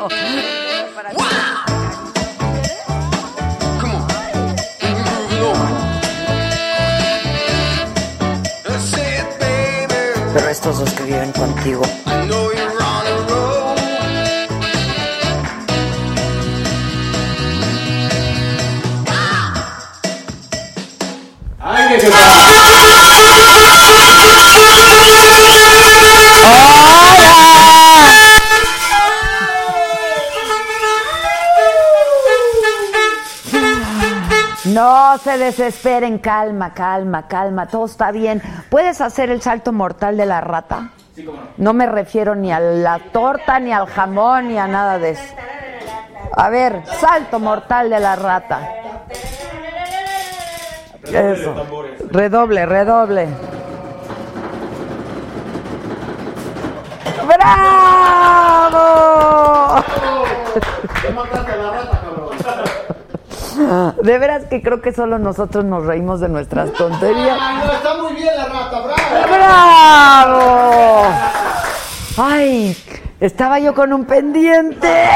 [0.00, 0.08] No.
[10.32, 11.82] Pero estos dos que viven contigo.
[21.62, 22.10] ¡Ay, que se
[35.22, 38.42] se desesperen, calma, calma, calma, todo está bien.
[38.70, 40.90] ¿Puedes hacer el salto mortal de la rata?
[41.14, 41.48] Sí, cómo no.
[41.56, 45.34] No me refiero ni a la torta, ni al jamón, ni a nada de eso.
[46.36, 48.60] A ver, salto mortal de la rata.
[51.04, 51.54] Eso.
[52.10, 53.28] Redoble, redoble.
[57.26, 58.74] ¡Bravo!
[61.04, 61.99] Ya mataste a la rata.
[64.02, 67.38] De veras que creo que solo nosotros nos reímos de nuestras tonterías.
[67.40, 69.00] Ah, no, está muy bien la rata, bravo.
[70.28, 71.02] ¡Bravo!
[72.18, 72.76] Ay,
[73.20, 74.88] estaba yo con un pendiente.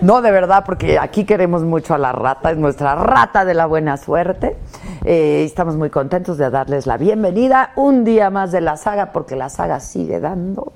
[0.00, 3.66] No, de verdad, porque aquí queremos mucho a la rata, es nuestra rata de la
[3.66, 4.56] buena suerte.
[5.04, 9.36] Eh, estamos muy contentos de darles la bienvenida un día más de la saga, porque
[9.36, 10.72] la saga sigue dando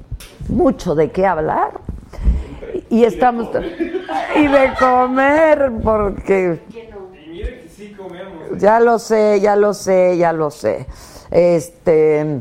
[0.49, 1.71] mucho de qué hablar.
[2.91, 3.49] Y estamos.
[4.37, 6.61] Y de comer, porque.
[7.77, 8.59] Sí comemos.
[8.59, 10.87] Ya lo sé, ya lo sé, ya lo sé.
[11.31, 12.41] Este,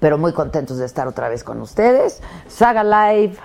[0.00, 2.20] pero muy contentos de estar otra vez con ustedes.
[2.48, 3.36] Saga Live,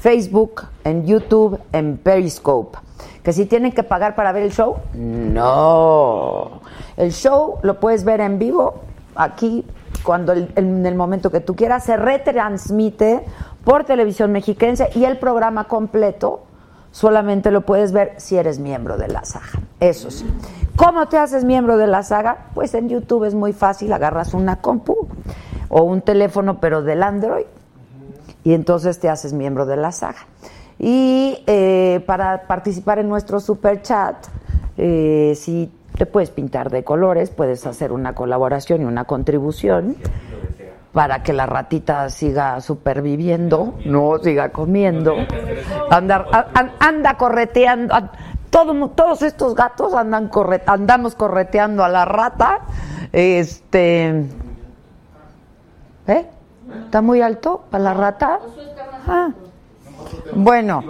[0.00, 2.78] Facebook, en YouTube, en Periscope.
[3.22, 6.60] Que si tienen que pagar para ver el show, no.
[6.96, 8.82] El show lo puedes ver en vivo
[9.14, 9.64] aquí
[10.02, 13.24] cuando en el momento que tú quieras se retransmite
[13.64, 16.42] por televisión mexiquense y el programa completo
[16.90, 19.60] solamente lo puedes ver si eres miembro de la saga.
[19.80, 20.26] Eso sí.
[20.76, 22.46] ¿Cómo te haces miembro de la saga?
[22.54, 25.08] Pues en YouTube es muy fácil, agarras una compu
[25.68, 27.46] o un teléfono pero del Android
[28.44, 30.26] y entonces te haces miembro de la saga.
[30.78, 34.16] Y eh, para participar en nuestro super chat,
[34.76, 39.96] eh, si te puedes pintar de colores, puedes hacer una colaboración y una contribución
[40.94, 45.14] para que la ratita siga superviviendo, no siga comiendo,
[45.90, 47.92] andar, a- an- anda correteando,
[48.72, 52.60] mu- todos estos gatos andan corre, andamos correteando a la rata,
[53.12, 54.24] este,
[56.06, 56.26] ¿eh?
[56.84, 58.38] ¿Está muy alto para la rata?
[59.06, 59.30] Ah.
[60.34, 60.82] Bueno,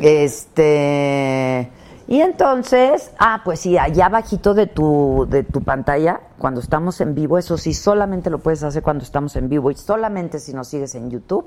[0.00, 1.70] este,
[2.10, 7.14] y entonces, ah, pues sí, allá abajito de tu, de tu pantalla, cuando estamos en
[7.14, 10.66] vivo, eso sí, solamente lo puedes hacer cuando estamos en vivo y solamente si nos
[10.66, 11.46] sigues en YouTube,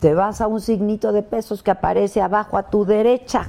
[0.00, 3.46] te vas a un signito de pesos que aparece abajo a tu derecha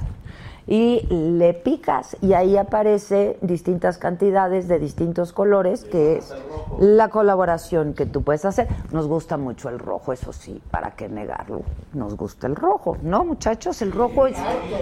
[0.66, 6.34] y le picas y ahí aparece distintas cantidades de distintos colores que es
[6.80, 8.66] la colaboración que tú puedes hacer.
[8.90, 11.62] Nos gusta mucho el rojo, eso sí, para qué negarlo.
[11.92, 13.80] Nos gusta el rojo, ¿no, muchachos?
[13.82, 14.36] El rojo es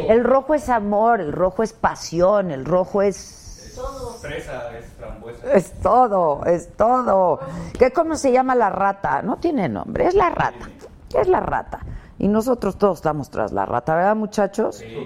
[0.08, 3.42] el rojo es amor, el rojo es pasión, el rojo es
[4.20, 4.70] Fresa,
[5.52, 7.40] es todo, es todo.
[7.76, 9.20] ¿Qué cómo se llama la rata?
[9.20, 10.68] No tiene nombre, es la rata.
[11.12, 11.80] Es la rata.
[12.18, 14.76] Y nosotros todos estamos tras la rata, ¿verdad, muchachos?
[14.76, 14.96] Sí.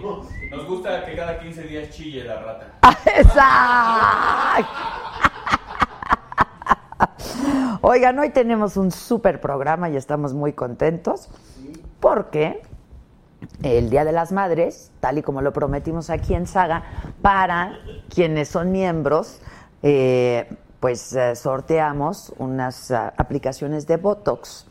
[0.50, 2.66] Nos gusta que cada 15 días chille la rata.
[3.16, 4.72] Exacto.
[7.80, 11.30] Oigan, hoy tenemos un súper programa y estamos muy contentos
[12.00, 12.60] porque
[13.62, 16.82] el Día de las Madres, tal y como lo prometimos aquí en Saga,
[17.22, 17.78] para
[18.12, 19.40] quienes son miembros,
[19.82, 20.48] eh,
[20.80, 24.66] pues eh, sorteamos unas ah, aplicaciones de Botox.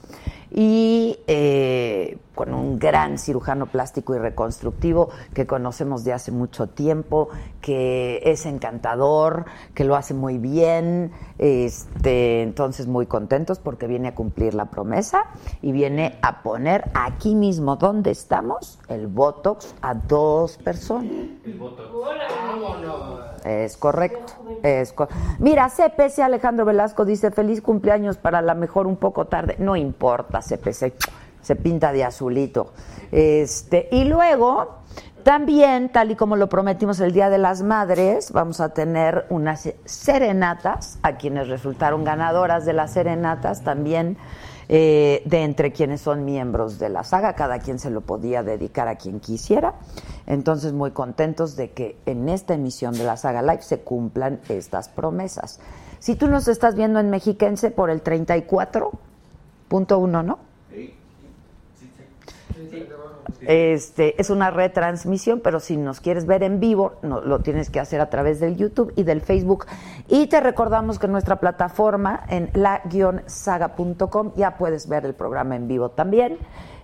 [0.51, 7.28] y eh, con un gran cirujano plástico y reconstructivo que conocemos de hace mucho tiempo,
[7.60, 9.44] que es encantador,
[9.74, 15.25] que lo hace muy bien, este, entonces muy contentos porque viene a cumplir la promesa
[15.62, 21.12] y viene a poner aquí mismo donde estamos el Botox a dos personas.
[21.44, 21.88] El Botox.
[23.44, 24.33] Es correcto.
[24.63, 24.94] Es
[25.40, 29.56] Mira, CPC Alejandro Velasco dice feliz cumpleaños para la mejor un poco tarde.
[29.57, 30.94] No importa, CPC,
[31.48, 32.74] se pinta de azulito.
[33.10, 34.80] Este, y luego,
[35.24, 39.70] también, tal y como lo prometimos el Día de las Madres, vamos a tener unas
[39.86, 44.18] serenatas a quienes resultaron ganadoras de las serenatas también.
[44.70, 48.90] Eh, de entre quienes son miembros de la saga, cada quien se lo podía dedicar
[48.90, 49.76] a quien quisiera.
[50.26, 54.90] Entonces, muy contentos de que en esta emisión de la saga Live se cumplan estas
[54.90, 55.62] promesas.
[56.00, 60.47] Si tú nos estás viendo en Mexiquense por el 34.1, ¿no?
[63.42, 67.80] Este, es una retransmisión, pero si nos quieres ver en vivo, no, lo tienes que
[67.80, 69.66] hacer a través del YouTube y del Facebook.
[70.08, 75.90] Y te recordamos que nuestra plataforma en la-saga.com ya puedes ver el programa en vivo
[75.90, 76.38] también.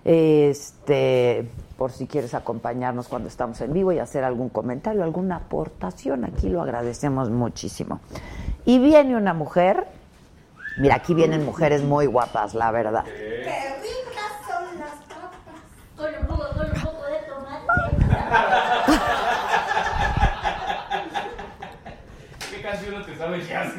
[0.04, 1.48] Este,
[1.78, 6.48] por si quieres acompañarnos cuando estamos en vivo y hacer algún comentario, alguna aportación, aquí
[6.48, 8.00] lo agradecemos muchísimo.
[8.64, 9.86] Y viene una mujer,
[10.78, 13.04] mira, aquí vienen mujeres muy guapas, la verdad.
[13.04, 14.13] ¿Qué
[23.06, 23.72] te sabes ya?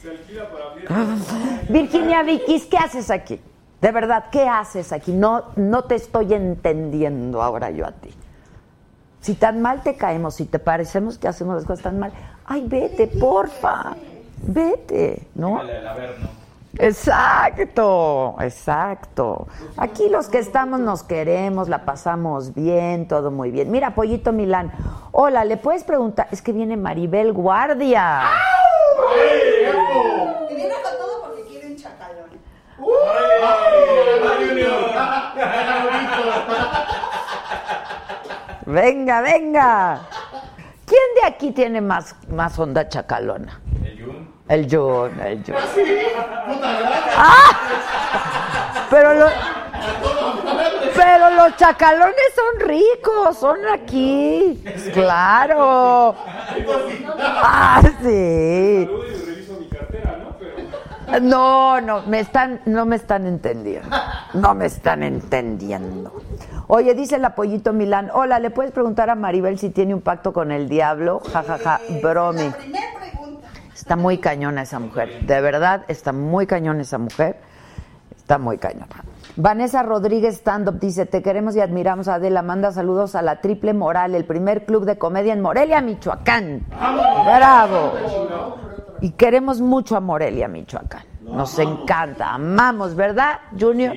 [0.00, 0.64] Se alquila para
[1.68, 3.40] Virginia Vikis, ¿qué haces aquí?
[3.80, 5.12] De verdad, ¿qué haces aquí?
[5.12, 8.10] No, no te estoy entendiendo ahora yo a ti.
[9.20, 12.12] Si tan mal te caemos, si te parecemos que hacemos las cosas tan mal,
[12.46, 13.96] ay, vete, porfa,
[14.42, 15.60] vete, ¿no?
[16.78, 19.48] Exacto, exacto.
[19.76, 23.70] Aquí los que estamos nos queremos, la pasamos bien, todo muy bien.
[23.70, 24.72] Mira, Pollito Milán,
[25.12, 26.28] hola, ¿le puedes preguntar?
[26.30, 28.22] Es que viene Maribel Guardia.
[30.48, 32.30] Y viene con todo porque quiere un chacalón.
[38.66, 40.00] Venga, venga.
[40.86, 43.60] ¿Quién de aquí tiene más, más onda chacalona?
[43.84, 45.12] El Jun, el Jun.
[47.16, 47.56] ¡Ah!
[48.90, 49.30] Pero los,
[50.96, 54.62] pero los chacalones son ricos, son aquí.
[54.92, 56.16] Claro.
[57.16, 58.90] Ah, sí.
[61.22, 63.88] No, no, me están, no me están entendiendo.
[64.34, 66.12] No me están entendiendo.
[66.66, 70.32] Oye, dice el apoyito Milán, hola, ¿le puedes preguntar a Maribel si tiene un pacto
[70.32, 71.20] con el diablo?
[71.32, 72.52] Ja, ja, ja, bromi.
[73.80, 75.24] Está muy cañona esa mujer.
[75.26, 77.38] De verdad, está muy cañona esa mujer.
[78.14, 79.04] Está muy cañona.
[79.36, 82.42] Vanessa Rodríguez Stand dice, te queremos y admiramos a Adela.
[82.42, 86.66] Manda saludos a la Triple Moral, el primer club de comedia en Morelia, Michoacán.
[86.68, 87.94] ¡Bravo!
[89.00, 91.09] Y queremos mucho a Morelia, Michoacán.
[91.20, 93.94] Nos encanta, amamos, ¿verdad, Junior?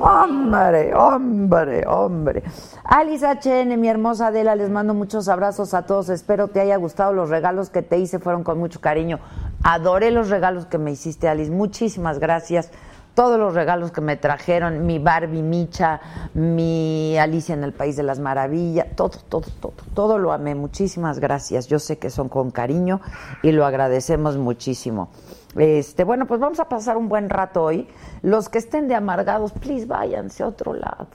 [0.00, 2.42] Hombre, hombre, hombre.
[2.82, 6.08] Alice HN, mi hermosa Adela, les mando muchos abrazos a todos.
[6.08, 9.20] Espero te haya gustado los regalos que te hice, fueron con mucho cariño.
[9.62, 11.50] Adoré los regalos que me hiciste, Alice.
[11.50, 12.70] Muchísimas gracias.
[13.14, 16.00] Todos los regalos que me trajeron, mi Barbie Micha,
[16.34, 20.54] mi Alicia en el País de las Maravillas, todo, todo, todo, todo lo amé.
[20.54, 21.66] Muchísimas gracias.
[21.66, 23.00] Yo sé que son con cariño
[23.42, 25.10] y lo agradecemos muchísimo.
[25.56, 27.88] Este, bueno, pues vamos a pasar un buen rato hoy.
[28.22, 31.08] Los que estén de amargados, please váyanse a otro lado.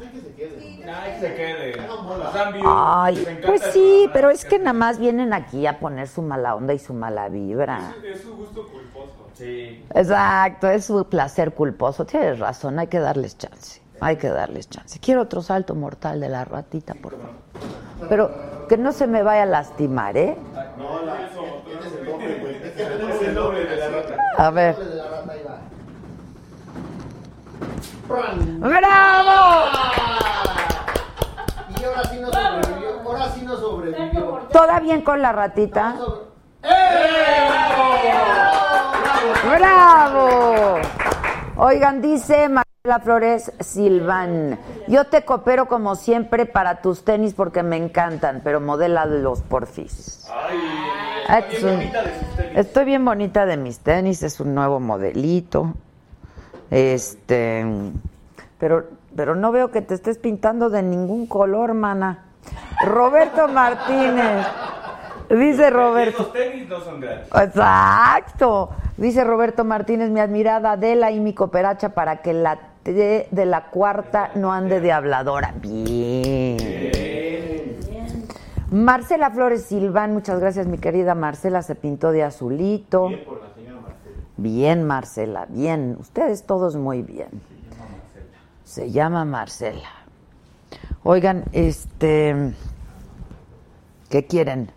[0.00, 1.74] Ay, se quede.
[2.64, 6.74] Ay, pues sí, pero es que nada más vienen aquí a poner su mala onda
[6.74, 7.94] y su mala vibra.
[8.04, 9.28] Es su gusto culposo.
[9.34, 9.84] Sí.
[9.94, 12.04] Exacto, es su placer culposo.
[12.04, 13.80] Tienes razón, hay que darles chance.
[14.00, 14.98] Hay que darles chance.
[14.98, 17.36] Quiero otro salto mortal de la ratita, por favor.
[18.08, 18.30] Pero
[18.68, 20.36] que no se me vaya a lastimar, ¿eh?
[20.76, 21.32] No, la, es
[23.22, 23.71] el doble de la rata.
[24.38, 24.76] A ver.
[28.58, 29.66] ¡Bravo!
[31.78, 33.00] Y ahora sí no sobrevivió.
[33.04, 34.48] Ahora sí no sobrevivió.
[34.52, 35.96] ¿Toda bien con la ratita?
[36.62, 37.48] ¡Eh!
[39.58, 40.78] ¡Bravo!
[41.56, 42.48] Oigan, dice
[42.84, 44.58] María Flores Silván,
[44.88, 50.28] yo te coopero como siempre para tus tenis porque me encantan, pero modela los porfis.
[51.28, 52.58] Ay, estoy bien bonita de sus tenis.
[52.58, 55.74] Estoy bien bonita de mis tenis, es un nuevo modelito.
[56.72, 57.64] Este,
[58.58, 62.24] pero, pero no veo que te estés pintando de ningún color, mana.
[62.84, 64.44] Roberto Martínez.
[65.30, 66.24] Dice Roberto.
[66.24, 67.28] Los tenis no son gratis.
[67.32, 68.70] Exacto.
[68.96, 74.32] Dice Roberto Martínez, mi admirada Adela y mi cooperacha para que la De la cuarta
[74.34, 75.54] no ande de habladora.
[75.60, 76.58] Bien.
[78.72, 83.08] Marcela Flores Silván, muchas gracias mi querida Marcela, se pintó de azulito.
[83.08, 84.16] Bien por la señora Marcela.
[84.38, 85.96] Bien, Marcela, bien.
[86.00, 87.28] Ustedes todos muy bien.
[88.64, 89.90] Se llama Marcela.
[91.04, 92.54] Oigan, este.
[94.08, 94.72] ¿Qué quieren?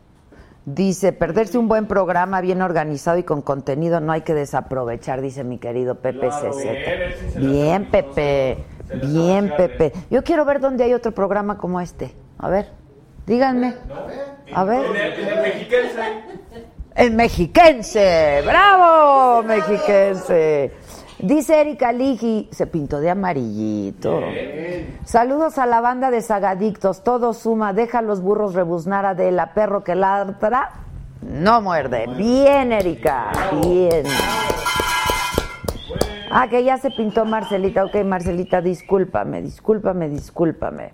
[0.66, 5.44] Dice, perderse un buen programa bien organizado y con contenido no hay que desaprovechar, dice
[5.44, 6.64] mi querido Pepe Claro, CZ.
[7.36, 8.58] bien, Bien, Pepe.
[9.04, 9.94] Bien, Pepe.
[10.10, 12.16] Yo quiero ver dónde hay otro programa como este.
[12.40, 12.72] A ver,
[13.28, 13.76] díganme.
[14.54, 14.86] A ver.
[14.86, 16.02] En en mexiquense.
[16.96, 20.72] El mexiquense, bravo, mexiquense.
[21.26, 24.22] Dice Erika Ligi, se pintó de amarillito.
[25.06, 29.56] Saludos a la banda de Sagadictos, todo suma, deja los burros rebuznar a de la
[29.56, 30.70] perro que ladra,
[31.24, 32.06] no muerde.
[32.16, 33.32] Bien, Erika,
[33.64, 34.04] bien.
[36.30, 37.86] Ah, que ya se pintó Marcelita.
[37.86, 40.92] Ok, Marcelita, discúlpame, discúlpame, discúlpame.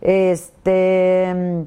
[0.00, 1.66] Este.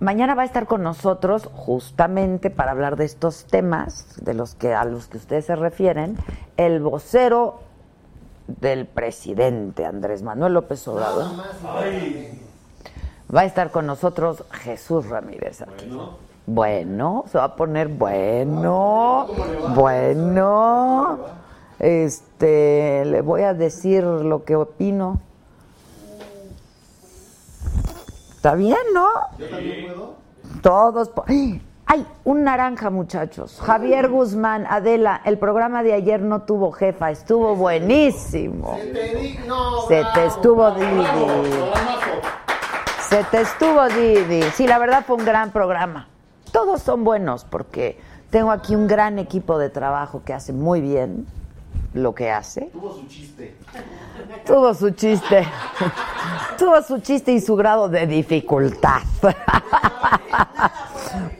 [0.00, 4.74] Mañana va a estar con nosotros justamente para hablar de estos temas de los que
[4.74, 6.16] a los que ustedes se refieren,
[6.56, 7.60] el vocero
[8.46, 11.26] del presidente Andrés Manuel López Obrador.
[13.34, 15.96] Va a estar con nosotros Jesús Ramírez aquí.
[16.46, 19.26] Bueno, se va a poner bueno,
[19.74, 21.18] bueno.
[21.78, 25.20] Este, le voy a decir lo que opino.
[28.44, 29.08] Está bien, ¿no?
[29.38, 30.16] ¿Yo también puedo?
[30.60, 31.10] Todos.
[31.86, 32.06] ¡Ay!
[32.24, 33.58] Un naranja, muchachos.
[33.64, 38.76] Javier Guzmán, Adela, el programa de ayer no tuvo jefa, estuvo buenísimo.
[38.76, 40.92] Se te di- no, Se te estuvo bravo, Didi.
[40.92, 41.42] bravo.
[43.08, 44.42] Se te estuvo, Didi.
[44.54, 46.08] Sí, la verdad fue un gran programa.
[46.52, 47.98] Todos son buenos porque
[48.28, 51.26] tengo aquí un gran equipo de trabajo que hace muy bien
[51.94, 52.66] lo que hace.
[52.74, 53.56] Tuvo su chiste.
[54.46, 55.46] Tuvo su chiste.
[56.58, 59.02] Tuvo su chiste y su grado de dificultad.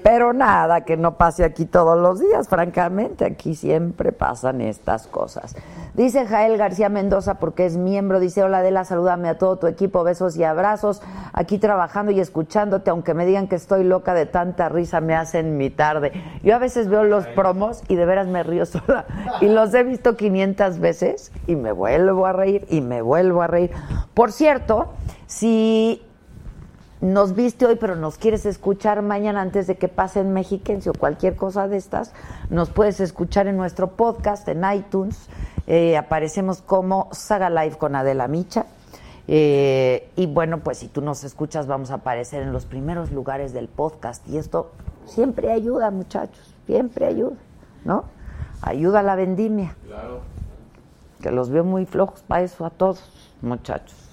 [0.02, 5.57] Pero nada, que no pase aquí todos los días, francamente, aquí siempre pasan estas cosas.
[5.95, 10.02] Dice Jael García Mendoza, porque es miembro, dice, hola Adela, salúdame a todo tu equipo,
[10.02, 11.02] besos y abrazos,
[11.33, 15.57] aquí trabajando y escuchándote, aunque me digan que estoy loca de tanta risa, me hacen
[15.57, 16.12] mi tarde.
[16.43, 19.07] Yo a veces veo los promos y de veras me río sola,
[19.40, 23.47] y los he visto 500 veces y me vuelvo a reír y me vuelvo a
[23.47, 23.71] reír.
[24.14, 24.95] Por cierto,
[25.26, 26.02] si
[27.04, 30.94] nos viste hoy, pero nos quieres escuchar mañana antes de que pase en Mexiquense o
[30.94, 32.14] cualquier cosa de estas,
[32.49, 35.28] nos puedes escuchar en nuestro podcast en iTunes.
[35.66, 38.64] Eh, aparecemos como Saga Live con Adela Micha.
[39.28, 43.52] Eh, y bueno, pues si tú nos escuchas, vamos a aparecer en los primeros lugares
[43.52, 44.26] del podcast.
[44.26, 44.70] Y esto
[45.04, 47.37] siempre ayuda, muchachos, siempre ayuda,
[47.84, 48.04] ¿no?
[48.62, 49.76] Ayuda a la vendimia.
[49.87, 50.20] Claro.
[51.20, 53.11] Que los veo muy flojos para eso a todos,
[53.42, 54.03] muchachos.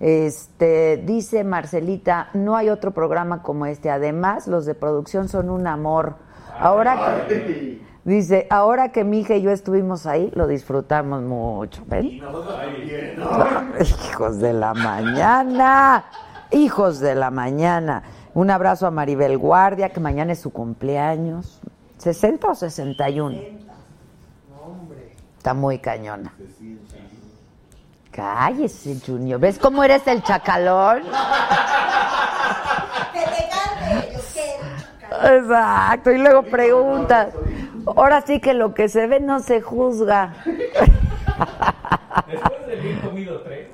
[0.00, 3.90] Este, dice Marcelita, no hay otro programa como este.
[3.90, 6.16] Además, los de producción son un amor.
[6.58, 11.82] Ahora que, dice, ahora que mi hija y yo estuvimos ahí, lo disfrutamos mucho.
[11.86, 12.06] ¿Ven?
[13.80, 16.04] Hijos de la mañana.
[16.50, 18.02] Hijos de la mañana.
[18.34, 21.60] Un abrazo a Maribel Guardia, que mañana es su cumpleaños.
[22.00, 23.36] ¿60 o 61?
[25.38, 26.32] Está muy cañona.
[28.18, 29.38] Cállese, Junior.
[29.38, 31.04] ¿Ves cómo eres el chacalón?
[33.12, 35.36] Que te cante, yo quiero.
[35.36, 36.10] Exacto.
[36.10, 37.28] Y luego preguntas.
[37.86, 40.34] Ahora sí que lo que se ve no se juzga.
[42.26, 43.68] Después de bien comido tres.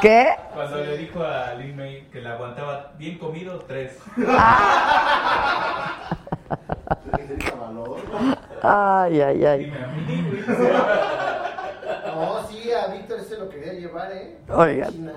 [0.00, 0.28] ¿Qué?
[0.54, 3.98] Cuando le dijo a Lin May que la aguantaba bien comido tres.
[7.58, 7.96] Valor.
[8.62, 9.64] Ay, ay, ay.
[9.64, 10.44] Dime a mí, güey.
[12.20, 14.38] No, sí, a Víctor ese lo quería llevar, ¿eh?
[14.54, 14.90] Oigan.
[14.92, 15.12] China.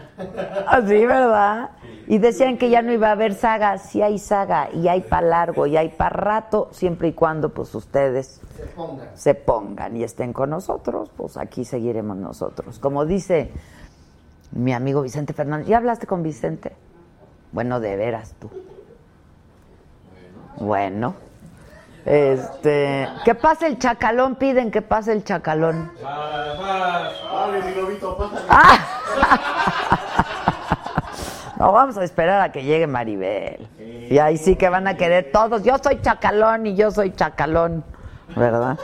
[0.68, 1.72] Así, ¿verdad?
[2.08, 3.78] Y decían que ya no iba a haber saga.
[3.78, 7.74] Sí hay saga y hay para largo y hay para rato, siempre y cuando pues
[7.76, 9.08] ustedes Se pongan.
[9.14, 12.80] se pongan y estén con nosotros, pues aquí seguiremos nosotros.
[12.80, 13.52] Como dice
[14.52, 16.74] mi amigo Vicente Fernández, ¿ya hablaste con Vicente?
[17.52, 18.50] Bueno, de veras tú.
[20.58, 21.16] Bueno.
[22.06, 25.92] Este, que pase el chacalón, piden que pase el chacalón.
[26.04, 28.46] Vale, mi lobito, pásale.
[31.58, 33.70] No, vamos a esperar a que llegue Maribel.
[33.80, 35.64] Y ahí sí que van a querer todos.
[35.64, 37.86] Yo soy chacalón y yo soy chacalón.
[38.36, 38.78] ¿Verdad?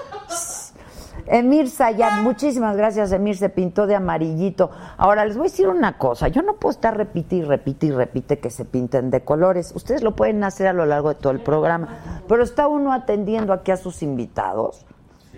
[1.31, 4.71] Emir Sayat, muchísimas gracias, Emir, se pintó de amarillito.
[4.97, 7.91] Ahora les voy a decir una cosa, yo no puedo estar repite y repite y
[7.91, 9.71] repite que se pinten de colores.
[9.75, 13.53] Ustedes lo pueden hacer a lo largo de todo el programa, pero está uno atendiendo
[13.53, 14.87] aquí a sus invitados.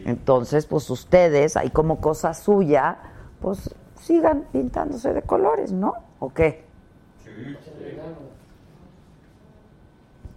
[0.05, 2.97] Entonces, pues ustedes, ahí como cosa suya,
[3.41, 5.93] pues sigan pintándose de colores, ¿no?
[6.19, 6.63] ¿O qué?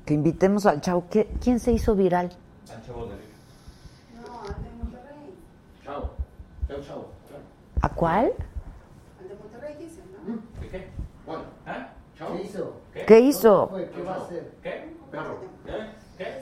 [0.04, 1.04] Que invitemos al chavo.
[1.08, 2.30] ¿Qué- ¿Quién se hizo viral?
[2.66, 2.76] Chao.
[5.84, 6.10] Chao, chao.
[7.80, 8.32] ¿A cuál?
[10.60, 10.88] ¿De qué?
[11.26, 11.88] Bueno, ¿Ah?
[12.16, 12.36] chao.
[12.36, 12.72] ¿Qué hizo?
[13.06, 13.70] ¿Qué hizo?
[13.94, 14.52] ¿Qué va a hacer?
[14.62, 14.94] ¿Qué?
[15.10, 15.38] Perro.
[15.66, 15.90] ¿Eh?
[16.16, 16.40] ¿Qué?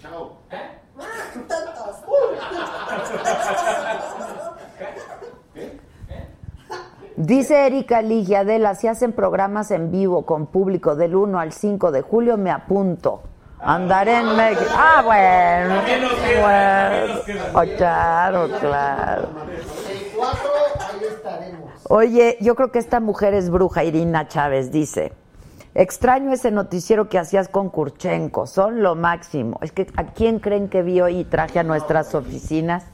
[0.00, 0.38] Chao.
[0.50, 0.78] ¿Eh?
[1.48, 1.96] Tontos.
[7.16, 11.92] Dice Erika Ligia, Adela, si hacen programas en vivo con público del 1 al 5
[11.92, 13.22] de julio, me apunto.
[13.62, 14.70] Andaré en México.
[14.74, 15.82] Ah, bueno.
[16.40, 17.20] Bueno.
[17.54, 19.28] Oh, claro, claro.
[19.88, 20.50] El 4,
[20.80, 21.70] ahí estaremos.
[21.88, 25.12] Oye, yo creo que esta mujer es bruja, Irina Chávez, dice.
[25.74, 29.58] Extraño ese noticiero que hacías con Kurchenko, son lo máximo.
[29.62, 32.84] Es que ¿a quién creen que vi hoy y traje a nuestras oficinas?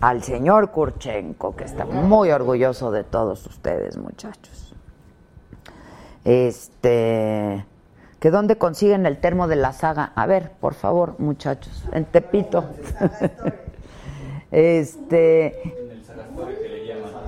[0.00, 4.74] Al señor Kurchenko, que está muy orgulloso de todos ustedes, muchachos.
[6.24, 7.64] Este,
[8.22, 10.12] que dónde consiguen el termo de la saga.
[10.14, 12.66] A ver, por favor, muchachos, en Tepito.
[14.52, 15.74] este,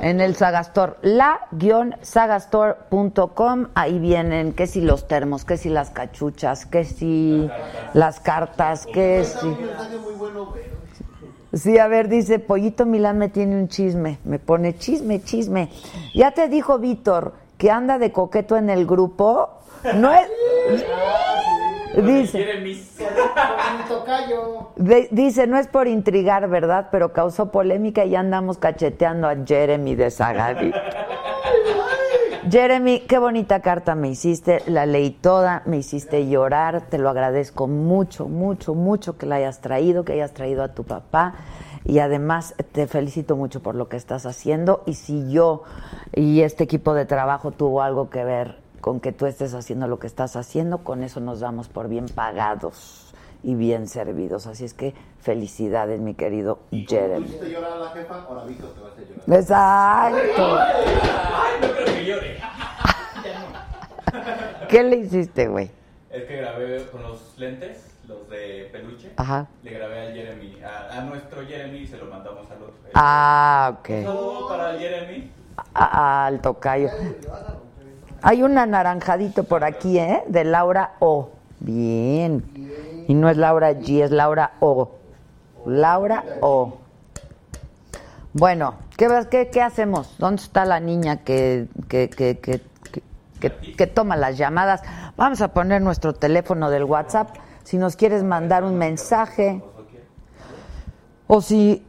[0.01, 6.85] En el Sagastor, la-sagastor.com, ahí vienen que si los termos, que si las cachuchas, que
[6.85, 7.51] si
[7.93, 9.49] las cartas, que si...
[10.17, 10.63] Bueno, güey.
[11.55, 15.71] Sí, a ver, dice, Pollito Milán me tiene un chisme, me pone chisme, chisme.
[16.15, 19.64] Ya te dijo Víctor que anda de coqueto en el grupo,
[19.95, 20.29] no es...
[21.97, 22.39] Dice,
[24.77, 26.89] de- dice, no es por intrigar, ¿verdad?
[26.91, 30.73] Pero causó polémica y ya andamos cacheteando a Jeremy de Sagadi.
[32.51, 37.69] Jeremy, qué bonita carta me hiciste, la leí toda, me hiciste llorar, te lo agradezco
[37.69, 41.35] mucho, mucho, mucho que la hayas traído, que hayas traído a tu papá
[41.85, 45.63] y además te felicito mucho por lo que estás haciendo y si yo
[46.13, 49.99] y este equipo de trabajo tuvo algo que ver con que tú estés haciendo lo
[49.99, 54.47] que estás haciendo, con eso nos damos por bien pagados y bien servidos.
[54.47, 57.25] Así es que felicidades, mi querido Tú Jeremy.
[57.25, 59.41] hiciste llorar a la jefa, ahora Víctor te va a hacer llorar.
[59.41, 60.59] Exacto.
[60.59, 62.41] Ay, no creo que llore.
[64.69, 65.71] ¿Qué le hiciste, güey?
[66.11, 69.13] Es que grabé con los lentes, los de peluche.
[69.17, 69.47] Ajá.
[69.63, 72.75] Le grabé al Jeremy, a, a nuestro Jeremy y se lo mandamos al otro.
[72.93, 73.89] Ah, ok.
[73.89, 75.31] Un saludo para el Jeremy.
[75.73, 76.91] A- al tocayo.
[78.27, 80.23] Hay un anaranjadito por aquí, ¿eh?
[80.27, 81.29] De Laura O.
[81.61, 82.43] Bien.
[83.07, 84.93] Y no es Laura G, es Laura O.
[85.67, 86.79] Laura O.
[88.33, 90.17] Bueno, ¿qué, qué, qué hacemos?
[90.17, 92.63] ¿Dónde está la niña que, que, que,
[93.77, 94.81] que, toma las llamadas?
[95.19, 97.29] Vamos a poner nuestro teléfono del WhatsApp.
[97.63, 99.63] Si nos quieres mandar un mensaje.
[101.27, 101.85] O si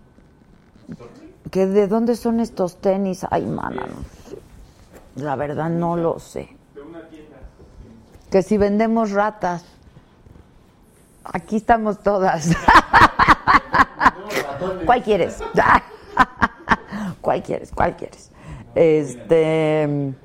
[1.50, 3.26] que de dónde son estos tenis.
[3.32, 4.15] Ay, mana, no sé.
[5.16, 6.50] La verdad no lo sé.
[8.30, 9.66] Que si vendemos ratas.
[11.24, 12.50] Aquí estamos todas.
[14.86, 15.42] ¿Cuál quieres?
[17.22, 17.72] ¿Cuál quieres?
[17.72, 18.32] ¿Cuál quieres?
[18.76, 20.16] Este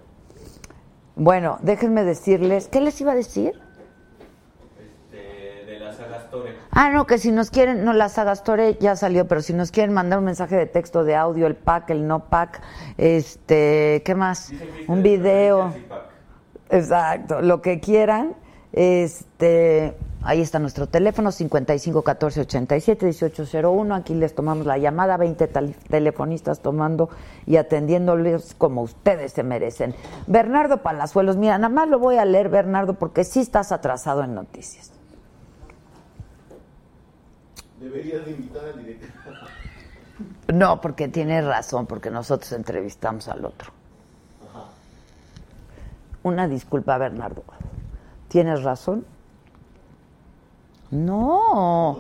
[1.23, 3.53] bueno, déjenme decirles, ¿qué les iba a decir?
[6.71, 9.93] Ah, no, que si nos quieren, no, la Sagastore ya salió, pero si nos quieren
[9.93, 12.61] mandar un mensaje de texto, de audio, el pack, el no pack,
[12.99, 14.53] este, ¿qué más?
[14.89, 15.73] Un video.
[16.71, 18.35] Exacto, lo que quieran.
[18.73, 23.95] Este, ahí está nuestro teléfono 55 14 87 1801.
[23.95, 27.11] Aquí les tomamos la llamada, 20 tal- telefonistas tomando
[27.47, 29.95] y atendiéndoles como ustedes se merecen.
[30.29, 34.35] Bernardo Palazuelos, mira, nada más lo voy a leer, Bernardo, porque sí estás atrasado en
[34.37, 34.93] noticias.
[37.81, 39.35] Deberías de invitar al director.
[40.53, 43.73] No, porque tienes razón, porque nosotros entrevistamos al otro.
[46.23, 47.43] Una disculpa, Bernardo.
[48.29, 49.07] ¿Tienes razón?
[50.91, 51.99] No,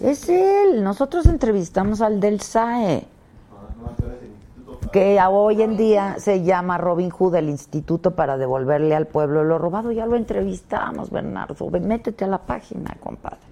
[0.00, 0.84] es él.
[0.84, 3.06] Nosotros entrevistamos al del SAE,
[3.52, 9.06] Ah, no, que hoy en día se llama Robin Hood, el instituto para devolverle al
[9.06, 9.90] pueblo lo robado.
[9.90, 11.70] Ya lo entrevistamos, Bernardo.
[11.70, 13.49] Métete a la página, compadre.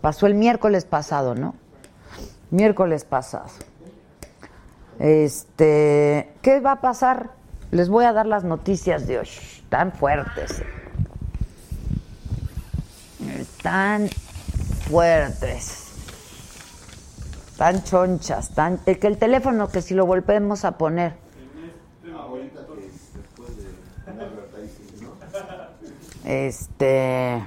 [0.00, 1.54] Pasó el miércoles pasado, ¿no?
[2.50, 3.48] Miércoles pasado.
[4.98, 7.30] Este, ¿qué va a pasar?
[7.70, 9.28] Les voy a dar las noticias de hoy.
[9.28, 10.62] Están fuertes.
[13.38, 14.08] Están
[14.88, 15.84] fuertes.
[17.56, 18.80] Tan chonchas, tan...
[18.86, 21.14] El que el teléfono que si lo volvemos a poner.
[26.24, 27.42] Este...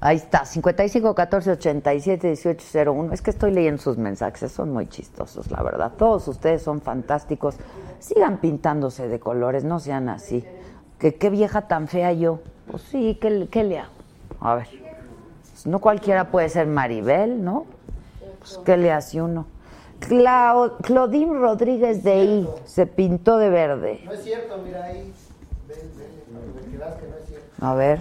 [0.00, 3.12] Ahí está, 55 14 87 18 01.
[3.14, 5.92] Es que estoy leyendo sus mensajes, son muy chistosos, la verdad.
[5.96, 7.56] Todos ustedes son fantásticos.
[7.98, 10.44] Sigan pintándose de colores, no sean así.
[10.98, 12.40] Que qué vieja tan fea yo.
[12.70, 13.92] Pues sí, ¿qué, qué le hago?
[14.40, 14.66] A ver.
[15.64, 17.64] No cualquiera puede ser Maribel, ¿no?
[18.38, 19.46] Pues, ¿Qué le hace uno?
[20.00, 24.02] Clau- Claudine Rodríguez de I se pintó de verde.
[24.04, 25.12] No es cierto, mira ahí.
[25.66, 27.46] Ven, ven, que no es cierto.
[27.66, 28.00] A ver.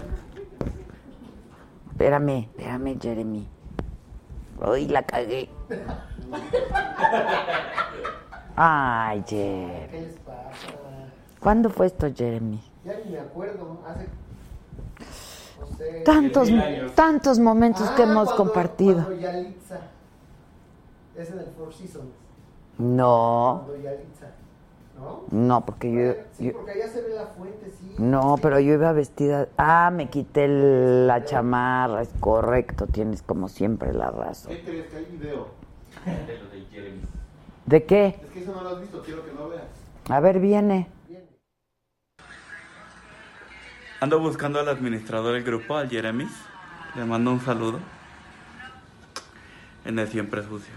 [1.99, 3.47] Espérame, espérame, Jeremy.
[4.69, 5.49] Uy, la cagué.
[8.57, 9.87] Ay, Jeremy.
[9.91, 10.67] ¿Qué les pasa?
[11.39, 12.61] ¿Cuándo fue esto, Jeremy?
[12.83, 13.79] Ya ni me acuerdo.
[13.87, 14.07] Hace.
[15.59, 16.01] No sé.
[16.05, 16.91] Tantos, años.
[16.95, 18.95] tantos momentos que Ah, hemos cuando- compartido.
[19.05, 19.79] Cuando Yalitza.
[21.15, 22.11] Es en el Four Seasons.
[22.77, 24.27] No, Cuando Yalitza.
[24.95, 25.23] ¿No?
[25.31, 27.95] no, porque yo, Sí, yo- porque allá se ve la fuente, sí.
[27.97, 29.47] No, pero yo iba vestida.
[29.57, 34.53] Ah, me quité el- la chamarra, es correcto, tienes como siempre la razón.
[34.53, 35.47] ¿Qué crees que hay video?
[36.05, 37.01] De lo de Jeremy.
[37.65, 38.19] ¿De qué?
[38.23, 39.63] Es que eso no lo has visto, quiero que lo veas.
[40.09, 40.87] A ver, viene.
[44.01, 46.31] Ando buscando al administrador del grupo, al Jeremis.
[46.95, 47.79] Le mando un saludo.
[49.83, 50.74] En el siempre sucio.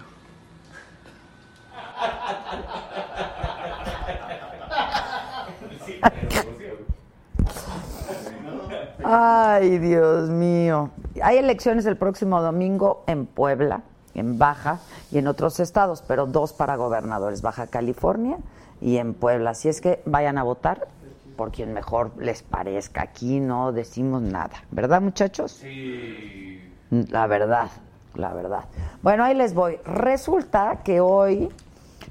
[9.11, 10.91] Ay, Dios mío.
[11.23, 13.81] Hay elecciones el próximo domingo en Puebla,
[14.15, 14.81] en Baja
[15.11, 18.37] y en otros estados, pero dos para gobernadores, Baja California
[18.83, 19.51] y en Puebla.
[19.51, 20.89] Así es que vayan a votar
[21.37, 23.01] por quien mejor les parezca.
[23.01, 25.53] Aquí no decimos nada, ¿verdad, muchachos?
[25.53, 26.61] Sí.
[26.91, 27.71] La verdad,
[28.15, 28.65] la verdad.
[29.03, 29.79] Bueno, ahí les voy.
[29.85, 31.49] Resulta que hoy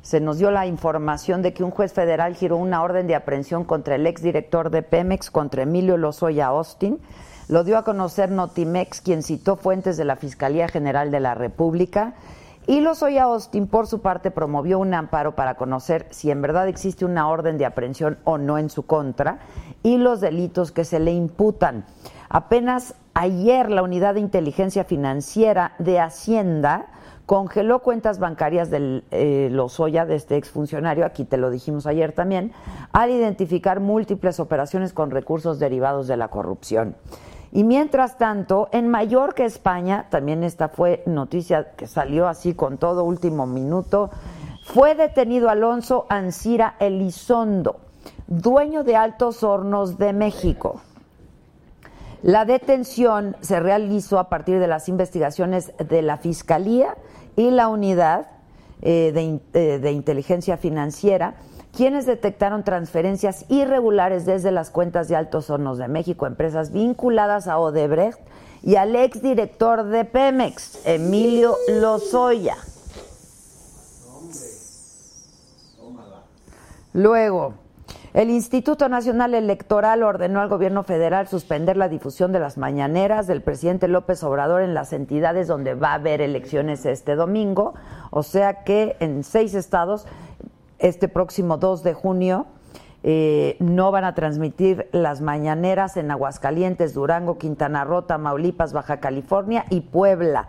[0.01, 3.63] se nos dio la información de que un juez federal giró una orden de aprehensión
[3.63, 6.99] contra el exdirector de Pemex, contra Emilio Lozoya Austin.
[7.49, 12.13] Lo dio a conocer Notimex, quien citó fuentes de la Fiscalía General de la República.
[12.67, 17.05] Y Lozoya Austin, por su parte, promovió un amparo para conocer si en verdad existe
[17.05, 19.39] una orden de aprehensión o no en su contra
[19.83, 21.85] y los delitos que se le imputan.
[22.27, 26.87] Apenas ayer la Unidad de Inteligencia Financiera de Hacienda
[27.27, 32.53] congeló cuentas bancarias de eh, Lozoya, de este exfuncionario, aquí te lo dijimos ayer también,
[32.93, 36.95] al identificar múltiples operaciones con recursos derivados de la corrupción.
[37.51, 43.03] Y mientras tanto, en Mallorca, España, también esta fue noticia que salió así con todo
[43.03, 44.09] último minuto,
[44.63, 47.81] fue detenido Alonso Ancira Elizondo,
[48.27, 50.79] dueño de Altos Hornos de México.
[52.23, 56.95] La detención se realizó a partir de las investigaciones de la Fiscalía
[57.37, 58.27] y la Unidad
[58.81, 61.35] eh, de, eh, de Inteligencia Financiera,
[61.73, 67.59] quienes detectaron transferencias irregulares desde las cuentas de Altos Hornos de México, empresas vinculadas a
[67.59, 68.19] Odebrecht
[68.63, 72.57] y al exdirector de Pemex, Emilio Lozoya.
[76.93, 77.53] Luego,
[78.17, 83.43] el Instituto Nacional Electoral ordenó al gobierno federal suspender la difusión de las mañaneras del
[83.43, 87.75] presidente López Obrador en las entidades donde va a haber elecciones este domingo.
[88.09, 90.07] O sea que en seis estados,
[90.79, 92.47] este próximo 2 de junio,
[93.03, 99.65] eh, no van a transmitir las mañaneras en Aguascalientes, Durango, Quintana Roo, Tamaulipas, Baja California
[99.69, 100.47] y Puebla.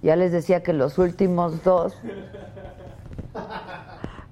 [0.00, 1.94] Ya les decía que los últimos dos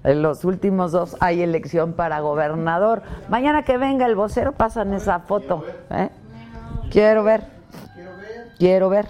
[0.05, 3.01] en los últimos dos hay elección para gobernador.
[3.27, 5.65] Mañana que venga el vocero pasan esa foto.
[5.89, 6.09] ¿eh?
[6.91, 7.43] Quiero ver.
[8.57, 9.07] Quiero ver.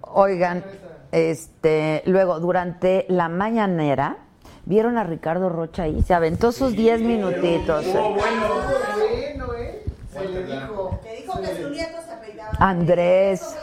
[0.00, 0.64] Oigan,
[1.12, 4.16] este, luego durante la mañanera
[4.64, 7.84] vieron a Ricardo Rocha ahí, se aventó sus 10 minutitos.
[7.92, 9.84] Bueno, ¿eh?
[10.12, 10.98] Se le dijo.
[11.02, 13.56] Te dijo que su nieto se apellidaba Andrés.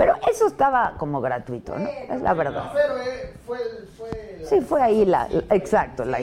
[0.00, 1.86] Pero eso estaba como gratuito, ¿no?
[1.86, 2.72] Es la verdad.
[2.74, 4.08] Eh, fue, el- fue
[4.40, 6.18] la- Sí, fue ahí la, exacto, la,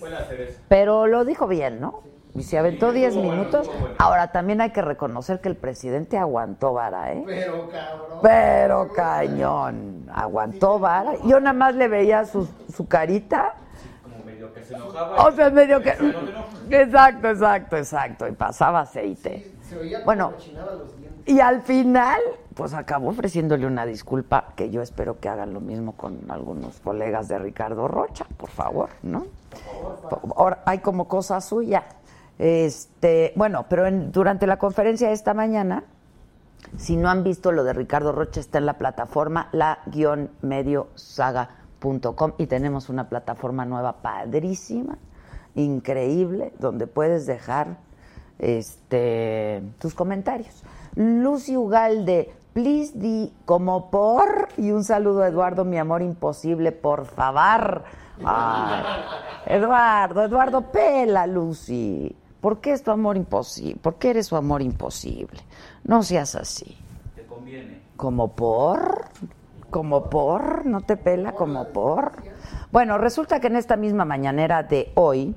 [0.00, 0.60] Fue la cereza.
[0.66, 2.02] Pero lo dijo bien, ¿no?
[2.34, 3.70] Y se aventó 10 minutos.
[3.98, 7.22] Ahora también hay que reconocer que el presidente aguantó vara, ¿eh?
[7.24, 8.18] Pero cabrón.
[8.20, 11.12] Pero cañón, aguantó vara.
[11.24, 13.54] Yo nada más le veía su, su carita.
[14.02, 15.24] Como medio que se enojaba.
[15.24, 15.90] O sea, medio que...
[15.90, 16.70] Enojes.
[16.70, 18.26] Exacto, exacto, exacto.
[18.28, 19.52] Y pasaba aceite.
[19.68, 20.50] Se oía Bueno, los.
[21.30, 22.20] Y al final,
[22.54, 27.28] pues acabó ofreciéndole una disculpa, que yo espero que hagan lo mismo con algunos colegas
[27.28, 29.26] de Ricardo Rocha, por favor, ¿no?
[30.36, 31.84] Ahora, hay como cosa suya.
[32.38, 35.84] Este, bueno, pero en- durante la conferencia de esta mañana,
[36.76, 42.88] si no han visto lo de Ricardo Rocha, está en la plataforma la-mediosaga.com y tenemos
[42.88, 44.98] una plataforma nueva padrísima,
[45.54, 47.76] increíble, donde puedes dejar
[48.40, 50.64] este tus comentarios.
[50.94, 57.06] Lucy Ugalde, please di como por y un saludo a Eduardo, mi amor imposible, por
[57.06, 57.84] favor.
[58.24, 58.82] Ay,
[59.46, 62.14] Eduardo, Eduardo, pela, Lucy.
[62.40, 63.76] ¿Por qué es tu amor imposible?
[63.80, 65.40] ¿Por qué eres su amor imposible?
[65.84, 66.76] No seas así.
[67.14, 67.80] Te conviene.
[67.96, 69.06] ¿Como por?
[69.70, 70.66] ¿Como por?
[70.66, 72.12] ¿No te pela como por?
[72.72, 75.34] Bueno, resulta que en esta misma mañanera de hoy,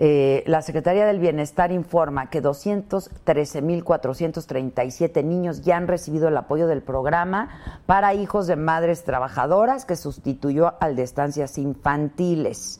[0.00, 6.82] eh, la Secretaría del Bienestar informa que 213.437 niños ya han recibido el apoyo del
[6.82, 7.48] programa
[7.84, 12.78] para hijos de madres trabajadoras que sustituyó al de estancias infantiles.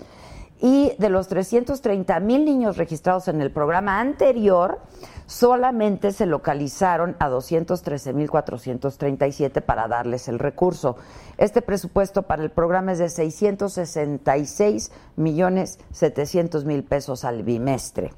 [0.60, 4.80] Y de los 330 mil niños registrados en el programa anterior,
[5.26, 10.96] solamente se localizaron a 213.437 para darles el recurso.
[11.36, 18.10] Este presupuesto para el programa es de 666 millones 700 mil pesos al bimestre.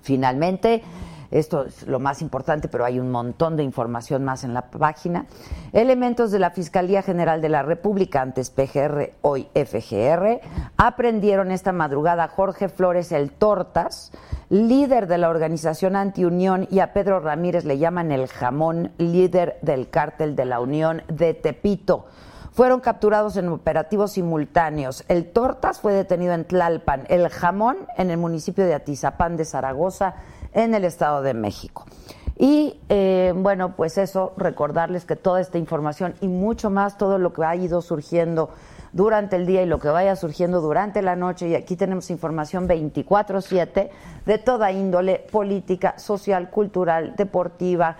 [0.00, 0.82] Finalmente,
[1.30, 5.26] esto es lo más importante, pero hay un montón de información más en la página.
[5.72, 10.40] Elementos de la Fiscalía General de la República, antes PGR, hoy FGR,
[10.76, 14.12] aprendieron esta madrugada a Jorge Flores el Tortas,
[14.48, 19.88] líder de la organización Antiunión, y a Pedro Ramírez le llaman el jamón, líder del
[19.90, 22.06] cártel de la Unión de Tepito
[22.52, 25.04] fueron capturados en operativos simultáneos.
[25.08, 30.16] El Tortas fue detenido en Tlalpan, el Jamón en el municipio de Atizapán de Zaragoza,
[30.52, 31.86] en el Estado de México.
[32.36, 37.34] Y eh, bueno, pues eso, recordarles que toda esta información y mucho más, todo lo
[37.34, 38.48] que ha ido surgiendo
[38.92, 42.66] durante el día y lo que vaya surgiendo durante la noche, y aquí tenemos información
[42.66, 43.90] 24/7
[44.24, 47.96] de toda índole, política, social, cultural, deportiva,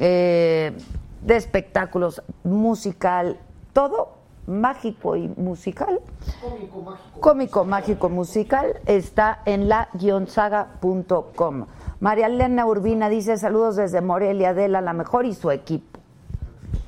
[0.00, 0.72] eh,
[1.20, 3.38] de espectáculos, musical,
[3.74, 6.00] todo mágico y musical.
[6.40, 7.20] Cómico, mágico.
[7.20, 11.66] Cómico, mágico, musical está en la-saga.com.
[12.00, 16.00] María Elena Urbina dice saludos desde Morelia, Adela, la mejor y su equipo.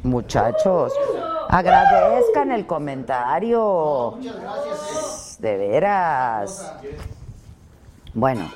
[0.02, 0.92] Muchachos,
[1.48, 4.14] agradezcan el comentario.
[4.16, 5.36] Muchas gracias.
[5.40, 6.72] De veras.
[8.14, 8.50] Bueno,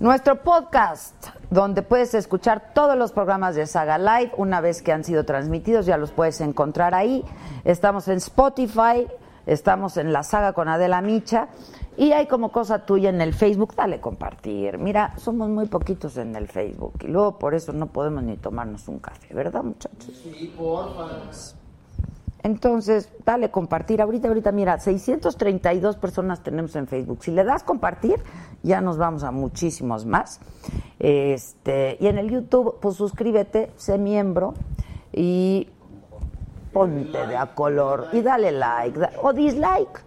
[0.00, 5.04] nuestro podcast, donde puedes escuchar todos los programas de Saga Live, una vez que han
[5.04, 7.24] sido transmitidos, ya los puedes encontrar ahí.
[7.64, 9.06] Estamos en Spotify,
[9.46, 11.48] estamos en La Saga con Adela Micha,
[11.96, 14.78] y hay como cosa tuya en el Facebook, dale compartir.
[14.78, 18.88] Mira, somos muy poquitos en el Facebook, y luego por eso no podemos ni tomarnos
[18.88, 20.14] un café, ¿verdad, muchachos?
[20.22, 21.06] Sí, porfa.
[22.44, 24.02] Entonces, dale compartir.
[24.02, 27.18] Ahorita, ahorita, mira, 632 personas tenemos en Facebook.
[27.22, 28.20] Si le das compartir,
[28.64, 30.40] ya nos vamos a muchísimos más.
[30.98, 34.54] Este, y en el YouTube, pues suscríbete, sé miembro
[35.12, 35.68] y
[36.72, 40.02] ponte de a color y dale like da- o dislike.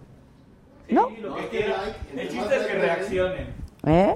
[0.88, 1.08] ¿No?
[1.08, 1.80] Sí, lo que quieran.
[2.16, 3.66] El chiste es que reaccionen.
[3.88, 4.14] ¿Eh?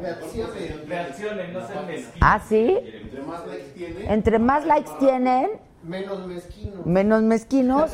[0.89, 2.15] Reaccionen, no sean mezquinos.
[2.21, 2.79] ¿Ah, sí?
[2.83, 5.51] Entre más likes tiene, Entre más likes tienen,
[5.83, 6.83] Menos mezquino.
[6.85, 7.91] menos mezquinos,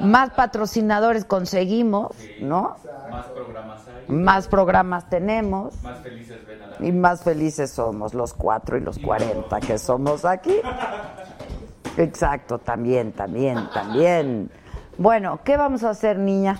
[0.00, 2.76] más patrocinadores conseguimos, ¿no?
[3.10, 4.14] Más programas hay.
[4.14, 5.82] Más programas tenemos.
[5.82, 9.78] Más felices ven a la Y más felices somos los cuatro y los cuarenta que
[9.78, 10.56] somos aquí.
[11.96, 14.50] Exacto, también, también, también.
[14.96, 16.58] Bueno, ¿qué vamos a hacer, niña?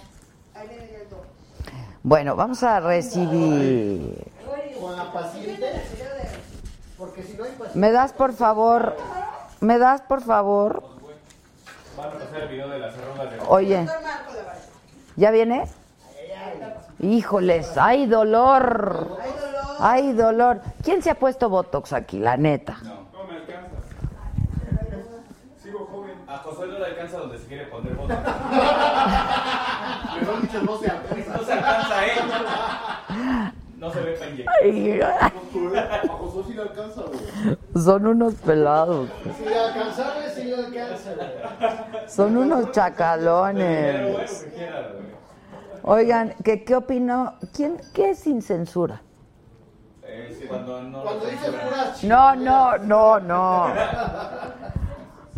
[2.02, 4.24] Bueno, vamos a recibir.
[4.80, 5.82] Con la paciente.
[6.96, 7.78] Porque si no hay paciente.
[7.78, 8.96] ¿Me das, por favor?
[9.60, 10.82] ¿Me das, por favor?
[11.98, 13.86] Van a pasar el video de las arrugas de Oye,
[15.16, 15.66] ¿ya viene?
[17.00, 19.18] Híjoles, hay dolor.
[19.78, 20.62] Hay dolor.
[20.82, 22.78] ¿Quién se ha puesto Botox aquí, la neta?
[22.82, 23.76] No, no me alcanza.
[25.62, 26.16] Sigo joven.
[26.26, 28.18] A José no le alcanza donde se quiere poner botas.
[30.30, 31.36] mejor dicho, no se alcanza.
[31.36, 33.52] No se alcanza él.
[33.78, 34.54] No se ve para inyectar.
[34.62, 37.56] Ay, A Josué sí le alcanza, güey.
[37.82, 39.08] Son unos pelados.
[39.38, 41.10] Si le alcanzarle, sí le alcanza.
[41.14, 42.08] güey.
[42.08, 44.46] Son unos chacalones.
[45.82, 47.34] Oigan, ¿qué, qué opinó?
[47.54, 49.00] ¿Quién, ¿Qué es sin censura?
[50.48, 51.02] Cuando no.
[51.02, 53.68] Cuando puras ch- No, no, no, no.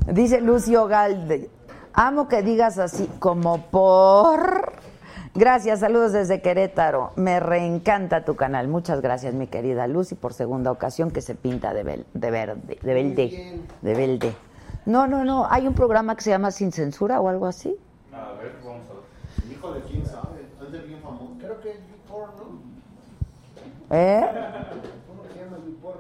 [0.07, 1.49] Dice Lucio Galde,
[1.95, 4.73] amo que digas así como por
[5.35, 7.13] Gracias, saludos desde Querétaro.
[7.17, 8.69] Me reencanta tu canal.
[8.69, 12.95] Muchas gracias, mi querida Lucy, por segunda ocasión que se pinta de, de verde, de
[12.95, 14.37] verde, de verde.
[14.85, 15.47] No, no, no.
[15.49, 17.75] Hay un programa que se llama Sin Censura o algo así.
[18.13, 19.53] A ver, vamos a ver.
[19.53, 20.47] Hijo de quién sabe.
[20.61, 21.31] Antes bien famoso.
[21.39, 23.97] Creo que es YouPorn, ¿no?
[23.97, 24.21] ¿Eh?
[24.21, 25.99] Que se llama YouPorn.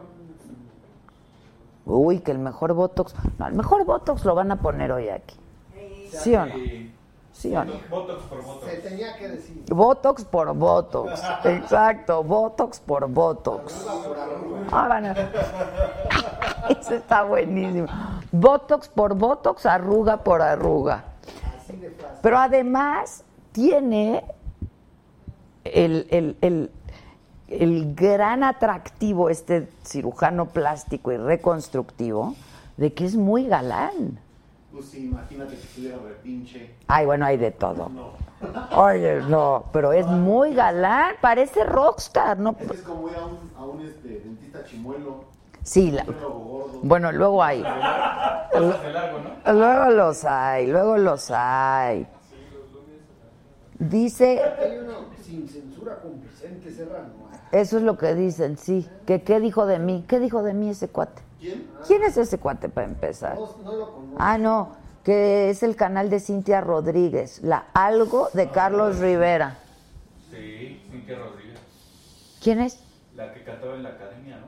[1.86, 3.14] Uy, que el mejor Botox.
[3.38, 5.36] No, el mejor Botox lo van a poner hoy aquí.
[6.20, 6.54] ¿Sí o no?
[6.54, 6.94] Sí.
[7.32, 7.72] ¿Sí o no?
[7.90, 8.70] Botox por Botox.
[8.70, 9.64] Se tenía que decir.
[9.70, 11.22] Botox por Botox.
[11.44, 13.86] Exacto, Botox por Botox.
[14.70, 15.14] Ah, van a-
[16.68, 17.86] Eso está buenísimo.
[18.30, 21.04] Botox por Botox, arruga por arruga.
[22.22, 24.24] Pero además tiene
[25.64, 26.70] el, el- el-
[27.48, 32.34] el gran atractivo, este cirujano plástico y reconstructivo,
[32.76, 34.18] de que es muy galán.
[34.72, 36.74] Pues sí, imagínate que estuviera repinche.
[36.88, 37.90] Ay, bueno, hay de todo.
[38.74, 42.56] Oye, no, pero es muy galán, parece rockstar, ¿no?
[42.58, 45.24] Es que es como ir a un, a un este, dentista chimuelo.
[45.62, 46.06] Sí, la-
[46.82, 47.62] bueno, luego hay.
[49.46, 52.06] Luego los hay, luego los hay.
[53.78, 57.10] Dice, Hay uno sin censura con Vicente Serrano.
[57.50, 58.88] eso es lo que dicen, sí.
[59.06, 60.04] que ¿Qué dijo de mí?
[60.08, 61.22] ¿Qué dijo de mí ese cuate?
[61.42, 61.66] ¿Quién?
[61.88, 63.34] ¿Quién es ese cuate para empezar?
[63.34, 64.16] No, no lo conozco.
[64.16, 69.58] Ah, no, que es el canal de Cintia Rodríguez, la algo de Carlos Rivera.
[70.30, 71.58] Sí, Cintia Rodríguez.
[72.40, 72.78] ¿Quién es?
[73.16, 74.46] La que cantaba en la academia, ¿no?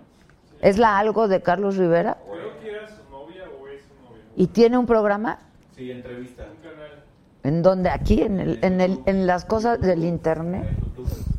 [0.60, 2.16] ¿Es la algo de Carlos Rivera?
[2.30, 4.22] Creo que era su novia o es su novia.
[4.36, 5.40] ¿Y tiene un programa?
[5.76, 6.44] Sí, entrevista.
[6.44, 7.04] Un canal.
[7.42, 7.90] ¿En dónde?
[7.90, 8.22] ¿Aquí?
[8.22, 10.64] ¿En, el, en, el, en las cosas del internet?
[10.64, 11.33] en YouTube.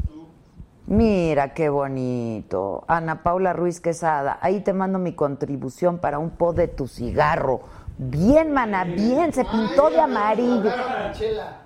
[0.88, 2.84] Mira qué bonito.
[2.88, 7.62] Ana Paula Ruiz Quesada, ahí te mando mi contribución para un pod de tu cigarro.
[7.98, 10.70] Bien, mana, bien, se pintó de amarillo.
[10.70, 11.58] Hablaron de Chela.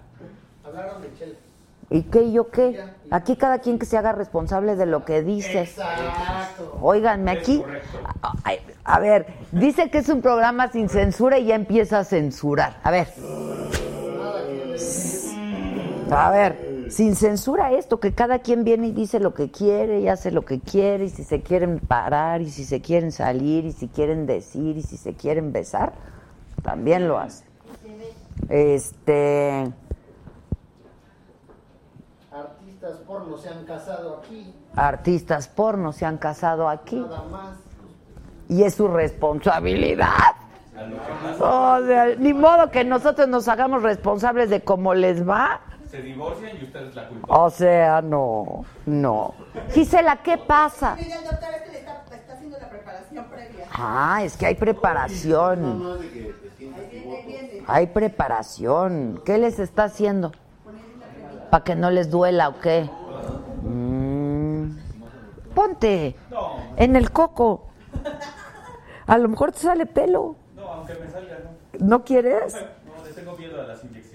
[0.63, 1.35] Hablaron de Chela.
[1.89, 2.79] ¿Y qué y yo qué?
[3.09, 5.61] Aquí cada quien que se haga responsable de lo que dice.
[5.61, 6.77] Exacto.
[6.81, 7.63] Óiganme, aquí.
[8.83, 12.77] A ver, dice que es un programa sin censura y ya empieza a censurar.
[12.83, 13.07] A ver.
[16.11, 20.07] A ver, sin censura esto, que cada quien viene y dice lo que quiere y
[20.07, 23.71] hace lo que quiere, y si se quieren parar, y si se quieren salir, y
[23.71, 25.93] si quieren decir, y si se quieren besar,
[26.63, 27.45] también lo hace.
[28.49, 29.71] Este.
[32.31, 34.53] Artistas porno se han casado aquí.
[34.75, 36.95] Artistas porno se han casado aquí.
[36.95, 37.57] Nada más.
[38.47, 40.35] y es su responsabilidad.
[41.39, 45.61] O sea, ni modo que nosotros nos hagamos responsables de cómo les va.
[45.89, 47.43] Se divorcian y usted es la culpable.
[47.45, 49.33] O sea, no, no.
[49.71, 50.95] Gisela, ¿qué pasa?
[50.95, 53.65] Mira, el doctor es que le está, está haciendo la preparación previa.
[53.73, 55.83] Ah, es que hay No, preparación.
[55.83, 57.63] no es de que te sientas Ahí viene, ahí viene.
[57.67, 59.21] Hay preparación.
[59.25, 60.31] ¿Qué les está haciendo?
[61.49, 62.87] ¿Para que no les duela o qué?
[63.63, 64.77] Mm.
[65.55, 66.15] Ponte
[66.77, 67.65] en el coco.
[69.07, 70.35] A lo mejor te sale pelo.
[70.55, 71.37] No, aunque me salga,
[71.79, 71.87] ¿no?
[71.87, 72.53] ¿No quieres?
[72.53, 74.08] No, le tengo miedo a las inyecciones.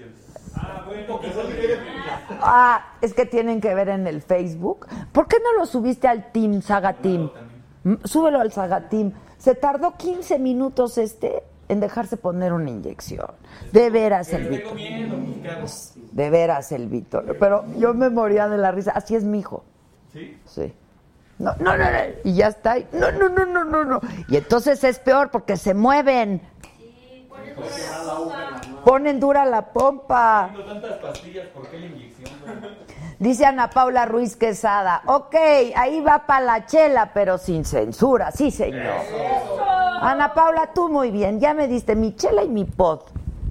[2.41, 4.87] Ah, es que tienen que ver en el Facebook.
[5.11, 7.31] ¿Por qué no lo subiste al Team, Saga Team?
[7.83, 9.13] Mm, Súbelo al Saga Team.
[9.37, 13.31] Se tardó 15 minutos este en dejarse poner una inyección.
[13.71, 14.77] De veras el Víctor.
[16.11, 17.37] De veras el Víctor.
[17.39, 18.91] Pero yo me moría de la risa.
[18.91, 19.63] Así es mi hijo.
[20.13, 20.39] ¿Sí?
[20.45, 20.73] Sí.
[21.37, 21.97] No, no, no, no.
[22.23, 22.73] Y ya está.
[22.73, 22.87] ahí.
[22.93, 23.99] No, no, no, no, no, no.
[24.29, 26.41] Y entonces es peor porque se mueven.
[28.85, 30.51] Ponen dura la pompa.
[30.53, 32.29] Tengo tantas pastillas, ¿por qué la inyección?
[33.17, 35.35] Dice Ana Paula Ruiz Quesada, ok,
[35.75, 39.01] ahí va para la chela, pero sin censura, sí señor.
[40.01, 43.01] Ana Paula, tú muy bien, ya me diste mi chela y mi pod,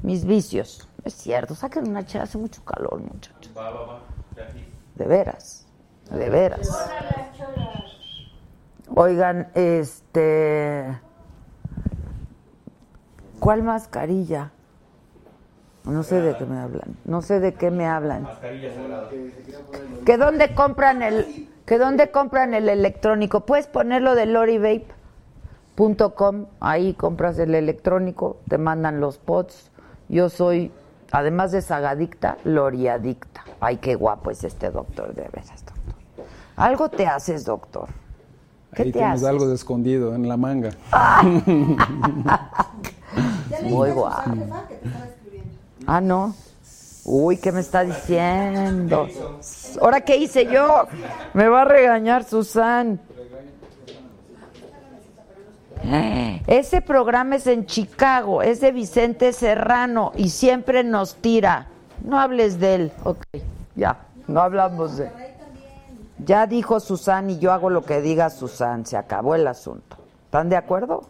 [0.02, 0.88] mis vicios.
[1.02, 3.52] Es cierto, saquen una chela, hace mucho calor, muchachos.
[3.56, 4.00] Va, va, va.
[4.94, 5.66] De veras,
[6.10, 6.68] de veras.
[8.94, 11.00] Oigan, este...
[13.40, 14.52] ¿Cuál mascarilla?
[15.84, 18.26] No sé de qué me hablan, no sé de qué me hablan.
[20.06, 23.40] ¿Que dónde compran el que dónde compran el electrónico?
[23.40, 29.70] Puedes ponerlo de lorivape.com, ahí compras el electrónico, te mandan los pods.
[30.08, 30.72] Yo soy
[31.10, 33.44] además de sagadicta, loriadicta.
[33.60, 35.94] Ay, qué guapo es este doctor, de veras, doctor.
[36.56, 37.88] Algo te haces, doctor.
[38.74, 39.28] ¿Qué Ahí te tienes haces?
[39.28, 40.70] algo de escondido en la manga.
[43.48, 44.30] Ya le Muy guapo.
[45.86, 46.34] Ah, no.
[47.04, 49.06] Uy, ¿qué me está diciendo?
[49.80, 50.86] ¿Ahora qué hice yo?
[51.34, 53.00] Me va a regañar Susan.
[56.46, 61.68] Ese programa es en Chicago, es de Vicente Serrano y siempre nos tira.
[62.02, 62.92] No hables de él.
[63.04, 63.22] Ok,
[63.76, 65.10] Ya, no hablamos de...
[66.24, 69.96] Ya dijo Susan y yo hago lo que diga Susan, se acabó el asunto.
[70.24, 71.08] ¿Están de acuerdo?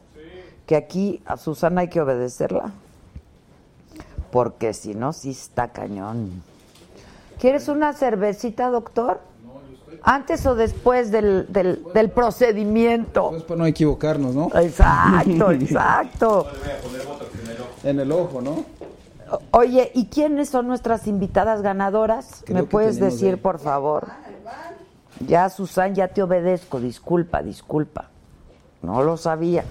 [0.67, 2.73] Que aquí a Susan hay que obedecerla.
[4.35, 6.43] Porque si no, sí está cañón.
[7.39, 9.21] ¿Quieres una cervecita, doctor?
[10.03, 13.31] ¿Antes o después del, del, del procedimiento?
[13.31, 14.51] Pues para no equivocarnos, ¿no?
[14.57, 16.47] Exacto, exacto.
[17.85, 18.65] En el ojo, ¿no?
[19.53, 22.43] Oye, ¿y quiénes son nuestras invitadas ganadoras?
[22.45, 24.09] Creo ¿Me puedes decir, por favor?
[25.29, 26.81] Ya, Susan, ya te obedezco.
[26.81, 28.07] Disculpa, disculpa.
[28.83, 29.65] No lo sabía,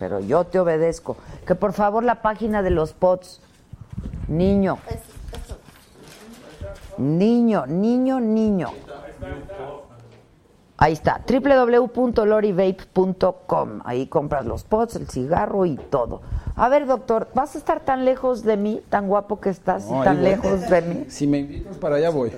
[0.00, 1.16] pero yo te obedezco.
[1.46, 3.42] Que por favor la página de los pots.
[4.28, 4.78] Niño.
[6.98, 8.68] Niño, niño, niño.
[10.80, 13.80] Ahí está, www.lorivape.com.
[13.84, 16.20] Ahí compras los pots, el cigarro y todo.
[16.54, 19.92] A ver, doctor, ¿vas a estar tan lejos de mí, tan guapo que estás y
[19.92, 21.06] No, tan lejos de mí?
[21.08, 22.30] Si me invitas para allá voy.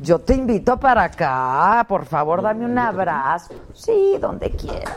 [0.00, 3.52] Yo te invito para acá, por favor, dame un abrazo.
[3.74, 4.96] Sí, donde quieras.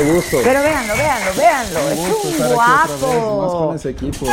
[0.00, 0.36] Qué gusto.
[0.42, 1.78] Pero véanlo, véanlo, véanlo.
[1.90, 3.72] Es un con guapo.
[3.74, 4.30] ese equipo, ¿eh?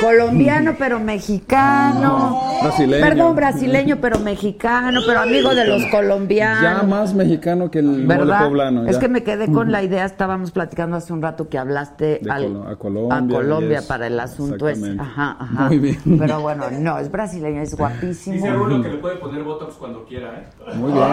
[0.00, 2.40] Colombiano pero mexicano.
[2.62, 3.04] Brasileño.
[3.04, 6.88] Perdón, brasileño pero mexicano, pero amigo de los Ya colombianos.
[6.88, 8.44] más mexicano que el ¿Verdad?
[8.46, 8.86] poblano.
[8.86, 9.00] Es ya.
[9.00, 12.76] que me quedé con la idea, estábamos platicando hace un rato que hablaste al- a
[12.76, 13.86] Colombia, a Colombia yes.
[13.86, 14.92] para el asunto ese.
[14.92, 15.02] Exactamente.
[15.02, 15.64] Ajá, ajá.
[15.68, 16.00] Muy bien.
[16.18, 18.36] Pero bueno, no, es brasileño, es guapísimo.
[18.36, 20.74] Dice Rulo que le puede poner Botox cuando quiera, ¿eh?
[20.74, 21.04] Muy bien.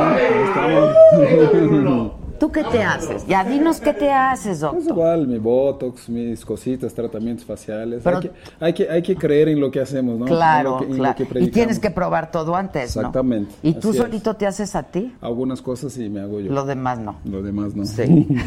[0.48, 2.12] estamos.
[2.40, 3.26] ¿Tú qué te haces?
[3.28, 4.84] Ya dinos qué te haces, Es doctor.
[4.92, 8.02] igual, mi botox, mis cositas, tratamientos faciales.
[8.04, 10.26] Pero- hay, que, hay, que, hay que creer en lo que hacemos, ¿no?
[10.28, 11.16] En Claro, lo que- en lo claro.
[11.16, 13.02] que y tienes que probar todo antes, ¿no?
[13.02, 13.98] Exactamente, ¿Y tú es.
[13.98, 15.14] solito te haces a ti?
[15.22, 16.52] Algunas cosas sí me hago yo.
[16.52, 17.16] Lo demás no.
[17.26, 17.86] Lo demás no.
[17.86, 18.28] Sí.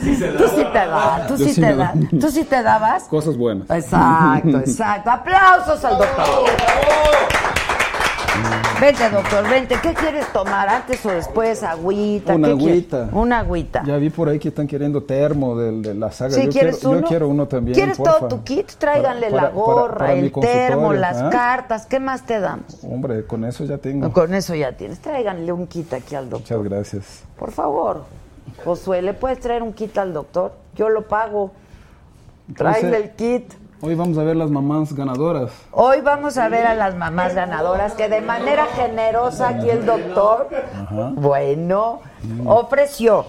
[0.00, 1.86] Tú sí te das, tú Yo sí sí te doy.
[2.20, 3.04] Tú sí te dabas.
[3.04, 3.68] Cosas buenas.
[3.70, 5.10] Exacto, exacto.
[5.10, 6.24] Aplausos al doctor.
[8.80, 9.76] Vente, doctor, vente.
[9.82, 10.68] ¿Qué quieres tomar?
[10.68, 11.62] ¿Antes o después?
[11.62, 12.34] ¿Agüita?
[12.34, 12.92] Una ¿Qué quieres?
[12.92, 13.08] agüita.
[13.12, 13.82] Una agüita.
[13.84, 16.30] Ya vi por ahí que están queriendo termo de, la saga.
[16.30, 17.00] Sí, yo, ¿quieres quiero, uno?
[17.00, 17.74] yo quiero uno también.
[17.74, 18.18] ¿Quieres porfa.
[18.18, 18.70] todo tu kit?
[18.78, 21.30] Tráiganle Para- la gorra, para el termo, las ¿ah?
[21.30, 21.84] cartas.
[21.84, 22.82] ¿Qué más te damos?
[22.82, 24.10] Hombre, con eso ya tengo.
[24.12, 24.98] Con eso ya tienes.
[25.00, 26.58] Tráiganle un kit aquí al doctor.
[26.58, 27.22] Muchas gracias.
[27.38, 28.04] Por favor.
[28.64, 30.52] Josué, ¿le puedes traer un kit al doctor?
[30.74, 31.52] Yo lo pago.
[32.56, 33.52] Tráele el kit.
[33.82, 35.52] Hoy vamos a ver las mamás ganadoras.
[35.70, 40.48] Hoy vamos a ver a las mamás ganadoras que de manera generosa aquí el doctor,
[41.14, 42.00] bueno,
[42.44, 43.24] ofreció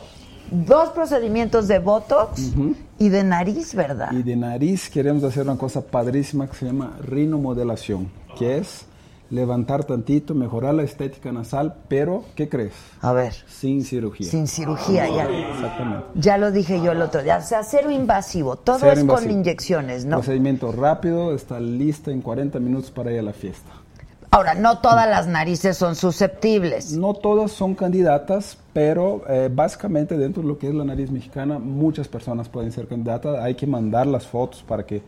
[0.52, 2.52] dos procedimientos de Botox
[3.00, 4.12] y de nariz, ¿verdad?
[4.12, 8.86] Y de nariz queremos hacer una cosa padrísima que se llama rinomodelación, que es
[9.32, 12.74] levantar tantito, mejorar la estética nasal, pero ¿qué crees?
[13.02, 14.30] A ver, Sin cirugía.
[14.30, 15.24] sin cirugía ya.
[15.24, 16.06] Exactamente.
[16.16, 19.32] Ya lo dije yo el otro día, o sea, cero invasivo, todo Cero es con
[19.32, 20.18] inyecciones, ¿no?
[20.18, 23.72] Procedimiento rápido, está lista en 40 minutos para ir a la fiesta.
[24.34, 26.94] Ahora, no todas las narices son susceptibles.
[26.94, 31.60] No todas son candidatas, pero eh, básicamente dentro de lo que es la nariz mexicana,
[31.60, 33.40] muchas personas pueden ser candidatas.
[33.42, 35.02] Hay que mandar las fotos para que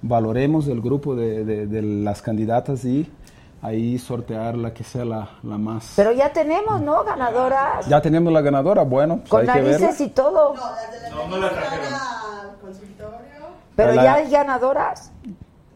[0.00, 3.10] valoremos el grupo de, de- de las candidatas y
[3.62, 5.92] ahí sortear la que sea la, la más.
[5.96, 7.02] Pero ya tenemos, ¿no?
[7.04, 7.86] Ganadoras.
[7.88, 9.78] ya tenemos la ganadora, bueno, pues con hay que verla.
[9.86, 10.54] narices y todo.
[11.10, 11.84] No, no la trajeron.
[11.94, 13.18] al consultorio.
[13.76, 15.12] Pero La- ya hay ganadoras.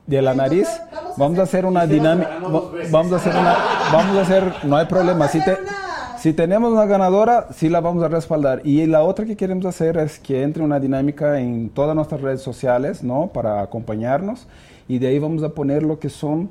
[0.06, 0.68] de la nariz
[1.16, 2.30] vamos a hacer una dinámica
[2.90, 3.56] vamos a hacer una
[3.92, 5.56] vamos a hacer no hay problema si te
[6.18, 9.96] si tenemos una ganadora sí la vamos a respaldar y la otra que queremos hacer
[9.98, 14.48] es que entre una dinámica en todas nuestras redes sociales no para acompañarnos
[14.88, 16.50] y de ahí vamos a poner lo que son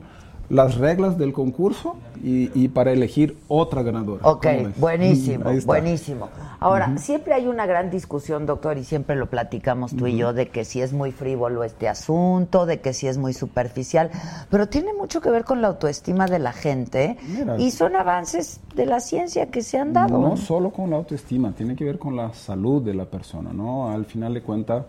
[0.52, 4.46] las reglas del concurso y, y para elegir otra ganadora Ok,
[4.78, 6.30] buenísimo, buenísimo.
[6.60, 10.50] Ahora, siempre hay una gran discusión, doctor, y siempre lo platicamos tú y yo, de
[10.50, 14.12] que si es muy frívolo este asunto, de que si es muy superficial,
[14.50, 17.58] pero tiene mucho que ver con la autoestima de la gente Mira.
[17.58, 20.20] y son avances de la ciencia que se han dado.
[20.20, 23.90] No solo con la autoestima, tiene que ver con la salud de la persona, ¿no?
[23.90, 24.84] Al final de cuentas,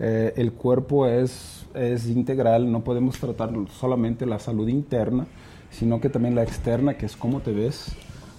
[0.00, 5.26] eh, el cuerpo es, es integral, no podemos tratar solamente la salud interna,
[5.70, 7.92] sino que también la externa, que es cómo te ves,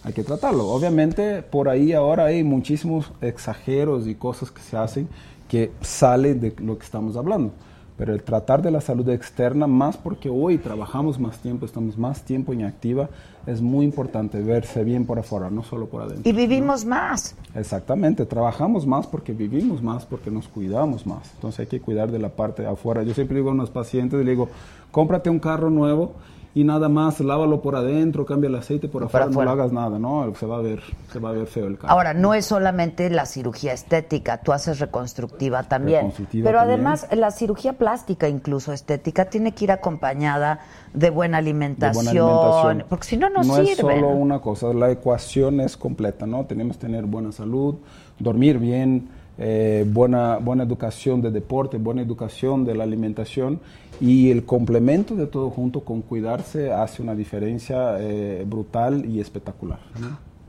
[0.04, 0.68] hay que tratarlo.
[0.68, 5.08] Obviamente, por ahí ahora hay muchísimos exageros y cosas que se hacen
[5.50, 7.52] que salen de lo que estamos hablando.
[8.00, 12.24] Pero el tratar de la salud externa, más porque hoy trabajamos más tiempo, estamos más
[12.24, 13.10] tiempo en activa,
[13.46, 16.30] es muy importante verse bien por afuera, no solo por adentro.
[16.30, 17.36] Y vivimos más.
[17.54, 21.30] Exactamente, trabajamos más porque vivimos más, porque nos cuidamos más.
[21.36, 23.04] Entonces hay que cuidar de la parte de afuera.
[23.04, 24.48] Yo siempre digo a unos pacientes, le digo,
[24.92, 26.14] cómprate un carro nuevo
[26.60, 29.98] y nada más lávalo por adentro, cambia el aceite por afuera, no lo hagas nada,
[29.98, 30.34] ¿no?
[30.36, 31.92] Se va a ver, se va a ver feo el cambio.
[31.92, 36.00] Ahora, no es solamente la cirugía estética, tú haces reconstructiva también.
[36.00, 36.80] Reconstructiva pero también.
[36.82, 40.60] además, la cirugía plástica, incluso estética, tiene que ir acompañada
[40.94, 42.04] de buena de alimentación.
[42.04, 42.86] buena alimentación.
[42.90, 43.72] Porque si no, no, no sirve.
[43.72, 46.46] es solo una cosa, la ecuación es completa, ¿no?
[46.46, 47.76] Tenemos que tener buena salud,
[48.20, 49.08] dormir bien,
[49.42, 53.62] eh, buena, buena educación de deporte, buena educación de la alimentación
[54.02, 59.80] y el complemento de todo junto con cuidarse hace una diferencia eh, brutal y espectacular.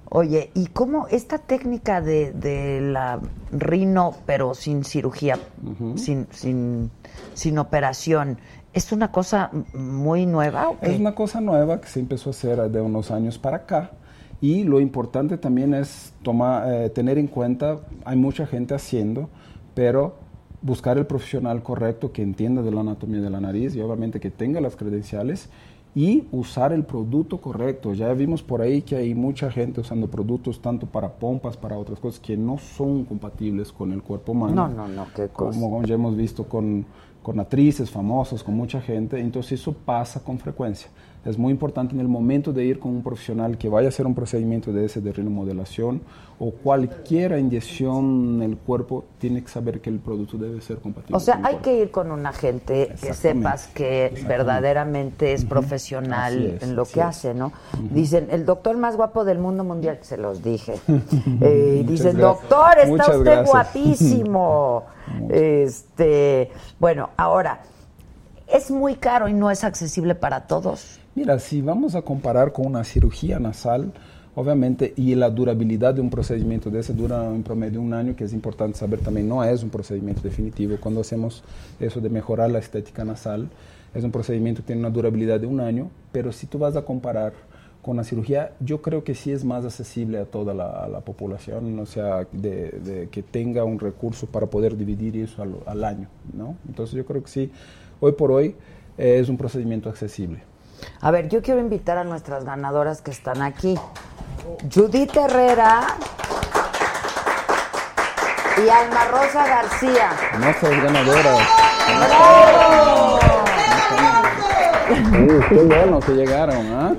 [0.09, 3.21] Oye, ¿y cómo esta técnica de, de la
[3.53, 5.39] rino, pero sin cirugía,
[5.95, 6.91] sin, sin,
[7.35, 8.39] sin operación,
[8.73, 10.69] es una cosa muy nueva?
[10.69, 10.93] ¿o qué?
[10.93, 13.93] Es una cosa nueva que se empezó a hacer de unos años para acá
[14.41, 19.29] y lo importante también es tomar, eh, tener en cuenta, hay mucha gente haciendo,
[19.75, 20.15] pero
[20.63, 24.31] buscar el profesional correcto que entienda de la anatomía de la nariz y obviamente que
[24.31, 25.49] tenga las credenciales
[25.95, 27.95] y usar el producto correcto.
[27.95, 31.99] Ya vimos por ahí que hay mucha gente usando productos tanto para pompas, para otras
[31.99, 34.55] cosas que no son compatibles con el cuerpo humano.
[34.55, 35.59] No, no, no, qué cosa.
[35.59, 36.87] Como ya hemos visto con,
[37.23, 40.91] con actrices famosas, con mucha gente, entonces eso pasa con frecuencia.
[41.25, 44.07] Es muy importante en el momento de ir con un profesional que vaya a hacer
[44.07, 46.01] un procedimiento de ese de rinomodelación
[46.39, 51.15] o cualquier inyección en el cuerpo, tiene que saber que el producto debe ser compatible.
[51.15, 51.65] O sea, con el hay cuerpo.
[51.65, 57.01] que ir con una gente que sepas que verdaderamente es profesional es, en lo que
[57.01, 57.07] es.
[57.07, 57.53] hace, ¿no?
[57.91, 60.75] Dicen, el doctor más guapo del mundo mundial, se los dije.
[61.43, 62.51] Eh, dicen, gracias.
[62.51, 63.51] doctor, está Muchas usted gracias.
[63.51, 64.85] guapísimo.
[65.31, 67.61] este, bueno, ahora,
[68.47, 71.00] es muy caro y no es accesible para todos.
[71.15, 73.93] Mira, si vamos a comparar con una cirugía nasal,
[74.37, 78.25] obviamente, y la durabilidad de un procedimiento de ese dura en promedio un año, que
[78.25, 80.77] es importante saber también, no es un procedimiento definitivo.
[80.81, 81.43] Cuando hacemos
[81.81, 83.49] eso de mejorar la estética nasal,
[83.93, 86.83] es un procedimiento que tiene una durabilidad de un año, pero si tú vas a
[86.83, 87.33] comparar
[87.83, 91.01] con la cirugía, yo creo que sí es más accesible a toda la, a la
[91.01, 96.09] población, o sea, de, de que tenga un recurso para poder dividir eso al, año,
[96.33, 96.57] ¿no?
[96.69, 97.51] Entonces yo creo que sí,
[97.99, 98.55] hoy por hoy
[98.97, 100.50] eh, es un procedimiento accesible.
[101.01, 103.79] A ver, yo quiero invitar a nuestras ganadoras que están aquí.
[104.73, 105.87] Judith Herrera
[108.57, 110.11] y Alma Rosa García.
[110.39, 111.49] Nuestras ganadoras.
[114.91, 116.93] Uh, qué bueno que llegaron, ¿ah?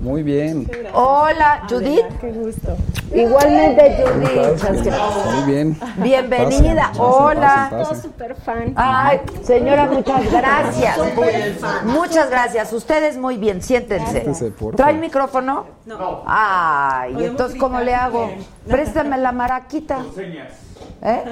[0.00, 2.06] Muy bien, Hola, Judith.
[2.22, 2.74] Qué gusto.
[3.14, 4.92] Igualmente, Judith.
[5.34, 5.80] muy bien.
[5.98, 6.90] Bienvenida.
[6.96, 7.68] Hola.
[7.70, 8.02] pasen.
[8.02, 8.72] Súper fan.
[8.76, 10.98] Ay, señora, muchas gracias.
[11.84, 12.72] Muchas gracias.
[12.72, 14.26] Ustedes muy bien, siéntense.
[14.74, 15.66] ¿Trae el micrófono?
[15.84, 16.22] No.
[16.26, 18.26] Ay, Podemos entonces, ¿cómo le hago?
[18.28, 18.46] bien.
[18.68, 19.98] Préstame la maraquita.
[20.14, 20.52] Señas.
[21.02, 21.24] ¿Eh?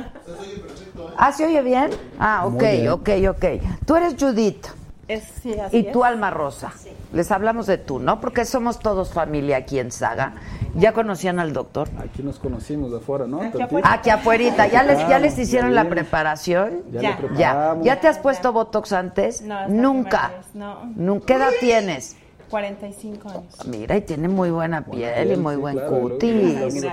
[1.17, 1.91] ¿Ah, se oye bien?
[2.19, 2.89] Ah, ok, bien.
[2.91, 3.45] ok, ok.
[3.87, 4.67] Tú eres Judith
[5.09, 6.11] Es, sí, así y tú es.
[6.11, 6.73] Alma Rosa.
[7.15, 8.21] Les hablamos de tú, ¿no?
[8.21, 10.35] Porque somos todos familia aquí en Saga.
[10.75, 11.89] ¿Ya conocían al doctor?
[11.99, 13.41] Aquí nos conocimos de afuera, ¿no?
[13.41, 13.93] Aquí afuera.
[13.93, 14.67] Aquí afuera.
[14.69, 16.83] ¿Ya les, ya les hicieron ya la preparación?
[16.93, 17.19] Ya, Ya.
[17.21, 17.77] le Ya.
[17.83, 19.41] ¿Ya te has puesto Botox antes?
[19.41, 20.31] No, Nunca.
[20.53, 20.85] no.
[20.95, 22.17] Nun- ¿Qué edad tienes?
[22.51, 23.67] 45 años.
[23.67, 26.73] Mira, y tiene muy buena piel y Bien, muy sí, buen claro, cutis.
[26.75, 26.87] sí.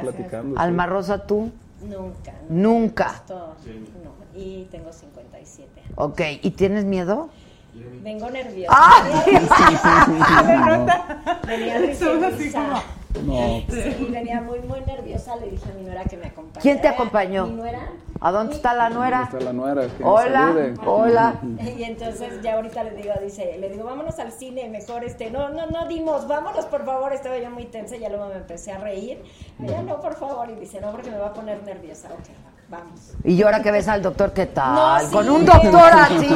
[0.56, 1.52] Alma Rosa, tú.
[1.82, 2.34] Nunca.
[2.50, 3.12] Nunca.
[3.16, 3.56] Esto,
[4.04, 4.40] no.
[4.40, 5.92] Y tengo 57 años.
[5.96, 7.30] Ok, ¿y tienes miedo?
[7.76, 8.78] Vengo nerviosa.
[11.48, 12.84] Venía recién guisada.
[13.24, 15.36] No, Sí, venía muy, muy nerviosa.
[15.38, 16.62] Le dije a mi nuera que me acompañara.
[16.62, 17.48] ¿Quién te acompañó?
[17.48, 17.80] Mi nuera.
[18.20, 19.24] ¿A dónde está la nuera?
[19.24, 19.88] está la nuera.
[19.88, 21.36] que Hola, hola.
[21.78, 25.50] Y entonces ya ahorita le digo, dice, le digo, vámonos al cine, mejor este, no,
[25.50, 28.78] no, no dimos, vámonos por favor, estaba yo muy tensa, ya luego me empecé a
[28.78, 29.22] reír,
[29.60, 33.00] ya no, por favor, y dice, no, porque me va a poner nerviosa, ok, vamos.
[33.24, 34.76] Y ahora que ves al doctor, ¿qué tal?
[34.76, 35.14] No, sí.
[35.16, 36.28] Con un doctor así.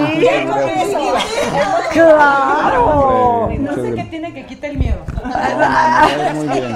[1.91, 3.49] ¡Claro!
[3.59, 4.97] No sé qué tiene que quita el miedo.
[5.29, 6.75] No, muy bien.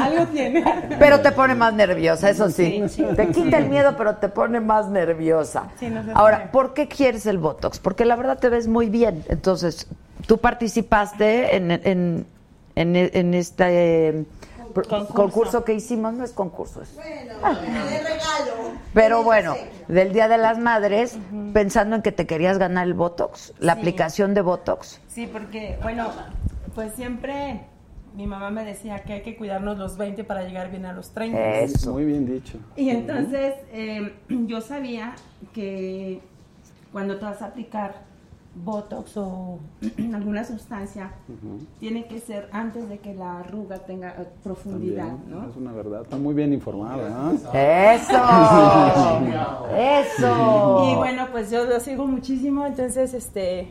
[0.00, 0.64] Algo tiene.
[0.98, 2.82] Pero te pone más nerviosa, eso sí.
[2.88, 3.06] Sí, sí.
[3.16, 5.64] Te quita el miedo, pero te pone más nerviosa.
[5.78, 6.50] Sí, no se Ahora.
[6.52, 7.78] ¿por qué quieres el Botox?
[7.78, 9.24] Porque la verdad te ves muy bien.
[9.28, 9.86] Entonces,
[10.26, 12.26] tú participaste en, en,
[12.76, 14.24] en, en este eh,
[14.86, 15.14] concurso.
[15.14, 15.64] Concurso.
[15.64, 16.14] que hicimos.
[16.14, 18.78] No es concurso, es Bueno, de regalo.
[18.94, 19.54] Pero bueno,
[19.88, 21.18] del Día de las Madres,
[21.52, 23.78] pensando en que te querías ganar el Botox, la Sí.
[23.80, 25.00] aplicación de Botox.
[25.08, 26.10] Sí, porque, bueno,
[26.74, 27.62] pues siempre
[28.14, 31.10] mi mamá me decía que hay que cuidarnos los 20 para llegar bien a los
[31.12, 31.60] 30.
[31.60, 31.92] Eso.
[31.92, 32.58] Muy bien dicho.
[32.76, 35.14] Y entonces eh, yo sabía
[35.54, 36.20] que
[36.92, 38.07] cuando te vas a aplicar
[38.64, 39.58] Botox o
[40.14, 41.12] alguna sustancia,
[41.80, 45.48] tiene que ser antes de que la arruga tenga eh, profundidad, También, ¿no?
[45.48, 46.02] Es una verdad.
[46.02, 47.32] Está muy bien informada, ¿ah?
[47.94, 48.18] Eso.
[49.76, 50.90] Eso.
[50.90, 53.68] Y bueno, pues yo lo sigo muchísimo, entonces, este,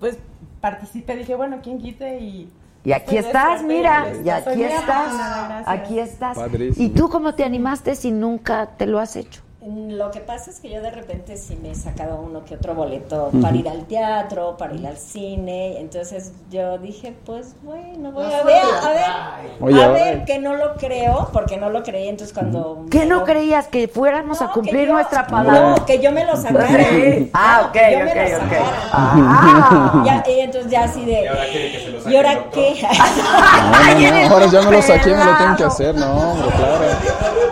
[0.00, 0.18] pues
[0.60, 2.20] participé, dije, bueno, ¿quién quite?
[2.20, 2.50] Y,
[2.84, 6.36] Y aquí Estoy estás, mira, suerte, y aquí estás, aquí estás.
[6.36, 6.86] Padrísimo.
[6.86, 9.42] ¿Y tú cómo te animaste si nunca te lo has hecho?
[9.66, 12.74] Lo que pasa es que yo de repente sí me he sacado uno que otro
[12.74, 15.80] boleto para ir al teatro, para ir al cine.
[15.80, 20.54] Entonces yo dije, pues bueno, voy a ver, a ver, Oye, a ver, que no
[20.54, 22.08] lo creo, porque no lo creí.
[22.08, 22.84] Entonces cuando.
[22.90, 25.76] ¿Qué me no lo- creías que fuéramos a No, cumplir yo- nuestra palabra?
[25.78, 26.68] No, que yo me lo sacara.
[26.90, 27.30] Sí.
[27.32, 28.52] Ah, No, ok, que yo me ok, lo ok.
[28.92, 30.02] Ah.
[30.04, 31.22] Ya, y entonces ya así de.
[31.22, 32.52] Y ahora quiere que se lo saque ¿Y ahora el doctor.
[32.64, 32.82] qué?
[32.82, 36.48] No, no, no, ahora ya me lo saqué, me lo tengo que hacer, no, hombre,
[36.54, 36.84] claro,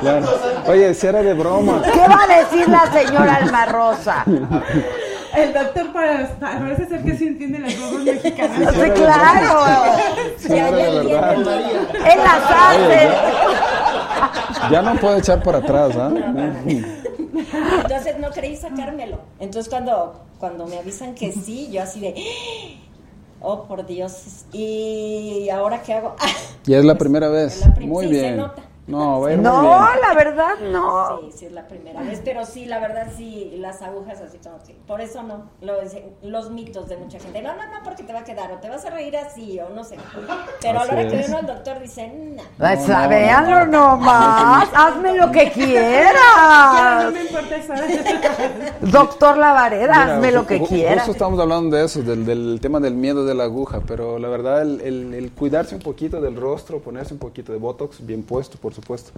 [0.01, 0.27] claro.
[0.69, 1.83] Oye, si era de broma.
[1.83, 4.25] ¿Qué va a decir la señora Alma Rosa?
[5.35, 8.75] el doctor para, parece ser que sí entiende las bromas mexicanas.
[8.75, 9.61] Sí, claro.
[10.39, 11.37] Sí, Ya, era ya de verdad.
[11.95, 13.09] Él las hace.
[14.71, 16.11] Ya no puedo echar para atrás, ¿ah?
[16.67, 19.19] Entonces no creí sacármelo.
[19.41, 22.15] Entonces cuando, cuando me avisan que sí, yo así de,
[23.41, 26.15] oh por Dios, ¿y ahora qué hago?
[26.67, 27.65] Y es la primera vez.
[27.67, 28.37] La prim- Muy sí, se bien.
[28.37, 28.63] nota.
[28.85, 31.21] No, a muy No, la verdad no.
[31.21, 34.59] Sí, sí es la primera vez, pero sí, la verdad sí, las agujas así como
[34.65, 35.75] que, por eso no, lo-
[36.23, 38.69] los mitos de mucha gente, no, no, no, porque te va a quedar, o te
[38.69, 39.97] vas a reír así, o no sé,
[40.61, 44.69] pero a Así la hora que uno al doctor dice, no, Pues, No, nomás.
[44.75, 47.13] Hazme lo que Ya, no quieras.
[47.13, 47.73] me importa eso.
[48.81, 50.97] Doctor Lavareda, Mira, hazme lo que ju- quieras.
[50.99, 54.29] Justo estamos hablando de eso, del, del tema del miedo de la aguja, pero la
[54.29, 58.25] verdad el, el- el cuidarse un poquito del rostro, ponerse un poquito de Botox, bien
[58.25, 59.13] puesto, por supuesto,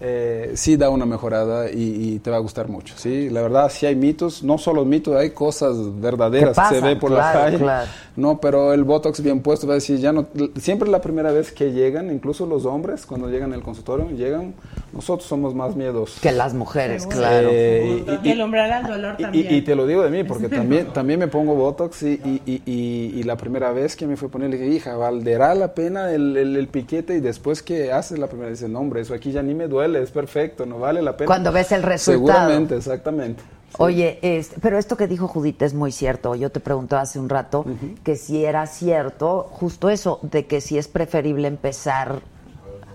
[0.00, 3.30] eh, sí da una mejorada y, y te va a gustar mucho, ¿sí?
[3.30, 6.94] La verdad sí hay mitos, no solo mitos, hay cosas verdaderas ¿Qué que se ve
[6.94, 7.90] por Claro, la calle, claro.
[8.14, 10.26] no, pero el Botox bien puesto va a decir, ya no,
[10.60, 14.54] siempre la primera vez que llegan, incluso los hombres, cuando llegan al consultorio, llegan,
[14.92, 16.20] nosotros somos más miedosos.
[16.20, 17.18] Que las mujeres, Seguro.
[17.18, 17.48] claro.
[17.50, 19.46] Eh, y- Y el umbral al dolor y- también.
[19.50, 22.42] Y, y te lo digo de mí, porque también, también me pongo Botox y, y,
[22.46, 25.56] y- y- y la primera vez que me fue a poner, le dije, hija, ¿valdrá
[25.56, 27.16] la pena el, el- el piquete?
[27.16, 30.02] Y después que haces la primera, dice, no, hombre, eso aquí ya ni me duele,
[30.02, 31.26] es perfecto, no vale la pena.
[31.26, 32.38] Cuando ves el resultado.
[32.38, 33.42] Seguramente, exactamente.
[33.42, 33.74] Sí.
[33.78, 36.34] Oye, este, pero esto que dijo Judith es muy cierto.
[36.34, 37.66] Yo te preguntaba hace un rato
[38.02, 42.20] que si era cierto, justo eso, de que si es preferible empezar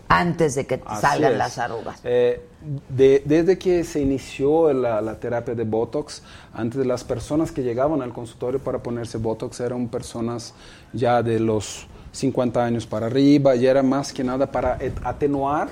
[0.10, 1.38] antes de que Así salgan es.
[1.38, 2.00] las arrugas.
[2.04, 2.42] Eh,
[2.90, 6.24] de- desde que se inició la, la terapia de Botox,
[6.54, 10.54] antes de las personas que llegaban al consultorio para ponerse Botox eran personas
[10.92, 15.70] ya de los 50 años para arriba, y era más que nada para atenuar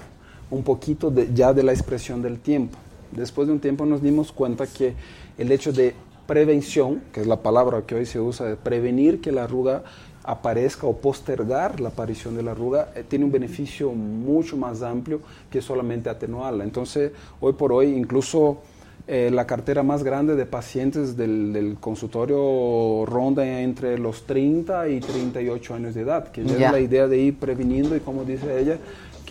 [0.52, 2.78] un poquito de- ya de la expresión del tiempo.
[3.12, 4.94] Después de un tiempo nos dimos cuenta que
[5.38, 5.94] el hecho de
[6.28, 9.84] prevención, que es la palabra que hoy se usa, de prevenir que la arruga
[10.24, 15.20] aparezca o postergar la aparición de la arruga, eh, tiene un beneficio mucho más amplio
[15.50, 16.64] que solamente atenuarla.
[16.64, 18.60] Entonces, hoy por hoy, incluso
[19.08, 25.00] eh, la cartera más grande de pacientes del, del consultorio ronda entre los 30 y
[25.00, 26.66] 38 años de edad, que ya Ya.
[26.68, 28.78] es la idea de ir previniendo y como dice ella,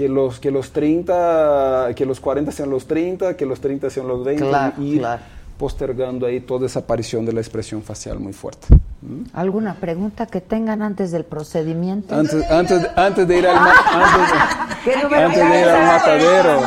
[0.00, 4.08] que los, que los 30, que los 40 sean los 30, que los 30 sean
[4.08, 5.20] los 20 Claro, y ir claro.
[5.58, 8.68] postergando ahí toda esa aparición de la expresión facial muy fuerte.
[9.02, 9.24] ¿Mm?
[9.34, 12.14] ¿Alguna pregunta que tengan antes del procedimiento?
[12.14, 14.32] Antes, antes, antes de ir al, ma- antes
[14.84, 16.60] ¿Qué de, número antes de ir al matadero.
[16.62, 16.66] ¿no?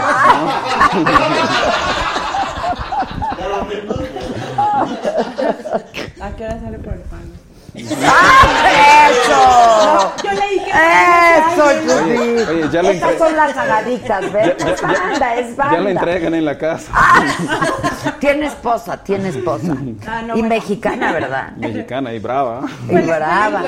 [6.22, 7.22] ¿A qué hora sale por el pan?
[7.76, 7.92] ¡Eso!
[10.24, 10.78] Yo leí que ¡Eso,
[11.74, 12.50] Oye, Judith!
[12.50, 14.58] oye, ya le Estas son las sagaditas, ¿ves?
[14.58, 15.76] Ya- es banda, es banda.
[15.78, 16.92] Ya la entregan en la casa.
[18.20, 19.76] Tiene esposa, tiene esposa.
[20.08, 20.50] Ah, no, y bueno.
[20.56, 21.52] mexicana, ¿verdad?
[21.58, 22.62] Mexicana y brava.
[22.90, 23.64] Y brava.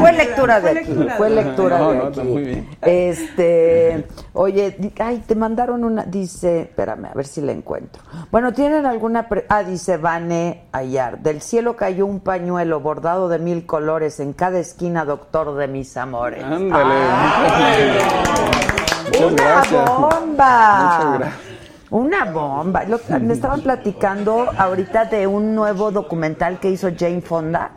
[0.00, 2.10] Fue lectura de Fue aquí, lectura fue lectura No, de no, aquí.
[2.10, 2.68] está muy bien.
[2.82, 8.02] Este, oye, ay, te mandaron una, dice, espérame, a ver si la encuentro.
[8.30, 13.38] Bueno, ¿tienen alguna, pre- ah, dice Vane Ayar, del cielo cayó un pañuelo bordado de
[13.38, 16.42] mil colores en cada esquina, doctor de mis amores.
[16.44, 16.85] Ándale.
[19.06, 19.84] Muchas una gracias.
[19.90, 20.98] bomba.
[20.98, 21.40] Muchas gracias.
[21.90, 22.84] Una bomba.
[22.84, 27.70] Lo- me estaban platicando ahorita de un nuevo documental que hizo Jane Fonda,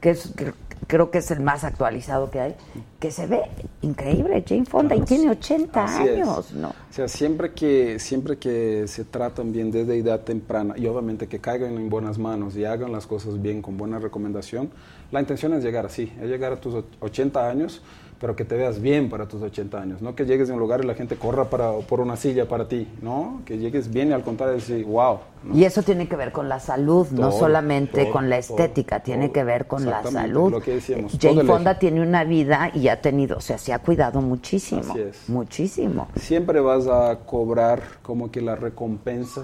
[0.00, 0.52] que es que-
[0.86, 2.54] creo que es el más actualizado que hay,
[2.98, 3.42] que se ve
[3.82, 6.14] increíble Jane Fonda y tiene 80 Así es.
[6.22, 6.68] años, ¿no?
[6.68, 11.40] O sea, siempre que, siempre que se tratan bien desde edad temprana y obviamente que
[11.40, 14.70] caigan en buenas manos y hagan las cosas bien con buena recomendación,
[15.10, 17.82] la intención es llegar así, es llegar a tus och- 80 años,
[18.20, 20.82] pero que te veas bien para tus 80 años, no que llegues a un lugar
[20.82, 23.42] y la gente corra para, por una silla para ti, ¿no?
[23.44, 25.18] Que llegues bien y al contrario decir, wow.
[25.44, 25.56] ¿no?
[25.56, 28.56] Y eso tiene que ver con la salud, no Todo, solamente todo, con la todo,
[28.58, 29.32] estética, tiene todo.
[29.34, 30.50] que ver con la salud.
[30.50, 31.80] lo que decíamos, Jane Fonda eje.
[31.80, 35.28] tiene una vida y ha tenido, o sea, se ha cuidado muchísimo, Así es.
[35.28, 36.08] muchísimo.
[36.16, 39.42] siempre vas a cobrar como que la recompensa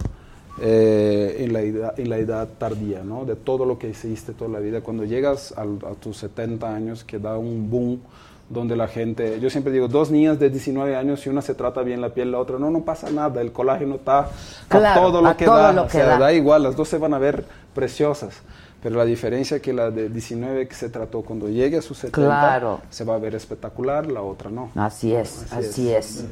[0.61, 3.25] eh, en, la edad, en la edad tardía, ¿no?
[3.25, 4.81] De todo lo que hiciste toda la vida.
[4.83, 8.01] Cuando llegas al- a tus 70 años, que da un boom
[8.49, 11.83] donde la gente, yo siempre digo, dos niñas de 19 años, si una se trata
[11.83, 14.29] bien la piel, la otra no, no pasa nada, el colágeno está
[14.69, 16.19] Claro, a todo lo a que todo da, lo o que sea, da.
[16.19, 18.35] da igual, las dos se van a ver preciosas.
[18.83, 21.97] Pero la diferencia es que la de 19 que se trató cuando llegue a sus
[21.97, 22.81] 70 Claro.
[22.91, 24.71] se va a ver espectacular, la otra no.
[24.77, 26.27] Así es, así, es.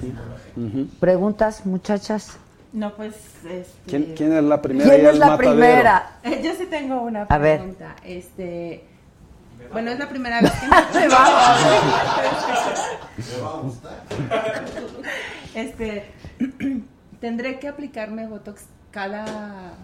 [1.00, 2.36] ¿Preguntas, muchachas?
[2.74, 3.14] No, pues.
[3.44, 3.64] Este...
[3.86, 4.90] ¿Quién, quién es la primera?
[4.94, 5.52] ¿Quién es la matadero?
[5.54, 6.16] primera?
[6.24, 7.58] Eh, Yo sí tengo una A ver.
[7.58, 7.96] pregunta.
[8.04, 8.84] Este.
[9.72, 11.56] Bueno, es la primera vez que me va
[15.54, 16.04] Este.
[17.20, 19.74] Tendré que aplicarme Botox cada.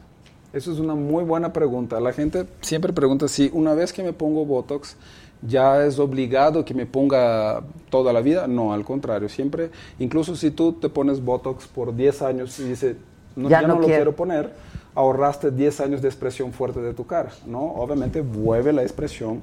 [0.52, 2.00] Eso es una muy buena pregunta.
[2.00, 4.96] La gente siempre pregunta si una vez que me pongo Botox
[5.42, 8.46] ya es obligado que me ponga toda la vida.
[8.48, 9.28] No, al contrario.
[9.28, 12.96] Siempre, incluso si tú te pones Botox por 10 años y dices,
[13.36, 13.98] no, Ya ya, no no, lo quiero.
[13.98, 14.52] quiero poner,
[14.94, 17.30] ahorraste 10 años de expresión fuerte de tu cara.
[17.46, 17.60] ¿no?
[17.60, 19.42] Obviamente vuelve la expresión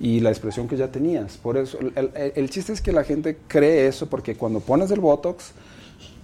[0.00, 1.36] y la expresión que ya tenías.
[1.36, 5.52] Por eso, el, chiste es que la gente cree eso porque cuando pones el Botox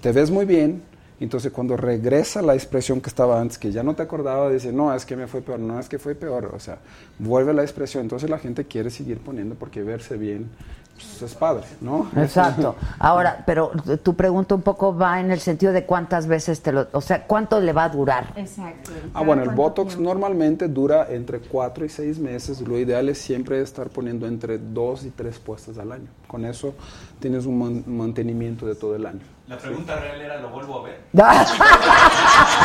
[0.00, 0.82] te ves muy bien,
[1.20, 4.94] entonces cuando regresa la expresión que estaba antes, que ya no te acordaba, dice, no,
[4.94, 6.78] es que me fue peor, no, es que fue peor, o sea,
[7.18, 10.50] vuelve la expresión, entonces la gente quiere seguir poniendo porque verse bien
[10.94, 12.08] pues, es padre, ¿no?
[12.16, 12.76] Exacto.
[12.98, 13.70] Ahora, pero
[14.02, 17.26] tu pregunta un poco va en el sentido de cuántas veces te lo, o sea,
[17.26, 18.32] cuánto le va a durar.
[18.36, 18.90] Exacto.
[19.12, 22.60] Ah, bueno, el Botox normalmente dura entre 4 y 6 meses.
[22.60, 26.06] Lo ideal es siempre estar poniendo entre 2 y 3 puestas al año.
[26.28, 26.74] Con eso
[27.20, 29.20] tienes un man- mantenimiento de todo el año.
[29.46, 31.00] La pregunta real era, ¿lo vuelvo a ver?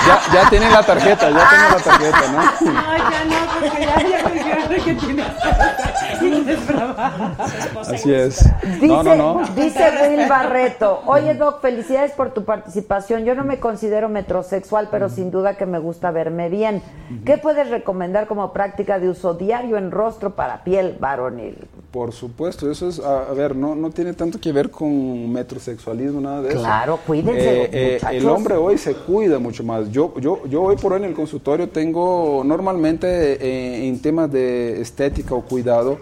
[0.08, 2.72] Ya, ya tienen la tarjeta, ya tienen la tarjeta, ¿no?
[2.72, 7.36] No, ya no, porque ya, ya me que brava.
[7.82, 8.50] Así es.
[8.80, 9.48] Dice, No, no, no.
[9.56, 13.26] dice Will Barreto, oye Doc, felicidades por tu participación.
[13.26, 16.82] Yo no me considero metrosexual, pero sin duda que me gusta verme bien.
[17.26, 21.68] ¿Qué puedes recomendar como práctica de uso diario en rostro para piel varonil?
[21.92, 26.22] Por supuesto, eso es, a, a ver, no, no tiene tanto que ver con metrosexualismo,
[26.22, 26.62] nada de eso.
[26.70, 29.92] Claro, cuídense, Eh, eh, el hombre hoy se cuida mucho más.
[29.92, 34.80] Yo, yo, yo hoy por hoy en el consultorio tengo, normalmente eh, en temas de
[34.80, 35.98] estética o cuidado,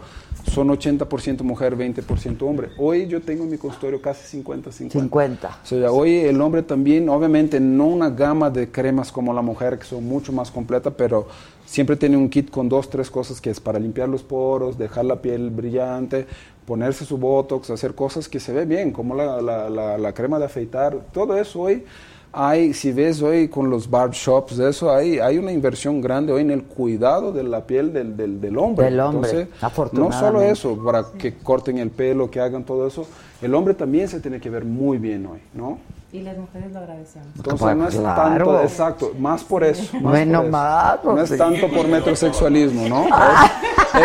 [0.52, 2.70] son 80% mujer, 20% hombre.
[2.78, 4.92] Hoy yo tengo en mi consultorio casi 50-50.
[4.92, 5.60] 50.
[5.64, 9.78] O sea, hoy el hombre también, obviamente no una gama de cremas como la mujer,
[9.80, 11.28] que son mucho más completas, pero
[11.66, 15.06] siempre tiene un kit con dos, tres cosas que es para limpiar los poros, dejar
[15.06, 16.28] la piel brillante,
[16.68, 20.38] ponerse su botox, hacer cosas que se ve bien, como la, la- la- la crema
[20.38, 20.98] de afeitar.
[21.14, 21.86] Todo eso hoy
[22.34, 26.34] hay, si ves hoy con los barb shops, de eso hay, hay una inversión grande
[26.34, 28.84] hoy en el cuidado de la piel del, del, del hombre.
[28.86, 30.28] Del hombre, Entonces, no afortunadamente.
[30.28, 33.08] solo eso, para que corten el pelo, que hagan todo eso,
[33.42, 35.80] el hombre también se tiene que ver muy bien hoy, ¿no?
[36.14, 37.28] Y las mujeres lo agradecemos.
[37.36, 39.84] Entonces no es tanto, exacto, más por eso.
[39.96, 41.00] Más bueno, por más.
[41.00, 41.14] Eso.
[41.14, 43.08] No es pues tanto por metrosexualismo, ¿no?
[43.20, 44.04] Ah.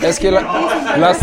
[0.00, 0.40] Es, es, que la,
[0.96, 1.18] las,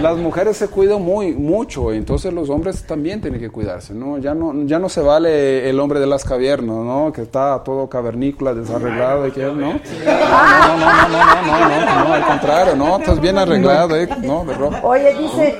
[0.00, 4.18] las mujeres se cuidan muy, mucho, entonces los hombres también tienen que cuidarse, ¿no?
[4.18, 7.12] Ya no, ya no se vale el hombre de las cavernas, ¿no?
[7.12, 9.52] Que está todo cavernícola, desarreglado y que, ¿no?
[9.52, 12.98] No, no, no, no, no, no, no, no, al contrario, ¿no?
[12.98, 14.08] Estás bien arreglado, ¿eh?
[14.22, 14.54] No, de.
[14.82, 15.58] Oye, dice,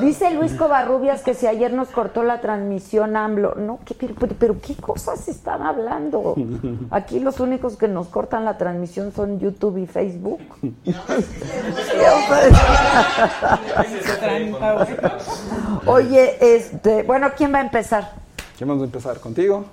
[0.00, 4.34] dice Luis Covarrubias que si ayer nos cortó la transmisión AMLO, no, ¿qué, pero, pero,
[4.38, 6.34] pero qué cosas están hablando.
[6.90, 10.40] Aquí los únicos que nos cortan la transmisión son YouTube y Facebook.
[15.86, 18.12] Oye, este, bueno, ¿quién va a empezar?
[18.62, 19.18] ¿Quién vamos a empezar?
[19.18, 19.64] ¿Contigo?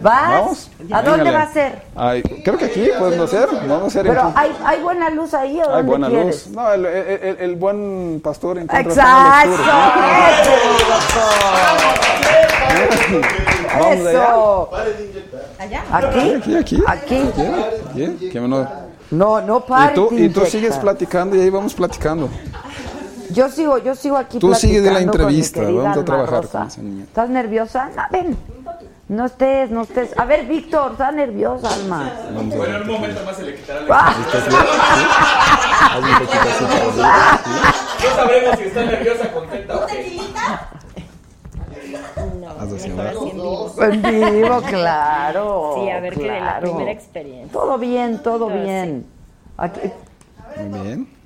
[0.00, 0.28] ¿Vas?
[0.30, 0.70] ¿Vamos?
[0.92, 1.32] ¿A dónde Véngale.
[1.32, 1.82] va a ser?
[1.96, 5.56] Ay, creo que aquí podemos hacer, vamos a hacer Pero hay, hay buena luz ahí
[5.58, 6.46] o Hay dónde buena quieres?
[6.46, 6.54] luz.
[6.54, 9.50] No, el, el- el- el buen pastor encuentra Exacto.
[9.50, 9.72] oscuro.
[13.80, 14.10] Vamos allá.
[14.28, 14.70] Eso.
[15.58, 15.82] ¿Allá?
[15.92, 16.34] ¿Aquí?
[16.34, 16.82] Aquí, aquí.
[16.86, 17.16] Aquí.
[17.90, 18.68] Aquí, que no-
[19.10, 22.28] No, no Y tú, y tú sigues platicando y ahí vamos platicando.
[23.32, 26.82] Yo sigo, yo sigo aquí Tú sigue de la entrevista, vamos a trabajar con esa
[26.82, 27.04] niña.
[27.04, 27.90] ¿Estás nerviosa?
[27.96, 28.36] No, ven.
[29.08, 30.18] No estés, no estés.
[30.18, 32.10] A ver, Víctor, ¿estás nerviosa, Alma?
[32.56, 34.14] Bueno, en un momento más se le quitará la Ah,
[35.98, 36.08] un.
[38.02, 40.20] No sabremos si está nerviosa, contenta o qué.
[42.58, 43.14] Haz así, ¿verdad?
[43.92, 45.74] En vivo, claro.
[45.76, 46.60] Sí, a ver qué de la claro.
[46.70, 47.52] primera experiencia.
[47.52, 49.04] Todo bien, todo Todo bien.
[49.58, 49.80] Aquí,
[50.68, 51.21] Muy bien.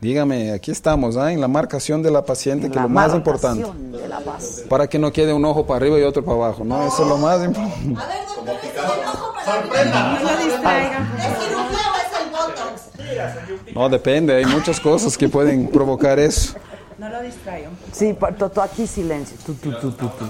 [0.00, 1.30] Dígame, aquí estamos, ¿ah?
[1.30, 3.66] en la marcación de la paciente, que es lo más importante.
[3.98, 4.62] de la base.
[4.62, 6.86] Para que no quede un ojo para arriba y otro para abajo, ¿no?
[6.86, 8.00] Eso es lo más importante.
[8.00, 10.18] A ver, doctor, ¿es el ojo para arriba?
[10.18, 11.18] No lo distraigan.
[11.18, 13.74] ¿Es cirugía o es el botox?
[13.74, 16.54] No, depende, hay muchas cosas que pueden provocar eso.
[16.96, 17.72] No lo distraigan.
[17.92, 18.16] Sí,
[18.54, 19.36] tú aquí silencio.
[19.44, 20.26] Tú, tú, tú, tú, tú.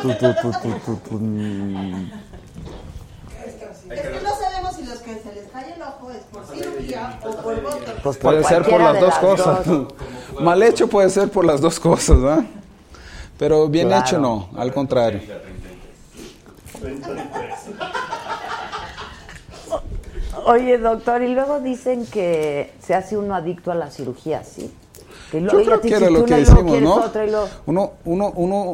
[0.00, 1.20] Tu, tu, tu, tu, tu, tu.
[3.90, 7.18] Es que no sabemos si los que se les cae el ojo es por cirugía
[7.24, 7.90] o por botox.
[8.02, 9.66] Pues por Puede ser por las dos las cosas.
[9.66, 9.88] dos.
[10.40, 12.44] Mal hecho puede ser por las dos cosas, ¿ah?
[13.38, 14.04] Pero bien Claro.
[14.06, 15.20] hecho no, al contrario.
[20.46, 24.70] Oye, doctor, y luego dicen que se hace uno adicto a la cirugía, ¿sí?
[25.30, 27.02] Que Yo luego creo que era lo que decimos, ¿no?
[27.66, 27.92] uno,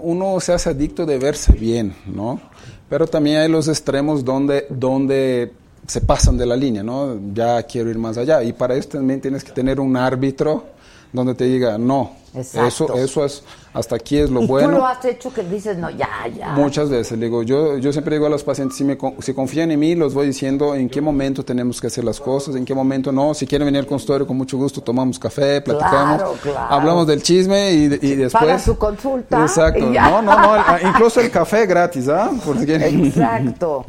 [0.03, 2.41] uno se hace adicto de verse bien, ¿no?
[2.89, 5.53] Pero también hay los extremos donde, donde
[5.87, 7.17] se pasan de la línea, ¿no?
[7.35, 8.43] Ya quiero ir más allá.
[8.43, 10.65] Y para eso también tienes que tener un árbitro
[11.13, 12.67] donde te diga, no, Exacto.
[12.67, 14.71] eso, eso es, hasta aquí es lo y bueno.
[14.71, 16.49] tú lo has hecho que dices, no, ya, ya.
[16.55, 19.71] Muchas veces, le digo, yo, yo siempre digo a los pacientes, si, me, si confían
[19.71, 22.75] en mí, los voy diciendo en qué momento tenemos que hacer las cosas, en qué
[22.75, 23.33] momento no.
[23.33, 26.75] Si quieren venir al consultorio, con mucho gusto, tomamos café, platicamos, Claro, claro.
[26.75, 28.33] hablamos del chisme y, y después...
[28.33, 29.41] Paga su consulta.
[29.43, 32.33] Exacto, no, no, no, el- incluso el café gratis, ¿ah?
[32.45, 33.85] Porque quieren- Exacto.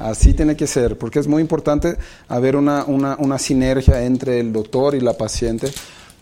[0.00, 1.96] Así tiene que ser, porque es muy importante
[2.28, 5.72] haber una, una, una sinergia entre el doctor y la paciente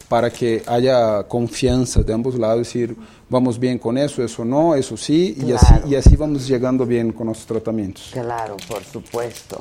[0.08, 2.96] para que haya confianza de ambos lados, decir,
[3.28, 7.12] vamos bien con eso, eso no, eso sí, y, así, y así vamos llegando bien
[7.12, 8.10] con nuestros tratamientos.
[8.12, 9.60] Claro, por supuesto.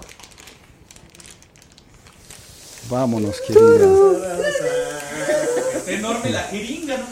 [2.89, 3.85] Vámonos, querida.
[5.75, 7.05] Está enorme la jeringa, ¿no?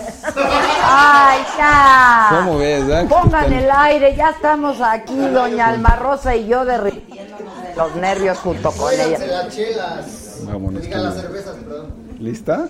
[0.83, 2.27] ¡Ay, ya!
[2.31, 2.83] ¿Cómo ves?
[2.91, 3.05] ah?
[3.09, 8.37] Pongan el aire, ya estamos aquí, doña Alma Rosa y yo derritiéndonos de los nervios
[8.39, 9.17] junto con ella.
[9.19, 10.39] las chelas.
[10.43, 11.93] Vámonos, las cervezas, perdón.
[12.19, 12.67] ¿Lista?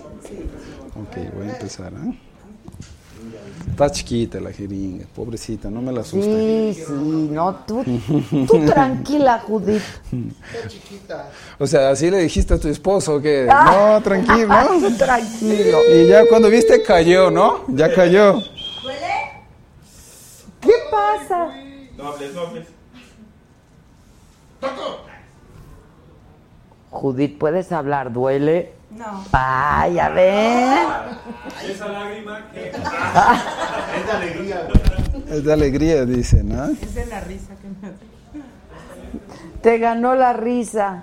[0.94, 1.92] Ok, voy a empezar.
[1.96, 2.12] ¿ah?
[3.70, 6.74] Está chiquita la jeringa, pobrecita, no me la asusten.
[6.74, 7.82] Sí, sí, no, tú,
[8.46, 9.82] tú tranquila, Judith.
[10.54, 11.30] Está chiquita.
[11.58, 13.94] O sea, así le dijiste a tu esposo que Ah.
[13.96, 14.54] no, tranquilo,
[14.98, 15.78] tranquilo.
[15.92, 17.64] Y ya cuando viste cayó, ¿no?
[17.68, 18.38] Ya cayó.
[20.60, 21.48] ¿Qué pasa?
[21.96, 22.66] No hables, no hables.
[26.90, 28.12] Judith, ¿puedes hablar?
[28.12, 28.72] ¿Duele?
[28.96, 29.24] No.
[29.32, 30.86] Ay, a ver.
[31.68, 32.70] Esa lágrima que.
[33.98, 34.68] Es de alegría.
[35.30, 36.70] Es de alegría, dicen, ¿ah?
[36.80, 38.04] Es de la risa que me hace.
[39.62, 41.02] Te ganó la risa.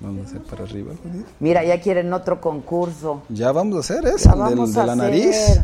[0.00, 1.26] Vamos a hacer para arriba, Judith.
[1.40, 3.22] Mira, ya quieren otro concurso.
[3.30, 4.96] Ya vamos a hacer eso, del- de la hacer.
[4.96, 5.60] nariz.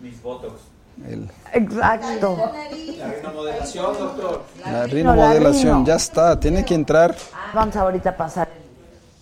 [0.00, 0.14] Mis.
[1.08, 2.36] El- Exacto.
[3.24, 4.44] La modelación, doctor.
[4.64, 5.86] la rino, la rinomodelación, rino.
[5.86, 6.38] ya está.
[6.38, 7.14] Tiene que entrar.
[7.54, 8.61] Vamos ahorita a pasar.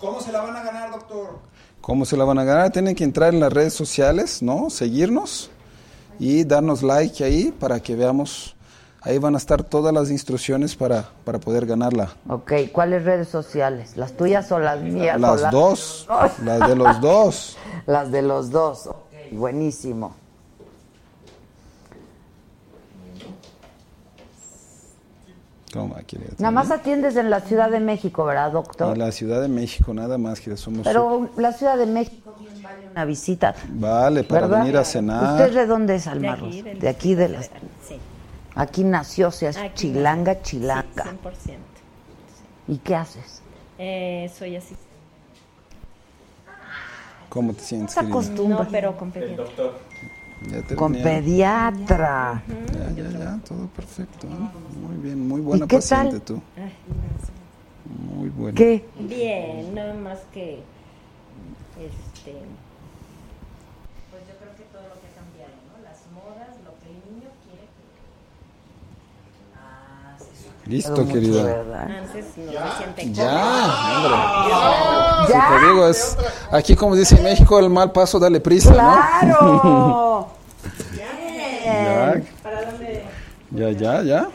[0.01, 1.39] ¿Cómo se la van a ganar, doctor?
[1.81, 2.71] ¿Cómo se la van a ganar?
[2.71, 4.71] Tienen que entrar en las redes sociales, ¿no?
[4.71, 5.51] Seguirnos
[6.19, 8.57] y darnos like ahí para que veamos.
[9.03, 12.11] Ahí van a estar todas las instrucciones para, para poder ganarla.
[12.29, 13.97] Ok, ¿cuáles redes sociales?
[13.97, 15.17] ¿Las tuyas o las mías?
[15.17, 16.07] o Las las- dos,
[16.45, 17.57] las de los dos.
[17.87, 18.87] Las de los dos.
[18.89, 18.99] Ok,
[19.33, 20.15] buenísimo.
[25.71, 26.31] Toma, querida.
[26.39, 28.93] Nada más atiendes en la Ciudad de México, ¿verdad, doctor?
[28.93, 30.83] En la Ciudad de México, nada más que somos.
[30.85, 33.55] Pero la Ciudad de México bien vale una visita.
[33.69, 34.59] Vale, para ¿verdad?
[34.61, 35.41] venir a cenar.
[35.41, 37.43] ¿Usted de dónde es, Alma De aquí, del- De aquí de la...
[37.43, 37.51] Sí,
[38.57, 41.05] Aquí nació, se es Aquí chilanga, chilanga.
[41.05, 41.57] Sí, 100%.
[42.67, 43.43] ¿Y qué haces?
[43.79, 44.75] Eh, soy así.
[47.29, 47.97] ¿Cómo te sientes.
[48.03, 49.79] No, pero con El doctor.
[50.49, 52.43] Ya Con pediatra.
[52.73, 54.27] Ya, ya, ya, todo perfecto.
[54.27, 54.79] ¿eh?
[54.81, 56.23] Muy bien, muy buena qué paciente tal?
[56.23, 56.43] tú.
[58.17, 58.57] Muy buena.
[58.57, 58.87] ¿Qué?
[59.01, 60.63] Bien, nada más que.
[61.77, 62.33] Este.
[64.11, 65.83] Pues yo creo que todo lo que ha cambiado, ¿no?
[65.85, 67.69] Las modas, lo que el niño quiere.
[70.71, 71.43] Listo, querida.
[71.43, 71.83] ¿verdad?
[71.83, 73.67] Antes no se siente Ya,
[73.97, 74.15] hombre.
[75.27, 75.49] Si Ya.
[75.61, 76.17] te digo, es,
[76.53, 79.37] aquí como dice en México, el mal paso dale prisa, ¡Claro!
[79.43, 80.29] ¿no?
[81.65, 83.05] Ya, ¿Para dónde?
[83.51, 84.29] ya, ya, ya.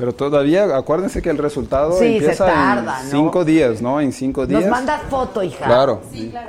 [0.00, 3.10] Pero todavía, acuérdense que el resultado Sí, empieza tarda, en ¿no?
[3.10, 4.00] cinco días, ¿no?
[4.00, 4.66] En cinco Nos días.
[4.70, 5.66] mandas foto, hija.
[5.66, 6.00] Claro.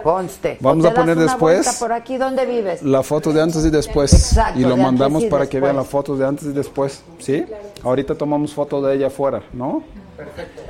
[0.03, 0.57] Conste.
[0.61, 2.17] Vamos ¿O a poner después vuelta por aquí?
[2.17, 2.81] ¿Dónde vives?
[2.81, 4.13] La foto de antes y después.
[4.13, 7.03] Exacto, y lo de mandamos y para que vean las fotos de antes y después.
[7.19, 7.45] ¿Sí?
[7.83, 9.83] Ahorita tomamos foto de ella afuera, ¿no?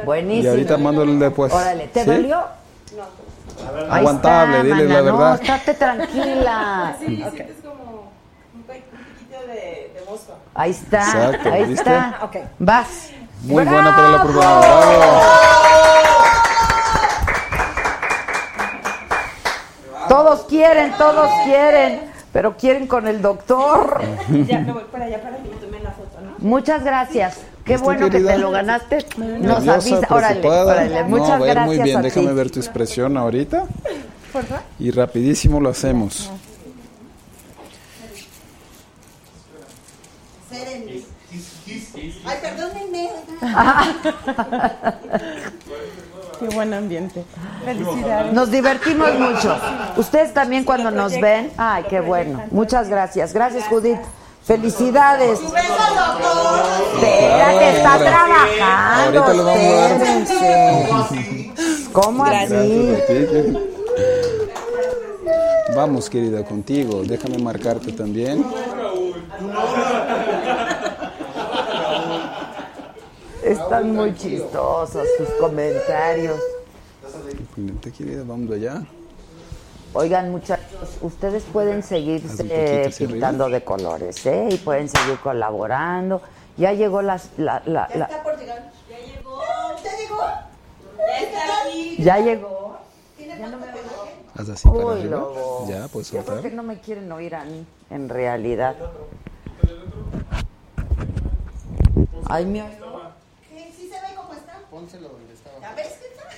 [0.02, 0.50] Y Buenísimo.
[0.50, 1.54] ahorita mando el después.
[1.54, 2.10] Órale, ¿te ¿Sí?
[2.10, 2.40] dolió?
[3.92, 5.42] Ahí Aguantable, está, diles la mana, No, verdad.
[5.44, 6.96] estate tranquila.
[7.06, 8.10] Sí, sientes como
[8.56, 9.38] un, pe- un poquito
[10.54, 11.82] Ahí está, Exacto, ahí ¿viste?
[11.82, 12.20] está.
[12.24, 12.36] Ok.
[12.60, 12.88] Vas.
[13.44, 14.60] Muy buena para la prueba.
[14.60, 15.22] Bravo.
[20.10, 22.02] Todos quieren, todos quieren,
[22.34, 24.02] pero quieren con el doctor.
[24.48, 26.34] Ya me voy para allá para que me tomen la foto, ¿no?
[26.40, 27.38] Muchas gracias.
[27.66, 29.06] Qué ¿Viste, bueno que te lo ganaste.
[29.18, 30.08] Nos avisa.
[30.10, 31.04] Órale, órale.
[31.04, 31.98] No, Muchas va a ir gracias muy bien.
[31.98, 32.34] a Déjame ti.
[32.34, 33.66] ver tu expresión ahorita.
[34.80, 36.32] Y rapidísimo lo hacemos.
[42.26, 43.10] Ay, perdónenme.
[46.40, 47.24] Qué buen ambiente.
[47.64, 48.34] Felicidades.
[48.34, 49.56] Nos divertimos mucho.
[49.96, 51.52] Ustedes también cuando nos ven.
[51.56, 52.42] Ay, qué bueno.
[52.50, 53.32] Muchas gracias.
[53.32, 54.00] Gracias, Judith.
[54.44, 55.38] Felicidades.
[55.38, 56.66] Su beso, doctor.
[56.96, 59.44] Espérate, está trabajando.
[59.44, 61.52] Espérense.
[61.94, 62.96] ¿Cómo así?
[65.76, 67.04] Vamos, querida, contigo.
[67.04, 68.44] Déjame marcarte también.
[73.52, 76.40] Están muy chistosos sus comentarios.
[77.98, 78.82] Querida, vamos allá.
[79.94, 82.46] Oigan, muchachos, ustedes pueden seguirse
[82.98, 84.48] pintando de colores, ¿eh?
[84.52, 86.22] Y pueden seguir colaborando.
[86.58, 88.72] Ya llegó las, la, la, Ya la- está por llegar.
[88.90, 89.42] Ya llegó.
[89.84, 90.18] ¿Ya llegó?
[90.98, 91.98] Ya está aquí.
[92.04, 92.78] ya llegó.
[93.18, 94.06] ¿Tiene cuánto pegó?
[94.38, 95.18] Haz así para Uy, arriba.
[95.18, 95.66] lobo.
[95.70, 96.50] Ya, puedes Yo creo soltar.
[96.50, 98.76] que no me quieren oír a mí, en realidad.
[102.30, 103.74] Ay, mi ¿Qué?
[103.78, 104.62] ¿Sí se ve cómo está?
[104.82, 105.60] Pónselo donde estaba.
[105.62, 106.24] ¿Ya ves que está?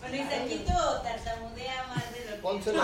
[0.00, 0.72] Bueno, Isaquito
[1.02, 2.42] tartamudea más de lo que...
[2.42, 2.82] Pónselo.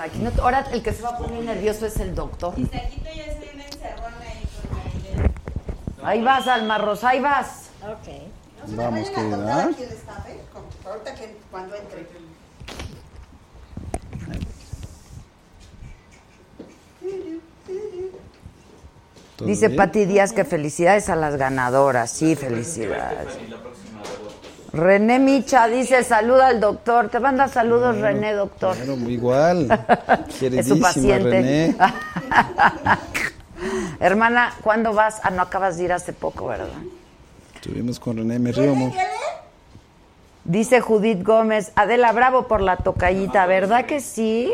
[0.00, 2.58] Aquí no- ahora el que se va a poner nervioso es el doctor.
[2.58, 5.34] Isaquito ya se viene encerrona ahí con Marilén.
[6.02, 7.66] Ahí vas, Alma Rosa, ahí vas.
[7.82, 8.08] Ok.
[8.58, 9.64] No se me Vamos, vayan a contar querida.
[9.64, 10.40] aquí el staff, ¿eh?
[10.86, 12.06] Ahorita que cuando entre.
[19.36, 19.76] ¿Todo Dice bien?
[19.76, 22.10] Pati Díaz que felicidades a las ganadoras.
[22.10, 23.28] Sí, felicidades.
[24.72, 27.08] René Micha dice saluda al doctor.
[27.08, 28.76] Te manda saludos, René, doctor.
[28.76, 29.68] Claro, igual.
[30.40, 31.30] Es su paciente.
[31.30, 31.76] René.
[34.00, 35.20] Hermana, ¿cuándo vas?
[35.22, 36.68] Ah, no acabas de ir hace poco, ¿verdad?
[37.54, 38.92] Estuvimos con René, me río, amor.
[40.44, 44.52] Dice Judith Gómez, Adela, bravo por la tocallita, ¿verdad que sí?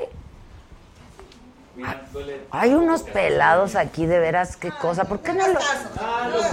[2.51, 5.05] Hay unos pelados aquí, de veras, qué cosa.
[5.05, 5.59] ¿Por qué no lo...?
[5.99, 6.47] Ah, los.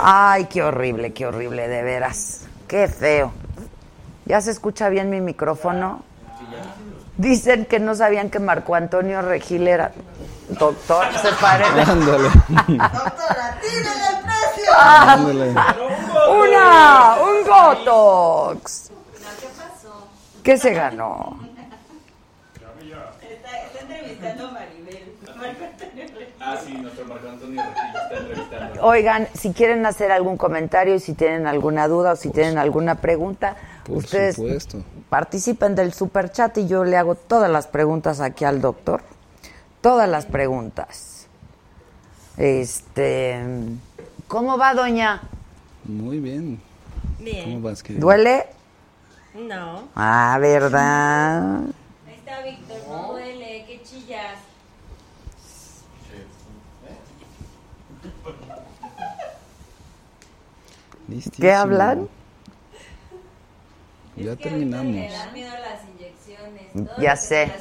[0.00, 2.42] Ay, qué horrible, qué horrible, de veras.
[2.68, 3.32] Qué feo.
[4.24, 6.02] ¿Ya se escucha bien mi micrófono?
[7.16, 9.92] Dicen que no sabían que Marco Antonio Regil era
[10.48, 11.80] doctor, se parece.
[11.82, 12.28] Ándale.
[12.28, 14.72] Doctora, tírale el precio.
[16.30, 17.16] ¡Una!
[17.20, 18.90] ¡Un Botox!
[20.42, 21.38] ¿Qué se ganó?
[24.28, 25.12] Está, está entrevistando a Maribel.
[25.36, 26.28] Marco Antonio Regil.
[26.44, 28.82] Ah, sí, nuestro Marco Antonio está entrevistando.
[28.84, 33.56] Oigan, si quieren hacer algún comentario, si tienen alguna duda o si tienen alguna pregunta,
[33.86, 34.82] Por ustedes supuesto.
[35.08, 39.02] participen del super chat y yo le hago todas las preguntas aquí al doctor.
[39.80, 41.26] Todas las preguntas.
[42.36, 43.40] Este,
[44.26, 45.22] ¿cómo va, doña?
[45.84, 46.60] Muy bien.
[47.18, 47.62] ¿Cómo Bien.
[47.62, 48.00] vas, querida?
[48.00, 48.46] ¿Duele?
[49.34, 49.84] No.
[49.94, 51.60] Ah, ¿verdad?
[52.06, 53.41] Ahí está Víctor, no duele,
[61.08, 61.42] Listísimo.
[61.42, 62.08] ¿Qué hablan?
[64.16, 64.94] Ya Es que ahorita terminamos.
[64.94, 66.72] Le dan miedo las inyecciones.
[66.86, 67.52] todo Ya sé.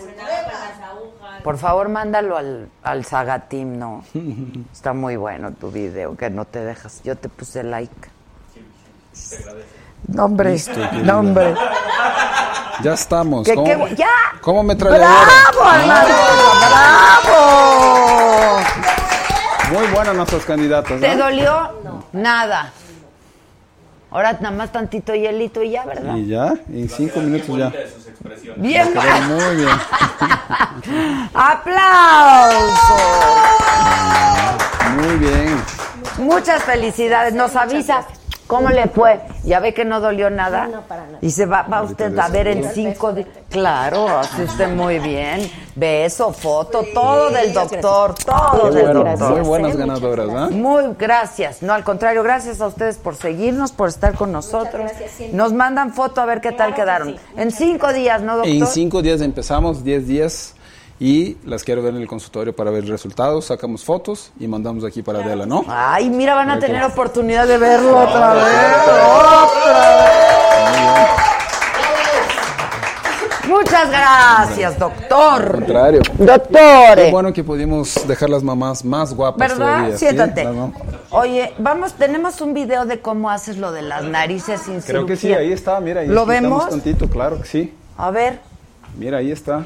[1.44, 4.04] Por favor, mándalo al, al Zagatim, no.
[4.72, 7.02] Está muy bueno tu video, que no te dejas.
[7.04, 8.10] Yo te puse like.
[9.14, 9.66] No, hombre,
[10.08, 11.04] querida.
[11.04, 11.56] no, hombre.
[12.84, 13.46] Ya estamos.
[13.46, 14.08] ¿Qué- ¿Cómo, qué- ¡Ya!
[14.42, 15.14] ¿Cómo me trae ¡Bravo,
[15.54, 16.06] Rosa!
[17.30, 18.60] ¡Bravo!
[19.72, 21.00] Muy buenas nuestras candidatas.
[21.00, 21.24] ¿Te ¿no?
[21.26, 21.72] dolió?
[22.14, 22.72] Nada.
[24.10, 26.16] Ahora nada más tantito hielito y ya, ¿verdad?
[26.16, 27.72] Y ya, en cinco minutos ya.
[27.72, 28.02] sus.
[28.58, 28.94] Bien,
[29.28, 29.70] muy bien.
[31.34, 33.02] ¡Aplausos!
[34.98, 35.64] Muy bien.
[36.18, 37.34] Muchas felicidades.
[37.34, 38.06] Nos avisa
[38.52, 39.22] cómo le fue.
[39.46, 40.68] Ya ve que no dolió nada.
[40.68, 41.20] No, no, para nada.
[41.22, 43.28] Y se va, va usted a ver en cinco días.
[43.50, 45.50] Claro, hace usted muy bien.
[45.74, 49.32] Beso, foto, todo del doctor, todo del bueno, doctor.
[49.32, 50.50] muy buenas ganadoras, ¿ah?
[50.52, 51.64] Muy gracias.
[51.64, 54.92] No, al contrario, gracias a ustedes por seguirnos, por estar con nosotros.
[54.98, 55.32] gracias.
[55.34, 57.10] Nos mandan foto a ver qué tal que quedaron.
[57.10, 57.20] sí.
[57.38, 58.52] En cinco días, ¿no, doctor?
[58.52, 60.56] En cinco días empezamos, diez días.
[61.04, 63.46] Y las quiero ver en el consultorio para ver resultados.
[63.46, 65.66] Sacamos fotos y mandamos aquí para Adela, ¿no?
[65.68, 66.68] Ay, mira, van a Ahorita.
[66.68, 68.44] tener oportunidad de verlo otra vez.
[68.46, 70.12] Otra vez.
[73.50, 75.52] Muchas gracias, Al doctor.
[75.54, 76.02] contrario.
[76.20, 76.96] Doctor.
[76.96, 79.58] Qué bueno que pudimos dejar las mamás más guapas ¿Verdad?
[79.78, 79.92] todavía.
[79.98, 80.06] ¿sí?
[80.06, 80.46] Siéntate.
[80.46, 80.72] Mam-
[81.10, 85.16] Oye, vamos, tenemos un video de cómo haces lo de las narices sin Creo que
[85.16, 85.40] sí, cirugía.
[85.40, 86.02] ahí está, mira.
[86.02, 86.70] Ahí ¿Lo vemos?
[86.70, 87.74] tantito, claro que sí.
[87.98, 88.40] A ver.
[88.98, 89.66] Mira, ahí está.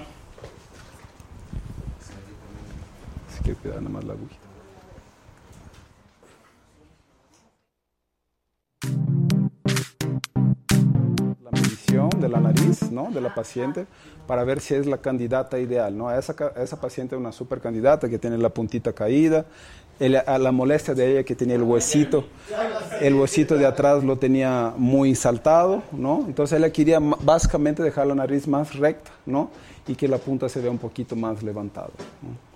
[3.46, 4.41] Que cuidar nada más la agujita.
[11.43, 13.10] La medición de la nariz, ¿no?
[13.12, 13.86] De la paciente,
[14.28, 16.12] para ver si es la candidata ideal, ¿no?
[16.12, 19.46] Esa, ca- esa paciente es una super candidata que tiene la puntita caída,
[20.00, 22.26] el- a la molestia de ella que tenía el huesito,
[23.02, 26.24] el huesito de atrás lo tenía muy saltado, ¿no?
[26.28, 29.50] Entonces ella quería básicamente dejar la nariz más recta, ¿no?
[29.88, 31.89] Y que la punta se vea un poquito más levantada.
[32.22, 32.55] ¿no?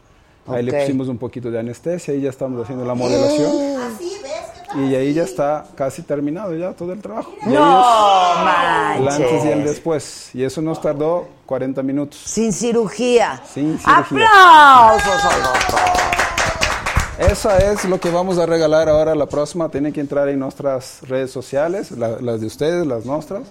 [0.49, 0.71] Ahí Ok.
[0.71, 3.49] le pusimos un poquito de anestesia y ya estamos haciendo la modelación.
[3.81, 4.31] Así, ¿ves?
[4.73, 7.31] ¿Qué Y ahí ya está casi terminado ya todo el trabajo.
[7.45, 9.65] Y No ahí es el antes y el manches.
[9.65, 10.29] después.
[10.35, 12.19] Y eso nos tardó 40 minutos.
[12.23, 13.41] Sin cirugía.
[13.51, 14.27] Sin cirugía.
[14.27, 15.79] ¡Aplausos al doctor!
[17.31, 19.69] Eso es lo que vamos a regalar ahora la próxima.
[19.69, 23.41] Tienen que entrar en nuestras redes sociales, la- las de ustedes, las nuestras.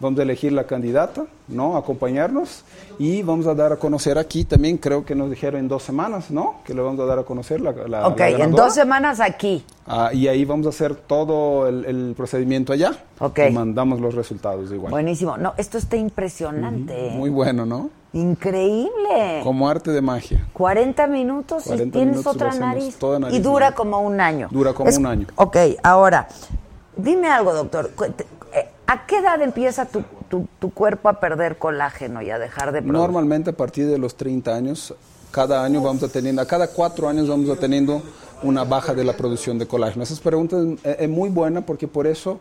[0.00, 1.76] Vamos a elegir la candidata, ¿no?
[1.76, 2.64] Acompañarnos.
[2.98, 6.30] Y vamos a dar a conocer aquí también, creo que nos dijeron en dos semanas,
[6.30, 6.56] ¿no?
[6.64, 9.64] Que le vamos a dar a conocer la, la Ok, la en dos semanas aquí.
[9.86, 12.92] Ah, y ahí vamos a hacer todo el, el procedimiento allá.
[13.18, 13.40] Ok.
[13.50, 14.90] Y mandamos los resultados igual.
[14.90, 15.36] Buenísimo.
[15.36, 17.10] No, esto está impresionante.
[17.10, 17.90] Muy bueno, ¿no?
[18.12, 19.40] Increíble.
[19.44, 20.46] Como arte de magia.
[20.54, 22.98] 40 minutos 40 y tienes minutos otra nariz.
[23.30, 23.76] Y dura ¿no?
[23.76, 24.48] como un año.
[24.50, 25.26] Dura como un año.
[25.36, 26.26] Ok, ahora,
[26.96, 27.90] dime algo, doctor.
[28.90, 30.02] ¿A qué edad empieza tu,
[30.58, 32.92] tu- cuerpo a perder colágeno y a dejar de producir?
[33.00, 34.92] Normalmente a partir de los 30 años,
[35.30, 38.02] cada año vamos a teniendo, a cada cuatro años vamos a teniendo
[38.42, 40.02] una baja de la producción de colágeno.
[40.02, 42.40] Esas preguntas es, es muy buena porque por eso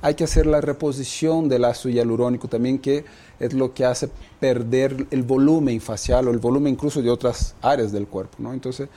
[0.00, 3.04] hay que hacer la reposición del ácido hialurónico también, que
[3.38, 4.08] es lo que hace
[4.40, 8.36] perder el volumen facial o el volumen incluso de otras áreas del cuerpo.
[8.38, 8.54] ¿no?
[8.54, 8.88] Entonces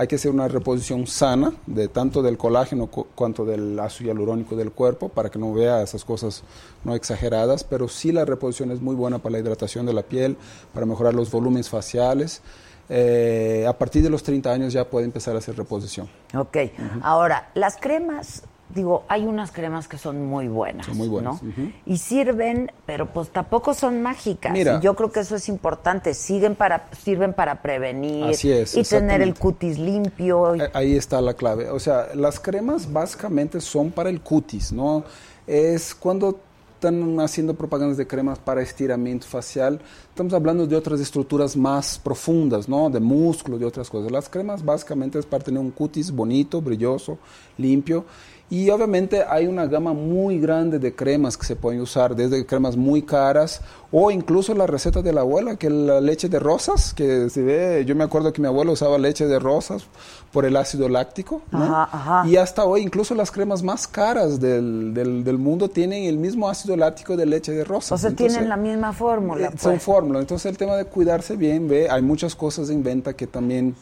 [0.00, 4.56] hay que hacer una reposición sana de tanto del colágeno cu- cuanto del ácido hialurónico
[4.56, 6.42] del cuerpo para que no vea esas cosas
[6.84, 10.38] no exageradas, pero sí la reposición es muy buena para la hidratación de la piel,
[10.72, 12.40] para mejorar los volúmenes faciales.
[12.88, 16.08] Eh, a partir de los 30 años ya puede empezar a hacer reposición.
[16.34, 16.56] Ok,
[17.02, 18.42] ahora, las cremas,
[18.74, 20.86] digo, hay unas cremas que son muy buenas.
[20.86, 21.40] Son muy buenas.
[21.86, 24.52] Y sirven, pero pues tampoco son mágicas.
[24.52, 24.78] Mira.
[24.78, 26.14] Y yo creo que eso es importante.
[26.14, 30.56] Siguen para, sirven para prevenir Así es, y tener el cutis limpio.
[30.56, 31.68] y- Eh, Ahí está la clave.
[31.70, 35.04] O sea, las cremas básicamente son para el cutis, ¿no?
[35.46, 36.38] Es cuando
[36.74, 42.70] están haciendo propagandas de cremas para estiramiento facial, estamos hablando de otras estructuras más profundas,
[42.70, 42.88] ¿no?
[42.88, 44.10] De músculo, de otras cosas.
[44.10, 47.18] Las cremas básicamente es para tener un cutis bonito, brilloso,
[47.58, 48.06] limpio.
[48.52, 52.76] Y obviamente hay una gama muy grande de cremas que se pueden usar, desde cremas
[52.76, 53.60] muy caras
[53.92, 57.42] o incluso la receta de la abuela, que es la leche de rosas, que se
[57.42, 59.84] ve, yo me acuerdo que mi abuela usaba leche de rosas
[60.32, 61.62] por el ácido láctico, ¿no?
[61.62, 62.28] Ajá, ajá.
[62.28, 66.48] y hasta hoy incluso las cremas más caras del, del, del mundo tienen el mismo
[66.48, 67.92] ácido láctico de leche de rosas.
[67.92, 69.46] o sea, Entonces, tienen la misma fórmula.
[69.46, 69.82] eh, Son pues.
[69.84, 70.22] fórmulas.
[70.22, 73.76] Entonces el tema de cuidarse bien, ve, hay muchas cosas en venta que también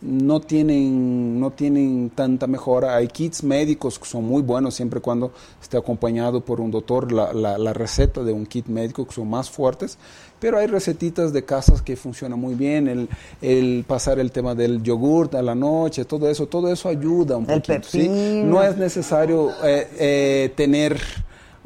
[0.00, 2.96] no tienen, no tienen tanta mejora.
[2.96, 7.32] Hay kits médicos que son muy buenos siempre cuando esté acompañado por un doctor, la,
[7.32, 9.98] la, la receta de un kit médico que son más fuertes.
[10.40, 13.08] Pero hay recetitas de casas que funcionan muy bien, el,
[13.42, 17.50] el pasar el tema del yogurt a la noche, todo eso, todo eso ayuda un
[17.50, 17.88] El poquito.
[17.88, 18.08] ¿sí?
[18.44, 21.00] No es necesario eh, eh, tener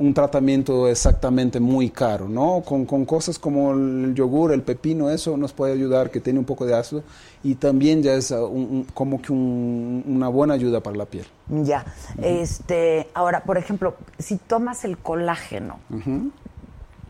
[0.02, 2.62] un tratamiento exactamente muy caro, ¿no?
[2.66, 6.44] Con, con cosas como el yogur, el pepino, eso nos puede ayudar, que tiene un
[6.44, 7.02] poco de ácido
[7.44, 11.06] y también ya es uh, un- un- como que un- una buena ayuda para la
[11.06, 11.26] piel.
[11.48, 11.84] Ya.
[12.20, 15.78] Este, ahora, por ejemplo, si tomas el colágeno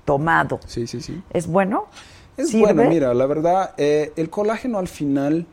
[0.05, 1.23] tomado, Sí, sí, sí.
[1.31, 1.87] ¿es bueno?
[2.37, 2.73] Es ¿Sirve?
[2.73, 5.47] bueno, mira, la verdad, eh, el colágeno al final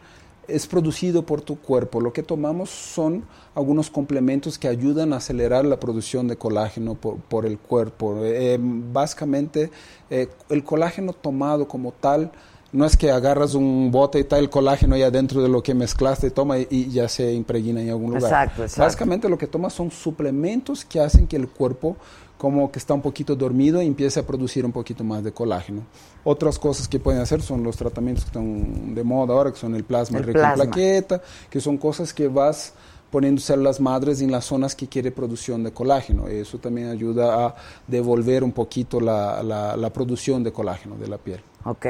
[0.47, 2.01] es producido por tu cuerpo.
[2.01, 3.23] Lo que tomamos son
[3.55, 8.23] algunos complementos que ayudan a acelerar la producción de colágeno por, por el cuerpo.
[8.23, 9.71] Eh, básicamente,
[10.09, 12.31] eh, el colágeno tomado como tal,
[12.71, 15.73] no es que agarras un bote y está el colágeno ahí adentro de lo que
[15.73, 18.23] mezclaste, toma y, y ya se impregna en algún lugar.
[18.31, 18.83] Exacto, exacto.
[18.83, 21.97] Básicamente lo que tomas son suplementos que hacen que el cuerpo
[22.37, 25.81] como que está un poquito dormido y empiece a producir un poquito más de colágeno.
[26.23, 29.75] Otras cosas que pueden hacer son los tratamientos que están de moda ahora, que son
[29.75, 30.63] el plasma El rico en plasma.
[30.63, 32.73] plaqueta, que son cosas que vas
[33.11, 36.27] poniendo células madres en las zonas que quiere producción de colágeno.
[36.27, 37.55] Eso también ayuda a
[37.87, 41.41] devolver un poquito la, la- la producción de colágeno de la piel.
[41.65, 41.85] Ok.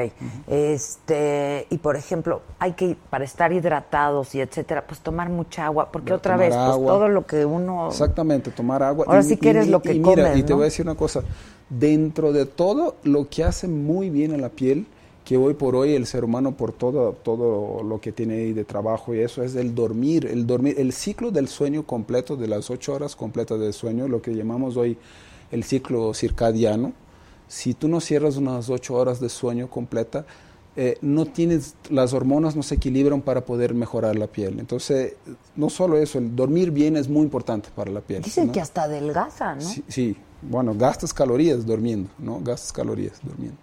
[0.48, 5.90] Este, y por ejemplo, hay que, para estar hidratados y etcétera, pues tomar mucha agua,
[5.92, 6.92] porque otra vez, pues agua.
[6.94, 7.88] todo lo que uno.
[7.88, 9.04] Exactamente, tomar agua.
[9.08, 10.56] Ahora sí que eres lo que y mira, comes, y te ¿no?
[10.56, 11.22] voy a decir una cosa,
[11.68, 14.86] dentro de todo lo que hace muy bien a la piel,
[15.24, 18.64] que hoy por hoy el ser humano por todo, todo lo que tiene ahí de
[18.64, 22.70] trabajo y eso es el dormir, el dormir, el ciclo del sueño completo, de las
[22.70, 24.98] ocho horas completas de sueño, lo que llamamos hoy
[25.50, 26.92] el ciclo circadiano.
[27.48, 30.24] Si tú no cierras unas ocho horas de sueño completa,
[30.76, 34.60] eh, no tienes, las hormonas no se equilibran para poder mejorar la piel.
[34.60, 35.14] Entonces,
[35.56, 38.22] no solo eso, el dormir bien es muy importante para la piel.
[38.22, 38.52] Dicen ¿no?
[38.52, 39.62] que hasta adelgaza, ¿no?
[39.62, 42.40] Sí, sí, bueno, gastas calorías durmiendo, ¿no?
[42.40, 43.58] Gastas calorías durmiendo.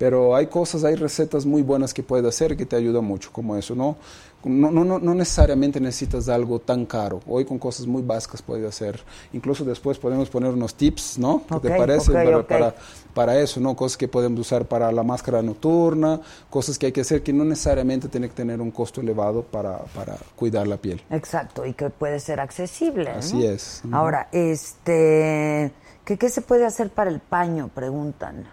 [0.00, 3.54] Pero hay cosas, hay recetas muy buenas que puedes hacer que te ayudan mucho, como
[3.54, 3.98] eso, ¿no?
[4.42, 7.20] No, no, no, necesariamente necesitas algo tan caro.
[7.26, 8.98] Hoy con cosas muy básicas puedes hacer.
[9.34, 11.42] Incluso después podemos poner unos tips, ¿no?
[11.46, 12.12] ¿Qué te parece?
[12.12, 12.48] para, ok.
[12.48, 12.74] Para,
[13.12, 13.76] para eso, ¿no?
[13.76, 16.18] Cosas que podemos usar para la máscara nocturna,
[16.48, 19.80] cosas que hay que hacer que no necesariamente tiene que tener un costo elevado para,
[19.94, 21.02] para cuidar la piel.
[21.10, 23.12] Exacto, y que puede ser accesible.
[23.12, 23.18] ¿no?
[23.18, 23.82] Así es.
[23.92, 25.72] Ahora, este,
[26.04, 27.70] ¿qué, ¿qué se puede hacer para el paño?
[27.74, 28.44] Preguntan.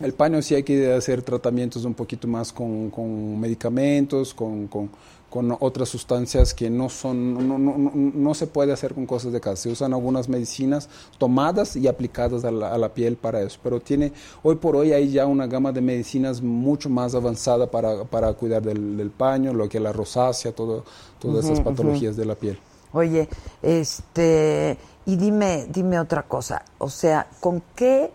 [0.00, 4.90] El paño sí hay que hacer tratamientos un poquito más con, con medicamentos, con, con,
[5.30, 9.32] con otras sustancias que no son, no, no, no, no se puede hacer con cosas
[9.32, 9.62] de casa.
[9.62, 10.88] Se usan algunas medicinas
[11.18, 13.60] tomadas y aplicadas a la, a la piel para eso.
[13.62, 14.12] Pero tiene,
[14.42, 18.62] hoy por hoy hay ya una gama de medicinas mucho más avanzada para, para cuidar
[18.62, 20.84] del, del paño, lo que es la rosácea, todo,
[21.18, 22.58] todas esas patologías de la piel.
[22.92, 23.28] Oye,
[23.62, 28.10] este, y dime, dime otra cosa, o sea, ¿con qué,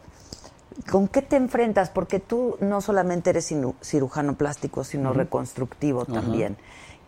[0.92, 1.90] con qué te enfrentas?
[1.90, 6.58] Porque tú no solamente eres cirujano plástico, sino reconstructivo también,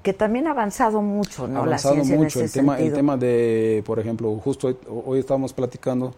[0.02, 1.62] que también ha avanzado mucho, ¿no?
[1.62, 4.78] avanzado la ciencia mucho en el ese tema el tema de por ejemplo justo hoy,
[5.06, 6.16] hoy estábamos platicando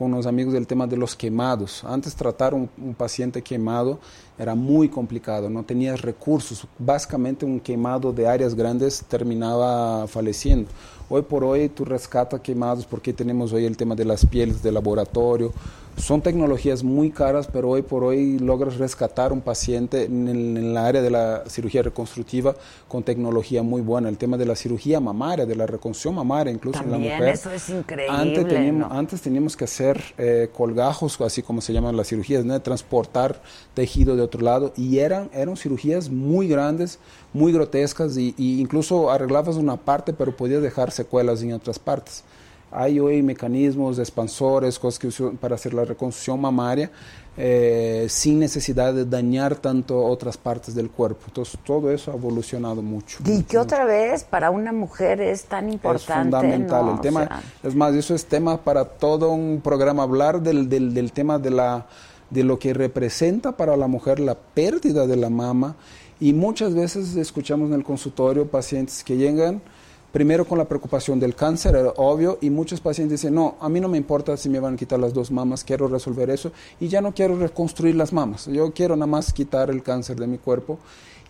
[0.00, 1.84] con unos amigos del tema de los quemados.
[1.84, 3.98] Antes tratar un, un paciente quemado
[4.38, 6.66] era muy complicado no tenías recursos.
[6.78, 10.70] Básicamente un quemado de áreas grandes terminaba falleciendo.
[11.10, 14.72] Hoy por hoy tú rescatas quemados porque tenemos hoy el tema de las pieles de
[14.72, 15.52] laboratorio
[15.96, 20.76] son tecnologías muy caras, pero hoy por hoy logras rescatar un paciente en el, en
[20.76, 22.56] área de la cirugía reconstructiva
[22.88, 24.08] con tecnología muy buena.
[24.08, 27.28] El tema de la cirugía mamaria, de la reconstrucción mamaria, incluso en la mujer.
[27.28, 28.98] eso es increíble, Antes teníamos, ¿no?
[28.98, 32.54] antes teníamos que hacer eh, colgajos, así como se llaman las cirugías, ¿no?
[32.54, 33.40] de transportar
[33.74, 36.98] tejido de otro lado, y eran, eran cirugías muy grandes,
[37.32, 42.24] muy grotescas, y, y incluso arreglabas una parte, pero podías dejar secuelas en otras partes.
[42.72, 46.90] Hay hoy mecanismos, expansores, cosas que usan para hacer la reconstrucción mamaria
[47.36, 51.22] eh, sin necesidad de dañar tanto otras partes del cuerpo.
[51.28, 53.18] Entonces, todo eso ha evolucionado mucho.
[53.24, 56.12] Y que otra vez para una mujer es tan importante.
[56.12, 56.86] Es fundamental.
[56.86, 56.94] ¿no?
[56.94, 60.92] El tema, sea, es más, eso es tema para todo un programa, hablar del, del,
[60.92, 61.86] del tema de, la,
[62.30, 65.76] de lo que representa para la mujer la pérdida de la mama.
[66.20, 69.62] Y muchas veces escuchamos en el consultorio pacientes que llegan
[70.12, 73.80] primero con la preocupación del cáncer, era obvio, y muchos pacientes dicen, no, a mí
[73.80, 76.50] no me importa si me van a quitar las dos mamas, quiero resolver eso
[76.80, 80.26] y ya no quiero reconstruir las mamas, yo quiero nada más quitar el cáncer de
[80.26, 80.78] mi cuerpo.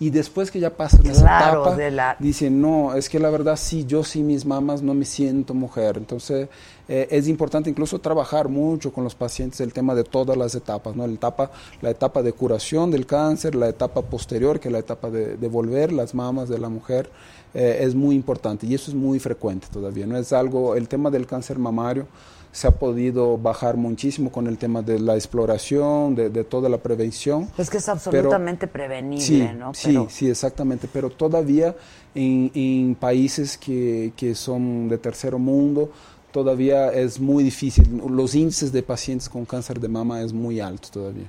[0.03, 3.29] Y después que ya pasan esa Claro, etapa, de la- dicen, no, es que la
[3.29, 5.99] verdad sí, yo sí mis mamas no me siento mujer.
[5.99, 6.49] Entonces
[6.89, 10.97] eh, es importante incluso trabajar mucho con los pacientes el tema de todas las etapas,
[10.97, 11.07] ¿no?
[11.07, 11.51] La etapa,
[11.83, 15.93] la etapa de curación del cáncer, la etapa posterior, que es la etapa de devolver
[15.93, 17.11] las mamas de la mujer,
[17.55, 20.07] eh, es muy importante y eso es muy frecuente todavía.
[20.07, 22.07] No es algo, el tema del cáncer mamario
[22.53, 26.79] se ha podido bajar muchísimo con el tema de la exploración, de, de toda la
[26.79, 27.49] prevención.
[27.57, 29.73] es que es Pero- absolutamente prevenible, Sí, ¿no?
[29.73, 30.89] sí, Pero- sí, exactamente.
[30.93, 31.77] Pero todavía
[32.15, 35.91] en, en países que, que son de tercer mundo,
[36.33, 38.01] todavía es muy difícil.
[38.09, 41.29] Los índices de pacientes con cáncer de mama es muy alto todavía.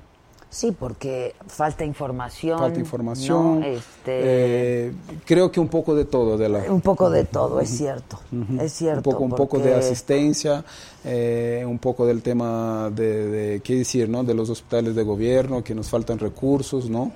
[0.52, 2.60] Sí, porque falta información.
[2.60, 3.61] Falta información.
[3.61, 3.65] ¿no?
[3.65, 4.91] Este, eh,
[5.26, 6.38] creo que un poco de todo.
[6.38, 8.19] De la, un poco de todo, es cierto.
[8.60, 9.10] Es cierto.
[9.10, 10.65] Un poco, un poco de asistencia,
[11.06, 14.26] eh, un poco del tema de, de, qué decir, ¿no?
[14.26, 17.14] De los hospitales de gobierno, que nos faltan recursos, ¿no?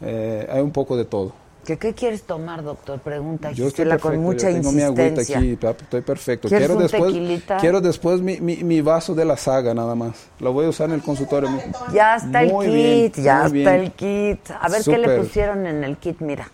[0.00, 1.41] Eh, hay un poco de todo.
[1.64, 3.00] ¿Qué, ¿Qué quieres tomar, doctor?
[3.00, 5.38] Pregunta Yo estoy perfecto, con mucha yo tengo mi agüita insistencia.
[5.38, 6.48] aquí, estoy perfecto.
[6.48, 7.56] ¿Quieres Quiero un después, tequilita?
[7.56, 10.28] quiero después mi, mi, mi vaso de la saga nada más.
[10.40, 11.48] Lo voy a usar en el consultorio.
[11.92, 13.82] Ya está Muy el bien, kit, ya muy está bien.
[13.82, 14.50] el kit.
[14.60, 16.48] A ver qué le pusieron en el kit, mira.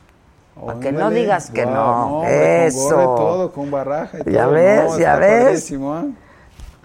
[0.54, 2.18] Para que no digas que Guau, no.
[2.18, 2.88] hombre, Eso.
[2.88, 4.52] Con todo, con baraja y Ya todo.
[4.52, 5.44] ves, No, ya ves.
[5.44, 6.06] padrísimo, ¿ah?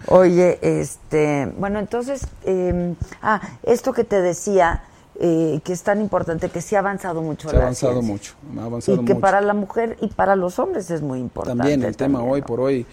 [0.07, 4.83] Oye, este, bueno, entonces, eh, ah, esto que te decía,
[5.19, 8.11] eh, que es tan importante, que sí ha avanzado mucho Se ha la avanzado ciencia.
[8.13, 9.21] mucho, ha avanzado Y que mucho.
[9.21, 11.57] para la mujer y para los hombres es muy importante.
[11.57, 12.45] También el tema hoy ¿no?
[12.47, 12.85] por hoy,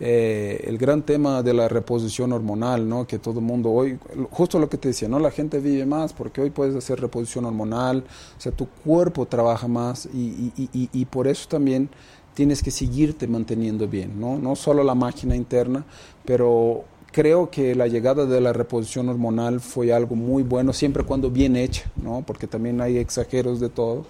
[0.00, 3.06] eh, el gran tema de la reposición hormonal, ¿no?
[3.06, 3.98] Que todo el mundo hoy,
[4.30, 5.18] justo lo que te decía, ¿no?
[5.20, 8.04] La gente vive más porque hoy puedes hacer reposición hormonal,
[8.36, 11.88] o sea, tu cuerpo trabaja más y, y- y- y por eso también
[12.34, 14.36] tienes que seguirte manteniendo bien, ¿no?
[14.36, 15.84] No solo la máquina interna,
[16.24, 16.84] pero
[17.14, 21.54] creo que la llegada de la reposición hormonal fue algo muy bueno, siempre cuando bien
[21.56, 22.24] hecha, ¿no?
[22.26, 24.04] Porque también hay exageros de todo.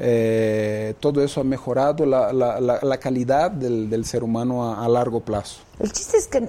[0.00, 4.84] Eh, todo eso ha mejorado la, la- la- la calidad del, del ser humano a,
[4.84, 5.60] a largo plazo.
[5.78, 6.48] El chiste es que,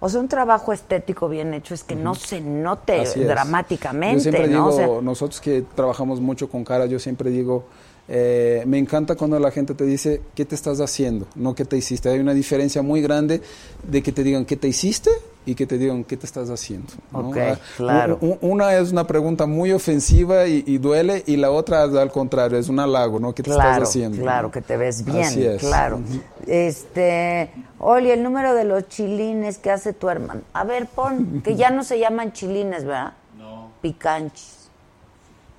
[0.00, 4.48] O sea, un trabajo estético bien hecho es que no se note dramáticamente, Yo siempre
[4.48, 4.66] ¿no?
[4.68, 7.64] O digo, sea, nosotros que trabajamos mucho con cara, yo siempre digo,
[8.08, 11.26] eh, me encanta cuando la gente te dice, ¿qué te estás haciendo?
[11.34, 12.08] No qué te hiciste.
[12.10, 13.40] Hay una diferencia muy grande
[13.86, 15.10] de que te digan, ¿qué te hiciste?
[15.46, 16.88] Y que te digan, ¿qué te estás haciendo?
[17.12, 17.28] ¿no?
[17.28, 18.18] Ok, Ah, claro.
[18.40, 22.58] Una es una pregunta muy ofensiva y, y duele, y la otra es al contrario,
[22.58, 23.34] es un halago, ¿no?
[23.34, 24.22] ¿Qué te claro, estás haciendo?
[24.22, 25.60] claro, que te ves bien, Así es.
[25.60, 26.00] claro.
[26.46, 30.40] Este, Oli, el número de los chilines que hace tu hermano.
[30.54, 33.12] A ver, pon, que ya no se llaman chilines, ¿verdad?
[33.36, 33.70] No.
[33.82, 34.63] Picanchis.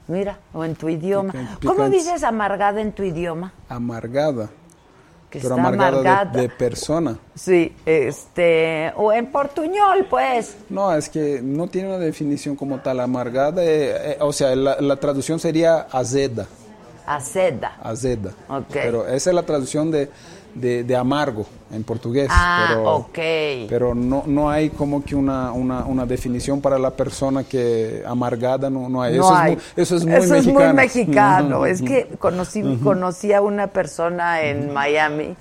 [0.08, 1.34] Mira, o en tu idioma.
[1.66, 3.54] ¿Cómo dices amargada en tu idioma?
[3.70, 4.50] Amargada.
[5.30, 6.42] Que pero está amargada, de- amargada.
[6.42, 7.18] De, persona.
[7.34, 10.56] Sí, este, o en portuñol, pues.
[10.70, 13.00] No, es que no tiene una definición como tal.
[13.00, 16.46] Amargada, eh, eh, o sea, la, la traducción sería azeda.
[17.08, 17.78] Aceda.
[17.84, 18.32] Azeda.
[18.50, 18.66] Ok.
[18.72, 20.10] Pero esa es la traducción de,
[20.56, 22.28] de, de amargo en portugués.
[22.32, 23.20] Ah, pero, ok.
[23.70, 28.70] Pero no, no hay como que una, una, una definición para la persona que amargada
[28.70, 29.18] no, no hay.
[29.18, 29.54] No eso, hay.
[29.54, 30.60] Es muy, eso es muy Eso mexicano.
[30.60, 31.66] es muy mexicano.
[31.66, 35.36] Es que conocí, conocí a una persona en Miami.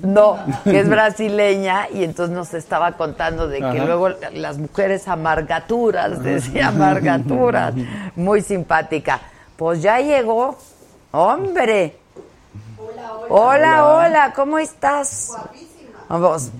[0.00, 3.84] No, que es brasileña y entonces nos estaba contando de que Ajá.
[3.84, 7.74] luego las mujeres amargaturas, decía amargaturas,
[8.16, 9.20] muy simpática.
[9.56, 10.58] Pues ya llegó,
[11.12, 11.96] hombre.
[13.28, 15.30] Hola, hola, ¿cómo estás?
[16.08, 16.50] Vamos.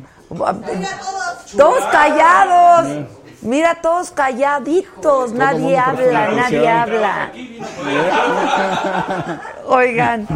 [1.57, 3.07] Todos callados.
[3.43, 7.31] Mira, todos calladitos, nadie habla, nadie habla.
[9.66, 10.27] Oigan,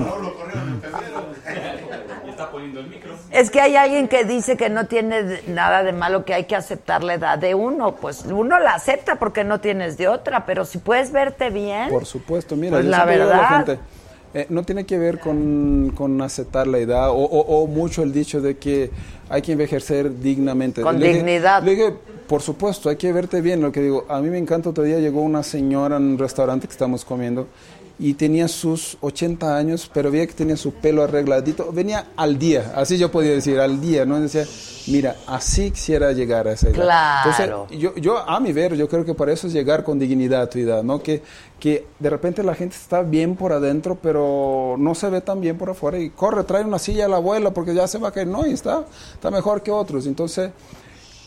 [2.24, 3.14] Ya está poniendo el micro.
[3.30, 6.54] es que hay alguien que dice que no tiene nada de malo, que hay que
[6.54, 7.92] aceptar la edad de uno.
[7.96, 11.88] Pues uno la acepta porque no tienes de otra, pero si puedes verte bien.
[11.88, 13.48] Por supuesto, mira, Pues yo la a verdad.
[13.64, 13.80] gente,
[14.34, 18.12] eh, no tiene que ver con, con aceptar la edad o, o- o mucho el
[18.12, 18.90] dicho de que
[19.30, 20.82] hay que envejecer dignamente.
[20.82, 21.62] Con Le dije- dignidad.
[21.62, 21.92] le dije,
[22.26, 23.60] por supuesto, hay que verte bien.
[23.62, 26.66] Lo que digo, a mí me encanta, otro día llegó una señora en un restaurante
[26.66, 27.46] que estamos comiendo
[28.00, 31.72] y tenía sus 80 años, pero veía que tenía su pelo arregladito.
[31.72, 34.20] Venía al día, así yo podía decir, al día, ¿no?
[34.20, 34.44] Decía,
[34.86, 36.76] mira, así quisiera llegar a esa edad.
[36.76, 37.66] Claro.
[37.70, 40.42] Entonces, yo, yo, a mi ver, yo creo que para eso es llegar con dignidad
[40.42, 41.02] a tu edad, ¿no?
[41.02, 41.22] Que,
[41.58, 45.58] que de repente la gente está bien por adentro, pero no se ve tan bien
[45.58, 48.12] por afuera y corre, trae una silla a la abuela porque ya se va a
[48.12, 50.06] caer, no, y está, está mejor que otros.
[50.06, 50.50] Entonces,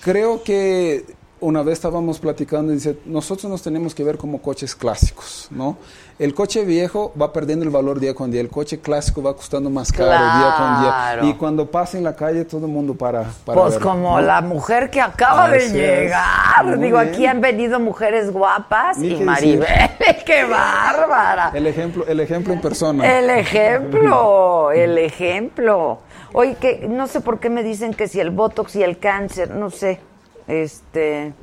[0.02, 1.06] creo que
[1.42, 5.76] una vez estábamos platicando y dice, nosotros nos tenemos que ver como coches clásicos, ¿no?
[6.20, 9.72] El coche viejo va perdiendo el valor día con día, el coche clásico va costando
[9.72, 10.82] más caro día con
[11.24, 11.30] día.
[11.32, 14.22] Y cuando pasa en la calle todo el mundo para, para Pues ver, como ¿no?
[14.22, 16.64] la mujer que acaba de Así llegar.
[16.66, 17.10] Muy Digo, bien.
[17.12, 19.68] aquí han venido mujeres guapas Ni y Maribel,
[20.26, 21.52] qué bárbara.
[21.56, 23.18] El ejemplo, el ejemplo en persona.
[23.20, 26.00] El ejemplo, el ejemplo.
[26.34, 29.50] Oye, que no sé por qué me dicen que si el botox y el cáncer,
[29.52, 30.00] no sé.
[30.48, 31.34] Este,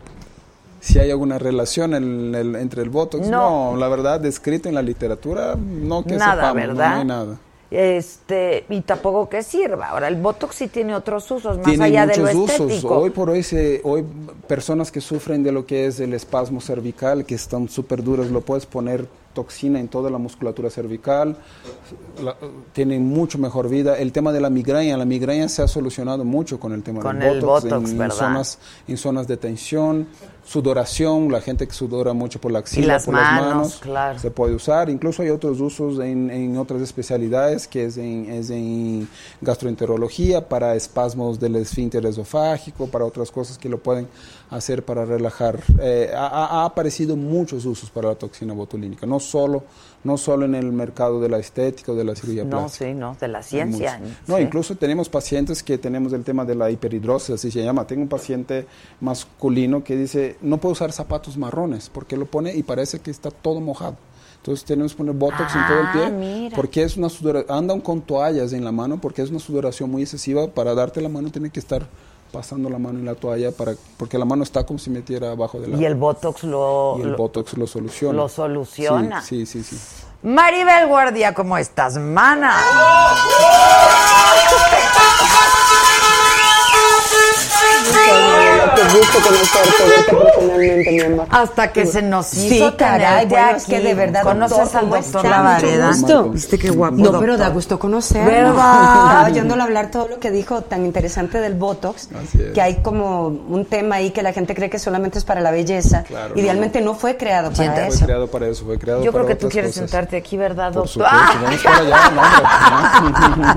[0.80, 3.72] Si hay alguna relación en el- entre el Botox, No.
[3.72, 3.76] no.
[3.76, 6.90] la verdad, descrito en la literatura, no que Nada, sepamos, no, ¿verdad?
[6.94, 7.36] no hay nada.
[7.70, 9.88] este, y tampoco que sirva.
[9.88, 12.50] Ahora, el botox sí tiene otros usos, más Tiene allá de lo usos.
[12.60, 12.96] estético.
[12.98, 14.04] Hoy por hoy, se, hoy
[14.46, 18.40] personas que sufren de lo que es el espasmo cervical, que están súper duras, lo
[18.40, 19.06] puedes poner
[19.38, 21.36] toxina en toda la musculatura cervical,
[22.24, 22.34] la-
[22.72, 23.96] tienen mucho mejor vida.
[23.96, 27.20] El tema de la migraña, la migraña se ha solucionado mucho con el tema Con
[27.20, 28.58] del el botox, botox, en, zonas
[28.88, 30.08] en zonas de tensión,
[30.48, 34.18] sudoración, la gente que sudora mucho por la axila, las por manos, las manos, claro.
[34.18, 34.88] se puede usar.
[34.88, 39.06] Incluso hay otros usos en, en otras especialidades, que es en, es en
[39.42, 44.08] gastroenterología, para espasmos del esfínter esofágico, para otras cosas que lo pueden
[44.48, 45.60] hacer para relajar.
[45.82, 49.64] Eh, ha aparecido muchos usos para la toxina botulínica, no solo,
[50.04, 52.86] no solo en el mercado de la estética o de la cirugía no, plástica.
[52.86, 54.00] sí, no, de la ciencia.
[54.26, 54.42] No, sí.
[54.42, 57.86] incluso tenemos pacientes que tenemos el tema de la hiperhidrosis, así se llama.
[57.86, 58.66] Tengo un paciente
[59.00, 63.30] masculino que dice, no puedo usar zapatos marrones, porque lo pone y parece que está
[63.30, 63.96] todo mojado.
[64.36, 66.56] Entonces tenemos que poner botox en todo el Ah, pie, mira.
[66.56, 70.02] porque es una sudoración, andan con toallas en la mano, porque es una sudoración muy
[70.02, 70.46] excesiva.
[70.46, 71.88] Para darte la mano tiene que estar
[72.32, 75.58] pasando la mano en la toalla, para porque la mano está como si metiera abajo
[75.60, 78.16] de la Y el botox lo, y el lo- botox lo soluciona.
[78.16, 79.22] lo soluciona.
[79.22, 79.76] Sí, sí, sí.
[79.76, 80.04] sí.
[80.22, 82.52] Maribel Guardia, ¿cómo estás, mana?
[88.92, 91.26] Gusto conocerte, verte personalmente, mi amor.
[91.30, 93.86] Hasta que se nos Sí, hizo caray, tenerte bueno, es que aquí.
[93.86, 95.24] de verdad, ¿Conoces doctor, al ¿cómo doctor?
[95.24, 95.90] Lavareda?
[96.32, 97.20] ¿Viste qué guapo, No, doctor?
[97.20, 98.30] pero da gusto conocerlo.
[98.30, 98.52] ¿Verdad?
[98.54, 102.52] Estaba oyéndolo hablar todo lo que dijo tan interesante del Botox, Así es.
[102.52, 105.50] que hay como un tema ahí que la gente cree que solamente es para la
[105.50, 106.02] belleza.
[106.04, 108.04] Claro, Idealmente no, fue creado para Fue eso.
[108.04, 109.90] creado para eso, fue creado Yo para creo que tú quieres cosas.
[109.90, 111.06] sentarte aquí, ¿verdad, Por doctor?
[111.08, 113.54] supuesto, vamos para allá,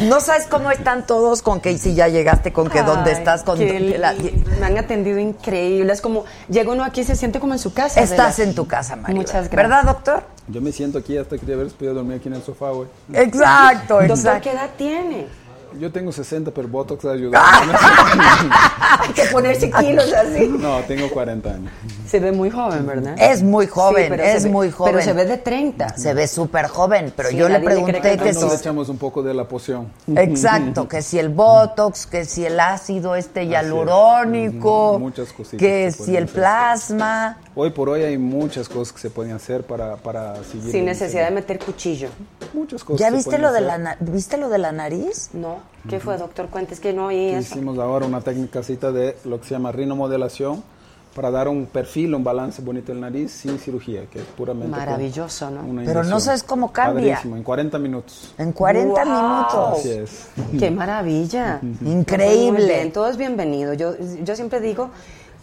[0.02, 3.42] no, sabes cómo están todos con que si ya llegaste, con que dónde Ay, estás,
[3.42, 4.30] con qué la- lindo.
[4.70, 5.92] Han atendido increíble.
[5.92, 8.00] Es como llega uno aquí y se siente como en su casa.
[8.00, 9.16] Estás en tu casa, María.
[9.16, 9.56] Muchas gracias.
[9.56, 10.22] ¿Verdad, doctor?
[10.48, 12.88] Yo me siento aquí hasta que te haber podido dormir aquí en el sofá, güey.
[13.12, 14.42] Exacto, Doctor, exacto.
[14.42, 15.26] ¿qué edad tiene?
[15.78, 17.40] Yo tengo 60, pero Botox ayuda.
[17.42, 20.48] Hay que ponerse kilos así.
[20.48, 21.72] no, tengo 40 años.
[22.06, 23.14] Se ve muy joven, ¿verdad?
[23.18, 24.92] Es muy joven, Sí, pero se es ve- muy joven.
[24.94, 25.96] Pero se ve de 30.
[25.96, 28.56] Se ve súper joven, pero Sí, yo le pregunté que que Nos si...
[28.56, 29.92] echamos un poco de la poción.
[30.16, 35.70] Exacto, que si el Botox, que si el ácido este hialurónico, Ujú, muchas cositas que
[35.70, 36.34] que si el hacer.
[36.34, 37.38] plasma.
[37.54, 40.70] Hoy por hoy hay muchas cosas que se pueden hacer para, para seguir.
[40.72, 42.08] Sin necesidad de meter cuchillo.
[42.52, 43.00] Muchas cosas.
[43.00, 45.30] ¿Ya viste lo de la viste lo de la nariz?
[45.32, 45.58] No.
[45.88, 46.48] ¿Qué fue, doctor?
[46.48, 47.54] Cuentes que no oí eso.
[47.54, 50.62] Hicimos ahora una técnica de lo que se llama rinomodelación
[51.14, 54.68] para dar un perfil, un balance bonito en la nariz sin cirugía, que es puramente.
[54.70, 55.62] Maravilloso, ¿no?
[55.62, 57.14] una Pero no sabes cómo cambia.
[57.16, 58.34] Padrísimo, en 40 minutos.
[58.38, 59.12] En 40 Wow.
[59.12, 59.78] minutos.
[59.78, 60.28] Así es.
[60.58, 61.60] Qué maravilla.
[61.84, 62.60] Increíble.
[62.60, 63.74] Muy bien, todo es bienvenido.
[63.74, 64.90] Yo, yo siempre digo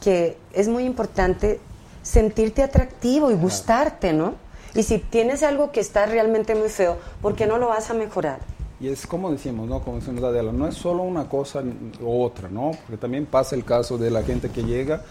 [0.02, 1.60] que es muy importante
[2.02, 4.36] sentirte atractivo y gustarte, ¿no?
[4.74, 7.94] Y si tienes algo que está realmente muy feo, ¿por qué no lo vas a
[7.94, 8.40] mejorar?
[8.80, 9.80] Y es como decimos, ¿no?
[9.82, 11.64] Como decimos Adela, no es solo una cosa
[12.00, 12.72] u otra, ¿no?
[12.86, 15.02] Porque también pasa el caso de la gente que llega,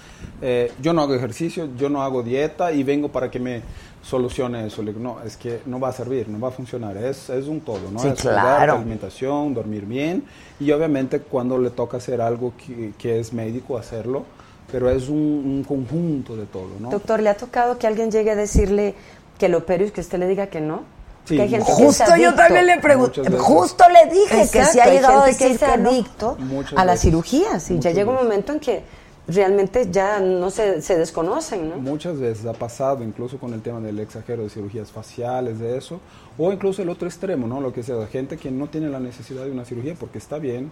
[0.41, 3.63] eh, yo no hago ejercicio, yo no hago dieta y vengo para que me
[4.03, 4.83] solucione eso.
[4.83, 7.49] Le digo, no, es que no va a servir, no va a funcionar, es, es
[7.49, 7.99] un todo, ¿no?
[7.99, 8.75] Sí, es cuidar claro.
[8.75, 10.23] tu alimentación, dormir bien
[10.61, 14.25] y obviamente cuando le toca hacer algo que, que es médico, hacerlo,
[14.71, 16.91] pero es un, un conjunto de todo, ¿no?
[16.91, 18.95] Doctor, ¿le ha tocado que alguien llegue a decirle
[19.39, 20.83] que lo opere y que usted le diga que no?
[21.27, 22.37] Sí, que hay gente que es Justo yo adicto.
[22.37, 25.63] también le pregunté, justo le dije que si ha hay llegado a decir que es
[25.63, 26.37] adicto
[26.77, 28.25] a las cirugías y ya Muchas llega un veces.
[28.29, 28.83] momento en que
[29.29, 31.77] realmente ya no se, se desconocen, ¿no?
[31.79, 36.01] Muchas veces ha pasado, incluso con el tema del exagero de cirugías faciales, de eso,
[36.39, 37.61] o incluso el otro extremo, ¿no?
[37.61, 40.71] Lo que sea, gente que no tiene la necesidad de una cirugía porque está bien.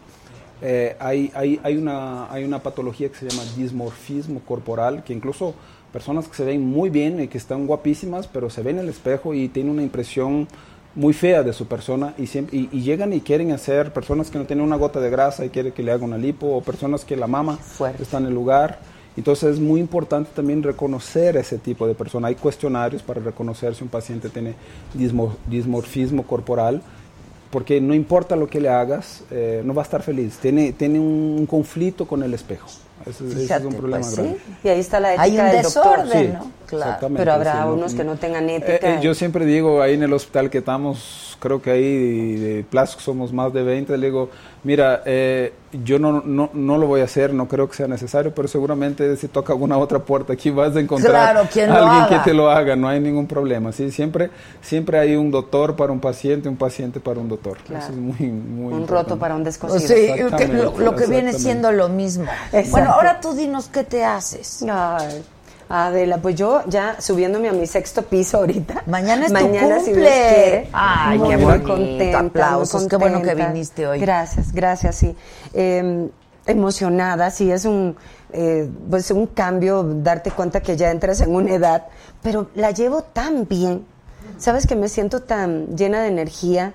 [0.63, 5.55] Eh, hay, hay, hay, una, hay una patología que se llama dismorfismo corporal, que incluso
[5.95, 8.89] personas que se ven muy bien y que están guapísimas, pero se ven en el
[8.91, 10.49] espejo y tienen una impresión
[10.97, 14.39] muy fea de su persona y, siempre, y, y llegan y quieren hacer, personas que
[14.39, 17.05] no tienen una gota de grasa y quieren que le hagan una lipo, o personas
[17.05, 18.03] que la mama Fuerte.
[18.03, 18.81] está en el lugar.
[19.17, 22.27] Entonces es muy importante también reconocer ese tipo de persona.
[22.27, 24.55] Hay cuestionarios para reconocer si un paciente tiene
[24.99, 26.83] dismo- dismorfismo corporal,
[27.53, 30.39] porque no importa lo que le hagas, eh, no va a estar feliz.
[30.43, 32.67] Tiene, tiene un conflicto con el espejo.
[33.07, 34.37] Ese, ese es un problema pues sí.
[34.65, 36.03] Y ahí está la ética Hay un del doctor.
[36.05, 36.51] desorden, Sí, ¿no?
[36.77, 36.91] Claro.
[36.93, 38.95] exactamente, Pero habrá sí, no- unos que no tengan Eh, ética.
[38.95, 42.65] eh, yo siempre digo, ahí en el hospital que estamos, creo que ahí de, de
[42.65, 44.31] plástico somos más de 20, le digo,
[44.63, 45.53] mira, eh,
[45.85, 49.17] yo no, no, no lo voy a hacer, no creo que sea necesario, pero seguramente
[49.17, 52.49] si toca alguna otra puerta aquí vas a encontrar Claro, lo alguien que te lo
[52.51, 53.73] haga, no hay ningún problema.
[53.73, 53.91] ¿sí?
[53.91, 54.31] Siempre,
[54.63, 57.59] siempre hay un doctor para un paciente, un paciente para un doctor.
[57.67, 57.83] Claro.
[57.85, 58.93] Eso es muy, muy un importante.
[59.11, 59.81] roto para un descosido.
[59.81, 60.09] sí,
[60.53, 62.25] lo, lo que viene siendo lo mismo.
[62.53, 62.71] Exacto.
[62.71, 64.65] Bueno, ahora tú dinos qué te haces.
[64.71, 65.23] Ay,
[65.77, 68.83] Adela, pues yo ya subiéndome a mi sexto piso ahorita.
[68.87, 70.03] Mañana es tu Mañana, si cumple.
[70.03, 70.69] Dios quiere.
[70.73, 71.69] Ay, Muy qué bonito.
[71.69, 73.53] contenta, muy Aplausos, qué bueno que contenta.
[73.53, 73.99] viniste hoy.
[74.01, 75.17] Gracias, gracias, sí.
[75.53, 76.09] Eh,
[76.47, 77.97] emocionada, sí, es un,
[78.33, 81.87] eh, pues un cambio, darte cuenta que ya entras en una edad,
[82.23, 83.85] pero la llevo tan bien.
[84.39, 86.75] Sabes que me siento tan llena de energía,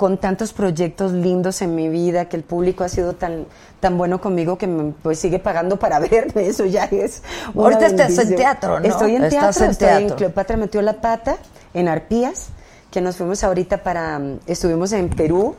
[0.00, 3.44] con tantos proyectos lindos en mi vida, que el público ha sido tan,
[3.80, 7.22] tan bueno conmigo que me pues, sigue pagando para verme, eso ya es
[7.52, 8.86] una Ahorita estás en teatro, ¿no?
[8.86, 10.08] Estoy en Estás teatro, en estoy en.
[10.16, 11.36] Cleopatra metió la pata,
[11.74, 12.46] en Arpías,
[12.90, 15.54] que nos fuimos ahorita para, mm, estuvimos en Perú,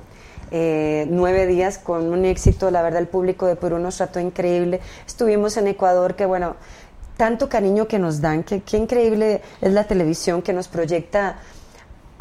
[0.50, 4.80] eh, nueve días con un éxito, la verdad el público de Perú nos trató increíble,
[5.06, 6.56] estuvimos en Ecuador, que bueno,
[7.16, 11.38] tanto cariño que nos dan, que qué increíble es la televisión que nos proyecta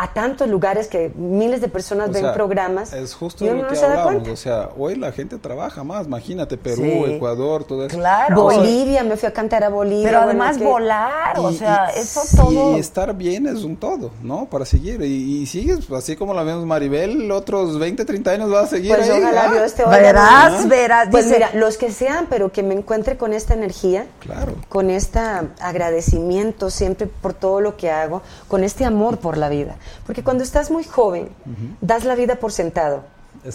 [0.02, 3.52] a tantos lugares que miles de personas O ven sea, programas Es justo y de
[3.54, 4.28] uno lo no que hablamos.
[4.28, 6.06] O sea, hoy la gente trabaja más.
[6.06, 7.04] Imagínate, Perú, Sí.
[7.12, 7.96] Ecuador, todo eso.
[7.98, 8.42] Claro.
[8.42, 10.04] Bolivia, me fui a cantar a Bolivia.
[10.08, 12.76] Pero bueno, además que- volar, o Y- sea, y- eso todo.
[12.76, 14.46] Y estar bien es un todo, ¿no?
[14.46, 15.02] Para seguir.
[15.02, 18.66] Y, y sigues, pues, así como la vemos Maribel, otros 20, 30 años va a
[18.66, 19.20] seguir Pues ahí.
[19.20, 19.52] ojalá ¿ah?
[19.52, 19.98] Dios te oiga.
[19.98, 20.68] Verás, ¿no?
[20.68, 24.54] verás, Pues dice- mira, los que sean, pero que me encuentre con esta energía, Claro.
[24.70, 25.20] con este
[25.60, 29.76] agradecimiento siempre por todo lo que hago, con este amor por la vida.
[30.06, 31.28] Porque cuando estás muy joven,
[31.80, 33.02] das la vida por sentado.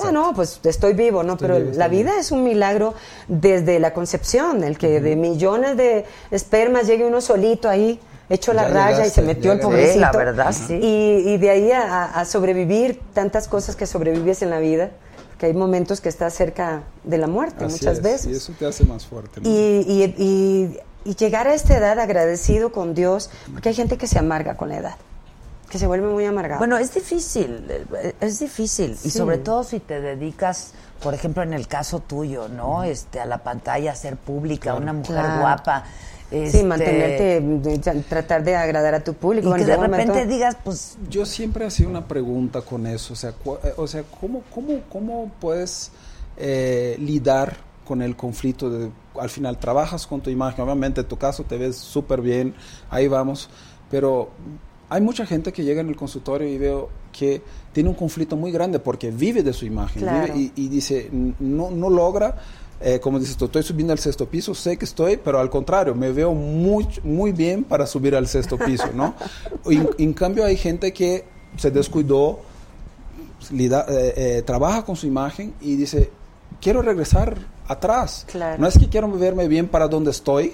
[0.04, 1.34] Ah, no, pues estoy vivo, ¿no?
[1.34, 2.96] Estoy Pero vivo, la vida es un milagro
[3.28, 8.00] desde la concepción, el que de millones de espermas llegue uno solito ahí,
[8.30, 9.94] hecho la Ya raya y llegaste, se metió el ya pobrecito.
[9.94, 10.74] Sí, la verdad, sí.
[10.82, 14.90] Y, y de ahí a, a sobrevivir tantas cosas que sobrevives en la vida,
[15.38, 18.28] que hay momentos que estás cerca de la muerte Así muchas es, veces.
[18.28, 19.42] Y eso te hace más fuerte.
[19.42, 19.48] ¿no?
[19.50, 24.08] Y, y- y- y llegar a esta edad agradecido con Dios, porque hay gente que
[24.08, 24.96] se amarga con la edad,
[25.76, 26.58] que se vuelve muy amargada.
[26.58, 28.98] Bueno, es difícil, eh, es difícil.
[29.04, 30.72] Y sobre todo si te dedicas,
[31.04, 32.86] por ejemplo, en el caso tuyo, ¿no?
[32.86, 35.42] Este, a la pantalla, a ser pública, una mujer Claro.
[35.42, 35.84] guapa.
[36.30, 39.48] sí, este, mantenerte, tratar de agradar a tu público.
[39.48, 43.12] Y Bueno, que de momento- repente digas, pues, Yo siempre hacía una pregunta con eso,
[43.12, 45.92] o sea, cu- eh, o sea ¿cómo, cómo, cómo puedes
[46.38, 51.18] eh, lidar con el conflicto de, al final trabajas con tu imagen, obviamente en tu
[51.18, 52.56] caso te ves súper bien,
[52.90, 53.50] ahí vamos,
[53.92, 54.30] pero
[54.90, 57.42] hay mucha gente que llega en el consultorio y veo que
[57.74, 60.34] tiene un conflicto muy grande porque vive de su imagen Claro.
[60.34, 62.36] vive y, y dice, "N- no, no logra,
[62.82, 65.96] eh, como dices tú, estoy subiendo al sexto piso, sé que estoy, pero al contrario,
[65.96, 69.16] me veo muy, muy bien para subir al sexto piso, ¿no?
[69.66, 71.24] En, en cambio hay gente que
[71.58, 72.40] se descuidó,
[73.52, 76.10] lida- eh, eh, trabaja con su imagen y dice,
[76.62, 77.38] quiero regresar
[77.68, 78.26] atrás.
[78.30, 78.62] Claro.
[78.62, 80.54] No es que quiero verme bien para donde estoy,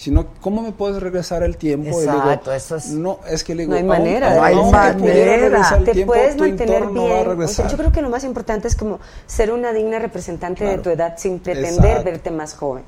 [0.00, 1.88] sino cómo me puedes regresar el tiempo.
[1.90, 4.34] Y le digo, Exacto, eso es- No, es que le digo, No hay aun- manera,
[4.34, 5.78] no hay manera.
[5.84, 7.42] te tiempo, puedes mantener entorno no bien.
[7.42, 10.70] O sea, yo creo que lo más importante es como ser una digna representante de
[10.70, 10.82] Claro.
[10.82, 12.04] tu edad sin pretender Exacto.
[12.04, 12.82] verte más joven.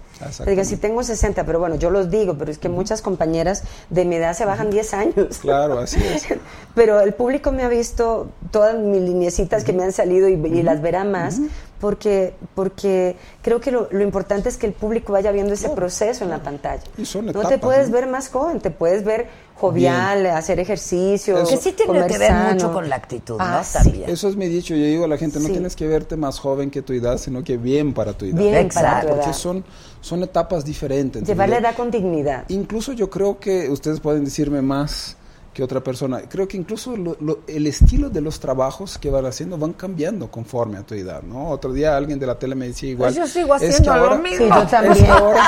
[0.46, 4.06] Diga, si tengo 60, pero bueno, yo los digo, pero es que muchas compañeras de
[4.06, 5.36] mi edad se bajan 10 años.
[5.42, 6.24] Claro, así es.
[6.74, 10.62] Pero el público me ha visto todas mis lineecitas que me han salido y, y
[10.62, 11.38] las verá más,
[11.82, 16.22] porque, porque creo que lo, lo importante es que el público vaya viendo ese proceso
[16.22, 16.80] en la pantalla.
[16.96, 17.94] Y son no te etapas, puedes ¿no?
[17.94, 19.26] ver más joven, te puedes ver
[19.56, 21.44] jovial, hacer ejercicio.
[21.44, 22.52] que sí tiene comer que ver sano.
[22.54, 23.44] mucho con la actitud, ¿no?
[23.44, 23.78] Ah, sí.
[23.82, 24.10] También.
[24.10, 25.52] Eso es mi dicho, yo digo a la gente, no Sí.
[25.54, 28.36] tienes que verte más joven que tu edad, sino que bien para tu edad.
[28.38, 29.06] Bien para Exacto.
[29.08, 29.36] tu Porque edad.
[29.36, 29.64] son,
[30.00, 31.24] son etapas diferentes.
[31.26, 32.44] Llevar la edad con dignidad.
[32.48, 35.16] Incluso yo creo que ustedes pueden decirme más
[35.52, 36.22] que otra persona.
[36.28, 40.30] Creo que incluso lo- lo- el estilo de los trabajos que van haciendo van cambiando
[40.30, 41.50] conforme a tu edad, ¿no?
[41.50, 43.12] Otro día alguien de la tele me decía igual.
[43.14, 44.46] Pues yo sigo es que haciendo lo ahora- mismo.
[44.46, 44.92] Sí, yo también.
[44.94, 45.42] Es que ahora,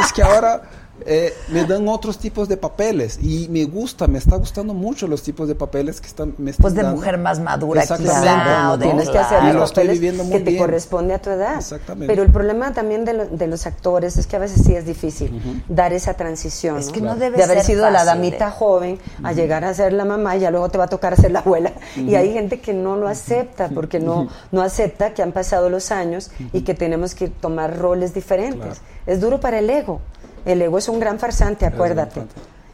[0.00, 0.62] es que ahora
[1.04, 5.22] eh, me dan otros tipos de papeles y me gusta, me está gustando mucho los
[5.22, 6.96] tipos de papeles que están me están Pues de dando.
[6.96, 8.72] mujer más madura, Exactamente, quizá, ¿no?
[8.72, 10.58] o de- Tienes que hacer los papeles que te bien.
[10.58, 11.56] corresponde a tu edad.
[11.58, 12.06] Exactamente.
[12.12, 14.86] Pero el problema también de, lo- de los actores es que a veces sí es
[14.86, 16.78] difícil dar esa transición.
[16.78, 16.92] Es ¿no?
[16.92, 18.52] que no debe de haber ser sido la fácil, damita ¿eh?
[18.56, 21.30] joven a llegar a ser la mamá y ya luego te va a tocar ser
[21.30, 21.72] la abuela.
[21.96, 25.90] Y hay gente que no lo acepta porque no, no acepta que han pasado los
[25.90, 28.56] años y que tenemos que tomar roles diferentes.
[28.60, 28.80] Claro.
[29.06, 30.00] Es duro para el ego.
[30.46, 32.22] El ego es un gran farsante, acuérdate.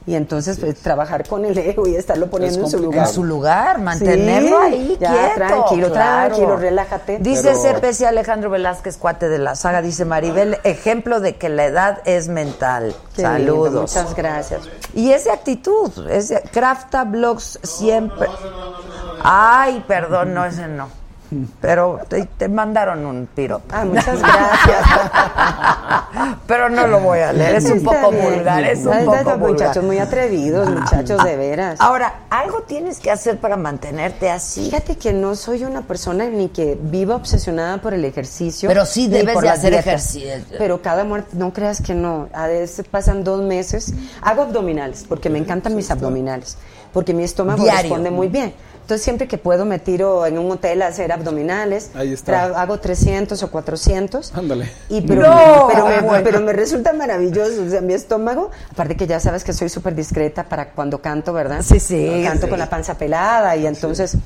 [0.05, 3.07] Y entonces pues, trabajar con el ego y estarlo poniendo en su lugar.
[3.07, 5.35] en su lugar, mantenerlo Sí, ahí ya, quieto.
[5.37, 6.27] tranquilo, claro.
[6.35, 7.19] tranquilo, relájate.
[7.21, 11.67] Dice Pero- CPC Alejandro Velázquez, cuate de la saga, dice Maribel, ejemplo de que la
[11.67, 12.97] edad es mental.
[13.15, 13.81] Qué lindo, Saludos.
[13.97, 14.63] muchas gracias.
[14.93, 18.27] Y esa actitud, ese Crafta Blogs siempre.
[19.23, 20.89] Ay, perdón, no, ese no.
[21.61, 23.65] Pero te, te mandaron un piropo.
[23.71, 24.85] Ah, muchas gracias.
[26.47, 28.35] Pero no lo voy a leer, es un poco bien.
[28.35, 29.39] vulgar, es un poco vulgar.
[29.39, 31.81] muchachos muy atrevidos, muchachos de veras.
[31.81, 34.67] Ahora, algo tienes que hacer para mantenerte así.
[34.67, 38.69] Fíjate que no soy una persona ni que viva obsesionada por el ejercicio.
[38.69, 40.31] Pero sí debes de hacer ejercicio.
[40.59, 42.29] Pero cada muerte, no creas que no.
[42.33, 43.95] A veces pasan dos meses.
[44.21, 46.57] Hago abdominales, porque me encantan mis abdominales.
[46.93, 47.83] Porque mi estómago Diario.
[47.83, 48.53] responde muy bien.
[48.83, 51.91] Entonces siempre que puedo me tiro en un hotel a hacer abdominales.
[51.95, 52.47] Ahí está.
[52.61, 54.35] Hago 300 o 400.
[54.35, 54.69] Ándale.
[54.89, 56.25] Y pero, No, pero, me, bueno.
[56.25, 59.95] pero me resulta maravilloso, o sea, mi estómago, aparte que ya sabes que soy súper
[59.95, 61.63] discreta para cuando canto, ¿verdad?
[61.63, 62.51] Sí, sí, Canto sí.
[62.51, 64.17] con la panza pelada y entonces,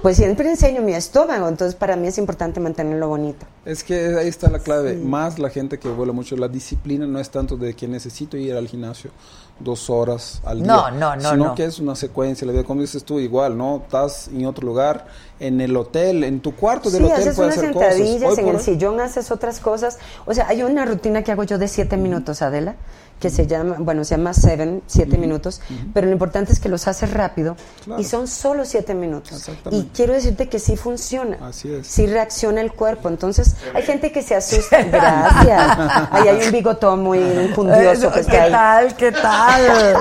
[0.00, 3.44] pues siempre enseño mi estómago, entonces para mí es importante mantenerlo bonito.
[3.66, 4.94] Es que ahí está la clave.
[4.96, 6.36] Más la gente que vuela mucho.
[6.38, 9.10] La disciplina no es tanto de que necesito ir al gimnasio
[9.58, 10.66] dos horas al día.
[10.66, 11.54] No, no, no, Sino no.
[11.54, 12.46] que es una secuencia.
[12.46, 13.76] La vida, como dices tú, igual, ¿no?
[13.84, 15.06] Estás en otro lugar,
[15.40, 17.94] en el hotel, en tu cuarto del Sí, hotel haces puedes unas hacer cosas.
[17.94, 19.98] sentadillas, Hoy en por el hoy- sillón haces otras cosas.
[20.26, 22.76] O sea, hay una rutina que hago yo de siete minutos, Adela,
[23.20, 25.62] que se llama, bueno, se llama Seven, siete minutos,
[25.94, 28.00] pero lo importante es que los haces rápido Claro.
[28.00, 29.48] y son solo siete minutos.
[29.70, 31.38] Y quiero decirte que sí funciona.
[31.40, 31.86] Así es.
[31.86, 33.08] Sí reacciona el cuerpo.
[33.08, 34.82] Entonces, hay gente que se asusta.
[34.82, 35.78] Gracias.
[36.10, 37.20] Ahí hay un bigotón muy
[37.54, 38.50] fundioso que ¿Qué está ahí
[38.88, 38.96] tal?
[38.96, 39.96] ¿Qué tal?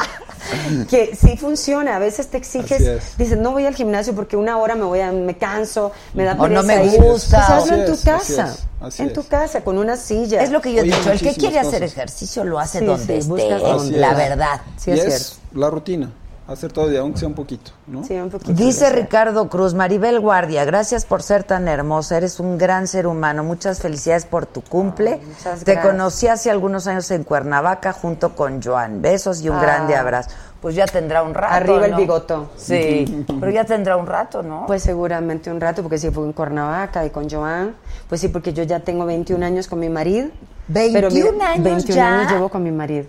[0.89, 1.95] que sí funciona.
[1.95, 5.11] A veces te exiges, dices, no voy al gimnasio porque una hora me voy a,
[5.11, 7.01] me canso, me da O no pereza me ir".
[7.01, 7.38] gusta.
[7.47, 9.13] Pues hazlo en tu así casa, es, así en es.
[9.13, 10.41] tu casa, con una silla.
[10.41, 13.22] Es lo que yo he dicho, el que quiere hacer ejercicio lo hace Sí, donde
[13.22, 14.61] sí, esté, la verdad.
[14.77, 15.59] Sí, y es es cierto.
[15.59, 16.11] la rutina.
[16.47, 18.03] Hacer todo día, aunque sea un poquito, ¿no?
[18.03, 18.53] Sí, un poquito.
[18.53, 23.43] Dice Ricardo Cruz, Maribel Guardia, gracias por ser tan hermosa, eres un gran ser humano,
[23.43, 25.19] muchas felicidades por tu cumple.
[25.26, 29.01] muchas Te conocí hace algunos años en Cuernavaca junto con Joan.
[29.01, 29.61] Besos y un Ah.
[29.61, 30.30] grande abrazo.
[30.61, 31.53] Pues ya tendrá un rato.
[31.53, 31.97] Arriba el ¿no?
[31.97, 32.49] bigotón.
[32.57, 34.65] Sí, pero ya tendrá un rato, ¿no?
[34.65, 37.76] Pues seguramente un rato, porque si fue en Cuernavaca y con Joan,
[38.09, 40.30] pues sí, porque yo ya tengo 21 años con mi marido.
[40.67, 42.19] 21 mira, años 21 ya.
[42.19, 43.05] años llevo con mi marido.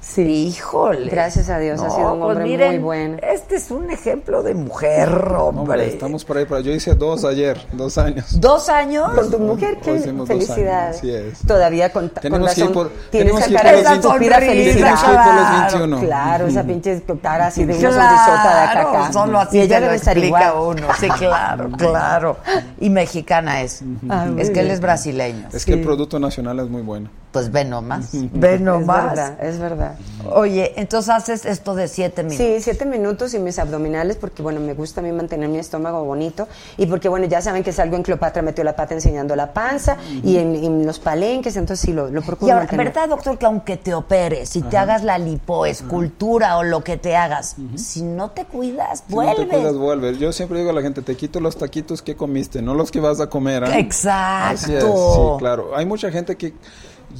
[0.00, 0.46] Sí.
[0.48, 1.10] Híjole.
[1.10, 3.16] Gracias a Dios, ha No, sido un pues hombre miren, muy bueno.
[3.22, 5.60] Este es un ejemplo de mujer, hombre.
[5.60, 8.40] Hombre, estamos por ahí, pero yo hice dos ayer, dos años.
[8.40, 9.10] ¿Dos años?
[9.14, 10.96] Con tu mujer, qué felicidades.
[10.98, 11.40] así es.
[11.46, 13.70] Todavía con, con Tenemos que ir razón por- tienes que cara
[14.00, 14.40] por de felicidad.
[14.40, 16.00] tenemos que ir por los Claro, 21.
[16.00, 19.12] Claro, esa pinche cara así de una Claro, sonrisota de acá.
[19.12, 20.52] Solo así y ella debe estar igual.
[20.60, 20.86] uno.
[20.98, 22.36] Sí, claro, claro.
[22.80, 23.82] Y mexicana es.
[24.08, 24.74] Ah, es que él bien.
[24.76, 25.48] es brasileño.
[25.52, 27.10] Es que el producto nacional es muy bueno.
[27.32, 28.08] Pues ve nomás.
[28.12, 29.04] Ve Es nomás.
[29.14, 29.94] verdad, es verdad.
[30.32, 32.44] Oye, entonces haces esto de siete minutos.
[32.44, 36.02] Sí, siete minutos y mis abdominales porque, bueno, me gusta a mí mantener mi estómago
[36.04, 39.52] bonito y porque, bueno, ya saben que salgo en Cleopatra, metió la pata enseñando la
[39.52, 42.86] panza y en, en los palenques, entonces sí, lo, lo procuro Y ahora, mantener.
[42.88, 47.14] ¿verdad, doctor, que aunque te operes, si te hagas la lipoescultura o lo que te
[47.16, 50.18] hagas, si no te cuidas, Si no te cuidas, vuelves.
[50.18, 52.98] Yo siempre digo a la gente, te quito los taquitos que comiste, no los que
[53.00, 53.64] vas a comer.
[53.64, 53.78] ¿ah?
[53.78, 54.64] Exacto.
[54.64, 55.76] Así es, sí, claro.
[55.76, 56.54] Hay mucha gente que...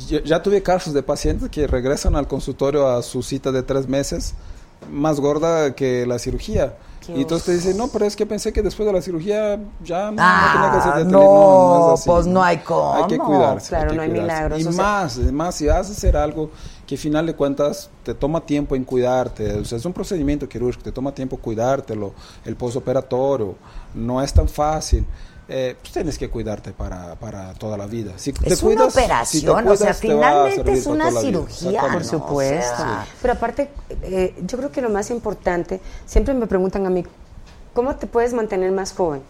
[0.09, 3.89] Ya, ya tuve casos de pacientes que regresan al consultorio a su cita de tres
[3.89, 4.35] meses
[4.91, 6.77] más gorda que la cirugía.
[7.09, 10.11] Y entonces te dicen, no, pero es que pensé que después de la cirugía ya
[10.13, 11.11] no, Ah, no tenía que hacer dieta".
[11.19, 12.95] no, es así, pues no hay cómo.
[12.95, 13.69] Hay que cuidarse.
[13.71, 14.33] Claro, que no hay cuidarse.
[14.33, 16.51] milagros, Y o sea- más, más, si vas a hacer algo
[16.87, 20.49] que al final de cuentas te toma tiempo en cuidarte, o sea, es un procedimiento
[20.49, 22.13] quirúrgico, te toma tiempo cuidártelo,
[22.45, 23.57] el postoperatorio,
[23.95, 25.05] no es tan fácil.
[25.53, 28.13] Eh, pues tienes que cuidarte para, para toda la vida.
[28.17, 31.81] Si te Es una cuidas, si te operación, o sea, finalmente es una cirugía.
[31.83, 32.73] Por supuesto.
[32.73, 33.69] O sea- Pero aparte,
[34.03, 37.05] eh, yo creo que lo más importante, siempre me preguntan a mí,
[37.75, 39.23] ¿cómo te puedes mantener más joven?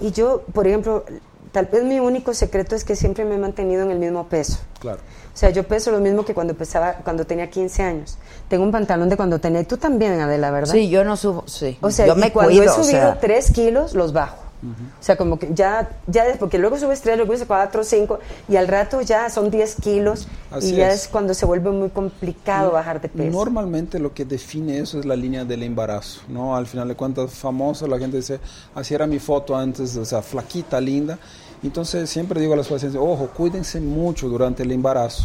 [0.00, 1.04] Y yo, por ejemplo,
[1.50, 4.58] tal vez mi único secreto es que siempre me he mantenido en el mismo peso.
[4.78, 5.00] Claro.
[5.34, 8.16] O sea, yo peso lo mismo que cuando pesaba, cuando tenía 15 años.
[8.48, 10.72] Tengo un pantalón de cuando tenía, y tú también, Adela, ¿verdad?
[10.72, 11.78] Sí, yo no subo, sí.
[11.80, 13.20] O sea, yo me cuando cuido, he o subido sea.
[13.20, 14.47] 3 kilos, los bajo.
[14.60, 18.18] O sea, como que ya, ya porque luego subes 3, luego subes 4, 5,
[18.48, 21.02] y al rato ya son 10 kilos, Así y ya es.
[21.02, 21.08] es.
[21.08, 23.30] cuando se vuelve muy complicado bajar de peso.
[23.30, 26.56] Normalmente lo que define eso es la línea del embarazo, ¿no?
[26.56, 28.40] Al final de cuentas, famoso, la gente dice,
[28.74, 31.18] así era mi foto antes, o sea, flaquita, linda.
[31.62, 35.24] Entonces siempre digo a las pacientes, ojo, cuídense mucho durante el embarazo,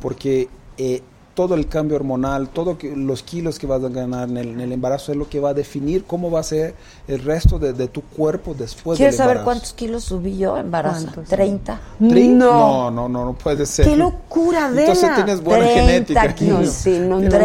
[0.00, 0.48] porque
[0.78, 1.02] eh,
[1.34, 4.72] todo el cambio hormonal, todos los kilos que vas a ganar en el, en el
[4.72, 6.74] embarazo es lo que va a definir cómo va a ser
[7.08, 9.44] el resto de, de tu cuerpo después del ¿Quieres saber embarazo.
[9.44, 11.12] cuántos kilos subí yo embarazada?
[11.12, 11.28] ¿Cuántos?
[11.28, 11.80] 30.
[12.08, 12.28] ¿Tri?
[12.28, 12.90] No.
[12.90, 13.86] no, no, no, no puede ser.
[13.86, 14.80] ¡Qué locura, Adela!
[14.82, 16.34] Entonces tienes buena 30 genética.
[16.34, 16.68] kilos.
[16.70, 17.38] Sí, no, buena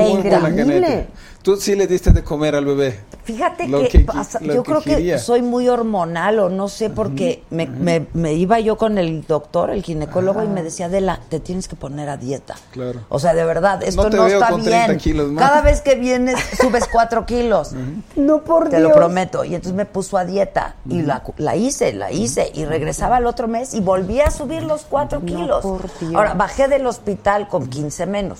[0.51, 1.07] genética.
[1.45, 2.99] Tú sí le diste de comer al bebé.
[3.23, 5.13] Fíjate Lo que, pasa- lo yo que creo quería.
[5.15, 9.25] que soy muy hormonal o no sé porque me, me- me iba yo con el
[9.27, 12.55] doctor, el ginecólogo, y me decía, Adela, te tienes que poner a dieta.
[12.71, 13.01] Claro.
[13.09, 14.99] O sea, de verdad, esto No te no, veo está con 30 bien.
[14.99, 15.47] kilos más.
[15.47, 17.73] Cada vez que vienes subes cuatro kilos.
[18.15, 18.89] No, por Te Dios.
[18.89, 19.43] lo prometo.
[19.45, 22.51] Y entonces me puso a dieta y la, la hice, la hice.
[22.55, 25.61] Y regresaba al otro mes y volví a subir los cuatro No, kilos.
[25.61, 26.15] por Dios.
[26.15, 28.39] Ahora, bajé del hospital con 15 menos.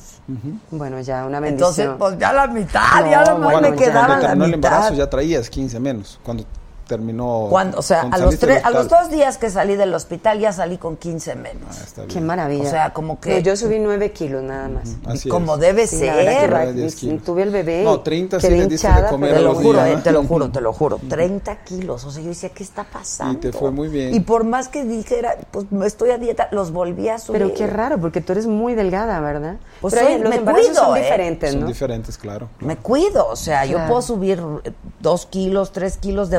[0.71, 1.69] Bueno, ya, una bendición.
[1.69, 3.85] Entonces, pues ya la mitad, No, ya nomás bueno, me ya.
[3.85, 6.19] quedaba Cuando la terminó el embarazo ya traías 15 menos.
[6.23, 6.45] Cuando
[6.87, 7.47] terminó.
[7.49, 10.51] Cuando, o sea, a los, tres, a los dos días que salí del hospital ya
[10.53, 11.63] salí con 15 menos.
[11.69, 12.63] Ah, está Qué maravilla.
[12.63, 14.95] O sea, como que- No, yo subí 9 kilos nada más.
[15.05, 15.61] Así como es.
[15.61, 17.21] debe Sí, la verdad que ser.
[17.21, 17.83] tuve el bebé.
[17.83, 19.99] No, y 30 sí le diste de hinchada, comer Te lo los juro, días.
[19.99, 20.99] eh, te lo juro, te lo juro.
[21.09, 22.05] 30 kilos.
[22.05, 23.33] O sea, yo decía, ¿qué está pasando?
[23.33, 24.13] Y te fue muy bien.
[24.13, 27.41] Y por más que dijera, pues me estoy a dieta, los volví a subir.
[27.41, 29.57] Pero qué raro, porque tú eres muy delgada, ¿verdad?
[29.81, 31.01] Pues Pero soy- los me embarazos cuido, son ¿eh?
[31.01, 31.67] diferentes, Son ¿no?
[31.67, 32.49] diferentes, claro.
[32.59, 36.37] Me cuido, o sea, yo puedo subir eh, dos kilos, tres kilos de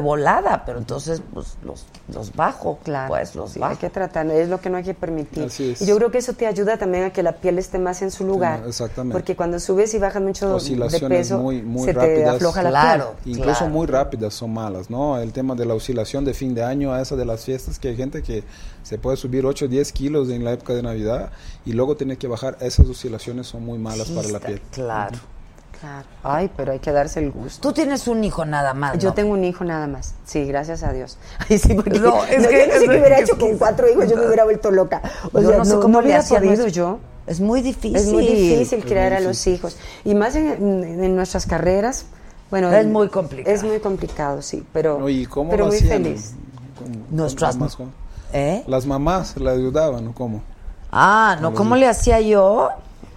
[0.65, 3.73] pero entonces pues los, los bajo, Claro, pues los sí, bajo.
[3.73, 5.45] hay que tratar, es lo que no hay que permitir.
[5.45, 5.83] Así es.
[5.83, 8.11] Y yo creo que eso te ayuda también a que la piel esté más en
[8.11, 8.63] su lugar.
[8.67, 9.13] exactamente.
[9.13, 12.71] Porque cuando subes y bajas mucho de Oscilaciones peso, muy, muy se te afloja la
[12.71, 13.15] Claro.
[13.25, 13.39] piel.
[13.39, 13.73] Incluso Claro.
[13.73, 15.19] muy rápidas son malas, ¿no?
[15.19, 17.89] El tema de la oscilación de fin de año a esa de las fiestas, que
[17.89, 18.45] hay gente que
[18.83, 21.31] se puede subir 8 o 10 kilos en la época de Navidad
[21.65, 22.57] y luego tiene que bajar.
[22.61, 24.61] Esas oscilaciones son muy malas Sí, para la piel.
[24.71, 25.17] Claro.
[25.81, 26.07] Claro.
[26.23, 27.61] Ay, pero hay que darse el gusto.
[27.69, 29.15] Tú tienes un hijo nada más, Yo ¿no?
[29.15, 30.15] tengo un hijo nada más.
[30.25, 31.19] Sí, gracias a Dios.
[31.51, 33.39] Ay, sí, porque No, es no, que- yo no sé es qué hubiera que- hecho
[33.39, 35.03] con cuatro hijos, yo me hubiera vuelto loca.
[35.33, 36.99] O Yo sea, no sé cómo le hubiera hacían podido nuestros- yo.
[37.27, 37.97] Es muy difícil.
[37.97, 39.77] Es muy difícil criar muy a los hijos.
[40.05, 42.07] Y más en, en- en nuestras carreras,
[42.51, 42.73] bueno...
[42.73, 43.55] Es muy complicado.
[43.55, 45.09] Es muy complicado, sí, pero, ¿No?
[45.09, 46.05] ¿Y cómo pero lo muy hacían?
[46.05, 46.33] feliz.
[46.79, 47.91] ¿Cómo- Nuestras- cómo más, cómo?
[48.33, 48.63] ¿Eh?
[48.67, 50.15] Las mamás le ayudaban, ¿no?
[50.15, 50.43] ¿Cómo?
[50.93, 52.69] Ah, no, ¿cómo le hacía yo?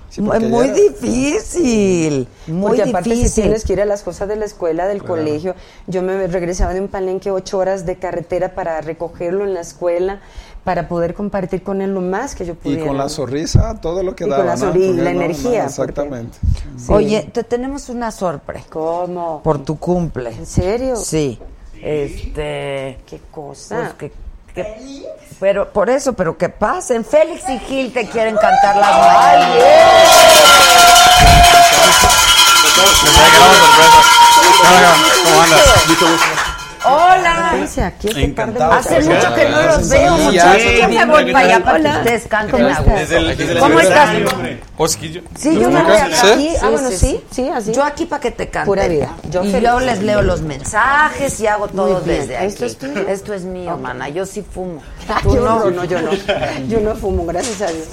[0.09, 3.43] Sí, Muy, porque muy ya- difícil, muy Porque aparte si difícil.
[3.43, 5.15] tienes que ir a las cosas de la escuela, del Claro.
[5.15, 5.55] colegio,
[5.87, 10.19] yo me regresaba de un palenque ocho horas de carretera para recogerlo en la escuela,
[10.63, 12.87] para poder compartir con él lo más que yo Y pudiera.
[12.87, 14.45] con la sonrisa, todo lo que Y con daba.
[14.45, 14.65] la ¿no?
[14.73, 16.37] sonri- Porque la no, no, energía, exactamente.
[16.77, 16.91] Sí.
[16.91, 18.65] Oye, te tenemos una sorpresa.
[18.69, 19.41] ¿Cómo?
[19.43, 20.31] Por tu cumple.
[20.31, 20.95] ¿En serio?
[20.95, 21.39] Sí.
[21.81, 22.97] Este.
[23.05, 23.93] ¿Qué cosa?
[23.97, 24.28] Pues que,
[24.65, 24.99] que-
[25.39, 27.05] pero por eso, pero que pasen.
[27.05, 29.59] Félix y Gil te quieren cantar las mañanas.
[35.23, 36.48] ¿Cómo andas?
[36.85, 37.49] Hola.
[37.51, 38.71] Fíjense, aquí este par de Encantado.
[38.73, 40.63] Hace mucho que no los veo, Sí, muchachos.
[40.63, 42.85] ya, Yo me voy para allá para que ustedes canten ¿Cómo a estás?
[42.85, 42.99] gusto.
[42.99, 44.09] Desde el- desde la ¿Cómo estás?
[44.77, 45.21] Osquillo.
[45.37, 46.15] Sí, yo me voy acá.
[46.35, 46.53] ¿Sí?
[46.61, 47.73] Ah, bueno, sí, sí, así.
[47.73, 48.65] Yo aquí para que te cante.
[48.67, 49.09] Pura vida.
[49.29, 52.45] Yo y yo les leo los mensajes y hago todo desde aquí.
[52.47, 53.07] ¿Esto es tuyo?
[53.07, 54.09] Esto es mío, mana.
[54.09, 54.81] Yo sí fumo.
[55.09, 56.11] Ah, Tú no, no, yo no.
[56.69, 57.87] Yo no fumo, gracias a Dios.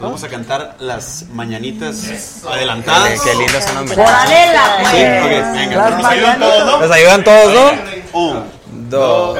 [0.00, 3.20] Vamos a cantar las mañanitas adelantadas.
[3.20, 4.90] Qué lindo son los Por Adela, pues.
[4.92, 5.76] Sí, ok, venga.
[5.76, 6.38] Las ¿Nos ayudan mañanitas.
[6.38, 6.78] todos, no?
[6.80, 8.20] Nos ayudan todos, ¿no?
[8.20, 8.58] Un,
[8.90, 9.38] Dos.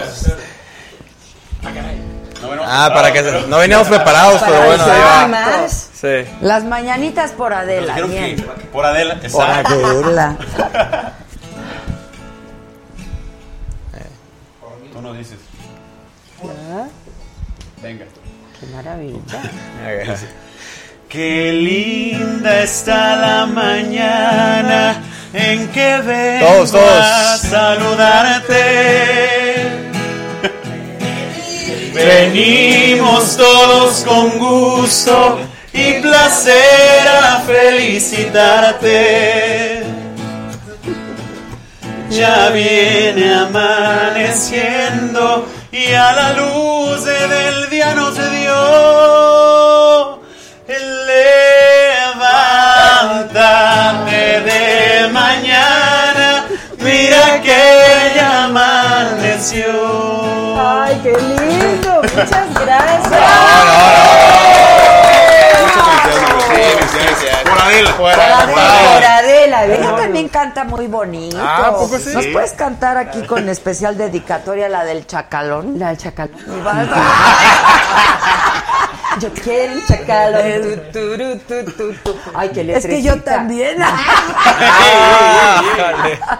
[1.63, 5.27] No, Ah, para que se- no veníamos preparados, pero bueno, ahí va.
[5.29, 5.89] más.
[5.95, 6.25] Sí.
[6.41, 7.95] Las mañanitas por Adela.
[8.03, 8.37] Bien.
[8.37, 9.15] que por Adela.
[9.17, 9.75] Por Exacto.
[9.87, 10.37] Adela.
[14.93, 15.39] Tú nos dices.
[17.83, 18.05] Venga.
[18.61, 19.21] Qué maravilla.
[21.09, 25.03] Qué linda está la mañana
[25.33, 26.85] en que vengo Todos, todos.
[26.85, 28.63] a saludarte.
[31.95, 35.41] Venimos todos con gusto
[35.73, 38.99] y placer a felicitarte.
[42.11, 44.69] Ya viene amaneciendo
[45.73, 49.58] y a la luz del día nos dio.
[59.51, 62.03] Ay, qué lindo.
[62.03, 63.23] Muchas gracias.
[67.47, 67.97] Por Adela.
[67.97, 68.11] Por
[69.05, 71.39] Adela, Ella también canta muy bonito.
[71.41, 72.11] Ah, ¿a poco sí?
[72.13, 75.79] ¿Nos puedes cantar aquí con especial dedicatoria la del chacalón?
[75.79, 76.31] La chacal.
[76.47, 76.85] Y va-
[79.21, 80.39] Yo quiero un chacalo.
[80.93, 81.95] Tu.
[82.35, 83.25] Ay, qué Es que yo letrecita.
[83.37, 83.79] también.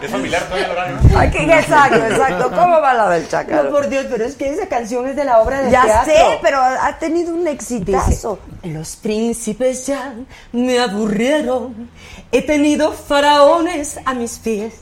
[0.03, 0.97] Es familiar todavía el horario.
[1.17, 2.51] Ay, que- exacto, exacto.
[2.51, 3.73] ¿Cómo va la del No, chacalón?
[3.73, 6.13] por Dios, pero es que esa canción es de la obra de Ya teatro.
[6.15, 8.39] sé, pero ha tenido un exitazo.
[8.63, 10.15] Los príncipes ya
[10.53, 11.91] me aburrieron.
[12.33, 14.75] He tenido faraones a mis pies.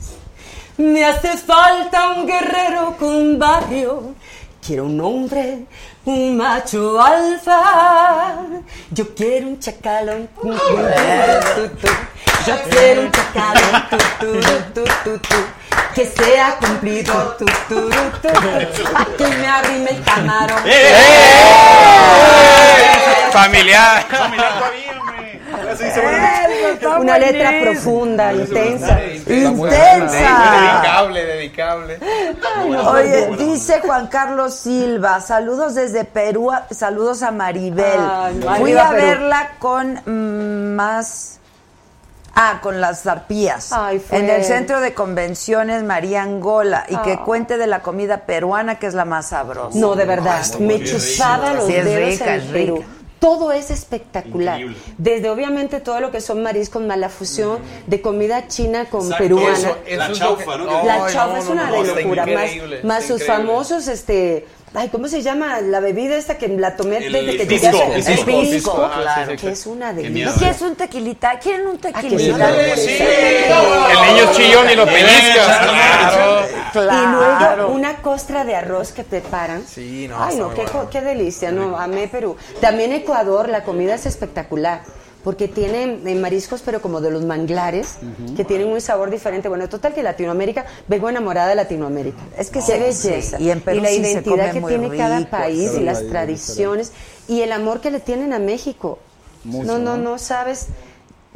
[0.77, 4.13] Me hace falta un guerrero con barrio.
[4.67, 5.59] Quiero un hombre,
[6.03, 8.35] un macho alfa.
[8.91, 10.27] Yo quiero un chacalón.
[10.41, 11.87] tu, tu, tu, tu.
[12.45, 13.83] Yo quiero un chacalón.
[13.89, 14.41] tu, tu,
[14.73, 15.35] tu, tu, tu.
[15.95, 17.37] Que sea cumplido.
[17.39, 17.89] tu, tu,
[18.19, 20.61] tu, que me arrime el camarón.
[23.31, 24.05] Familiar.
[24.09, 24.53] Familiar
[26.81, 28.99] todavía, Una letra profunda, intensa.
[29.29, 30.81] Intensa.
[30.81, 31.99] Dedicable, dedicable.
[32.87, 37.99] Oye, dice Juan Carlos Silva, saludos desde Perú, a- saludos a Maribel.
[37.99, 39.01] Ay, Fui a Perú.
[39.01, 41.33] verla con mm, más...
[42.39, 43.71] Ah, con las arpías.
[43.73, 46.85] Ay, fue- En el centro de convenciones María Angola.
[46.87, 47.23] Y que Ah.
[47.25, 49.75] cuente de la comida peruana, que es la más sabrosa.
[49.79, 52.85] No, de verdad, me chuzaba los Sí, es dedos rica, en es Perú.
[53.19, 54.59] Todo es espectacular.
[54.59, 54.93] Increíble.
[54.97, 59.23] Desde obviamente todo lo que son mariscos, más la fusión de comida china con Exacto,
[59.23, 59.57] peruana.
[59.57, 60.65] eso, la chaufa, ¿no?
[60.85, 62.25] La chaufa no, es una no, locura.
[62.25, 63.47] Más, increíble, más sus increíble.
[63.47, 64.45] famosos, este.
[64.73, 65.61] Ay, ¿cómo se llama?
[65.61, 69.45] La bebida esta que la tomé El desde que el pisco, ajá, claro, sí, sí,
[69.47, 70.25] que es una delicia.
[70.27, 71.39] ¿No quieres un tequilita?
[71.39, 72.75] ¿Quieren un Ah, tequilita?
[72.75, 72.81] sí.
[72.81, 73.03] Sí.
[73.03, 75.57] El niño chillón y lo pellizcas.
[76.73, 77.03] Claro.
[77.03, 77.67] Y luego Claro.
[77.69, 79.63] una costra de arroz que preparan.
[79.65, 80.89] Sí, no, Ay, no, qué, bueno.
[80.91, 82.35] qué delicia, no, amé Perú.
[82.59, 84.81] También Ecuador, la comida es espectacular.
[85.23, 87.97] Porque tienen eh, mariscos, pero como de los manglares,
[88.37, 89.49] que tienen un sabor diferente.
[89.49, 92.17] Bueno, total que Latinoamérica, vengo enamorada de Latinoamérica.
[92.37, 92.71] Es que qué sí,
[93.11, 93.37] belleza.
[93.37, 96.93] sí, y en Perú la sí se identidad que tiene cada país y las tradiciones
[97.27, 98.99] y el amor que le tienen a México.
[99.43, 100.11] Mucho, no, no, ¿no?
[100.11, 100.67] no sabes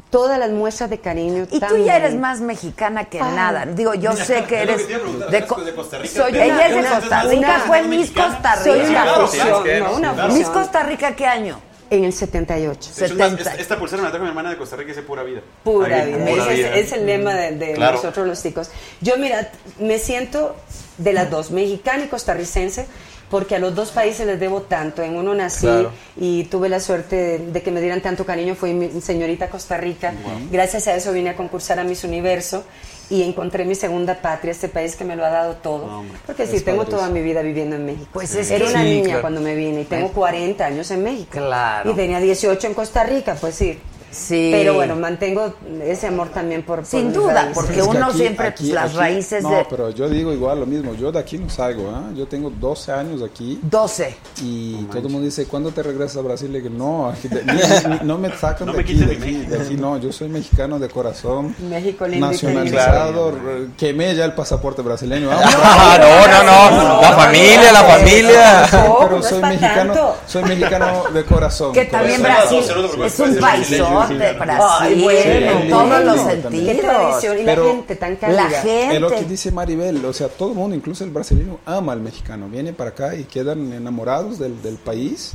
[0.10, 1.48] todas las muestras de cariño.
[1.52, 3.36] Y tú ya eres más mexicana que Ay.
[3.36, 3.66] nada.
[3.66, 6.14] Digo, yo sé que eres que de, ¿eres Co- de Costa Rica?
[6.24, 8.12] Soy ella es de una- Costa Rica, una- fue Miss.
[8.12, 8.90] Costa Soy Rica.
[8.90, 9.48] una Claro, fusión,
[9.80, 10.34] no, una Claro.
[10.34, 10.54] Miss fusión.
[10.64, 11.60] Costa Rica, ¿qué año?
[11.92, 12.90] En el 78.
[12.98, 13.42] De hecho, una- 70.
[13.52, 15.42] esta, esta pulsera me la trajo mi hermana de Costa Rica y dice pura vida.
[15.64, 16.26] Pura Ahí, vida.
[16.26, 16.76] pura Ese vida.
[16.76, 17.98] es, es el lema de, de Claro.
[17.98, 18.70] nosotros los chicos.
[19.02, 20.56] Yo, mira, me siento
[20.98, 22.86] de las dos, mexicana y costarricense,
[23.30, 25.02] porque a los dos países les debo tanto.
[25.04, 25.92] En uno nací Claro.
[26.18, 29.76] y tuve la suerte de, de que me dieran tanto cariño, fue mi señorita Costa
[29.78, 30.14] Rica.
[30.50, 32.64] Gracias a eso vine a concursar a Miss Universo
[33.12, 36.04] y encontré mi segunda patria, este país que me lo ha dado todo.
[36.26, 38.08] porque sí, tengo toda mi vida viviendo en México.
[38.14, 39.22] Pues es Era que- una Sí, niña claro.
[39.22, 41.30] cuando me vine y tengo 40 años en México.
[41.32, 41.92] Claro.
[41.92, 43.78] Y tenía 18 en Costa Rica, pues sí.
[44.12, 44.50] Sí.
[44.52, 47.54] Pero bueno, mantengo ese amor también por, por Sin duda, raíces.
[47.56, 49.66] porque Es que uno aquí- siempre, aquí- pues, las aquí- raíces no, de...
[49.70, 50.94] pero yo digo igual lo mismo.
[50.96, 52.10] Yo de aquí no salgo, ¿ah?
[52.16, 53.60] Yo tengo 12 años aquí.
[53.64, 54.16] 12.
[54.44, 56.52] Y todo el mundo dice, ¿cuándo te regresas a Brasil?
[56.52, 57.54] Le digo, no, aquí de- ni-
[58.00, 59.98] ni- no me sacan No de me aquí, de aquí, de aquí, no.
[59.98, 61.56] Yo soy mexicano de corazón.
[61.70, 63.32] México lindo Nacionalizado.
[63.32, 65.30] re- Quemé ya el pasaporte brasileño.
[65.32, 67.02] Ah, no, no, no.
[67.02, 68.68] La familia, la familia.
[69.00, 71.72] Pero soy mexicano, soy mexicano de corazón.
[71.74, 72.60] Que también Brasil
[73.06, 76.66] es un paisote, Brasil, Ay, bueno, en todos los sentidos.
[76.76, 77.40] Qué tradición.
[77.40, 78.44] Y Pero- la gente tan cálida.
[78.44, 78.96] La gente.
[78.96, 82.02] Es lo que dice Maribel, o sea, todo el mundo, incluso el brasileño, ama al
[82.02, 82.48] mexicano.
[82.50, 85.34] Viene para acá y quedan enamorados del, del país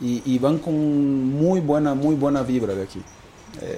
[0.00, 0.74] y, y van con
[1.34, 3.02] muy buena, muy buena vibra de aquí.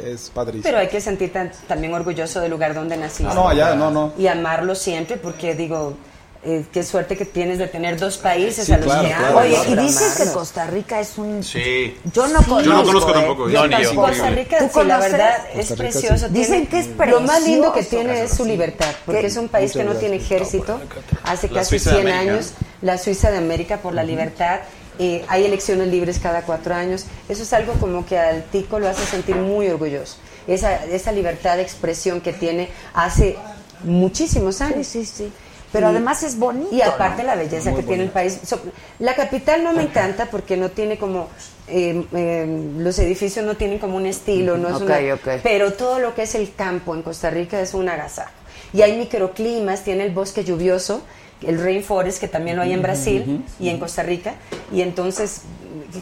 [0.05, 0.65] Es padrísimo.
[0.65, 3.31] Pero hay que sentir tan- también orgulloso del lugar donde naciste.
[3.31, 4.13] Ah, no, allá, no, no.
[4.19, 5.95] Y amarlo siempre, porque digo,
[6.43, 9.39] eh, qué suerte que tienes de tener dos países Sí, a los claro, que claro.
[9.39, 10.33] Oye, y dices que.
[10.33, 11.43] Costa Rica es un...
[11.45, 11.97] Sí.
[12.15, 12.61] Yo no conozco.
[12.63, 13.15] Yo no conozco ¿eh?
[13.15, 13.51] tampoco.
[13.51, 13.95] Yo.
[13.95, 16.27] Costa Rica, ¿Tú sí, la verdad, es Costa Rica, precioso.
[16.29, 16.33] sí.
[16.33, 18.05] Dicen que es Lo más lindo que precioso.
[18.05, 19.27] tiene es su libertad, porque ¿Qué?
[19.27, 20.81] es un país que no tiene ejército.
[21.25, 22.33] Hace casi Suiza de 100 América.
[22.35, 24.61] años, la Suiza de América por la libertad.
[24.99, 27.05] eh, hay elecciones libres cada cuatro años.
[27.29, 30.17] Eso es algo como que al tico lo hace sentir muy orgulloso.
[30.47, 33.37] Esa, esa libertad de expresión que tiene hace
[33.85, 34.87] muchísimos años.
[34.87, 35.33] Sí, sí, sí.
[35.73, 36.75] Pero además es bonito.
[36.75, 37.29] Y aparte ¿no?
[37.29, 38.41] la belleza que tiene el país.
[38.45, 38.61] So-
[38.99, 41.29] la capital no me encanta porque no tiene como...
[41.69, 44.95] eh, eh, los edificios no tienen como un estilo, no es una-
[45.43, 48.33] pero todo lo que es el campo en Costa Rica es un agasajo.
[48.73, 51.03] Y hay microclimas, tiene el bosque lluvioso,
[51.43, 54.35] el rainforest que también lo hay en Brasil y en Costa Rica,
[54.73, 55.43] y entonces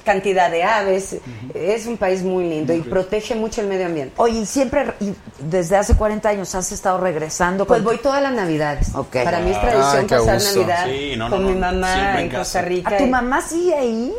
[0.05, 1.17] cantidad de aves,
[1.55, 4.13] es un país muy lindo y protege mucho el medio ambiente.
[4.19, 7.65] Oye, y siempre, y desde hace 40 años has estado regresando.
[7.67, 8.95] Pues con- voy todas las navidades.
[8.95, 9.17] Ok.
[9.25, 10.61] Para mí es Ah, tradición qué pasar gusto.
[10.61, 12.37] Navidad Sí, no, no, con no, mi mamá siempre en en.
[12.37, 12.91] Costa Rica.
[12.95, 14.13] ¿A tu mamá sigue ahí?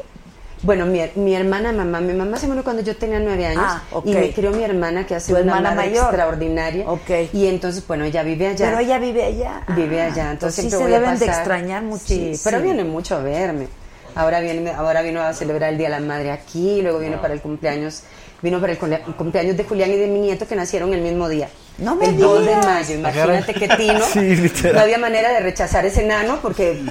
[0.62, 3.82] Bueno, mi, mi hermana mamá, mi mamá se murió cuando yo tenía nueve años Ah,
[4.04, 6.04] y me crió mi hermana que ha sido Tu una hermana madre mayor.
[6.06, 6.86] extraordinaria.
[6.90, 7.10] Ok.
[7.34, 8.66] Y entonces, bueno, ella vive allá.
[8.66, 9.64] Pero ella vive allá.
[9.76, 12.36] vive Ah, allá, entonces sí siempre se voy a deben de extrañar muchísimo.
[12.36, 13.68] Sí, pero viene mucho a verme.
[14.16, 17.34] Ahora viene, ahora vino a celebrar el Día de la Madre aquí, luego vino para
[17.34, 18.02] el cumpleaños,
[18.42, 21.30] vino para el cumplea- cumpleaños de Julián y de mi nieto que nacieron el mismo
[21.30, 21.48] día.
[21.82, 24.76] No me el 2 de mayo, imagínate que Tino, Sí, literal.
[24.76, 26.82] no había manera de rechazar ese nano porque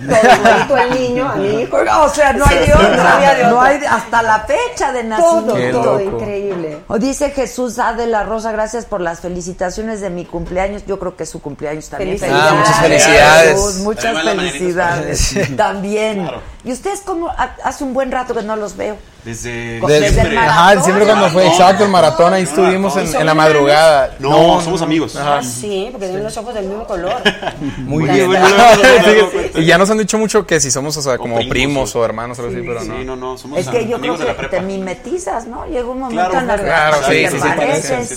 [0.66, 1.76] todo al niño, a mi hijo.
[2.02, 2.96] O sea, no hay otra.
[2.96, 5.54] no había de No hay hasta la fecha de Todo, nacimiento.
[5.54, 6.16] Qué todo loco.
[6.16, 6.78] increíble.
[6.88, 7.92] O dice Jesús A.
[7.92, 10.84] de la Rosa, gracias por las felicitaciones de mi cumpleaños.
[10.86, 12.18] Yo creo que es su cumpleaños también.
[12.18, 12.50] Felicidades.
[12.50, 13.50] Ah, muchas felicidades.
[13.52, 15.34] Jesús, muchas felicidades.
[15.56, 16.22] También.
[16.22, 16.40] Claro.
[16.64, 17.28] ¿Y ustedes cómo?
[17.28, 18.96] Ha- Hace un buen rato que no los veo.
[19.24, 19.80] Desde.
[19.80, 20.34] Desde el siempre.
[20.34, 20.58] maratón.
[20.58, 24.16] Ajá, siempre cuando fue exacto el maratón, ahí No, estuvimos no, en, en la madrugada.
[24.18, 25.14] No, somos amigos.
[25.16, 27.14] Ah, sí, porque tienen los ojos del mismo color.
[27.78, 28.26] Muy bien.
[28.26, 30.96] bueno, no, no, no, no, no, y ya nos han dicho mucho que si somos,
[30.96, 32.96] o sea, como primos, primos, o- o hermanos o algo así, pero no.
[32.98, 35.66] Sí, no, no, somos Es que yo creo amigos que te mimetizas, ¿no?
[35.66, 37.26] Llega un momento Claro, en la claro, sí,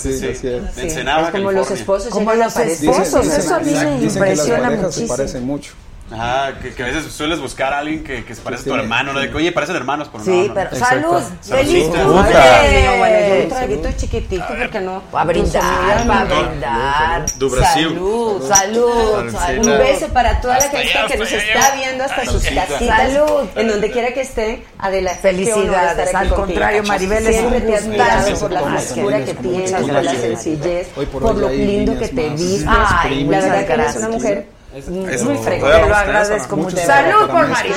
[0.00, 0.34] sí.
[0.34, 5.06] Sí, como los esposos Como los esposos, eso a mí me impresiona muchísimo.
[5.06, 5.72] se parecen mucho.
[6.10, 8.78] Ajá, que, que a veces sueles buscar a alguien que, que se parece a tu
[8.78, 9.20] hermano, ¿no?
[9.20, 10.54] De que, oye, parecen hermanos, pero no, Sí, no.
[10.54, 11.20] pero Exacto.
[11.20, 15.02] salud, feliz bueno, yo un traguito chiquitito porque no.
[15.14, 15.62] Va a brindar,
[16.00, 17.26] Tus va a amigas, brindar.
[17.38, 17.88] Du Brasil.
[17.88, 19.78] Salud, Salud, Un salud.
[19.78, 22.78] beso para toda la gente allá, que nos está viendo hasta sus casitas.
[23.12, 23.48] Salud.
[23.56, 25.20] En donde quiera que estén, adelante.
[25.22, 28.38] Felicidades, al contrario, Maribel, es Siempre un te gustazo.
[28.40, 32.66] por la frescura que tienes, por la sencillez, por lo lindo que te vistes.
[32.68, 35.66] Ay, La verdad que eres una mujer muy Eso, fresca.
[35.66, 36.76] todavía Te lo agradezco mucho.
[36.78, 37.46] Salud por.
[37.48, 37.76] Maribel.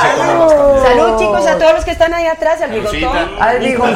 [0.00, 0.82] Salud.
[0.84, 3.30] Salud, chicos, a todos los que están ahí atrás, al bigotón.
[3.40, 3.94] Al bigotón.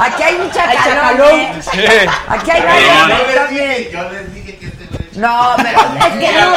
[0.00, 1.32] Aquí hay mucha Al calor.
[1.32, 2.08] ¿eh?
[2.28, 3.90] Aquí hay calor.
[3.92, 6.52] Yo les dije que este No, pero es que no.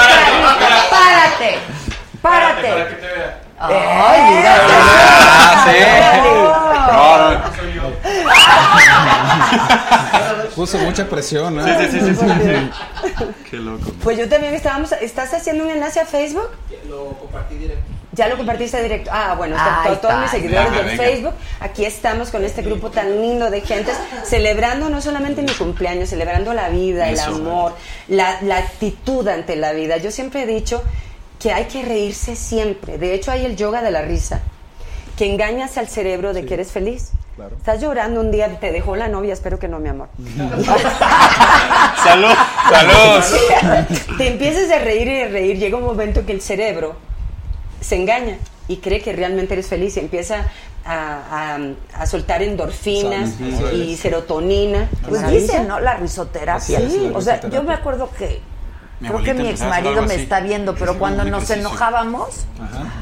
[0.90, 1.60] Párate.
[2.22, 2.70] Párate.
[2.70, 3.40] Para que te vea.
[3.60, 4.56] Ay, mira.
[4.66, 5.78] Ah, sí.
[6.92, 7.63] No, no.
[10.56, 11.78] Puso mucha presión, ¿eh?
[11.80, 13.26] Sí, sí, sí, sí, sí.
[13.50, 13.92] Qué loco.
[14.04, 16.50] Pues yo también estábamos, ¿estás haciendo un enlace a Facebook?
[16.88, 17.84] Lo compartí directo.
[18.16, 19.10] Ya lo compartiste directo.
[19.12, 20.22] Ah, bueno, to- todos está.
[20.22, 20.98] mis seguidores Venga, de.
[20.98, 21.34] Facebook.
[21.60, 26.54] Aquí estamos con este grupo tan lindo de gentes, celebrando no solamente mi cumpleaños, celebrando
[26.54, 27.74] la vida, el amor,
[28.10, 29.98] la, la actitud ante la vida.
[29.98, 30.84] Yo siempre he dicho
[31.40, 33.00] que hay que reírse siempre.
[33.00, 34.42] De hecho, hay el yoga de la risa,
[35.18, 37.14] que engañas al cerebro de que eres feliz.
[37.36, 37.56] Claro.
[37.58, 40.08] Estás llorando un día, te dejó la novia, espero que no, mi amor.
[42.04, 42.34] Salud.
[42.70, 44.18] Salud.
[44.18, 46.96] te empiezas a reír y a reír, llega un momento que el cerebro
[47.82, 48.38] se engaña
[48.68, 50.46] y cree que realmente eres feliz y empieza
[50.86, 53.32] a, a- a soltar endorfinas
[53.74, 54.88] y serotonina.
[55.04, 55.80] Qué Pues dicen, ¿no?
[55.80, 56.80] La risoterapia.
[57.14, 58.42] O sea, yo me acuerdo que.
[59.04, 62.46] Mi creo que mi ex marido me está viendo, pero cuando nos enojábamos,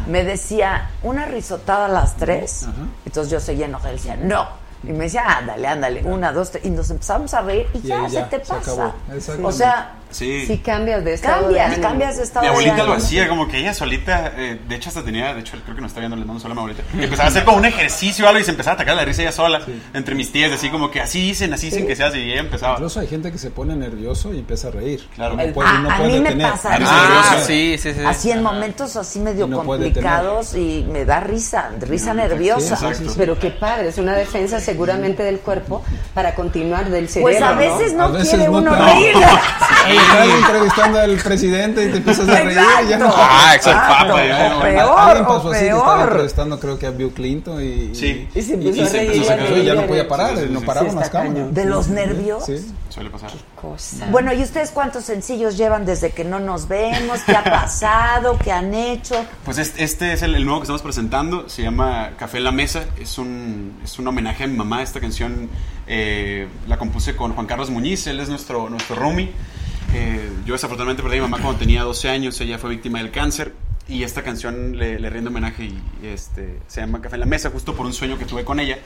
[0.07, 2.65] me decía, una risotada a las tres.
[3.05, 3.91] Entonces yo seguía enojada.
[3.91, 4.47] Él decía, no.
[4.83, 6.65] Y me decía, ándale, ándale, una, dos, tres.
[6.65, 8.93] Y nos empezamos a reír y Y ya, se ya, te se pasa.
[9.13, 9.47] Exactamente.
[9.47, 10.45] o sea, Sí.
[10.45, 11.81] Si cambias de estado cambias, de ánimo.
[11.89, 14.89] cambias de estado Mi abuelita de lo hacía, como que ella solita, eh, de hecho
[14.89, 16.83] hasta tenía, de hecho creo que nos está viendo, le mando solo a mi abuelita,
[16.93, 19.05] y empezaba a hacer como un ejercicio o algo y se empezaba a atacar la
[19.05, 19.61] risa ella sola,
[19.93, 22.41] entre mis tías, así como que así dicen, así dicen que se hace, y ella
[22.41, 22.73] empezaba.
[22.73, 25.07] Incluso hay gente que se pone nervioso y empieza a reír.
[25.15, 25.35] Claro.
[25.35, 26.51] No puede, a, no a puede mí me detener.
[26.51, 27.47] pasa Ah, eso.
[27.47, 27.99] sí, sí, sí.
[28.05, 32.77] Así en momentos así medio no complicados y me da risa, risa nerviosa.
[33.17, 35.83] Pero qué padre, es una defensa seguramente del cuerpo
[36.13, 37.31] para continuar del cerebro.
[37.33, 39.13] Pues a veces no, A veces quiere no uno reír.
[40.01, 43.05] Sí, estás entrevistando al presidente y te empiezas a reír y ya no.
[43.07, 43.21] Exacto.
[43.21, 44.13] Ah, exacto.
[44.13, 46.07] O peor, Alguien pasó o así que estaba peor.
[46.09, 48.27] entrevistando creo que a Bill Clinton y, Sí.
[48.33, 50.37] Y se empezó y a reír, empezó a a sacar- y ya no podía parar,
[50.49, 51.53] no Sí, paraban sí, las cámaras.
[51.53, 52.45] ¿De los nervios?
[52.45, 52.73] Sí.
[52.89, 53.31] Suele pasar.
[53.55, 54.05] Cosa.
[54.11, 57.19] Bueno, ¿y ustedes cuántos sencillos llevan desde que no nos vemos?
[57.25, 58.37] ¿Qué ha pasado?
[58.43, 59.15] ¿Qué han hecho?
[59.45, 62.51] Pues este, este es el, el nuevo que estamos presentando, se llama Café en la
[62.51, 65.49] Mesa, es un, es un homenaje a mi mamá, esta canción
[65.87, 69.31] eh, la compuse con Juan Carlos Muñiz, él es nuestro, nuestro roomie.
[69.93, 73.11] Eh, yo desafortunadamente perdí a mi mamá cuando tenía 12 años, ella fue víctima del
[73.11, 73.53] cáncer
[73.87, 77.25] y esta canción le, le rinde homenaje y, y, este, se llama Café en la
[77.25, 78.77] Mesa, justo por un sueño que tuve con ella,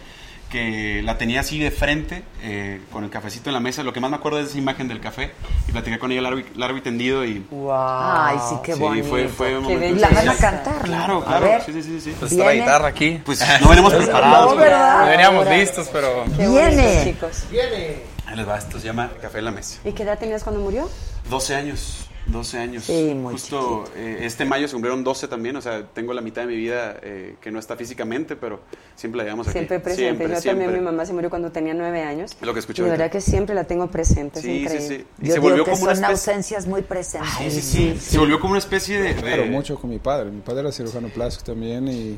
[0.49, 3.99] que la tenía así de frente, eh, con el cafecito en la mesa, lo que
[3.99, 5.31] más me acuerdo es esa imagen del café
[5.67, 7.45] y platiqué con ella largo y, largo y tendido y...
[7.71, 9.07] Ay, sí, qué Sí, bonito.
[9.07, 10.81] fue, fue un Qué momento ¿La van a cantar?
[10.83, 11.45] Claro, A claro.
[11.45, 11.61] ver.
[11.63, 12.15] Sí, sí, sí, sí.
[12.19, 13.19] Pues está la guitarra aquí.
[13.25, 14.51] Pues no venimos preparados.
[14.51, 15.01] No, ¿verdad?
[15.01, 16.25] No veníamos listos, pero.
[16.37, 16.51] Viene.
[16.53, 17.43] bonito, chicos.
[17.51, 18.14] Viene.
[18.27, 19.79] Ahí les va, esto se llama Café en la Mesa.
[19.85, 20.89] ¿Y qué edad tenías cuando murió?
[21.29, 22.09] 12 años.
[22.27, 22.83] 12 años.
[22.85, 25.55] Sí, muy Justo eh, este mayo se cumplieron 12 también.
[25.57, 28.61] O sea, tengo la mitad de mi vida eh, que no está físicamente, pero
[28.95, 29.59] siempre la llevamos aquí.
[29.59, 30.03] Siempre presente.
[30.05, 30.65] Siempre, Yo siempre.
[30.65, 32.31] también, mi mamá se murió cuando tenía nueve años.
[32.31, 33.03] Es lo que escuché Y de ahorita.
[33.03, 34.87] verdad que siempre la tengo presente, es Sí, sí, increíble.
[34.87, 34.93] sí.
[35.21, 36.31] Y Yo se digo volvió que como una son especie.
[36.33, 37.29] ausencias muy presentes.
[37.37, 37.97] Sí, sí, sí.
[37.99, 39.13] Se volvió como una especie de.
[39.13, 40.31] de- Claro, mucho con mi padre.
[40.31, 42.17] Mi padre era cirujano plástico también y,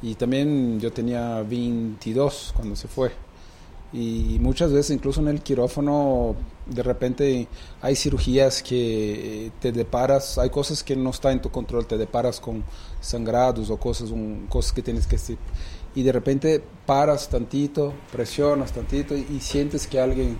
[0.00, 3.12] y también yo tenía 22 cuando se fue.
[3.92, 7.46] Y muchas veces, incluso en el quirófano, de repente
[7.82, 12.40] hay cirugías que te deparas, hay cosas que no están en tu control, te deparas
[12.40, 12.64] con
[13.02, 15.36] sangrados o cosas, un- cosas que tienes que hacer.
[15.94, 20.38] Y de repente paras tantito, presionas tantito y, y sientes que alguien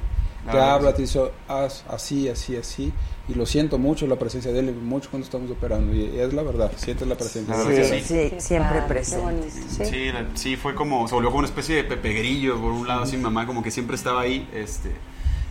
[0.50, 0.96] te Ah, habla, sí.
[0.96, 2.92] te dice, haz así, así, así.
[3.28, 5.94] Y lo siento mucho la presencia de él, mucho cuando estamos operando.
[5.94, 7.54] Y es la verdad, sientes la presencia.
[7.54, 8.36] Sí, verdad que sí, sí.
[8.40, 9.50] Siempre qué presente.
[9.50, 9.84] ¿sí?
[9.84, 12.88] Sí, la- sí, fue como, se volvió como una especie de Pepe Grillo, por un
[12.88, 14.88] lado, así mi mamá como que siempre estaba ahí, este,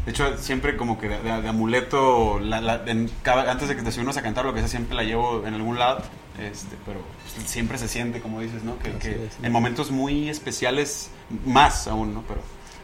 [0.05, 3.75] de hecho, siempre como que de, de- de amuleto, la- la- en cada- antes de
[3.77, 6.01] que te subimos a cantar, lo que sea, siempre la llevo en algún lado,
[6.39, 6.99] este, pero
[7.35, 8.77] pues, siempre se siente, como dices, ¿no?
[8.79, 9.45] Que, que es, ¿no?
[9.47, 11.09] en momentos muy especiales,
[11.45, 12.23] más aún, ¿no?
[12.27, 12.41] Pero...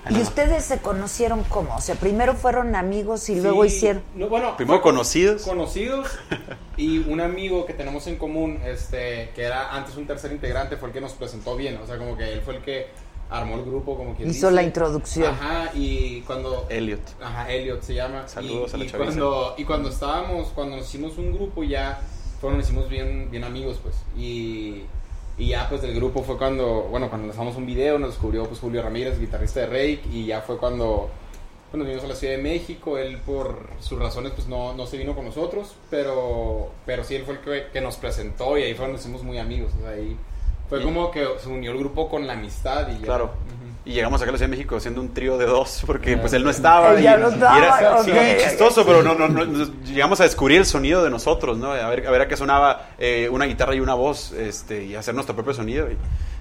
[0.09, 1.75] ¿Y ustedes se conocieron cómo?
[1.75, 4.03] O sea, primero fueron amigos y luego Sí, hicieron...
[4.15, 5.43] no, bueno, Primero conocidos.
[5.43, 6.07] Conocidos
[6.77, 10.89] y un amigo que tenemos en común, este, que era antes un tercer integrante, fue
[10.89, 11.77] el que nos presentó bien.
[11.84, 12.88] O sea, como que él fue el que
[13.29, 14.51] armó el grupo, como quien Hizo dice.
[14.55, 15.34] la introducción.
[15.34, 16.65] Ajá, y cuando...
[16.69, 17.01] Elliot.
[17.21, 18.27] Ajá, Elliot se llama.
[18.27, 19.05] Saludos y, a la y chaviza.
[19.05, 21.99] cuando Y cuando estábamos, cuando nos hicimos un grupo ya,
[22.39, 23.95] fueron, nos hicimos bien, bien amigos, pues.
[24.17, 24.84] Y,
[25.38, 28.59] y ya, pues, del grupo fue cuando, bueno, cuando lanzamos un video, nos descubrió, pues,
[28.59, 31.09] Julio Ramírez, guitarrista de Rake, y ya fue cuando...
[31.69, 34.88] pues, nos vinimos a la Ciudad de México, él por sus razones pues no, no
[34.88, 38.73] se vino con nosotros, pero, pero sí él fue el que, nos presentó y ahí
[38.73, 40.18] fue donde hicimos muy amigos, ahí
[40.69, 43.06] fue Y- como que se unió el grupo con la amistad y ya.
[43.06, 43.31] Claro.
[43.85, 46.34] Y llegamos acá a la Ciudad de México siendo un trío de dos, porque pues
[46.34, 46.57] él no sí.
[46.57, 46.91] estaba.
[46.91, 49.45] Él y, ya no estaba, y era chistoso, pero no, no,
[49.85, 51.72] llegamos a descubrir el sonido de nosotros, ¿no?
[51.72, 54.95] A ver, a ver a qué sonaba eh, una guitarra y una voz, este, y
[54.95, 55.88] hacer nuestro propio sonido.
[55.89, 55.95] Y,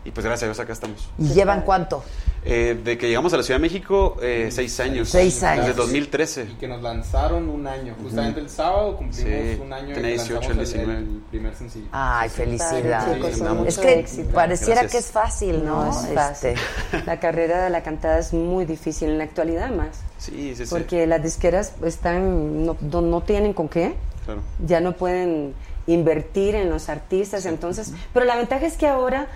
[0.07, 1.09] y, pues gracias a Dios acá estamos.
[1.19, 2.03] ¿Y llevan cuánto?
[2.45, 5.09] Eh, de que llegamos a la Ciudad de México, eh, seis años.
[5.09, 5.67] Seis años.
[5.67, 6.45] Desde 2013.
[6.45, 10.13] Y que nos lanzaron un año, justamente el sábado cumplimos Sí, un año tenía y
[10.15, 10.99] 18, lanzamos el 19.
[10.99, 11.87] el, primer sencillo.
[11.91, 14.31] Ay, con es que éxito.
[14.31, 14.93] pareciera Gracias.
[14.93, 15.87] que es fácil, ¿no?
[15.87, 16.51] No, es fácil.
[16.51, 20.01] Este, La carrera de la cantada es muy difícil en la actualidad más.
[20.19, 20.71] Sí, sí, sí.
[20.71, 24.41] Porque las disqueras están no, no, no tienen con qué, Claro.
[24.65, 25.55] ya no pueden
[25.87, 29.29] invertir en los artistas, entonces, pero la ventaja es que ahora,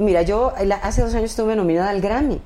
[0.00, 2.40] mira, yo la- hace dos años estuve nominada al Grammy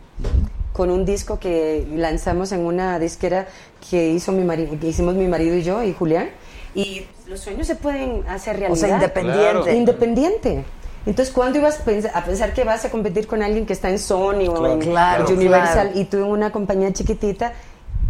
[0.72, 3.46] con un disco que lanzamos en una disquera
[3.90, 6.30] que hizo mi marido, que hicimos mi marido y yo y Julián,
[6.74, 8.72] y los sueños se pueden hacer realidad.
[8.72, 9.40] O sea, independiente.
[9.62, 9.72] Claro.
[9.72, 10.64] Independiente.
[11.06, 13.90] Entonces, ¿cuándo ibas a pens- a pensar que vas a competir con alguien que está
[13.90, 14.72] en Sony o Claro.
[14.72, 17.52] en Claro, Universal y tú en una compañía chiquitita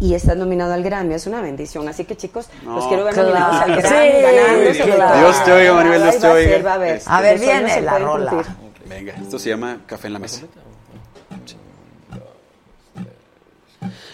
[0.00, 1.14] y estás nominado al Grammy?
[1.14, 1.86] Es una bendición.
[1.88, 2.88] Así que, chicos, los No.
[2.88, 3.28] quiero ver Claro.
[3.30, 5.18] nominados al Grammy, ganando, sí, sobre claro.
[5.18, 6.62] Dios te oiga, Maribel, Dios te oiga.
[6.62, 6.96] va a ver.
[6.96, 8.30] Este, A ver, viene se la rola.
[8.30, 8.56] cumplir.
[8.89, 10.43] Venga, esto se llama Café en la Mesa.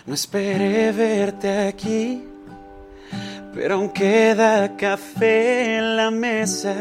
[0.06, 2.24] No esperé verte aquí,
[3.54, 6.74] pero aún queda café en la mesa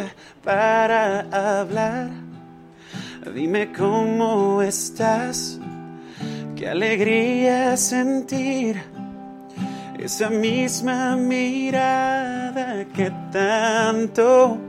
[0.44, 2.10] para hablar.
[3.34, 5.60] Dime cómo estás,
[6.56, 8.82] qué alegría sentir
[10.00, 14.69] esa misma mirada que tanto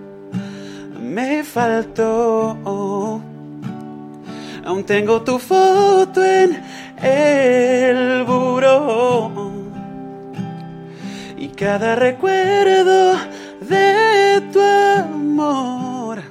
[1.00, 3.20] me faltó.
[4.64, 6.62] Aún tengo tu foto en
[7.02, 9.50] el buró
[11.36, 13.16] y cada recuerdo
[13.60, 16.22] de tu amor.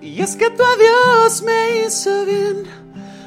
[0.00, 2.64] Y es que tu adiós me hizo bien.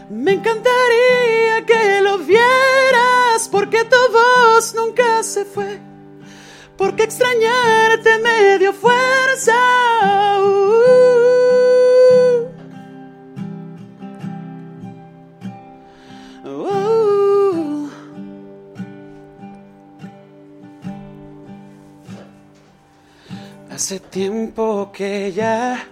[0.10, 5.91] Me encantaría que lo vieras porque tu voz nunca se fue.
[6.82, 9.54] Porque extrañarte me dio fuerza.
[10.44, 10.88] Uh,
[16.44, 17.90] uh.
[23.70, 25.86] Hace tiempo que ya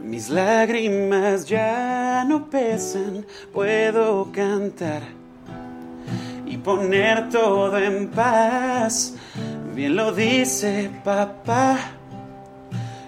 [0.00, 5.02] mis lágrimas ya no pesan, puedo cantar
[6.46, 9.16] y poner todo en paz.
[9.76, 11.78] Bien lo dice papá,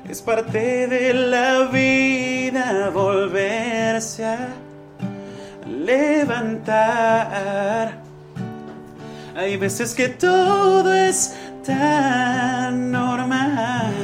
[0.07, 4.49] es parte de la vida volverse a
[5.67, 6.79] levantar.
[9.35, 11.35] Hay veces que todo es
[11.65, 13.95] tan normal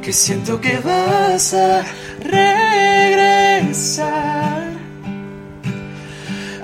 [0.00, 1.82] que siento que vas a
[2.24, 3.82] regresar.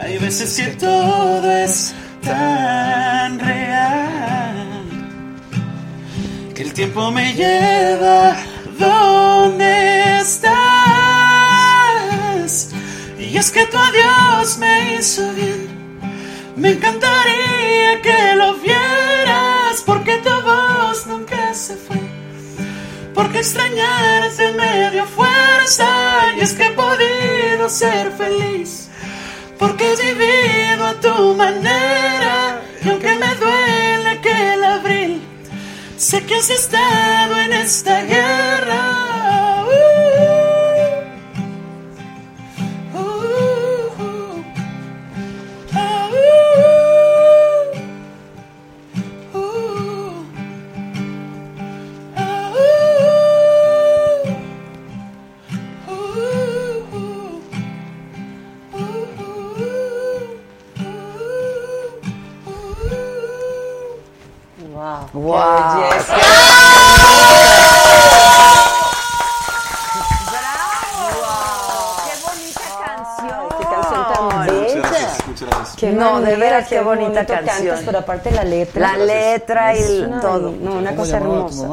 [0.00, 1.94] Hay veces que todo es
[2.28, 4.56] tan real
[6.54, 8.36] que el tiempo me lleva
[8.78, 10.58] donde estás.
[13.18, 15.68] Y es que tu adiós me hizo bien.
[16.56, 22.00] Me encantaría que lo vieras porque tu voz nunca se fue.
[23.14, 25.88] Porque extrañarte me dio fuerza
[26.36, 28.87] y es que he podido ser feliz.
[29.58, 35.22] Porque he vivido a tu manera y aunque me duele que el abril,
[35.96, 39.07] sé que has estado en esta guerra.
[65.18, 65.77] Wow.
[76.28, 77.66] De veras, qué bonita canción.
[77.66, 78.96] cantas, pero aparte la letra.
[78.96, 80.52] La letra y Es el- una- todo.
[80.52, 81.68] No, una ¿Cómo cosa hermosa.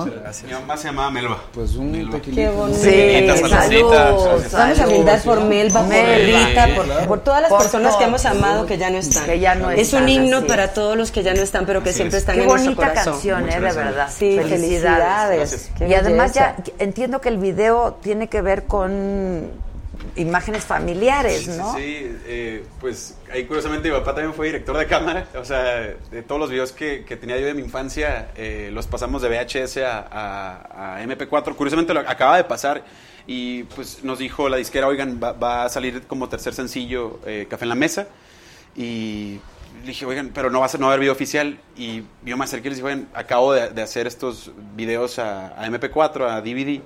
[0.46, 1.38] Mi mamá se llamaba Melba.
[1.54, 2.42] Pues un tequilita.
[2.42, 2.80] Qué bonito.
[2.80, 3.94] Sí, salud.
[4.54, 6.48] Vamos a brindar por Melba, por Melba.
[6.48, 9.26] Rita, Sí, por, todas las Por personas que hemos amado que ya no están.
[9.26, 10.74] Que ya no es están, un himno para es.
[10.74, 12.24] todos los que ya no están, pero que siempre es.
[12.24, 13.14] están Qué en nuestro bonita corazón.
[13.14, 13.54] canción, ¿eh?
[13.54, 14.10] De verdad.
[14.16, 15.38] Sí, felicidades.
[15.40, 15.70] Gracias.
[15.78, 19.52] Qué y además ya entiendo que el video tiene que ver con
[20.16, 21.74] imágenes familiares, ¿no?
[21.76, 25.64] Sí, sí, eh, pues ahí curiosamente mi papá también fue director de cámara, o sea,
[26.12, 29.30] de todos los videos que, que tenía yo de mi infancia, eh, los pasamos de
[29.30, 32.84] VHS a, a- a MP4, curiosamente lo acaba de pasar
[33.28, 37.48] y pues nos dijo la disquera, oigan, va, va a salir como tercer sencillo eh,
[37.50, 38.08] Café en la Mesa
[38.76, 39.40] y
[39.82, 42.04] le dije, oigan, pero no va a, ser, no va a haber video oficial y
[42.24, 45.68] yo me acerqué y les dije, oigan, acabo de, de hacer estos videos a, a
[45.68, 46.82] MP4, a DVD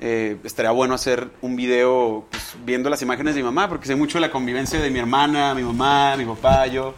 [0.00, 3.96] eh, estaría bueno hacer un video pues, viendo las imágenes de mi mamá, porque sé
[3.96, 6.94] mucho de la convivencia de mi hermana, mi mamá, mi papá, yo.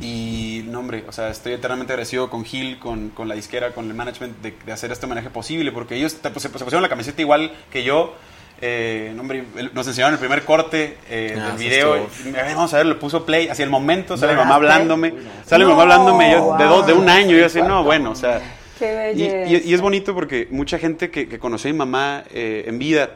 [0.00, 3.86] Y, no, hombre, o sea, estoy eternamente agradecido con Gil, con, con la disquera, con
[3.86, 6.88] el management de, de hacer este homenaje posible, porque ellos pues, se, se pusieron la
[6.88, 8.14] camiseta igual que yo.
[8.62, 11.96] Eh, no, hombre, nos enseñaron el primer corte eh, Ah, del video.
[11.98, 13.48] y, "Ay, vamos a ver, le puso play.
[13.48, 15.14] Hacia el momento sale mi mamá hablándome.
[15.46, 17.36] Sale mi mamá hablándome yo, de, dos, de un año.
[17.36, 18.40] Y yo así, no, bueno, o sea.
[18.80, 19.12] Qué
[19.46, 22.78] Y, y es bonito porque mucha gente que, que conoció a mi mamá eh, en
[22.78, 23.10] vida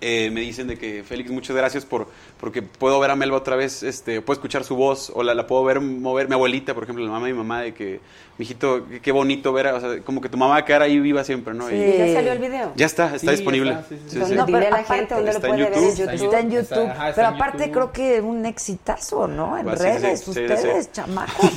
[0.00, 2.08] eh, me dicen de que Félix, muchas gracias por
[2.40, 5.46] porque puedo ver a Melba otra vez, este, puedo escuchar su voz o la, la
[5.46, 8.00] puedo ver mover mi abuelita, por ejemplo, la mamá de mi mamá de que
[8.40, 10.98] mijito, qué, qué bonito ver, o sea, como que tu mamá va a quedar ahí
[10.98, 11.68] viva siempre, ¿no?
[11.68, 11.74] Sí.
[11.76, 12.72] Y- ¿Ya salió el video?
[12.74, 13.70] Ya está, está Sí, disponible.
[13.72, 14.34] está, sí, sí.
[14.34, 16.10] No, a la gente dónde lo puede ver en YouTube.
[16.10, 16.90] Está en Está- YouTube.
[16.90, 17.72] ajá, está pero en aparte YouTube.
[17.72, 19.56] creo que un exitazo, ¿no?
[19.58, 19.82] En sí, sí, sí.
[19.84, 20.90] redes, Sí, sí, ustedes, sí.
[20.92, 21.50] chamacos.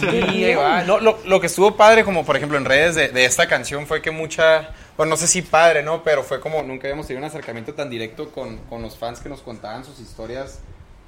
[0.86, 3.88] No, lo, lo que estuvo padre, como por ejemplo en redes de, de esta canción,
[3.88, 6.04] fue que mucha, bueno, no sé si padre, ¿no?
[6.04, 9.30] Pero fue como nunca habíamos tenido un acercamiento tan directo con, con los fans que
[9.30, 10.60] nos contaban sus historias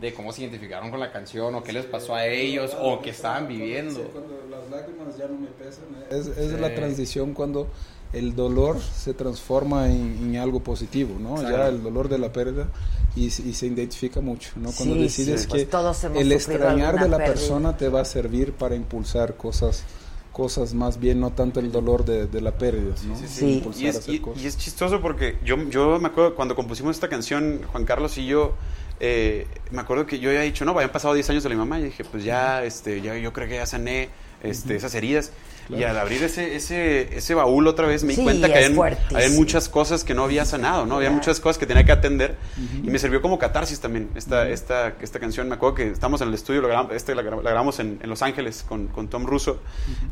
[0.01, 3.11] de cómo se identificaron con la canción o qué les pasó a ellos o qué
[3.11, 4.01] estaban viviendo.
[4.11, 5.85] Cuando las lágrimas ya no me pesan.
[6.09, 6.57] Es, es Sí.
[6.59, 7.67] la transición cuando
[8.13, 11.35] el dolor se transforma en, en algo positivo, ¿no?
[11.35, 11.57] Claro.
[11.57, 12.67] Ya el dolor de la pérdida
[13.15, 14.71] y, y se identifica mucho, ¿no?
[14.71, 17.33] Cuando Sí, decides sí, pues que todos hemos el extrañar de la pérdida.
[17.33, 19.83] persona te va a servir para impulsar cosas
[20.31, 23.47] cosas más bien, no tanto el dolor de, de la pérdida, ¿no?
[23.47, 26.55] Impulsar Y a es, hacer y- y es chistoso porque yo, yo me acuerdo cuando
[26.57, 28.51] compusimos esta canción, Juan Carlos y yo,
[28.99, 31.79] eh, me acuerdo que yo había dicho, no, habían pasado 10 años de mi mamá
[31.79, 34.09] y dije, pues ya, este, ya yo creo que ya sané
[34.43, 35.31] este, esas heridas.
[35.67, 35.81] Claro.
[35.81, 38.77] Y al abrir ese, ese, ese baúl otra vez me di Sí, cuenta que habían,
[39.15, 40.97] habían muchas cosas que no había sanado, ¿no?
[40.97, 41.17] Había Claro.
[41.17, 42.35] muchas cosas que tenía que atender
[42.83, 45.49] y me sirvió como catarsis también esta, esta, esta canción.
[45.49, 48.21] Me acuerdo que estamos en el estudio, lo grabamos, este la grabamos en, en Los
[48.21, 49.59] Ángeles con, con Tom Russo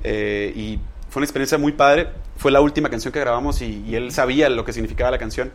[0.03, 0.79] eh, y
[1.09, 2.07] fue una experiencia muy padre.
[2.37, 5.51] Fue la última canción que grabamos y, y él sabía lo que significaba la canción.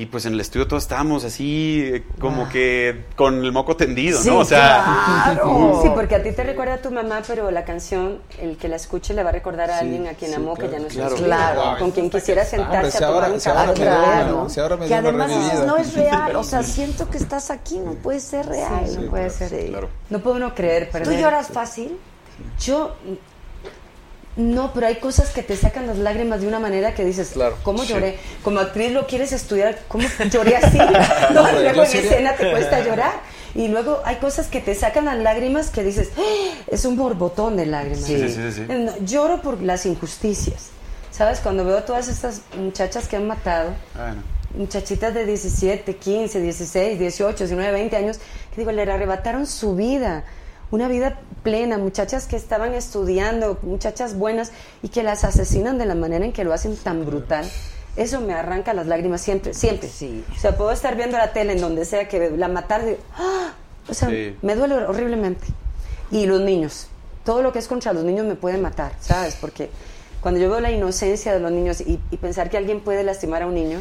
[0.00, 4.38] Y pues en el estudio todos estábamos así, como que con el moco tendido, ¿no?
[4.38, 5.38] O sea,
[5.82, 8.76] Sí, porque a ti te recuerda a tu mamá, pero la canción, el que la
[8.76, 10.86] escuche le va a recordar a Sí, alguien a quien sí, amó que ya no
[10.86, 11.78] está claro.
[11.78, 13.66] con quien quisiera sentarse si a tomar ahora, un café.
[13.68, 14.40] me dio Claro.
[14.40, 15.66] una- si ahora me que además dices, revivida.
[15.66, 18.86] no es real, o sea, siento que estás aquí, no puede ser real.
[18.88, 19.50] Sí, no puede ser.
[19.50, 19.72] Sí.
[20.08, 21.20] No puedo uno creer, ¿Tú perder.
[21.20, 21.98] lloras fácil?
[22.58, 22.94] Yo
[24.36, 27.32] no, pero hay cosas que te sacan las lágrimas de una manera que dices,
[27.62, 27.88] ¿cómo Sí.
[27.92, 28.18] lloré?
[28.42, 30.78] Como actriz lo quieres estudiar, ¿cómo lloré así?
[31.34, 33.12] no, Hombre, luego en escena te cuesta llorar.
[33.54, 36.22] Y luego hay cosas que te sacan las lágrimas que dices, "Ah,
[36.68, 38.04] es un borbotón de lágrimas.
[38.04, 38.64] Sí, sí.
[38.68, 40.68] No, lloro por las injusticias.
[41.10, 41.40] ¿Sabes?
[41.40, 44.22] Cuando veo a todas estas muchachas que han matado, bueno.
[44.56, 48.18] muchachitas de 17, 15, 16, 18, 19, 20 años,
[48.54, 50.22] que digo, le arrebataron su vida,
[50.70, 54.52] una vida plena, muchachas que estaban estudiando, muchachas buenas,
[54.82, 57.48] y que las asesinan de la manera en que lo hacen tan brutal.
[57.96, 59.88] Eso me arranca las lágrimas siempre, siempre.
[59.88, 60.24] Sí.
[60.36, 63.52] O sea, puedo estar viendo la tele en donde sea que la matar, digo, ¡ah!
[63.88, 64.36] o sea, Sí.
[64.42, 65.46] me duele horriblemente.
[66.12, 66.86] Y los niños,
[67.24, 69.36] todo lo que es contra los niños me puede matar, ¿sabes?
[69.40, 69.70] Porque
[70.20, 73.42] cuando yo veo la inocencia de los niños y, y pensar que alguien puede lastimar
[73.42, 73.80] a un niño,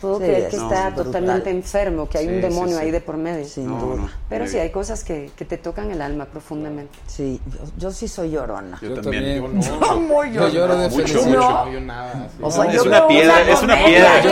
[0.00, 1.04] puedo Sí, creer que es está brutal.
[1.04, 2.82] totalmente enfermo, que hay Sí, un sí, demonio sí.
[2.84, 3.44] ahí de por medio.
[3.46, 3.96] Sin No, duda.
[4.02, 4.10] no.
[4.28, 6.98] Pero sí, hay cosas que, que te tocan el alma profundamente.
[7.06, 8.78] Sí, yo, yo sí soy llorona.
[8.82, 9.42] Yo Yo también.
[9.62, 11.26] Yo muy Yo lloro de Mucho, felicidad.
[11.26, 11.40] mucho.
[11.40, 11.64] No.
[11.66, 12.28] No, yo nada.
[12.30, 12.38] sí.
[12.42, 14.22] O sea, Es yo una piedra, es una piedra.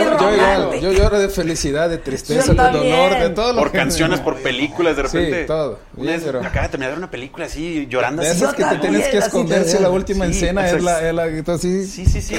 [0.79, 4.35] Yo, lloro de felicidad, de tristeza, de dolor, de todo lo por que- canciones, por
[4.41, 5.45] películas, de Sí, repente.
[5.45, 5.79] todo.
[5.95, 8.37] Una vez acaba de terminar una película así, llorando De así.
[8.43, 10.97] esas que te tienes que esconder si la última Sí, escena es la.
[11.57, 12.35] Sí, sí, sí.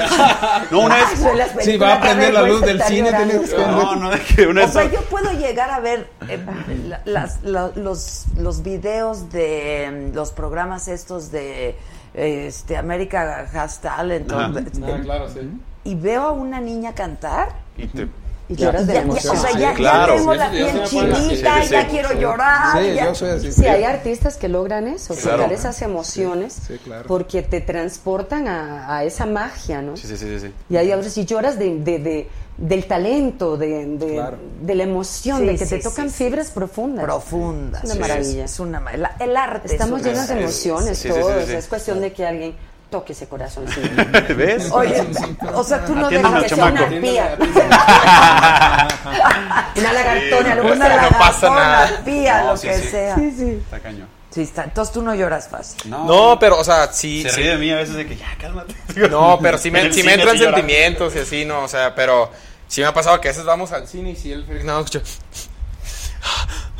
[0.70, 1.20] No, una vez.
[1.36, 3.10] Las Sí, va a prender la luz del cine,
[3.66, 6.38] No, no, de que una O sea, yo puedo llegar a ver eh,
[6.86, 11.76] la- las- la- los, los videos de mm, los programas estos de
[12.14, 14.52] este America Has Talent o- Ajá.
[14.86, 15.40] Ah, claro, sí.
[15.84, 18.08] y veo a una niña cantar Y te-
[18.50, 19.36] Y lloras de ya- ya- emoción.
[19.36, 20.14] o sea, Sí, ya, ya claro.
[20.16, 22.82] tengo la piel sí, sí, sí, chinita, ya quiero llorar.
[22.82, 23.52] Sí, ya- yo soy así.
[23.52, 25.38] Sí, hay artistas que logran eso, Claro.
[25.38, 27.04] sacar esas emociones Sí, claro.
[27.06, 29.96] porque te transportan a, a esa magia, ¿no?
[29.98, 30.52] Sí, sí, sí, sí.
[30.70, 34.38] Y ahí ahora si lloras de, de- de- del talento, de, de, Claro.
[34.62, 36.24] de la emoción, Sí, de que sí, te tocan sí, sí.
[36.24, 37.04] fibras profundas.
[37.04, 37.84] Profundas.
[37.84, 38.44] Una Sí, maravilla.
[38.46, 39.68] Es, es una ma- la- el arte.
[39.72, 41.48] Estamos es una- llenos de es- emociones, sí, sí, sí, todos.
[41.48, 42.56] Es cuestión de que alguien
[42.90, 43.64] toque ese corazón.
[44.36, 44.68] ¿Ves?
[44.72, 45.04] Oye,
[45.54, 47.36] o sea, tú no dejas que sea una arpía.
[49.76, 51.02] Una lagartona, lo que Una sea.
[51.10, 52.88] no pasa lagartona, No, lo sí, que sí.
[52.88, 53.16] sea.
[53.16, 54.08] Está cañón.
[54.30, 54.64] Sí, está.
[54.64, 55.90] Entonces tú no lloras fácil.
[55.90, 57.22] No, No, pero, o sea, sí.
[57.22, 57.36] Se sí.
[57.42, 58.74] ríe de mí a veces de que ya, cálmate.
[59.10, 62.30] No, pero sí me, sí me entran sentimientos y así, no, o sea, pero
[62.66, 64.80] sí me ha pasado que a veces vamos al cine y si el Félix nada
[64.80, 65.04] más escucha.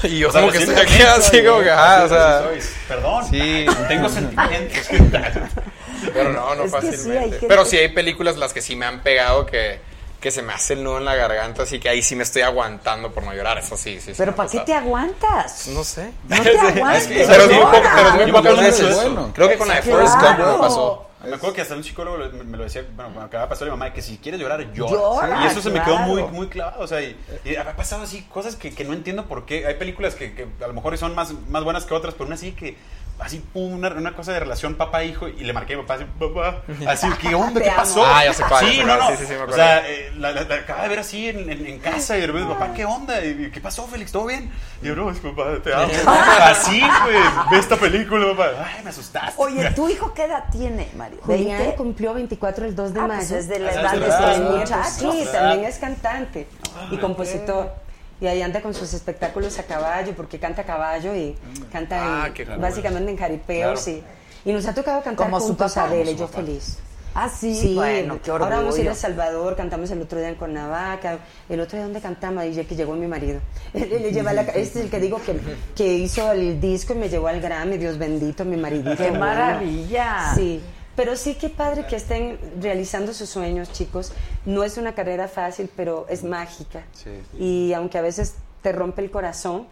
[0.02, 2.74] Y yo O sea, como que estoy aquí así como que, ajá, o así sea.
[2.89, 3.24] Perdón.
[3.30, 3.66] Sí.
[3.89, 4.78] Tengo sentimientos.
[6.12, 7.30] Pero no, no Es que sí, fácilmente.
[7.30, 9.80] gente- Pero sí hay películas las que sí me han pegado que,
[10.20, 12.42] que se me hace el nudo en la garganta, así que ahí sí me estoy
[12.42, 14.06] aguantando por no llorar, eso sí, sí.
[14.12, 15.68] sí Pero me ¿para qué te aguantas?
[15.68, 16.10] No sé.
[16.28, 17.26] No te aguantes.
[17.28, 17.92] Pero es muy, po- llora.
[17.94, 18.94] pero es muy me eso.
[18.94, 19.32] Bueno.
[19.34, 19.82] Creo que con la de.
[19.82, 21.04] Forrest Gump me pasó.
[21.24, 23.64] Me acuerdo que hasta un psicólogo lo- me lo decía, bueno, cuando acababa de pasar
[23.66, 24.92] mi mamá, que si quieres llorar, llora.
[24.92, 26.80] Llora, y eso se me quedó muy, muy clavado.
[26.82, 29.66] O sea, y, y ha pasado así cosas que, que no entiendo por qué.
[29.66, 32.34] Hay películas que, que a lo mejor son más, más buenas que otras, pero aún
[32.34, 32.76] así que
[33.20, 36.05] así pum, una, una cosa de relación papá-hijo y le marqué a mi papá así,
[36.19, 37.61] papá, así, ¿qué onda?
[37.61, 38.05] ¿Qué pasó?
[38.07, 39.09] Ah, ya sé cuál, Sí, no, no.
[39.09, 41.51] sí, sí, sí, me o sea, eh, la, la- la acaba de ver así en,
[41.51, 43.24] en- en casa y de repente, papá, ¿qué onda?
[43.24, 44.12] Y, ¿Qué pasó, Félix?
[44.12, 44.51] ¿Todo bien?
[44.82, 45.89] Y yo, no, es que, papá, te amo.
[46.43, 48.51] así, pues, ve esta película, papá.
[48.77, 49.35] Ay, me asustaste.
[49.36, 51.19] Oye, ¿tu hijo qué edad tiene, Mario?
[51.23, 51.74] Julián ¿20?
[51.77, 53.19] cumplió 24 el 2 de Ah, mayo.
[53.19, 54.51] pues es de la Ah, edad de de la estos edad.
[54.59, 55.15] muchachos.
[55.16, 56.47] Sí, también es cantante
[56.90, 57.73] y compositor.
[58.20, 61.36] Y ahí anda con sus espectáculos a caballo, porque canta a caballo y
[61.73, 63.86] canta en- Ah, básicamente en jaripeos.
[63.89, 64.03] Y,
[64.45, 65.86] y nos ha tocado cantar Como su juntos papá.
[65.89, 66.45] Adele, Como yo su papá.
[66.45, 66.78] feliz.
[67.15, 70.28] Ah, sí, bueno, qué Ahora vamos a ir a El Salvador, cantamos el otro día
[70.28, 71.19] en Cuernavaca,
[71.49, 73.40] el otro día donde cantamos, y ya que llegó mi marido.
[73.74, 75.36] Le lleva la, este es el que digo que,
[75.74, 78.97] que hizo el disco y me llevó al Grammy, Dios bendito, mi maridito.
[78.97, 79.20] ¡Qué bueno.
[79.20, 80.32] maravilla!
[80.36, 80.61] Sí,
[80.98, 84.10] pero sí qué padre que estén realizando sus sueños, chicos.
[84.44, 86.82] No es una carrera fácil, pero es mágica.
[86.92, 87.10] Sí.
[87.38, 89.68] Y aunque a veces te rompe el corazón,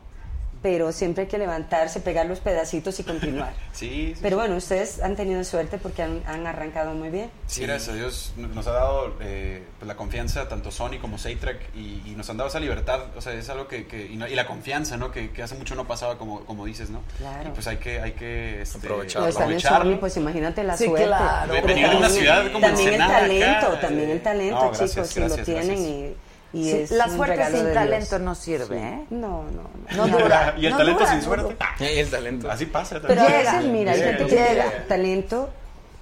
[0.67, 3.53] pero siempre hay que levantarse, pegar los pedacitos y continuar.
[3.77, 4.21] Sí, sí.
[4.23, 7.31] Pero bueno, ustedes han tenido suerte porque han, han arrancado muy bien.
[7.47, 11.59] Sí, gracias a Dios nos ha dado eh, pues, la confianza tanto Sony como Seitrack
[11.75, 14.27] y, y nos han dado esa libertad, o sea, es algo que, que- y, no-
[14.27, 15.11] y la confianza, ¿no?
[15.13, 17.03] Que, que hace mucho no pasaba como, como dices, ¿no?
[17.19, 17.51] Claro.
[17.51, 19.29] Y pues hay que, hay que este, Aprovecharlo.
[19.29, 19.91] Aprovecharlo.
[19.93, 21.07] Sony, pues imagínate la Sí, suerte.
[21.07, 21.53] claro.
[21.53, 24.69] Venir de una también- ciudad como También el talento, acá, también el eh, talento, no,
[24.71, 25.87] gracias, chicos, si gracias, lo tienen gracias.
[25.91, 26.17] y,
[26.53, 28.21] y Sí, es la suerte sin talento Dios.
[28.23, 29.05] no sirve, ¿eh?
[29.11, 30.19] No, no, No no.
[30.19, 30.55] dura.
[30.57, 31.57] Y el no talento dura, sin suerte.
[31.81, 32.51] Y el talento.
[32.51, 33.27] Así pasa Pero también.
[33.33, 34.47] a Llega, veces, mira, hay gente que llega.
[34.71, 35.51] tiene talento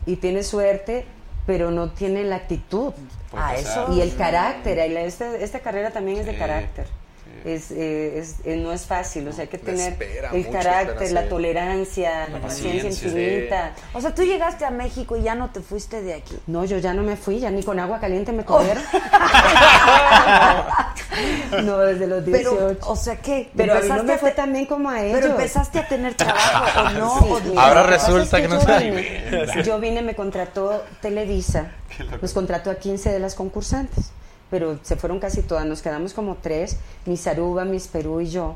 [0.06, 1.04] y tiene suerte,
[1.46, 2.92] pero no tiene la actitud.
[3.36, 3.92] Ah, eso.
[3.92, 6.86] Y el carácter, y la- esta, esta carrera también es de carácter.
[7.44, 9.96] Es, eh, es- eh, no es fácil, o sea, hay que tener
[10.32, 13.18] el carácter, la tolerancia, la paciencia paciencia, sí.
[13.18, 13.74] infinita.
[13.92, 16.38] O sea, tú llegaste a México y ya no te fuiste de aquí.
[16.46, 18.82] No, yo ya no me fui, ya ni con agua caliente me corrieron.
[21.64, 22.50] no, desde los 18.
[22.56, 23.50] Pero, o sea, ¿qué?
[23.56, 25.18] Pero a mí no ¿Empezaste me a fue te- tan bien como a ellos.
[25.20, 27.20] Pero empezaste a tener trabajo o no.
[27.20, 31.72] Sí, o Ahora resulta es que no yo vine, yo vine, me contrató Televisa,
[32.22, 34.10] nos contrató a 15 de las concursantes,
[34.50, 36.76] pero se fueron casi todas, nos quedamos como tres,
[37.06, 38.54] Miss Aruba, Miss Perú y yo,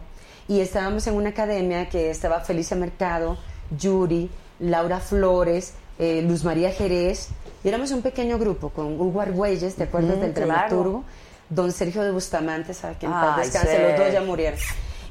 [0.48, 3.36] y estábamos en una academia que estaba Felicia Mercado,
[3.78, 7.28] Yuri, Laura Flores, eh, Luz María Jerez,
[7.64, 10.46] y éramos un pequeño grupo con Hugo Argüelles, ¿te acuerdas Mm, del claro.
[10.48, 11.04] dramaturgo?
[11.50, 12.98] Don Sergio de Bustamante, ¿sabes?
[12.98, 13.82] Que en paz Ay, descanse, sí.
[13.82, 14.58] los dos ya murieron.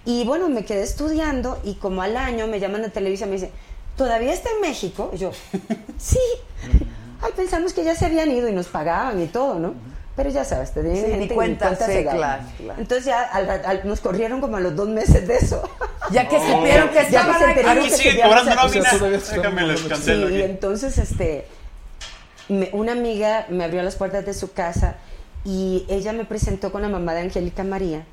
[0.06, 3.36] Y bueno, me quedé estudiando y como al año me llaman de televisión y me
[3.38, 3.52] dicen,
[3.98, 5.10] ¿todavía está en México?
[5.14, 5.32] Y yo,
[5.98, 6.20] sí.
[7.22, 9.74] Ay, pensamos que ya se habían ido y nos pagaban y todo, ¿no?
[10.18, 12.18] Pero ya sabes, te Sí, ni cuenta, sí, se daban.
[12.18, 12.80] claro, claro.
[12.82, 15.62] Entonces ya al- al- nos corrieron como a los dos meses de eso.
[16.12, 18.80] Ya que supieron que Ya que estaban se enteraron Aquí que siguen cobrando aquí.
[18.80, 19.10] nómina.
[19.36, 21.46] Déjame les Sí, cancelo y entonces este
[22.50, 24.96] me- una amiga me abrió las puertas de su casa
[25.46, 28.06] y ella me presentó con la mamá de Angélica María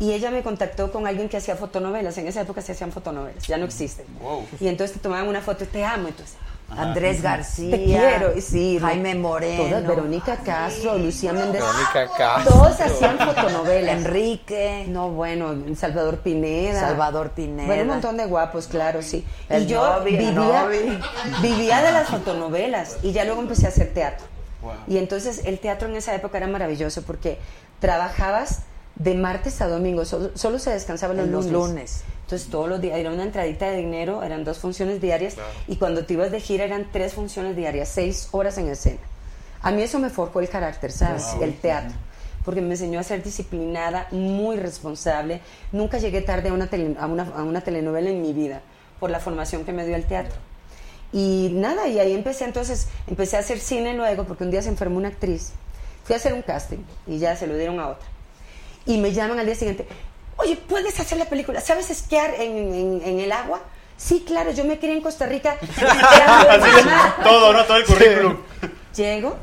[0.00, 2.18] y ella me contactó con alguien que hacía fotonovelas.
[2.18, 4.06] En esa época se hacían fotonovelas, ya no existen.
[4.20, 4.44] Wow.
[4.60, 6.08] Y entonces te tomaban una foto y te amo.
[6.08, 6.36] Entonces,
[6.76, 7.76] Andrés García.
[7.76, 8.40] te quiero.
[8.40, 9.64] Sí, Jaime Moreno.
[9.64, 11.62] Todas, Verónica Castro, Lucía Méndez.
[11.62, 12.52] Verónica Castro.
[12.52, 13.96] Todos hacían fotonovelas.
[13.96, 14.86] Enrique.
[14.88, 16.80] No, bueno, Salvador Pineda.
[16.80, 17.66] Salvador Pineda.
[17.66, 19.24] Bueno, un montón de guapos, claro, sí.
[19.48, 20.66] El y yo vivía,
[21.42, 24.26] vivía de las fotonovelas y ya luego empecé a hacer teatro.
[24.62, 24.72] Wow.
[24.88, 27.38] Y entonces el teatro en esa época era maravilloso porque
[27.80, 28.62] trabajabas
[28.96, 32.02] de martes a domingo, solo, solo se descansaba los En los lunes.
[32.28, 35.36] Entonces todos los días era una entradita de dinero, eran dos funciones diarias
[35.66, 38.98] y cuando te ibas de gira eran tres funciones diarias, seis horas en escena.
[39.62, 41.24] A mí eso me forjó el carácter, ¿sabes?
[41.40, 41.96] El teatro.
[42.44, 45.40] Porque me enseñó a ser disciplinada, muy responsable.
[45.72, 48.60] Nunca llegué tarde a una, tele- a una, a una telenovela en mi vida
[49.00, 50.36] por la formación que me dio el teatro.
[51.14, 54.68] Y nada, y ahí empecé entonces, empecé a hacer cine luego, porque un día se
[54.68, 55.52] enfermó una actriz.
[56.04, 58.06] Fui a hacer un casting y ya se lo dieron a otra.
[58.84, 59.86] Y me llaman al día siguiente,
[60.38, 61.60] oye, ¿puedes hacer la película?
[61.60, 63.60] ¿Sabes esquiar en, en- en el agua?
[63.96, 65.56] Sí, claro, yo me crié en Costa Rica.
[65.60, 67.14] esquiando en el mar".
[67.22, 67.64] Todo, ¿no?
[67.64, 68.36] Todo el currículum.
[68.94, 69.36] Llego,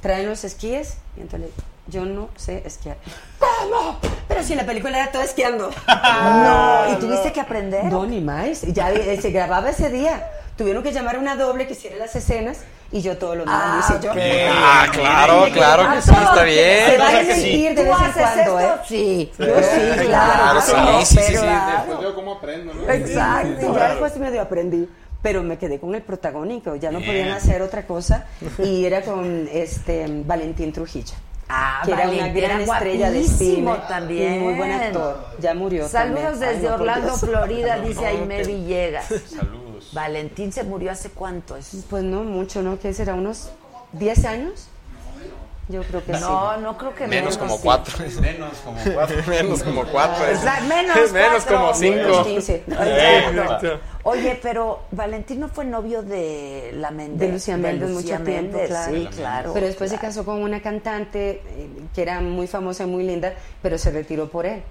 [0.00, 1.50] traen los esquíes y entonces
[1.88, 2.96] yo no sé esquiar.
[3.38, 3.98] ¿Cómo?
[4.28, 5.70] Pero si en la película era todo esquiando.
[5.86, 7.84] No, ¿y tuviste que aprender?
[7.84, 8.62] No, ni más.
[8.62, 10.30] Ya eh, se grababa ese día.
[10.56, 12.58] Tuvieron que llamar a una doble que hiciera las escenas
[12.92, 14.12] y yo todos los días Ah, lo hice yo.
[14.54, 16.98] Ah, claro, claro que sí, está Se bien.
[16.98, 17.40] vale que sí.
[17.42, 18.60] mentir de ¿Tú vez en cuando, esto?
[18.60, 18.72] ¿eh?
[18.86, 19.32] Sí.
[19.38, 20.60] Yo sí, claro.
[20.60, 21.32] Claro, sí, sí, sí.
[21.32, 22.90] Después veo cómo aprendo, ¿no?
[22.92, 23.74] Exacto.
[23.78, 24.88] Ya después medio aprendí.
[25.22, 28.26] Pero me quedé con el protagónico, ya no podían hacer otra cosa.
[28.58, 31.14] Y era con este Valentín Trujillo.
[31.54, 33.74] Ah, que era una Valentín, gran era estrella de cine.
[33.88, 34.34] también.
[34.34, 35.26] y muy buen actor.
[35.38, 35.86] Ya murió.
[35.88, 36.48] Saludos también.
[36.48, 37.16] Ay, desde no, por Orlando.
[37.18, 39.06] Florida, dice Aime Villegas.
[39.26, 39.90] Saludos.
[39.92, 41.56] Valentín se murió hace cuánto?
[41.56, 42.78] Es- Pues no mucho, ¿no?
[42.78, 43.14] ¿Qué será?
[43.14, 43.50] ¿Unos
[43.92, 44.68] 10 años?
[45.72, 46.20] Yo creo que sí.
[46.20, 47.60] No, no creo que Menos como sí.
[47.62, 47.94] cuatro.
[48.20, 49.22] Menos como cuatro.
[49.26, 50.24] Menos como cuatro.
[50.32, 51.56] O sea, menos, Menos cuatro.
[51.56, 51.96] como cinco.
[51.96, 52.64] Menos 15.
[52.68, 53.80] Exacto.
[54.04, 57.20] Oye, pero Valentino fue novio de la Méndez.
[57.20, 58.92] De Lucía Méndez mucho tiempo, Méndez, claro.
[58.94, 59.52] Sí, claro.
[59.54, 60.02] Pero después claro.
[60.02, 63.32] se casó con una cantante eh, que era muy famosa y muy linda,
[63.62, 64.62] pero se retiró por él.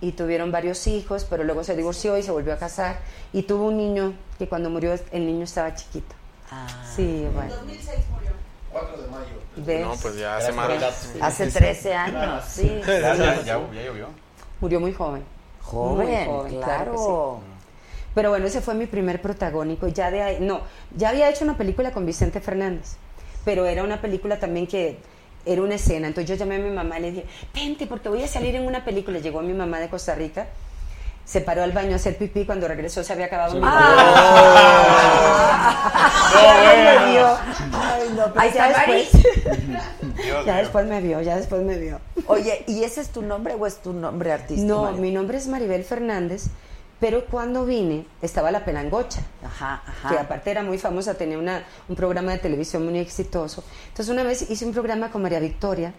[0.00, 2.98] Y tuvieron varios hijos, pero luego se divorció y se volvió a casar.
[3.32, 6.14] Y tuvo un niño que cuando murió el niño estaba chiquito.
[6.50, 6.66] Ah.
[6.94, 7.54] Sí, bueno.
[7.54, 8.30] 2006 murió.
[8.72, 9.43] 4 de mayo.
[9.56, 9.80] ¿Ves?
[9.86, 10.70] No, pues ya hace más.
[11.20, 12.80] Hace 13 años, sí.
[12.86, 13.54] Ya, ya, ya, ya
[13.84, 14.08] llovió.
[14.60, 15.22] Murió muy joven.
[15.62, 17.40] Joven, Muy joven, claro.
[17.42, 17.50] sí.
[18.14, 19.88] Pero bueno, ese fue mi primer protagónico.
[19.88, 20.60] Ya de ahí, no,
[20.96, 22.96] ya había hecho una película con Vicente Fernández,
[23.44, 24.98] pero era una película también que
[25.44, 26.06] era una escena.
[26.06, 28.66] Entonces yo llamé a mi mamá y le dije, vente, porque voy a salir en
[28.66, 29.18] una película.
[29.18, 30.46] Llegó mi mamá de Costa Rica,
[31.24, 32.44] se paró al baño a hacer pipí.
[32.44, 33.60] Cuando regresó se había acabado mi
[36.42, 37.26] Ya me vio.
[37.72, 39.24] Ay, no, pero Ahí ya está después,
[40.46, 42.00] ya después me vio, ya después me vio.
[42.26, 44.66] Oye, ¿y ese es tu nombre o es tu nombre artístico?
[44.66, 46.46] No, mi nombre es Maribel Fernández,
[47.00, 49.20] pero cuando vine estaba la pelangocha.
[49.44, 50.08] Ajá, ajá.
[50.08, 53.64] que aparte era muy famosa, tenía una, un programa de televisión muy exitoso.
[53.88, 55.92] Entonces una vez hice un programa con María Victoria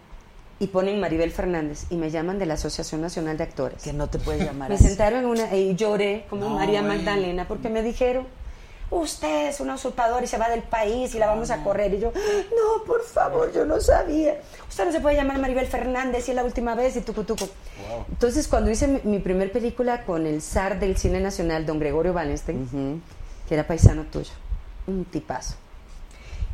[0.59, 3.83] y ponen Maribel Fernández y me llaman de la Asociación Nacional de Actores.
[3.83, 4.85] Que no te puedes llamar Me así.
[4.85, 6.81] sentaron en una y lloré como No, María.
[6.81, 8.25] Magdalena porque me dijeron,
[8.89, 11.93] usted es una usurpadora y se va del país y la vamos a correr.
[11.95, 14.39] Y yo, no, por favor, yo no sabía.
[14.69, 17.49] Usted no se puede llamar Maribel Fernández y es la última vez y tucu tucu.
[18.09, 22.13] Entonces cuando hice mi, mi primer película con el zar del cine nacional, don Gregorio
[22.13, 23.01] Wallenstein,
[23.49, 24.31] que era paisano tuyo,
[24.87, 25.55] un tipazo.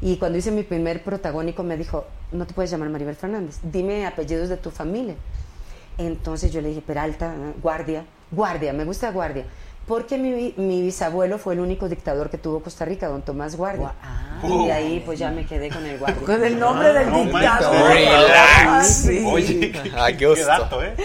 [0.01, 4.05] Y cuando hice mi primer protagónico me dijo, no te puedes llamar Maribel Fernández, dime
[4.07, 5.15] apellidos de tu familia.
[5.97, 9.45] Entonces yo le dije, Peralta, eh, Guardia, Guardia, me gusta Guardia.
[9.87, 13.93] Porque mi, mi bisabuelo fue el único dictador que tuvo Costa Rica, don Tomás Guardia.
[14.43, 16.25] Y de ahí pues ya me quedé con el Guardia.
[16.25, 17.87] Con el nombre del No, dictador.
[17.93, 18.87] Relax.
[18.87, 19.23] Sí.
[19.25, 20.95] Oye, qué qué dato, ¿eh?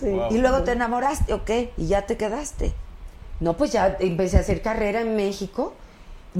[0.00, 0.10] Sí.
[0.10, 0.32] Wow.
[0.32, 1.72] ¿Y luego te enamoraste o qué?
[1.76, 2.72] ¿Y ya te quedaste?
[3.40, 5.74] No, pues ya empecé a hacer carrera en México.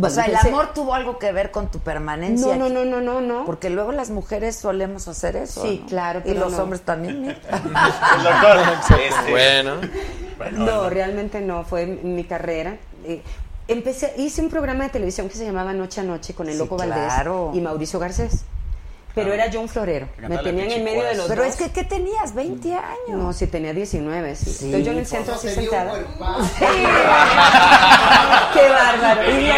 [0.01, 2.57] O sea, el amor tuvo algo que ver con tu permanencia.
[2.57, 3.45] No, no, no, no, no, no.
[3.45, 5.63] Porque luego las mujeres solemos hacer eso.
[5.63, 5.89] Sí, ¿no?
[5.89, 6.63] claro, Y los no.
[6.63, 7.37] hombres también.
[9.07, 9.77] Este, Bueno.
[10.53, 12.77] No, realmente no, fue mi carrera.
[13.05, 13.23] Eh,
[13.69, 16.59] empecé, hice un programa de televisión que se llamaba Noche a Noche con el Sí,
[16.59, 17.45] Loco claro.
[17.47, 18.45] Valdés y Mauricio Garcés.
[19.17, 20.09] Pero era yo un florero.
[20.19, 21.51] Me la tenían en medio de los Pero dos.
[21.51, 22.35] es que, ¿qué tenías?
[22.35, 22.85] 20 años.
[23.09, 24.45] No, sí, tenía 19, sí.
[24.45, 25.95] Sí, Estoy yo en el centro así Se sentada.
[28.53, 29.23] ¡Qué bárbaro!
[29.31, 29.51] Y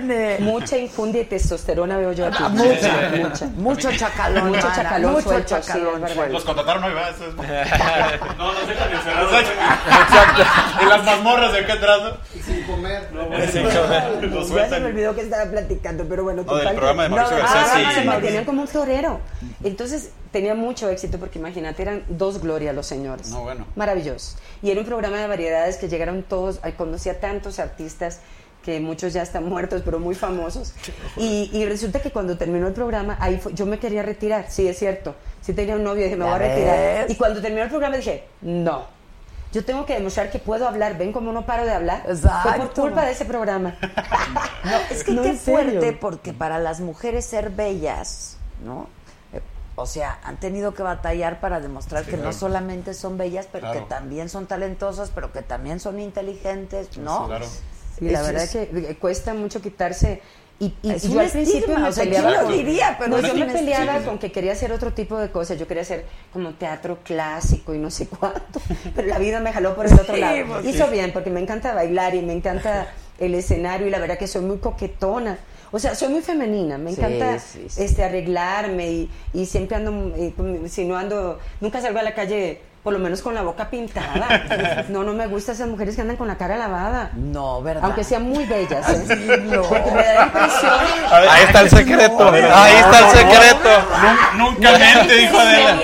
[0.00, 0.38] Viene.
[0.38, 2.42] Mucha infundia y testosterona veo yo aquí.
[2.50, 3.46] Mucha, mucha.
[3.56, 4.48] Mucho chacalón.
[4.50, 6.04] Mucho chacalón Mucho suelto, chacalón.
[6.30, 7.10] Los contrataron hoy, ¿verdad?
[7.10, 7.34] Eso es-
[8.38, 9.40] No, no encerrados.
[9.40, 10.42] Exacto.
[10.80, 11.64] Y las mazmorras de
[12.54, 13.44] acá atrás, ¿no?
[13.44, 14.22] Y sin comer.
[14.30, 16.42] Los Ya se me olvidó que estaba platicando, pero bueno.
[16.46, 18.00] No, del programa de Mauricio No, ah, sí.
[18.00, 19.20] se mantenían como un florero.
[19.62, 23.28] Entonces tenía mucho éxito porque imagínate, eran dos glorias los señores.
[23.28, 23.66] No, bueno.
[23.76, 24.36] Maravilloso.
[24.62, 28.20] Y era un programa de variedades que llegaron todos, ay, conocí a tantos artistas
[28.64, 30.74] que muchos ya están muertos, pero muy famosos.
[31.16, 34.68] Y, y resulta que cuando terminó el programa, ahí fue- yo me quería retirar, sí,
[34.68, 35.14] es cierto.
[35.42, 36.76] Sí tenía un novio, dije, me voy a retirar.
[36.78, 37.10] ves.
[37.10, 38.99] Y cuando terminó el programa dije, no.
[39.52, 40.96] Yo tengo que demostrar que puedo hablar.
[40.96, 42.02] ¿Ven cómo no paro de hablar?
[42.04, 43.76] Fue por culpa de ese programa.
[44.64, 48.86] No, es que No, qué fuerte, porque para las mujeres ser bellas, ¿no?
[49.32, 49.40] Eh,
[49.74, 53.80] O sea, han tenido que batallar para demostrar que no solamente son bellas, pero Claro.
[53.80, 57.26] que también son talentosas, pero que también son inteligentes, ¿no?
[57.26, 57.46] Claro.
[57.98, 60.20] Sí, la verdad es- que eh, cuesta mucho quitarse.
[60.60, 62.96] Y, y- Es y un yo al principio me peleaba ¿quién lo con- diría?
[62.98, 64.04] Pero no, yo me peleaba estigma.
[64.10, 65.58] con que quería hacer otro tipo de cosas.
[65.58, 66.04] Yo quería hacer
[66.34, 68.60] como teatro clásico y no sé cuánto.
[68.94, 70.36] Pero la vida me jaló por el otro Sí, lado.
[70.48, 72.88] pues Hizo bien porque me encanta bailar y me encanta
[73.18, 75.38] el escenario y la verdad que soy muy coquetona.
[75.72, 80.32] O sea, soy muy femenina, me encanta sí, este arreglarme y, y siempre ando, eh,
[80.36, 83.68] con- si no ando, nunca salgo a la calle por lo menos con la boca
[83.68, 84.86] pintada.
[84.88, 87.10] No, no me gustan esas mujeres que andan con la cara lavada.
[87.14, 87.84] No, ¿verdad?
[87.84, 89.04] Aunque sean muy bellas, ¿eh?
[89.06, 89.62] Sí, no.
[89.62, 90.72] Porque me da la impresión.
[91.10, 92.28] Ahí está el secreto.
[92.30, 93.68] Ahí está el secreto.
[94.36, 95.78] Nunca mente, dijo Adela.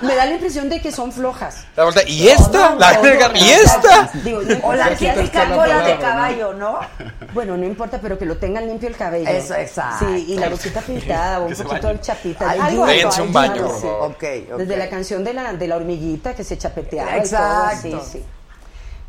[0.00, 1.64] Me da la impresión de que son flojas.
[1.76, 2.70] La vuelta, ¿Y esta?
[2.70, 4.10] No, La no, no, ¿Y no, esta?
[4.24, 6.80] Digo, no O la típica cola de caballo, ¿no?
[7.34, 9.28] Bueno, no importa, pero que lo tengan limpio el cabello.
[9.28, 10.06] Eso, exacto.
[10.08, 12.50] Sí, y la boquita pintada o un poquito de chapita.
[12.50, 14.22] Ay, algo, Déjense algo, un baño, ok.
[14.58, 16.05] Desde la canción de la, de la hormiguita
[16.36, 17.10] que se chapeteaba.
[17.10, 18.00] y todo, Exacto.
[18.04, 18.24] sí, sí.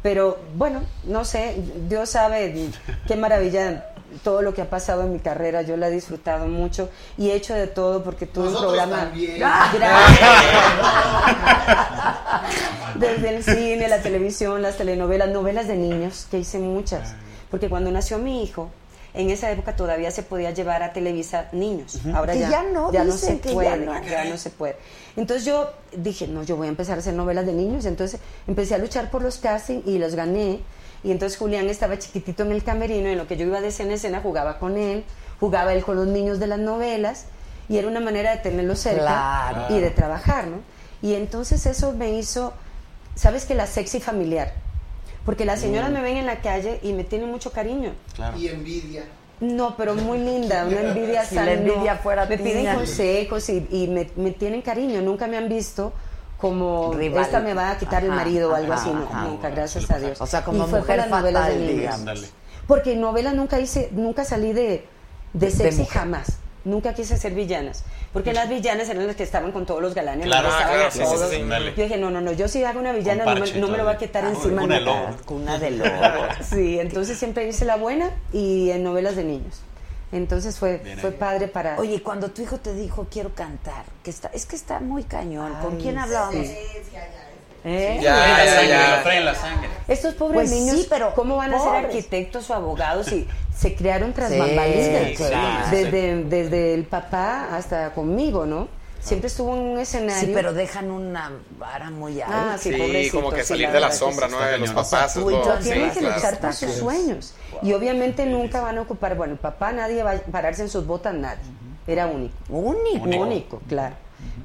[0.03, 1.55] Pero bueno, no sé,
[1.87, 2.69] Dios sabe
[3.07, 3.85] qué maravilla
[4.23, 5.63] todo lo que ha pasado en mi carrera.
[5.63, 9.03] Yo la he disfrutado mucho y he hecho de todo porque tuve un Nosotros programa.
[9.05, 9.37] también.
[9.39, 9.91] Gracias.
[12.95, 17.13] Desde el cine, la televisión, las telenovelas, novelas de niños, que hice muchas.
[17.51, 18.69] Porque cuando nació mi hijo,
[19.17, 21.99] en esa época todavía se podía llevar a Televisa niños.
[22.13, 24.03] Ahora Que ya, ya no, ya no se que ya puede, no.
[24.03, 24.77] ya no se puede.
[25.15, 27.85] Entonces yo dije, no, yo voy a empezar a hacer novelas de niños.
[27.85, 30.59] Entonces empecé a luchar por los castings y los gané.
[31.03, 33.89] Y entonces Julián estaba chiquitito en el camerino, en lo que yo iba de escena
[33.89, 35.03] en escena, jugaba con él,
[35.39, 37.25] jugaba él con los niños de las novelas,
[37.69, 39.01] y era una manera de tenerlo cerca
[39.51, 39.75] Claro.
[39.75, 40.57] y de trabajar, ¿no?
[41.01, 42.53] Y entonces eso me hizo,
[43.15, 44.53] ¿sabes que La sexy familiar.
[45.27, 45.93] Porque las señoras Mm.
[45.93, 47.91] me ven en la calle y me tienen mucho cariño.
[48.37, 49.03] Y envidia.
[49.41, 51.47] No, pero muy linda, una envidia Si sana.
[51.47, 51.99] la envidia no.
[51.99, 55.01] fuera Me piden consejos y, y me, me tienen cariño.
[55.01, 55.91] Nunca me han visto
[56.39, 57.23] como Rival.
[57.25, 58.89] esta me va a quitar el marido o algo ajá, así.
[58.89, 59.23] Ajá.
[59.25, 60.21] nunca, gracias a Dios.
[60.21, 62.31] O sea, como Y fue mujer con las novelas fatal, de niños.
[62.65, 64.85] Porque en novelas nunca hice, nunca salí de,
[65.33, 65.97] de De sexy mujer.
[65.99, 66.37] jamás.
[66.67, 67.83] Nunca quise ser villanas.
[68.13, 70.25] Porque las villanas eran las que estaban con todos los galanes.
[70.27, 71.29] Claro, besaban claro, a sí, sí, todos.
[71.29, 71.39] sí.
[71.77, 73.85] Yo dije, no, no, no, yo si hago una villana no me, no me lo
[73.85, 74.61] va a quitar Ah, encima.
[74.61, 75.07] cuna de lobo.
[75.25, 75.89] Cuna de lobo.
[76.49, 79.61] Sí, entonces siempre hice la buena y en novelas de niños.
[80.11, 81.15] Entonces fue, Bien fue ahí.
[81.17, 81.77] padre para...
[81.79, 85.53] Oye, cuando tu hijo te dijo quiero cantar, que está, es que está muy cañón.
[85.61, 86.47] ¿Con quién hablábamos?
[87.67, 87.73] Sí.
[87.73, 87.99] ¿Eh?
[88.01, 88.97] Ya, Ya, la sangre, ya.
[88.97, 89.69] lo trae en la sangre.
[89.87, 93.75] Estos pobres Pues niños, sí, pero ¿cómo van a ser arquitectos o abogados si se
[93.75, 95.11] criaron tras Sí, bambalinas?
[95.17, 95.67] claro.
[95.71, 98.67] Desde, desde el papá hasta conmigo, ¿no?
[98.99, 100.27] Siempre estuvo en un escenario.
[100.27, 102.53] Sí, pero dejan una vara muy alta.
[102.53, 104.33] Ah, sí, Sí, como que sí, salir de la sombra, sí.
[104.33, 104.41] ¿no?
[104.41, 105.13] De los papás.
[105.13, 107.33] tú yo Pero tienen sí, que luchar por sus sueños.
[107.61, 110.85] Y obviamente nunca van a ocupar, bueno, el papá nadie va a pararse en sus
[110.85, 111.39] botas, nadie.
[111.85, 112.35] Era único.
[112.49, 113.05] Único.
[113.21, 113.95] Único, claro.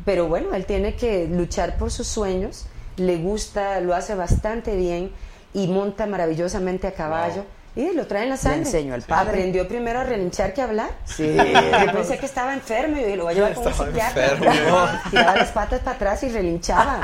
[0.04, 2.66] Pero bueno, él tiene que luchar por sus sueños,
[2.96, 5.10] le gusta, lo hace bastante bien
[5.54, 7.44] y monta maravillosamente a caballo.
[7.74, 8.58] Y lo trae en la sangre.
[8.60, 9.30] enseñó el padre.
[9.30, 10.90] Aprendió primero a relinchar que a hablar.
[11.06, 11.34] Sí.
[11.86, 14.26] Yo pensé que estaba enfermo y lo voy a llevar con un Estaba psiquiatra.
[14.32, 14.78] enfermo.
[15.10, 17.00] Tiraba las patas para atrás y relinchaba.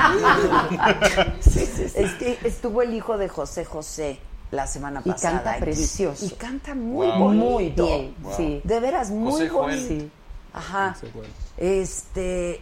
[1.45, 4.19] Es que estuvo el hijo de José José
[4.51, 5.35] la semana Y pasada.
[5.37, 5.61] canta aquí.
[5.61, 6.25] precioso.
[6.25, 7.17] Y canta muy Wow.
[7.19, 7.43] bonito.
[7.87, 8.33] Muy bien, Wow.
[8.37, 8.61] sí.
[8.63, 9.87] De veras, muy José bonito.
[9.87, 10.11] Sí.
[10.53, 10.93] Ajá.
[10.93, 11.29] José Joel.
[11.57, 12.61] Este.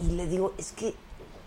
[0.00, 0.94] Y le digo, es que,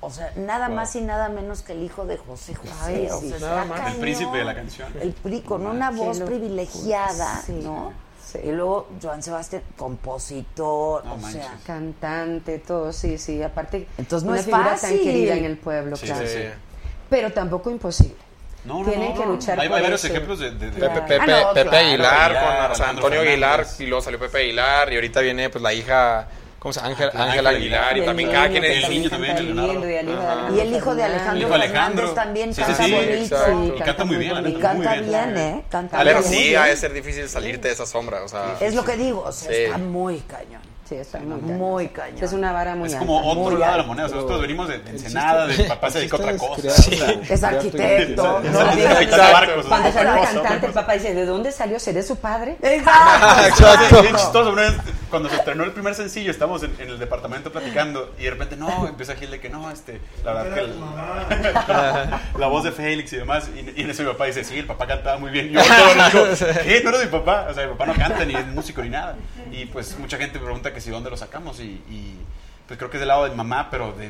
[0.02, 0.76] o sea, nada Wow.
[0.78, 2.72] más y nada menos que el hijo de José José.
[2.84, 3.94] Ay, o sí, sea, nada está más.
[3.94, 4.92] El príncipe de la canción.
[5.00, 7.54] El pri- con una voz privilegiada, Sí.
[7.64, 7.94] ¿no?
[8.26, 8.40] Sí.
[8.44, 11.44] Y luego Joan Sebastián, compositor, No o manches.
[11.44, 11.54] sea.
[11.66, 13.42] Cantante, todo, sí, sí.
[13.44, 15.02] Aparte, Entonces no una es figura tan fácil.
[15.02, 16.26] querida en el pueblo, Sí, claro.
[16.28, 16.44] sí, sí.
[17.10, 18.16] Pero tampoco imposible.
[18.64, 19.32] No, no, Tienen no, que no.
[19.34, 20.14] luchar Hay, por hay varios eso.
[20.14, 21.06] ejemplos de, de- de- Pepe, Claro.
[21.08, 21.88] Pepe, Ah, no, Pepe claro.
[21.88, 23.80] Aguilar, Aguilar, con Alejandro Antonio Aguilar, Fernández.
[23.82, 26.28] y luego salió Pepe Aguilar, y ahorita viene pues la hija,
[26.62, 26.92] ¿cómo se llama?
[26.92, 28.84] Ángel, Ángel Ángel Aguilar, y el también cada quien es...
[28.84, 30.00] el niño también, y el hijo de.
[30.00, 31.52] Alejandro Y el hijo de Fernández.
[31.52, 33.36] Alejandro también Sí, sí, canta sí, bonito.
[33.36, 33.76] exacto.
[33.76, 35.38] Y canta muy bien, Y canta bien.
[35.38, 35.64] ¿eh?
[35.70, 36.24] Canta bien.
[36.24, 38.58] sí, ha de ser difícil salirte de esa sombra, o sea...
[38.62, 39.58] Es lo que digo, o sea, Sí.
[39.58, 40.62] está muy cañón.
[40.92, 41.58] Sí, está muy cañón.
[41.58, 42.22] Muy cañón.
[42.22, 43.06] Es una vara muy Es alta.
[43.06, 44.06] como otro lado de la moneda.
[44.08, 46.68] O sea, nosotros venimos de, de El Ensenada, de papá se dedica a otra cosa.
[46.68, 48.24] es crear- Es arquitecto.
[48.24, 48.60] ¿no?
[48.60, 49.34] Capitán de Exacto.
[49.34, 51.80] barcos, Cuando salió cantante, el papá dice, ¿de dónde salió?
[51.80, 52.58] ¿Seré su padre?
[52.62, 54.04] Exacto.
[55.10, 58.56] Cuando se estrenó el primer sencillo, estábamos en, en el departamento platicando y de repente,
[58.56, 61.42] no, empieza Gil de que no, este, la verdad que
[62.40, 63.50] la voz de Félix y demás.
[63.54, 65.50] Y, y en eso mi papá dice, sí, el papá cantaba muy bien.
[65.52, 66.82] Yo todo lo digo, ¿qué?
[66.84, 67.48] No era mi papá.
[67.50, 69.16] O sea, mi papá no canta ni es músico ni nada.
[69.52, 71.60] Y pues mucha gente me pregunta que si dónde lo sacamos.
[71.60, 72.18] Y, y,
[72.68, 74.10] pues creo que es del lado de mi mamá, pero de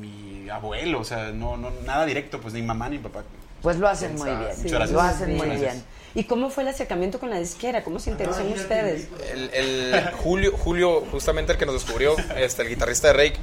[0.00, 1.00] mi abuelo.
[1.00, 3.22] O sea, no, no nada directo, pues ni mamá ni papá.
[3.62, 4.40] Pues lo hacen muy bien.
[4.40, 4.90] Muchas gracias.
[4.90, 5.62] Lo hacen muy Muchas bien.
[5.62, 5.84] gracias.
[6.14, 7.84] ¿Y cómo fue el acercamiento con la disquera?
[7.84, 9.08] ¿Cómo se interesó en ustedes?
[9.32, 13.36] El, el Julio, Julio, justamente el que nos descubrió, este, el guitarrista de Rake,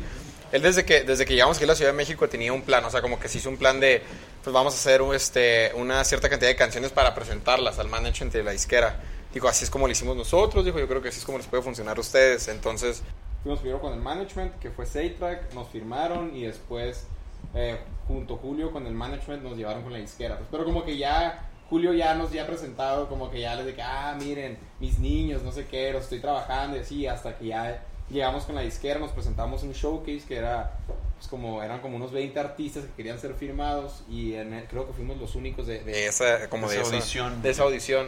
[0.52, 2.84] él desde que, desde que llegamos aquí a la Ciudad de México tenía un plan,
[2.86, 4.02] o sea, como que se hizo un plan de,
[4.44, 8.44] pues vamos a hacer este, una cierta cantidad de canciones para presentarlas al management de
[8.44, 9.00] la disquera.
[9.34, 11.48] Dijo, así es como lo hicimos nosotros, dijo, yo creo que así es como les
[11.48, 12.48] puede funcionar a ustedes.
[12.48, 13.04] Entonces,
[13.44, 17.06] Fuimos primero con el management, que fue Saytrack, nos firmaron y después,
[17.54, 17.78] eh,
[18.08, 20.38] junto Julio con el management, nos llevaron con la disquera.
[20.38, 23.82] Pues, pero como que ya, Julio ya nos había presentado, como que ya les que,
[23.82, 27.84] ah, miren, mis niños, no sé qué, los estoy trabajando y así, hasta que ya
[28.10, 30.78] llegamos con la disquera, nos presentamos un showcase que era,
[31.24, 34.86] pues como, eran como unos 20 artistas que querían ser firmados y en el- creo
[34.88, 37.42] que fuimos los únicos de, de esa, como de, Esa esa audición.
[37.42, 38.08] De esa audición.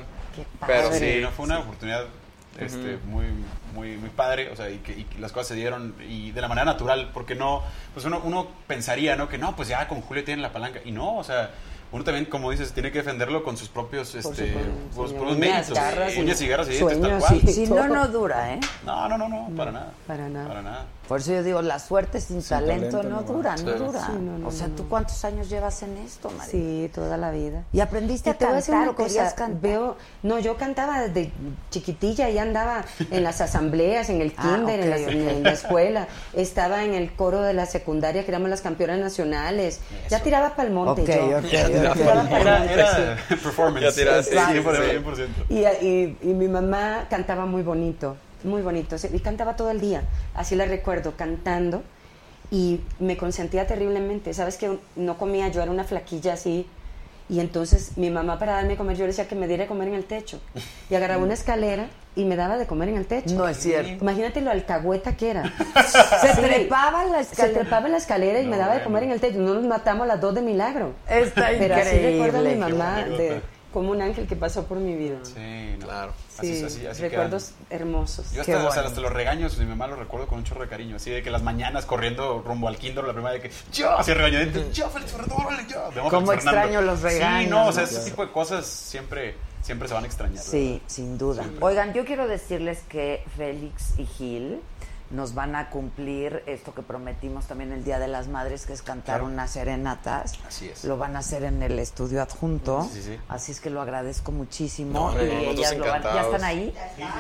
[0.67, 1.19] Pero Sí, sí.
[1.21, 2.05] no, fue una oportunidad
[2.59, 3.25] este, muy,
[3.73, 6.41] muy, muy padre, o sea, y que, y que las cosas se dieron y de
[6.41, 7.63] la manera natural, porque no,
[7.93, 9.29] pues uno, uno pensaría, ¿no?
[9.29, 11.51] Que no, pues ya con Julio tienen la palanca, y no, o sea,
[11.91, 15.37] uno también, como dices, tiene que defenderlo con sus propios, este, sus sí, propios uñas,
[15.37, 17.41] méritos, garras uñas y garras y dientes, tal cual.
[17.41, 17.47] sí.
[17.53, 18.59] Si no, no dura, ¿eh?
[18.85, 19.93] No, no, no, no, para nada.
[20.07, 20.47] Para nada.
[20.47, 20.85] Para nada.
[21.07, 24.05] Por eso yo digo, la suerte sin, Sin talento, talento no, dura, no dura.
[24.07, 26.51] Sí, no, no, o sea, ¿tú cuántos años llevas en esto, María?
[26.51, 27.63] Sí, toda la vida.
[27.73, 29.61] ¿Y aprendiste Y a te voy a decir cantar una cosa, cantar?
[29.61, 31.31] veo, no, yo cantaba desde
[31.69, 36.83] chiquitilla y andaba en las asambleas, en el Ah, kinder, en, la, en escuela, estaba
[36.83, 40.73] en el coro de la secundaria, que éramos las campeonas nacionales, ya tiraba para el
[40.73, 41.37] monte yo.
[41.37, 41.67] ok, Ya ok.
[41.67, 43.35] tiraba pa'l Era, monte, era sí.
[43.35, 43.81] performance.
[43.85, 44.31] Ya tiraste.
[44.31, 44.71] Sí, Exacto.
[44.71, 45.27] 100%.
[45.49, 48.15] Y, y, y mi mamá cantaba muy bonito,
[48.45, 48.95] muy bonito.
[49.11, 50.03] Y cantaba todo el día.
[50.33, 51.83] Así la recuerdo, cantando.
[52.51, 54.33] Y me consentía terriblemente.
[54.33, 56.67] Sabes que no comía, yo era una flaquilla así.
[57.27, 59.67] Y entonces mi mamá para darme de comer, yo le decía que me diera de
[59.67, 60.39] comer en el techo.
[60.91, 63.33] Y agarraba una escalera y me daba de comer en el techo.
[63.33, 63.91] No es cierto.
[64.03, 65.43] Imagínate lo alcahueta que era.
[66.21, 66.41] Se Sí.
[66.41, 67.59] trepaba la Se escalera.
[67.61, 69.39] trepaba en la escalera y me daba de comer en el techo.
[69.39, 70.93] No nos matamos las dos de milagro.
[71.09, 72.77] Está Pero así recuerdo a mi increíble.
[72.77, 73.41] mamá de.
[73.75, 75.17] Como un ángel que pasó por mi vida.
[75.23, 75.85] Sí, no.
[75.85, 76.13] Claro.
[76.37, 78.31] Así, Sí, así, así recuerdos hermosos.
[78.31, 78.87] Yo hasta, o sea, bueno.
[78.87, 81.29] hasta los regaños, mi mamá lo recuerdo con un chorro de cariño, así de que
[81.29, 85.11] las mañanas corriendo rumbo al kinder, la primera de que yo, así regañadito, yo, Félix
[85.11, 86.09] Fernando, órale, yo.
[86.09, 89.93] Cómo extraño los regaños, Sí, no, o sea, ese tipo de cosas siempre, siempre se
[89.93, 90.41] van a extrañar.
[90.41, 91.43] Sí, sin duda.
[91.59, 94.61] Oigan, yo quiero decirles que Félix y Gil
[95.11, 98.81] nos van a cumplir esto que prometimos también el Día de las Madres, que es
[98.81, 99.25] cantar Claro.
[99.25, 100.33] unas serenatas.
[100.47, 100.83] Así es.
[100.83, 102.83] Lo van a hacer en el estudio adjunto.
[102.91, 103.19] Sí, sí, sí.
[103.29, 105.11] Así es que lo agradezco muchísimo.
[105.11, 106.73] No, y no, ellas lo van- ya están ahí,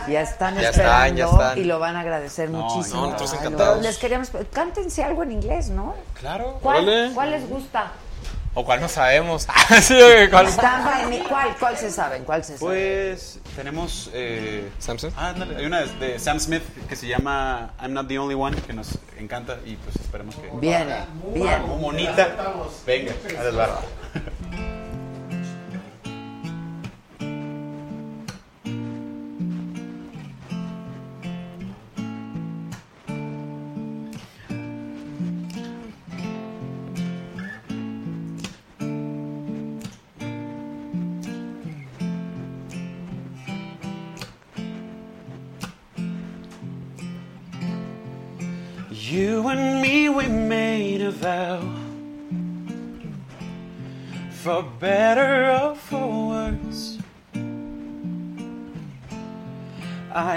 [0.07, 1.57] ya están Ya esperando están, ya están.
[1.59, 3.01] y lo van a agradecer No, muchísimo.
[3.01, 3.81] no, nosotros encantados.
[3.83, 5.93] Les queríamos, cántense algo en inglés, ¿no?
[6.19, 6.57] Claro.
[6.61, 7.11] ¿Cuál.
[7.13, 7.91] ¿cuál les gusta?
[8.55, 9.47] ¿O cuál no sabemos?
[9.81, 9.99] Sí,
[10.31, 10.47] ¿cuál?
[11.27, 12.23] ¿Cuál, ¿Cuál se saben?
[12.23, 12.59] ¿Cuál se saben?
[12.59, 14.09] Pues tenemos.
[14.13, 15.11] Eh, Samson.
[15.17, 18.35] ah, ándale, hay una de, de Sam Smith que se llama I'm Not the Only
[18.35, 20.49] One, que nos encanta y pues esperemos que.
[20.53, 20.87] Bien,
[21.33, 21.61] bien.
[21.67, 22.29] Muy bonita.
[22.85, 23.43] Venga, a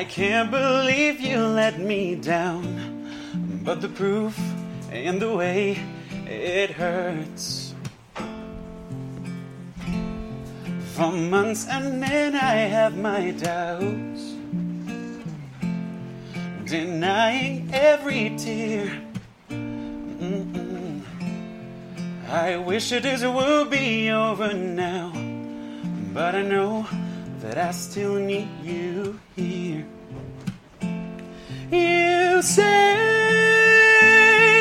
[0.09, 2.64] can't believe you let me down.
[3.62, 4.39] But the proof
[4.90, 5.78] in the way
[6.26, 7.74] it hurts.
[10.94, 14.35] For months and then I have my doubts
[16.64, 18.90] denying every tear.
[19.51, 21.02] Mm-mm.
[22.28, 25.12] I wish it is would be over now,
[26.12, 26.86] but I know
[27.40, 29.68] that I still need you here.
[31.70, 32.97] You say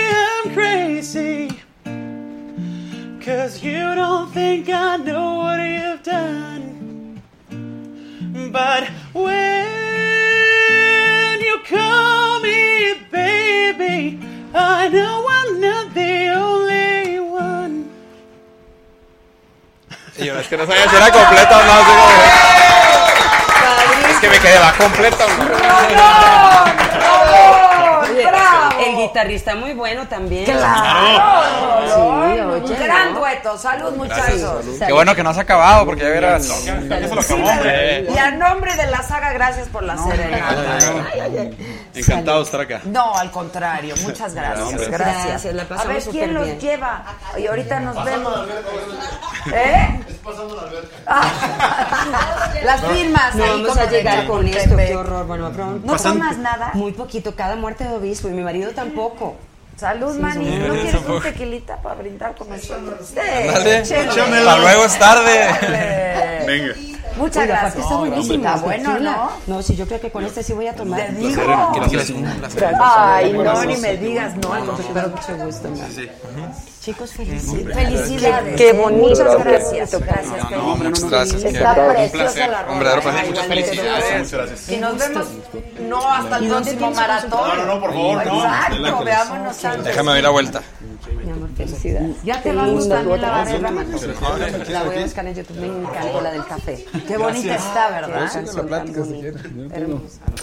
[0.10, 1.50] I'm crazy,
[3.22, 7.22] cause you don't think I know what you've done.
[8.52, 9.40] But when
[11.40, 14.20] you call me baby,
[14.54, 17.90] I know I'm not the only one.
[20.20, 22.67] Y yo, es que no sabía si era completa o no.
[24.18, 25.26] Es que me quedé, ¿va completa
[28.90, 30.46] el guitarrista muy bueno también.
[30.46, 31.88] Claro.
[31.88, 33.20] Sí, Un oye, gran ¿no?
[33.20, 33.58] dueto.
[33.58, 34.66] Salud, muchachos.
[34.86, 36.66] Qué bueno que no se ha acabado, porque ya verás.
[36.66, 38.08] Ya se lo acabó, hombre.
[38.14, 40.80] Y a nombre de la saga, gracias por la serenata.
[41.94, 42.82] Encantado de estar acá.
[42.86, 44.88] No, al contrario, muchas gracias.
[44.90, 45.08] Gracias.
[45.08, 46.60] Gracias, la a ver, ¿quién los bien.
[46.60, 47.04] lleva?
[47.38, 48.48] Y ahorita nos vemos.
[49.54, 50.00] ¿Eh?
[50.10, 50.96] Es pasando la alberca.
[52.64, 53.36] Las firmas.
[53.36, 55.26] No ahí vamos a llegar con esto, qué horror.
[55.28, 55.86] Bueno, pronto.
[55.86, 56.72] ¿No tomas nada?
[56.74, 59.36] Muy poquito, cada muerte de obispo y mi marido tampoco.
[59.76, 60.46] Salud, Sí, Manny.
[60.46, 63.14] sí, ¿No sí, quieres un tequilita para brindar con nosotros?
[63.14, 63.20] Sí.
[63.20, 66.46] Hasta luego, es tarde.
[66.48, 66.74] Venga.
[67.18, 67.84] Muchas aparte gracias.
[67.84, 68.56] está buenísima.
[68.56, 69.00] Está bueno.
[69.00, 69.32] ¿no?
[69.48, 71.08] No, sí, yo creo que con este sí voy a tomar.
[71.08, 71.42] Te digo.
[72.80, 74.50] Ay, no, ni me digas, no.
[74.94, 75.90] Pero mucho gusto, man.
[76.88, 77.76] Chicos, felicidades.
[77.76, 78.56] Felicidades.
[78.56, 78.74] Qué ¿eh?
[78.74, 79.10] bonito.
[79.10, 79.92] Muchas gracias.
[79.92, 81.02] Gracias, No, hombre, Felipe.
[81.02, 81.44] no, no, Gracias.
[81.44, 83.14] Está preciosa la placer.
[83.14, 84.20] Ay, Muchas felicidades.
[84.20, 84.70] Muchas gracias.
[84.70, 85.28] Y nos vemos,
[85.82, 87.30] no hasta el próximo maratón.
[87.32, 88.36] No, no, no, por favor, no.
[88.38, 89.04] Exacto, Adelante.
[89.04, 89.84] veámonos antes.
[89.84, 90.62] Déjame dar la vuelta.
[91.26, 92.24] Mi amor, qué Felicidades.
[92.24, 93.72] Ya te Qué va a gustar la barrera.
[94.70, 95.58] La voy a buscar en YouTube.
[95.58, 96.86] Me encantó la del café.
[97.06, 98.32] Qué bonita está, ¿verdad?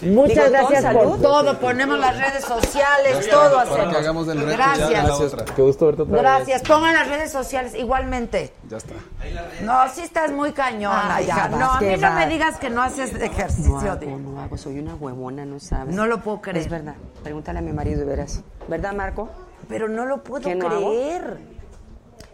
[0.00, 0.10] Qué.
[0.10, 1.58] Muchas gracias por todo.
[1.58, 5.34] Ponemos las redes sociales, todo Para que hagamos del Gracias.
[5.56, 6.22] Qué gusto verte otra vez.
[6.36, 6.62] Gracias.
[6.62, 8.52] Pongan las redes sociales igualmente.
[8.68, 8.94] Ya está.
[9.62, 11.34] No, sí estás muy cañona Ay, ya.
[11.34, 13.76] jamás, No, a mí no me digas que no haces No ejercicio.
[13.92, 15.94] hago, de- no hago, soy una huevona, no sabes.
[15.94, 16.58] No lo puedo creer.
[16.58, 16.94] Es verdad.
[17.22, 18.42] Pregúntale a mi marido y verás.
[18.68, 19.28] ¿Verdad, Marco?
[19.68, 20.90] Pero no lo puedo ¿Qué no hago?
[20.90, 21.38] creer.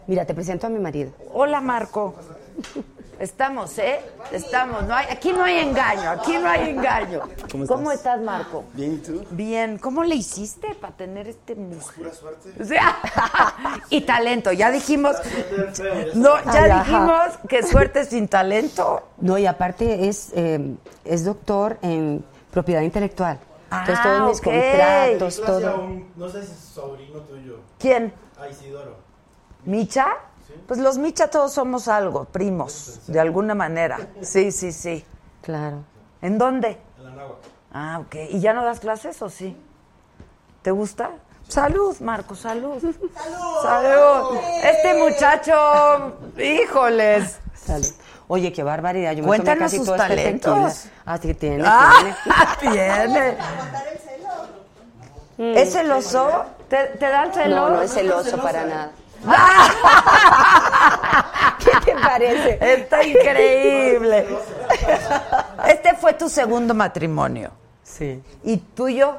[0.07, 1.11] Mira, te presento a mi marido.
[1.33, 2.15] Hola, Marco.
[3.21, 3.99] Estamos, ¿eh?
[4.31, 4.81] Estamos.
[4.87, 7.21] No hay, aquí no hay engaño, aquí no hay engaño.
[7.67, 8.15] ¿Cómo estás?
[8.17, 8.63] estás, Marco?
[8.73, 9.23] Bien, ¿y tú?
[9.29, 9.77] Bien.
[9.77, 11.93] ¿Cómo le hiciste para tener este mujer?
[11.97, 12.51] Pura suerte.
[12.59, 12.97] O sea,
[13.91, 14.51] y talento.
[14.51, 15.15] Ya dijimos.
[16.15, 16.83] No, ya Ay, ajá.
[16.83, 19.03] dijimos que suerte sin talento.
[19.19, 23.37] No, y aparte es, eh, es doctor en propiedad intelectual.
[23.71, 25.81] Entonces Ah, todos mis contratos, todo.
[25.81, 27.59] un- no sé si es sobrino tuyo.
[27.77, 28.11] ¿Quién?
[28.39, 28.95] Ah, Isidoro.
[29.63, 30.07] ¿Micha?
[30.67, 33.99] Pues los Micha todos somos algo, primos, de alguna manera.
[34.21, 35.03] Sí, sí, sí.
[35.41, 35.83] Claro.
[36.21, 36.77] ¿En dónde?
[36.97, 37.47] En la náhuatl.
[37.73, 38.15] Ah, ok.
[38.29, 39.57] ¿Y ya no das clases o sí?
[40.61, 41.11] ¿Te gusta?
[41.47, 42.79] Salud, Marco, salud.
[42.81, 43.61] Salud.
[43.63, 44.37] Salud.
[44.63, 47.39] Este muchacho, híjoles.
[47.55, 47.87] Salud.
[48.27, 49.11] Oye, qué barbaridad.
[49.11, 50.53] Yo me tomé Cuéntanos casi sus todo este talentos.
[50.53, 50.93] tequila.
[51.05, 52.15] Ah, sí, tiene, Ah,
[52.59, 53.35] tiene.
[55.37, 55.61] tiene.
[55.61, 56.45] ¿Es celoso?
[56.69, 57.55] ¿Te, te da el celo?
[57.55, 58.91] No, no es celoso para nada.
[61.59, 62.57] ¿Qué te parece?
[62.73, 64.27] Está increíble.
[65.67, 67.51] Este fue tu segundo matrimonio.
[67.83, 68.21] Sí.
[68.43, 69.15] ¿Y tuyo?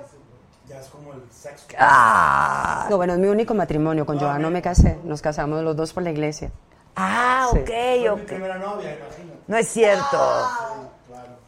[0.69, 1.67] Ya es como el sexo.
[1.79, 2.87] Ah.
[2.91, 4.05] No, bueno, es mi único matrimonio.
[4.07, 4.99] Con Joan no me casé.
[5.05, 6.51] Nos casamos los dos por la iglesia.
[6.97, 7.59] Ah, Sí.
[7.59, 9.33] ok, Fue mi primera novia, imagino.
[9.47, 10.49] No es cierto.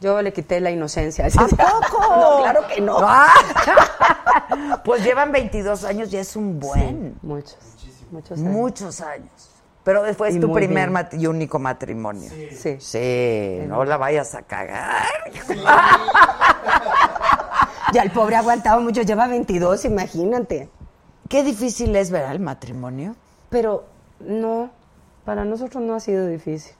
[0.01, 1.25] Yo le quité la inocencia.
[1.25, 2.01] ¿A poco?
[2.15, 2.97] No, claro que no.
[3.01, 4.81] Ah.
[4.83, 7.13] Pues llevan 22 años y es un buen.
[7.13, 7.57] Sí, muchos.
[8.11, 8.51] Muchos años.
[8.53, 9.51] Muchos años.
[9.83, 12.29] Pero después Y tu primer mat- y único matrimonio.
[12.51, 12.77] Sí.
[12.79, 15.05] Sí, no la vayas a cagar.
[17.93, 19.03] Ya el pobre ha aguantado mucho.
[19.03, 20.69] Lleva 22, imagínate.
[21.29, 23.15] Qué difícil es ver el matrimonio.
[23.49, 23.85] Pero
[24.19, 24.71] no,
[25.23, 26.75] para nosotros no ha sido difícil.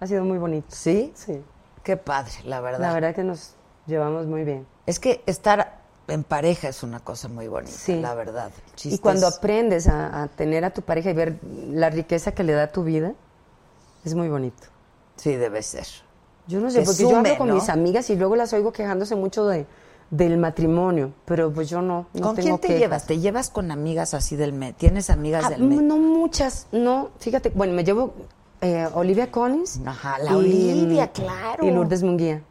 [0.00, 0.66] Ha sido muy bonito.
[0.70, 1.12] ¿Sí?
[1.14, 1.42] Sí.
[1.82, 2.80] Qué padre, la verdad.
[2.80, 3.54] La verdad que nos
[3.86, 4.66] llevamos muy bien.
[4.86, 8.00] Es que estar en pareja es una cosa muy bonita, Sí.
[8.00, 8.50] la verdad.
[8.84, 11.38] Y cuando es- aprendes a, a tener a tu pareja y ver
[11.70, 13.12] la riqueza que le da a tu vida,
[14.04, 14.64] es muy bonito.
[15.16, 15.86] Sí, debe ser.
[16.46, 17.54] Yo no sé, Te porque yo hablo con ¿no?
[17.54, 19.66] mis amigas y luego las oigo quejándose mucho de,
[20.10, 22.06] del matrimonio, pero pues yo no.
[22.14, 22.80] no ¿Con tengo quién te quejas.
[22.80, 23.06] llevas?
[23.06, 24.74] ¿Te llevas con amigas así del MED?
[24.76, 25.80] ¿Tienes amigas Ah, del MED?
[25.82, 27.10] no muchas, no.
[27.18, 28.14] Fíjate, bueno, me llevo
[28.62, 29.80] eh, Olivia Collins.
[29.84, 31.66] Ajá, la Olivia, claro.
[31.66, 32.42] Y Lourdes Munguía.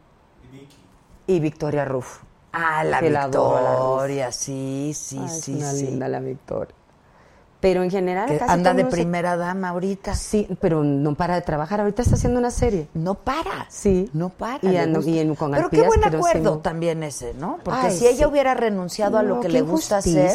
[1.26, 2.20] Y Victoria Ruff.
[2.52, 5.86] Ah, la Que Victoria, sí, sí, Ay, es sí, una sí.
[5.86, 6.74] linda la Victoria.
[7.60, 10.14] Pero en general Que casi anda de se- primera dama ahorita.
[10.14, 11.80] Sí, pero no para de trabajar.
[11.80, 12.86] Ahorita está haciendo una serie.
[12.94, 13.66] No para.
[13.68, 14.08] Sí.
[14.12, 14.60] No para.
[14.62, 15.10] Y, le ando- gusta.
[15.10, 17.58] y en, con Pero qué buen pero acuerdo también ese, ¿no?
[17.64, 18.30] Porque Ay, si ella sí.
[18.30, 20.30] hubiera renunciado a lo que le gusta hacer.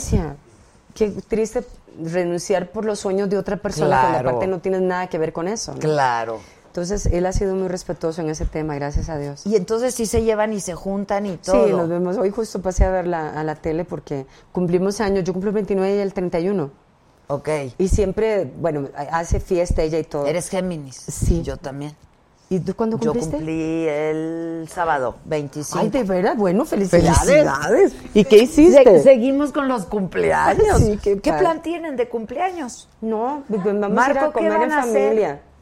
[0.93, 1.66] Qué triste
[2.03, 4.30] renunciar por los sueños de otra persona cuando Claro.
[4.30, 5.74] aparte no tienes nada que ver con eso.
[5.74, 5.80] ¿no?
[5.80, 6.40] Claro.
[6.74, 9.45] Entonces, él ha sido muy respetuoso en ese tema, gracias a Dios.
[9.45, 11.68] Y entonces sí se llevan y se juntan y todo.
[11.68, 12.18] Sí, nos vemos.
[12.18, 15.24] Hoy justo pasé a ver la, a la tele porque cumplimos años.
[15.24, 16.72] Yo cumplo el 29 y el 31.
[17.27, 17.50] Ok.
[17.77, 20.26] Y siempre, bueno, hace fiesta ella y todo.
[20.26, 20.95] Eres Géminis.
[20.95, 21.43] Sí.
[21.43, 21.95] Yo también.
[22.50, 23.35] ¿Y tú cuándo Yo cumpliste?
[23.35, 25.77] cumplí el sábado, 25.
[25.80, 27.19] Ay, de veras, bueno, felicidades.
[27.19, 27.93] Felicidades.
[28.16, 28.84] ¿Y qué hiciste?
[28.84, 30.80] Se- seguimos con los cumpleaños.
[30.80, 31.43] Sí, qué ¿Qué padre.
[31.45, 32.90] plan tienen de cumpleaños?
[33.00, 35.03] No, pues vamos Marco, a ¿qué comer van en a hacer?
[35.10, 35.42] familia.
[35.43, 35.52] Pues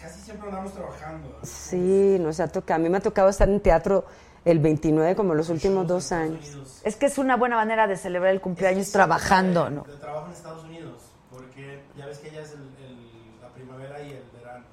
[0.00, 1.38] casi siempre andamos trabajando.
[1.42, 2.76] Sí, nos ha tocado.
[2.80, 4.04] A mí me ha tocado estar en teatro
[4.44, 6.80] el 29 como los últimos dos años.
[6.84, 9.82] Es que es una buena manera de celebrar el cumpleaños trabajando, ¿no?
[9.84, 14.00] De trabajo en Estados Unidos, porque ya ves que ya es el- el- la primavera
[14.02, 14.64] y el verano.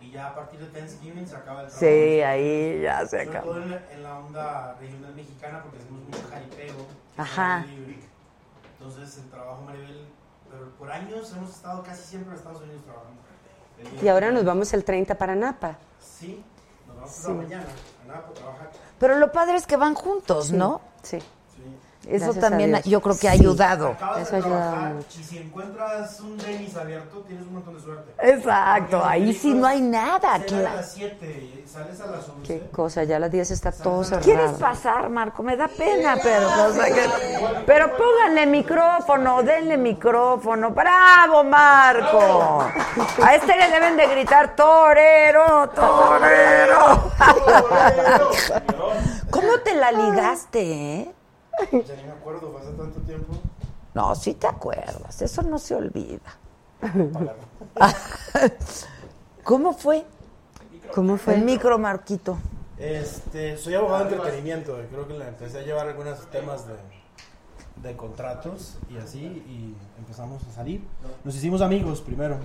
[0.00, 1.80] Y ya a partir de Thanksgiving se acaba el trabajo.
[1.80, 3.44] Sí, ahí ya se Sobre acaba.
[3.44, 6.74] todo en la, en la onda regional mexicana, porque hacemos mucho jaripeo.
[7.16, 7.66] Ajá.
[8.78, 10.06] Entonces, el trabajo Maribel,
[10.48, 13.20] pero por años hemos estado casi siempre en Estados Unidos trabajando.
[14.02, 15.78] Y ahora nos vamos el 30 para Napa.
[16.00, 16.42] Sí,
[16.86, 17.30] nos vamos Sí.
[17.32, 17.64] mañana
[18.04, 18.70] a Napo a trabajar.
[18.98, 20.80] Pero lo padre es que van juntos, Sí, ¿no?
[21.02, 21.18] Sí.
[22.08, 23.40] Eso Gracias también yo creo que ha Sí.
[23.40, 23.88] ayudado.
[23.90, 25.20] Acabas Eso de ayuda trabajar mucho.
[25.20, 28.12] y si encuentras un Dennis abierto, tienes un montón de suerte.
[28.18, 30.68] Exacto, ahí sí no hay nada, claro.
[30.68, 32.42] a las 7 y sales a las 11.
[32.46, 34.24] Qué cosa, ya a las 10 está todo cerrado.
[34.24, 35.42] ¿Quieres pasar, Marco?
[35.42, 37.10] Me da pena, pero, o sea que-
[37.66, 40.70] pero pónganle micrófono, denle micrófono.
[40.70, 42.62] ¡Bravo, Marco!
[43.22, 47.12] A este le deben de gritar torero, torero.
[49.30, 50.60] ¿Cómo te la ligaste,
[51.00, 51.14] eh?
[51.72, 53.34] Ya ni me acuerdo, fue hace tanto tiempo.
[53.94, 56.20] No, sí te acuerdas, eso no se olvida.
[59.44, 60.04] ¿Cómo fue?
[60.94, 61.34] ¿Cómo fue?
[61.34, 62.38] El micro, Marquito.
[62.78, 64.80] Este, soy abogado de entretenimiento.
[64.82, 66.74] y Creo que le empecé a llevar algunos temas de,
[67.88, 70.82] de contratos y así, y empezamos a salir.
[71.24, 72.36] Nos hicimos amigos primero.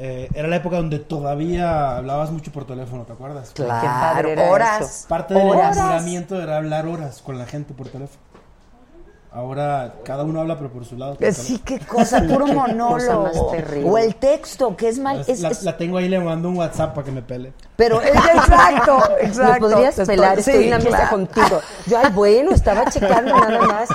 [0.00, 3.50] Eh, era la época donde todavía hablabas mucho por teléfono, ¿te acuerdas?
[3.52, 4.80] Claro, Qué padre era horas.
[4.80, 5.08] eso.
[5.08, 5.76] Parte del Horas.
[5.76, 8.20] enamoramiento era hablar horas con la gente por teléfono.
[9.38, 11.16] Ahora cada uno habla pero por su lado.
[11.20, 13.22] Eh, Sí, qué cosa, puro monólogo.
[13.22, 13.88] más terrible.
[13.88, 15.18] o el texto, que es mal.
[15.18, 17.52] La, es- la- es- la tengo ahí, le mando un WhatsApp para que me pele.
[17.76, 19.68] pero es exacto, exacto.
[19.68, 21.10] Me podrías pelar, estoy- sí, en la mesa claro.
[21.10, 21.60] contigo.
[21.86, 23.88] Yo, ay, bueno, estaba checando nada más.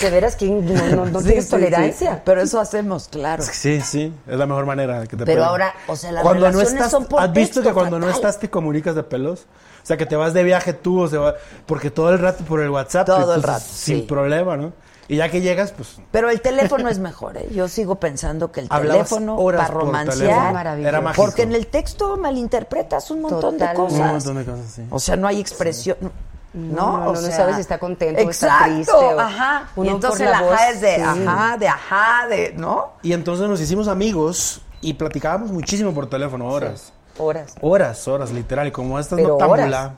[0.00, 2.14] De veras que no, no, no Sí, tienes sí, tolerancia.
[2.16, 2.20] sí.
[2.24, 3.44] Pero eso hacemos, claro.
[3.44, 5.44] Sí, sí, es la mejor manera que te Pero pelen.
[5.44, 8.00] ahora, o sea, las cuando no relaciones estás, son por ¿Has visto texto, que cuando
[8.00, 8.18] no fatal.
[8.20, 9.46] estás te comunicas de pelos?
[9.80, 11.36] O sea, que te vas de viaje tú, o se va,
[11.66, 13.06] porque todo el rato por el WhatsApp.
[13.06, 14.02] Todo el rato, Sin sí.
[14.02, 14.72] problema, ¿no?
[15.10, 17.48] Y ya que llegas, pues Pero el teléfono es mejor, ¿eh?
[17.50, 20.18] Yo sigo pensando que el Hablabas teléfono horas para por romancear.
[20.18, 20.52] teléfono.
[20.52, 20.88] Maravilloso.
[20.88, 21.22] Era mágico.
[21.24, 23.82] Porque en el texto malinterpretas un montón de Totalmente.
[23.94, 24.00] cosas.
[24.06, 24.82] un montón de cosas, sí.
[24.90, 25.96] O sea, no hay expresión.
[26.02, 26.10] No,
[26.52, 29.68] No, no, o no sea, sabes si está contento o está exacto, triste, o- ajá.
[29.76, 31.00] uno y entonces por la la voz, ajá es de sí.
[31.02, 32.92] ajá, de ajá, de, ¿no?
[33.02, 36.92] Y entonces nos hicimos amigos y platicábamos muchísimo por teléfono, horas.
[37.18, 37.54] Horas.
[37.60, 38.66] Horas, horas, literal.
[38.68, 39.94] Y como esta es Pero noctámbula.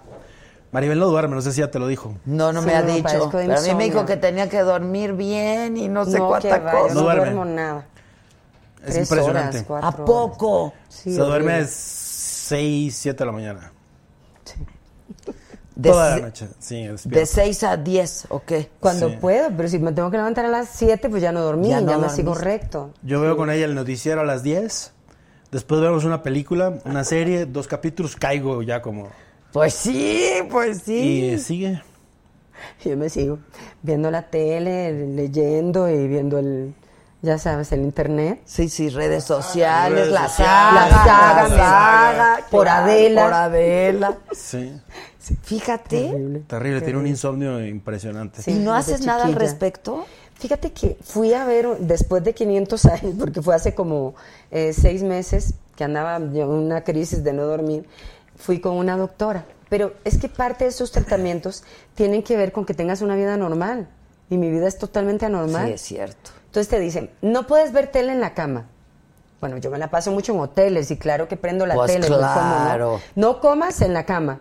[0.72, 2.14] Maribel no duerme, no sé si ya te lo dijo.
[2.24, 3.28] No, no Sí, me ha no, dicho.
[3.32, 6.58] Pero a mí me dijo que tenía que dormir bien y no sé No, cuánta
[6.58, 6.88] que va, cosa.
[6.88, 7.24] yo No duerme.
[7.24, 7.86] duermo nada.
[8.84, 9.64] Es Tres impresionante.
[9.68, 10.72] horas, ¿A poco?
[10.88, 11.66] Sí, Se duerme horrible.
[11.70, 13.72] 6, 7 de la mañana.
[15.74, 16.48] De, Toda la noche.
[16.58, 17.26] Sí, de despierto.
[17.34, 18.70] 6 a 10, ¿o qué?
[18.80, 19.16] Cuando Sí.
[19.20, 21.80] puedo, pero si me tengo que levantar a las 7, pues ya no dormí, Ya
[21.80, 22.90] ya, no me sigo recto.
[23.02, 24.92] Yo veo con ella el noticiero a las 10.
[25.50, 29.08] Después vemos una película, una serie, dos capítulos, caigo ya como...
[29.52, 31.32] Pues sí, pues sí.
[31.32, 31.82] Y sigue.
[32.84, 33.38] Yo me sigo
[33.82, 36.74] viendo la tele, leyendo y viendo el,
[37.22, 38.40] ya sabes, el internet.
[38.44, 43.24] Sí, sí, redes sociales, Redes la sociales, saga, la saga, la la saga, por Adela.
[43.24, 44.18] Por Adela.
[44.32, 44.72] Sí.
[45.42, 46.08] Fíjate.
[46.08, 46.40] Terrible.
[46.40, 48.42] Terrible, tiene un insomnio impresionante.
[48.50, 50.06] ¿Y no haces nada al respecto?
[50.34, 54.14] Fíjate que fui a ver después de 500 años, porque fue hace como
[54.50, 57.86] eh, seis meses que andaba yo en una crisis de no dormir,
[58.40, 59.44] fui con una doctora.
[59.68, 61.62] Pero es que parte de esos tratamientos
[61.94, 63.86] tienen que ver con que tengas una vida normal.
[64.28, 65.66] Y mi vida es totalmente anormal.
[65.68, 66.30] Sí, es cierto.
[66.46, 68.66] Entonces te dicen, no puedes ver tele en la cama.
[69.40, 72.08] Bueno, yo me la paso mucho en hoteles y claro que prendo la Pues tele.
[72.08, 72.30] muy cómodo.
[72.32, 73.00] claro.
[73.14, 74.40] No comas en la cama.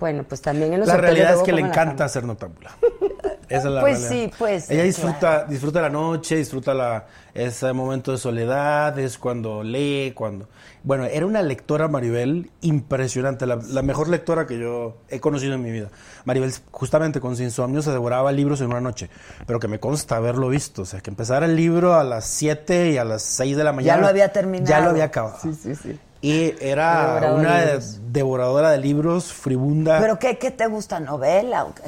[0.00, 2.08] Bueno, pues también en los La hoteles realidad es que le como encanta cama.
[2.08, 2.70] ser noctámbula.
[3.48, 4.24] Esa es la Pues realidad.
[4.26, 9.62] sí, pues Ella disfruta, disfruta la noche, disfruta la, ese momento de soledad, es cuando
[9.62, 10.48] lee, cuando...
[10.82, 15.62] Bueno, era una lectora, Maribel, impresionante, la, la mejor lectora que yo he conocido en
[15.62, 15.88] mi vida.
[16.24, 19.08] Maribel, justamente con su insomnio, se devoraba libros en una noche,
[19.46, 22.90] pero que me consta haberlo visto, o sea, que empezara el libro a las 7
[22.90, 24.00] y a las 6 de la mañana.
[24.02, 24.68] lo había terminado.
[24.70, 25.38] Ya lo había acabado.
[25.42, 25.98] Sí, sí, sí.
[26.20, 28.00] Y era una libros.
[28.10, 30.00] devoradora de libros, fribunda.
[30.00, 30.98] ¿Pero qué, qué te gusta?
[31.00, 31.64] ¿Novela?
[31.64, 31.82] o qué?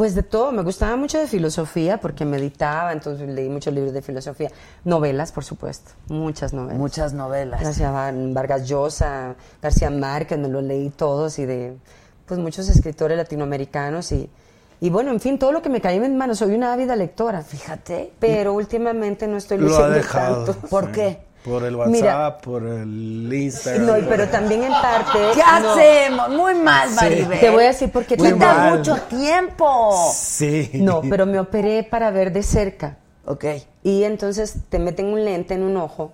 [0.00, 4.00] Pues de todo, me gustaba mucho de filosofía porque meditaba, entonces leí muchos libros de
[4.00, 4.50] filosofía.
[4.82, 6.78] Novelas, por supuesto, muchas novelas.
[6.78, 7.60] Muchas novelas.
[7.62, 11.76] García Var- Vargas Llosa, García Márquez, me los leí todos y de
[12.24, 14.30] pues muchos escritores latinoamericanos y,
[14.80, 17.42] y bueno, en fin, todo lo que me caía en manos, soy una ávida lectora.
[17.42, 18.10] Fíjate.
[18.18, 20.44] Pero últimamente no estoy Lo ha leyendo dejado.
[20.46, 20.66] tanto.
[20.68, 20.92] ¿Por sí.
[20.92, 21.18] qué?
[21.44, 22.38] Por el WhatsApp, Mira.
[22.38, 23.86] por el Instagram.
[23.86, 25.18] No, y- pero también en parte...
[25.34, 25.72] ¿Qué no.
[25.72, 26.28] hacemos?
[26.30, 27.40] Muy mal, Maribel.
[27.40, 30.10] Te voy a decir por qué Muy Quita mucho tiempo.
[30.14, 30.70] Sí.
[30.74, 32.98] No, pero me operé para ver de cerca.
[33.24, 33.44] Ok.
[33.82, 36.12] Y entonces te meten un lente en un ojo.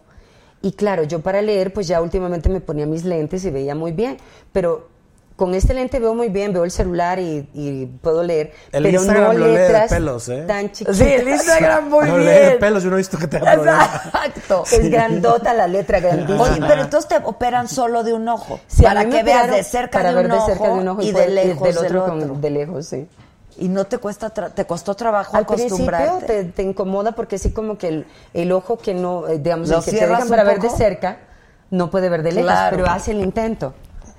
[0.62, 3.92] Y claro, yo para leer, pues ya últimamente me ponía mis lentes y veía muy
[3.92, 4.18] bien.
[4.52, 4.88] Pero
[5.36, 8.52] con este lente veo muy bien, veo el celular y, y puedo leer.
[8.72, 10.44] El pero Instagram no lo lee de letras pelos, ¿eh?
[10.46, 10.96] tan chiquitas.
[10.96, 12.26] Sí, el Instagram muy no bien.
[12.28, 13.36] lee de pelos, yo no he visto que te.
[13.36, 14.64] Exacto.
[14.72, 16.42] Es grandota la letra, grandísima.
[16.42, 18.60] Oye, pero entonces te operan solo de un ojo.
[18.66, 20.88] Sí, para que veas de cerca para de, ver un de ojo cerca de un
[20.88, 22.28] ojo y de lejos del del otro, otro.
[22.28, 23.06] con- de lejos, sí.
[23.58, 26.26] Y no te cuesta tra- te costó trabajo Al principio acostumbrarte.
[26.26, 29.78] te, te incomoda porque sí como que el, el ojo que no, eh, digamos, ¿Lo
[29.78, 31.18] el que te dejan para ver de cerca,
[31.70, 32.76] no puede ver de lejos, Claro.
[32.76, 33.74] pero hace el intento.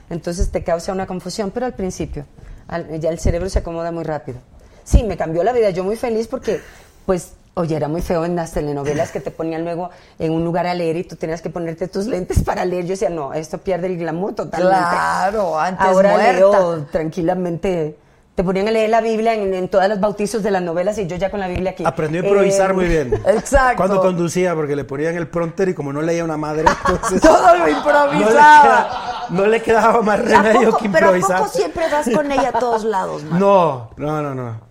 [0.09, 2.25] Entonces te causa una confusión, pero al principio,
[2.67, 4.39] al- ya el cerebro se acomoda muy rápido.
[4.83, 6.61] Sí, me cambió la vida, yo muy feliz porque,
[7.05, 10.65] pues, oye, era muy feo en las telenovelas que te ponían luego en un lugar
[10.67, 12.85] a leer y tú tenías que ponerte tus lentes para leer.
[12.85, 14.77] Yo decía, no, esto pierde el glamour totalmente.
[14.89, 16.33] Claro, antes Ahora muerta.
[16.33, 17.97] leo tranquilamente.
[18.37, 21.07] Te ponían a leer la Biblia en, en todos los bautizos de las novelas y
[21.07, 21.83] yo ya con la Biblia aquí.
[21.83, 23.11] Aprendió a improvisar Eh, muy bien.
[23.25, 23.77] Exacto.
[23.77, 27.19] Cuando conducía, porque le ponían el prompter y como no leía una madre, entonces...
[27.19, 28.61] Todo lo no le, improvisaba.
[28.61, 31.39] queda- no le quedaba más ¿A remedio poco- que pero ¿a improvisar.
[31.39, 33.39] poco siempre vas con ella a todos lados, man?
[33.39, 34.67] No, no, no, no.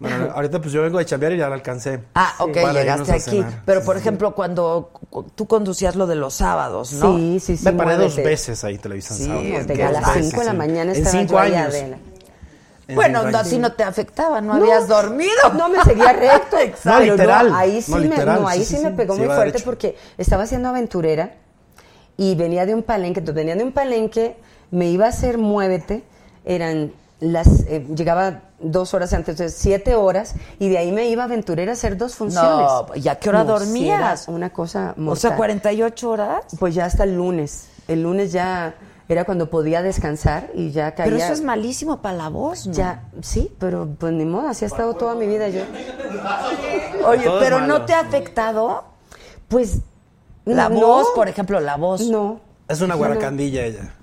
[0.00, 2.00] Bueno, ahorita pues yo vengo de chambear y ya la alcancé.
[2.14, 3.44] Ah, ok, llegaste aquí.
[3.66, 7.14] Pero, por ejemplo, cuando cu- tú conducías lo de los sábados, ¿no?
[7.18, 7.64] Sí, sí, sí.
[7.66, 9.18] Me paré dos veces ahí en televisión.
[9.18, 9.66] Sí, sábado.
[9.74, 10.56] que a las dos 5 de la sí.
[10.56, 11.74] mañana En estaba cinco yo años.
[12.92, 15.32] En Bueno, no, así no te afectaba, no, habías dormido.
[15.56, 16.56] No, me seguía recto.
[16.84, 17.52] No, Pero literal.
[17.54, 19.44] ahí sí, No, me, literal, no, ahí sí, sí, sí, me pegó Sí, muy fuerte
[19.46, 19.64] derecho.
[19.64, 21.34] porque estaba haciendo aventurera
[22.16, 23.20] y venía de un palenque.
[23.20, 24.36] Entonces venía de un palenque,
[24.70, 26.04] me iba a hacer muévete,
[26.44, 31.22] eran las, eh, llegaba dos horas antes, entonces siete horas, y de ahí me iba
[31.22, 32.50] a aventurera a hacer dos funciones.
[32.66, 34.26] No, ¿y a qué hora No, dormías?
[34.28, 35.36] una cosa O sea, mortal.
[35.36, 36.44] 48 horas.
[36.58, 37.68] Pues ya hasta el lunes.
[37.88, 38.74] El lunes ya
[39.12, 41.04] era cuando podía descansar y ya caía.
[41.10, 42.72] Pero eso es malísimo para la voz, ¿no?
[42.72, 45.62] Ya, sí, pero pues ni modo, así ha estado toda mi vida yo.
[47.06, 47.60] Oye, Todo pero.
[47.60, 48.84] ¿no te ha afectado?
[49.48, 49.78] Pues
[50.44, 52.02] La no, voz, por ejemplo, la voz.
[52.08, 53.94] No, Es una guaracandilla ella.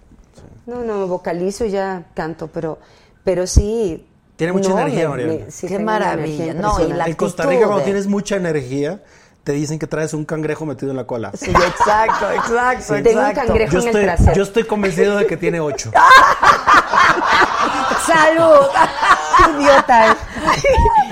[0.66, 2.78] no, no, vocalizo y ya canto, pero,
[3.24, 4.06] pero sí.
[4.36, 6.46] Tiene mucha no, energía, sí Qué maravilla.
[6.46, 9.02] energía No, y la En Costa actitud Rica cuando tienes mucha energía,
[9.50, 11.32] te dicen que traes un cangrejo metido en la cola.
[11.34, 13.48] Sí, exacto, exacto, Tengo un exacto.
[13.48, 14.34] cangrejo Yo en el trasero.
[14.36, 15.90] yo estoy convencido de que tiene ocho.
[18.06, 18.68] ¡Salud!
[19.38, 20.16] Qué idiota.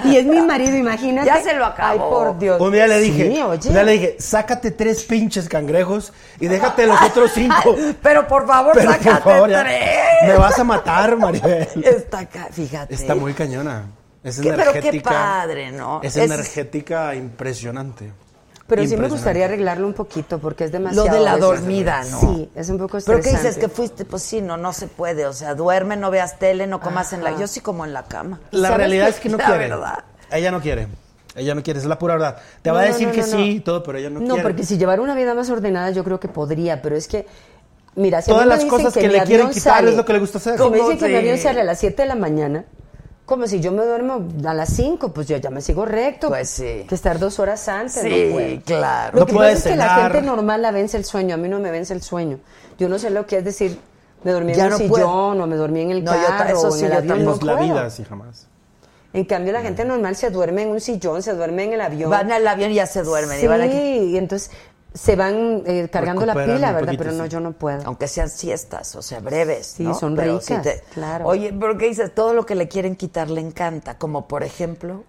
[0.04, 1.26] y es mi marido, imagínate.
[1.26, 1.90] Ya se lo acabó.
[1.92, 2.62] Ay, por Dios.
[2.62, 3.68] Un día le dije, Sí, oye.
[3.70, 7.76] un día le dije, sácate tres pinches cangrejos y déjate los otros cinco.
[8.04, 9.82] Pero por favor, Pero sácate por favor, ya, tres.
[10.28, 11.68] me vas a matar, Maribel.
[11.84, 12.94] Está acá, fíjate.
[12.94, 13.86] Está muy cañona.
[14.24, 14.92] Es Qué- pero energética.
[14.92, 16.02] qué padre, ¿no?
[16.04, 18.12] Es, Es- energética impresionante.
[18.68, 21.08] Pero sí me gustaría arreglarlo un poquito porque es demasiado.
[21.08, 22.20] Lo de la dormida, ¿no?
[22.20, 23.30] Sí, es un poco ¿Pero estresante.
[23.30, 23.58] qué dices?
[23.58, 24.04] ¿Que fuiste?
[24.06, 25.26] Pues sí, no, no se puede.
[25.26, 27.38] O sea, duerme, no veas tele, no comas en la...
[27.38, 28.42] Yo sí como en la cama.
[28.52, 29.10] La ¿Sabes realidad qué?
[29.12, 29.70] es que no La quiere.
[29.70, 30.04] verdad.
[30.32, 30.88] Ella no quiere.
[31.36, 32.38] Ella no quiere, es la pura verdad.
[32.62, 33.46] Te va a No, decir no, que no, sí no.
[33.46, 34.42] y todo, pero ella no, No, quiere.
[34.44, 37.26] porque si llevara una vida más ordenada yo creo que podría, pero es que,
[37.96, 39.96] mira, si a mí Todas me las dicen cosas que, le quieren quitar sale- es
[39.98, 40.58] lo que le gusta hacer.
[40.58, 42.66] Si me ¿Cómo dicen que mi avión sale a las 7 de la mañana,
[43.28, 46.30] como si yo me duermo a las 5, pues yo ya me sigo recto.
[46.30, 46.86] Pues sí.
[46.90, 48.62] Que estar dos horas antes, Sí, no puedo.
[48.66, 49.14] claro.
[49.16, 51.48] Lo No que pasa es que la gente normal la vence el sueño, a mí
[51.50, 52.40] no me vence el sueño.
[52.80, 53.78] Yo no sé lo que es decir,
[54.24, 54.96] me dormí Ya en un no puedo.
[55.06, 56.98] sillón o me dormí en el No, yo carro eso o en sí, el yo
[57.00, 57.18] avión.
[57.18, 58.48] tampoco no Pues la vida así jamás.
[59.14, 62.10] En cambio, la gente normal se duerme en un sillón, se duerme en el avión.
[62.10, 63.40] Van al avión y ya se duermen.
[63.40, 63.78] Sí, y van aquí.
[63.78, 64.52] y entonces
[64.98, 66.80] se van eh, cargando la pila, ¿verdad?
[66.86, 67.30] poquito, Pero no, sí.
[67.30, 67.82] yo no puedo.
[67.86, 69.68] Aunque sean siestas, o sea, breves.
[69.68, 69.94] Sí, ¿no?
[69.94, 71.26] son Pero ricas, claro.
[71.28, 72.14] Oye, pero ¿qué dices?
[72.14, 73.98] Todo lo que le quieren quitar le encanta.
[73.98, 75.04] Como por ejemplo.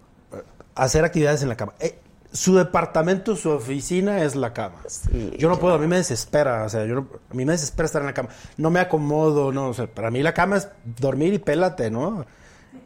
[0.75, 1.73] Hacer actividades en la cama.
[1.81, 1.99] Eh,
[2.33, 4.77] su departamento, su oficina es la cama.
[4.87, 7.53] Sí, yo no puedo, a mí me desespera, o sea, yo no- a mí me
[7.53, 8.29] desespera estar en la cama.
[8.59, 10.69] No me acomodo, no, o sea, para mí la cama es
[11.01, 12.27] dormir y pélate, ¿no?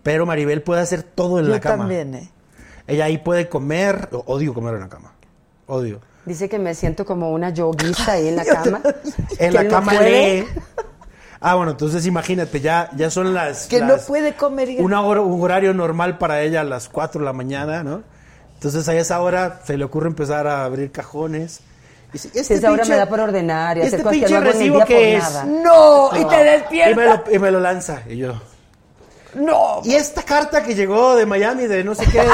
[0.05, 1.78] Pero Maribel puede hacer todo en Yo la cama.
[1.78, 2.31] también, ¿eh?
[2.86, 5.12] Ella ahí puede comer, odio comer en la cama.
[5.66, 6.00] Odio.
[6.25, 8.81] Dice que me siento como una yoguista ahí en la cama.
[9.39, 10.41] En la no cama puede.
[10.42, 10.49] lee.
[11.41, 13.67] Ah, bueno, entonces imagínate, ya, ya son las.
[13.67, 14.70] Que no las- puede comer.
[14.70, 18.02] y- una hora, un horario normal para ella a las 4 de la mañana, ¿no?
[18.55, 21.59] Entonces a esa hora se le ocurre empezar a abrir cajones.
[22.10, 24.68] Y dice, Si esa hora me da por ordenar y hacer este cosas que pinche
[24.70, 25.23] no que es.
[25.25, 25.44] nada.
[25.44, 27.23] No, y te Y me, despierta.
[27.26, 28.02] lo, y me lo lanza.
[28.09, 28.34] Y yo.
[29.34, 29.81] No.
[29.83, 32.28] Y esta carta que llegó de Miami, de no sé qué, de,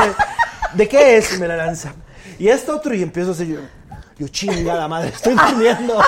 [0.75, 1.33] ¿de qué es?
[1.34, 1.94] Y me la lanza.
[2.39, 3.60] Y esto otro, y empiezo así yo.
[4.18, 5.98] Yo, chingada madre, estoy durmiendo.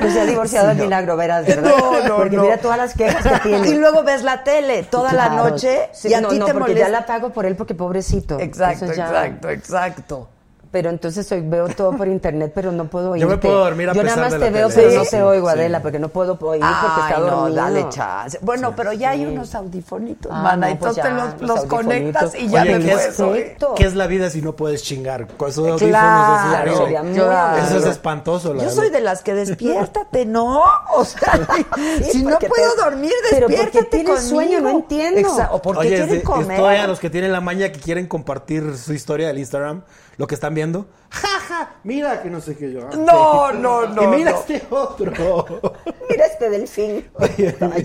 [0.00, 1.70] Pues se ha divorciado el milagro, verás, ¿verdad?
[1.76, 2.42] No, no, Porque no.
[2.42, 3.68] mira todas las quejas que tiene.
[3.68, 6.52] Y luego ves la tele toda la noche Sí, y a no, ti no, te
[6.52, 6.88] porque molesta.
[6.88, 8.38] ya la pago por él porque pobrecito.
[8.40, 10.28] Exacto, ya- exacto, exacto.
[10.72, 13.22] Pero entonces soy- veo todo por internet, pero no puedo oírte.
[13.22, 14.80] Yo me puedo dormir a Yo pesar nada más de te la veo, tele.
[14.82, 15.52] pero Sí, no sí, te oigo, sí.
[15.54, 17.54] Adela, porque no puedo oír porque está no, dormido.
[17.62, 18.38] dale chance.
[18.42, 22.34] Bueno, pero ya hay unos audifonitos, Ah, mana, no, pues entonces ya, los, los conectas
[22.34, 23.56] y ya Oye, me ¿qué puedes es, oír.
[23.76, 25.26] ¿qué es la vida si no puedes chingar?
[25.36, 27.58] Con esos audífonos Claro, es claro.
[27.64, 28.48] Eso es espantoso.
[28.52, 28.74] la Yo verdad.
[28.82, 30.62] soy de las que despiértate, ¿no?
[30.94, 31.32] O sea,
[32.10, 34.28] si no puedo te- dormir, Pero porque despiértate tienes conmigo.
[34.36, 35.20] sueño, no entiendo.
[35.20, 36.50] Exa- o porque quieren comer.
[36.58, 39.82] estoy a los que tienen la maña que quieren compartir su historia del Instagram,
[40.16, 40.86] lo que están viendo.
[41.10, 42.88] Ja, ja, mira que no sé qué yo.
[42.92, 44.38] ah, No, no, no, Y mira no.
[44.38, 45.12] este otro.
[46.10, 47.04] Mira este delfín.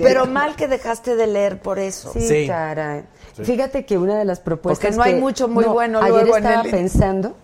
[0.02, 2.12] Pero mal que dejaste de leer por eso.
[2.14, 2.48] Sí, Sí.
[2.48, 3.04] caray.
[3.42, 4.84] Fíjate que una de las propuestas.
[4.86, 7.36] Porque no hay que- mucho muy bueno Ayer luego en estaba el- pensando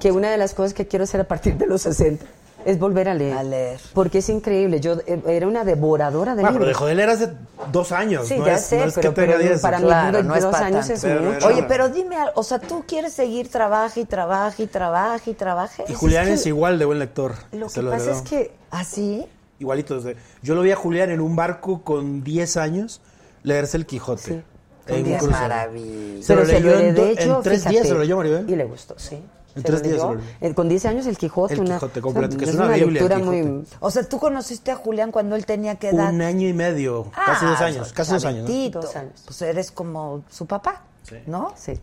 [0.00, 2.24] que una de las cosas que quiero hacer a partir de los 60
[2.64, 3.36] es volver a leer.
[3.36, 3.80] A leer.
[3.94, 4.80] Porque es increíble.
[4.80, 6.68] Yo eh, era una devoradora de Bueno, pero libros.
[6.68, 7.32] dejó de leer hace
[7.72, 8.26] dos años.
[8.28, 9.60] Sí, no ya es, sé, no es pero, pero 10.
[9.60, 10.94] para mí Claro, no es 22 para años tanto.
[10.94, 11.46] es Pero mucho.
[11.46, 15.84] Oye, pero dime, o sea, tú quieres seguir trabaje y trabaje y trabaje y trabaje.
[15.88, 17.34] Y Julián que es igual de buen lector.
[17.52, 18.12] Lo que pasa heredó.
[18.12, 19.26] es que ¿Así?
[19.58, 19.96] Igualito.
[20.00, 23.00] desde- Yo lo vi a Julián en un barco con 10 años
[23.42, 24.22] leerse el Quijote.
[24.22, 24.42] Sí.
[24.88, 26.22] En un maravilla.
[26.24, 28.50] Se lo pero leyó en, do- en tres fíjate, días, se lo leyó Maribel.
[28.50, 29.22] Y le gustó, sí.
[29.54, 30.02] En Se tres días.
[30.40, 31.54] Eh, Con 10 años el Quijote.
[31.54, 33.64] El una- Quijote completo, que es es una Biblia, lectura muy...
[33.80, 36.12] O sea, tú conociste a Julián cuando él tenía que edad.
[36.12, 38.48] Un año y medio, casi Ah, dos años, casi dos años.
[38.48, 38.80] ¿no?
[38.80, 39.22] Dos años.
[39.26, 40.82] Pues eres como su papá,
[41.26, 41.52] ¿no?
[41.56, 41.74] Sí,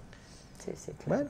[0.66, 0.92] sí, sí.
[1.06, 1.30] Bueno.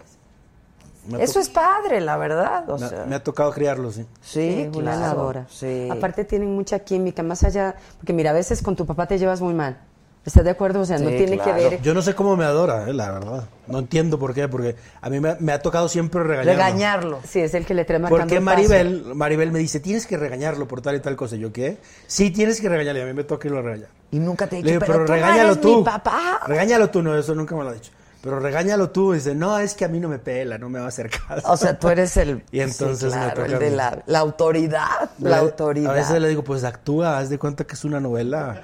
[1.07, 2.69] Me ha Eso es padre, la verdad.
[2.69, 4.05] O me, sea, me ha tocado criarlo, sí.
[4.21, 5.45] sí, Julián la claro, adora.
[5.49, 5.87] Sí.
[5.89, 9.41] Aparte tienen mucha química, más allá, porque mira, a veces con tu papá te llevas
[9.41, 9.77] muy mal.
[10.25, 10.81] ¿Estás de acuerdo?
[10.81, 11.55] O sea, no tiene claro.
[11.55, 11.81] que ver...
[11.81, 13.43] Yo no sé cómo me adora, eh, la verdad.
[13.67, 16.51] No entiendo por qué, porque a mí me, me ha tocado siempre regañarlo.
[16.51, 17.19] Regañarlo.
[17.27, 18.45] Sí, es el que le trae marcando Porque paso.
[18.45, 21.35] Maribel, Maribel me dice, tienes que regañarlo por tal y tal cosa.
[21.35, 21.77] ¿Yo qué?
[22.05, 23.01] Sí, tienes que regañarle.
[23.01, 23.87] A mí me toca y lo regaña.
[24.11, 25.77] Y nunca te he Le dicho, digo, pero, pero, tú regáñalo eres tú.
[25.77, 26.39] mi papá.
[26.47, 27.91] Regáñalo tú, no, eso nunca me lo ha dicho.
[28.21, 29.13] Pero regáñalo tú.
[29.13, 31.49] Dice, no, es que a mí no me pela, no me va a hacer caso.
[31.49, 34.19] O sea, tú eres el, Y entonces sí, me claro, toca el de la, la
[34.19, 35.09] autoridad.
[35.19, 35.91] La autoridad.
[35.91, 38.61] A veces le digo, pues actúa, haz de cuenta que es una novela.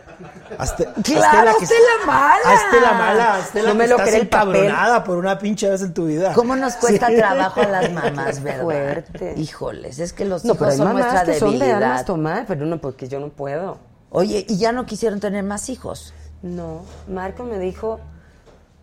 [0.57, 2.35] Hazte, Claro, hazte hazte la mala.
[2.45, 4.55] Hazte la mala, hazte la No me que lo estás cree el papel.
[4.55, 6.33] encabronada por una pinche vez en tu vida.
[6.33, 7.15] ¿Cómo nos cuesta Sí.
[7.15, 8.63] trabajo a las mamás, verdad?
[8.63, 9.33] Fuerte.
[9.37, 11.83] Híjoles, es que los No, hijos pero hay son mamás nuestra que son de debilidad.
[11.83, 13.77] armas tomar, pero no, porque yo no puedo.
[14.09, 16.13] Oye, ¿y ya no quisieron tener más hijos?
[16.41, 17.99] No, Marco me dijo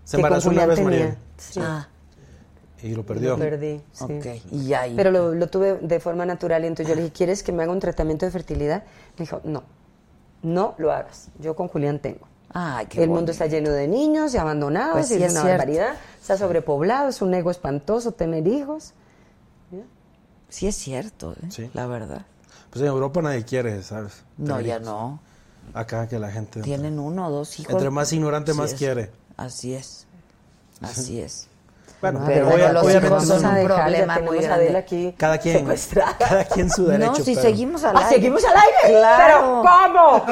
[0.05, 0.99] Se que con embarazó una Julián vez, tenía.
[1.07, 1.17] María.
[1.39, 1.89] Sí, Ah,
[2.83, 3.31] Y lo perdió.
[3.31, 4.05] lo perdí, sí.
[4.05, 4.27] ok.
[4.51, 4.83] Y ya.
[4.97, 7.63] Pero lo, lo tuve de forma natural y entonces yo le dije, ¿quieres que me
[7.63, 8.83] haga un tratamiento de fertilidad?
[9.19, 9.63] Me dijo, no,
[10.43, 11.29] no lo hagas.
[11.39, 12.27] Yo con Julián tengo.
[12.55, 15.33] Ay, qué El mundo está lleno de niños y abandonados Pues y sí, es es
[15.33, 15.59] una cierto.
[15.59, 15.95] barbaridad.
[16.21, 18.93] Está sobrepoblado, es un ego espantoso tener hijos.
[20.49, 21.47] Sí es cierto, ¿eh?
[21.49, 21.71] Sí.
[21.73, 22.27] la verdad.
[22.69, 24.23] Pues en Europa nadie quiere, ¿sabes?
[24.37, 24.87] No, ya hijos.
[24.87, 25.21] no.
[25.73, 26.61] Acá que la gente...
[26.61, 27.73] Tienen uno o dos hijos.
[27.73, 28.79] Entre más ignorante, más es.
[28.79, 29.11] quiere.
[29.37, 30.07] Así es.
[30.81, 31.49] Así es.
[32.03, 34.77] Bueno, No, pero pero los obviamente hijos son un problema muy grande.
[34.77, 36.17] Aquí Cada quien, secuestrada.
[36.19, 37.11] cada quien su derecho.
[37.13, 38.11] no, si pero- seguimos al Ah, aire.
[38.11, 38.99] ¿Seguimos al aire?
[38.99, 39.63] Claro.
[39.63, 40.25] ¿Pero cómo?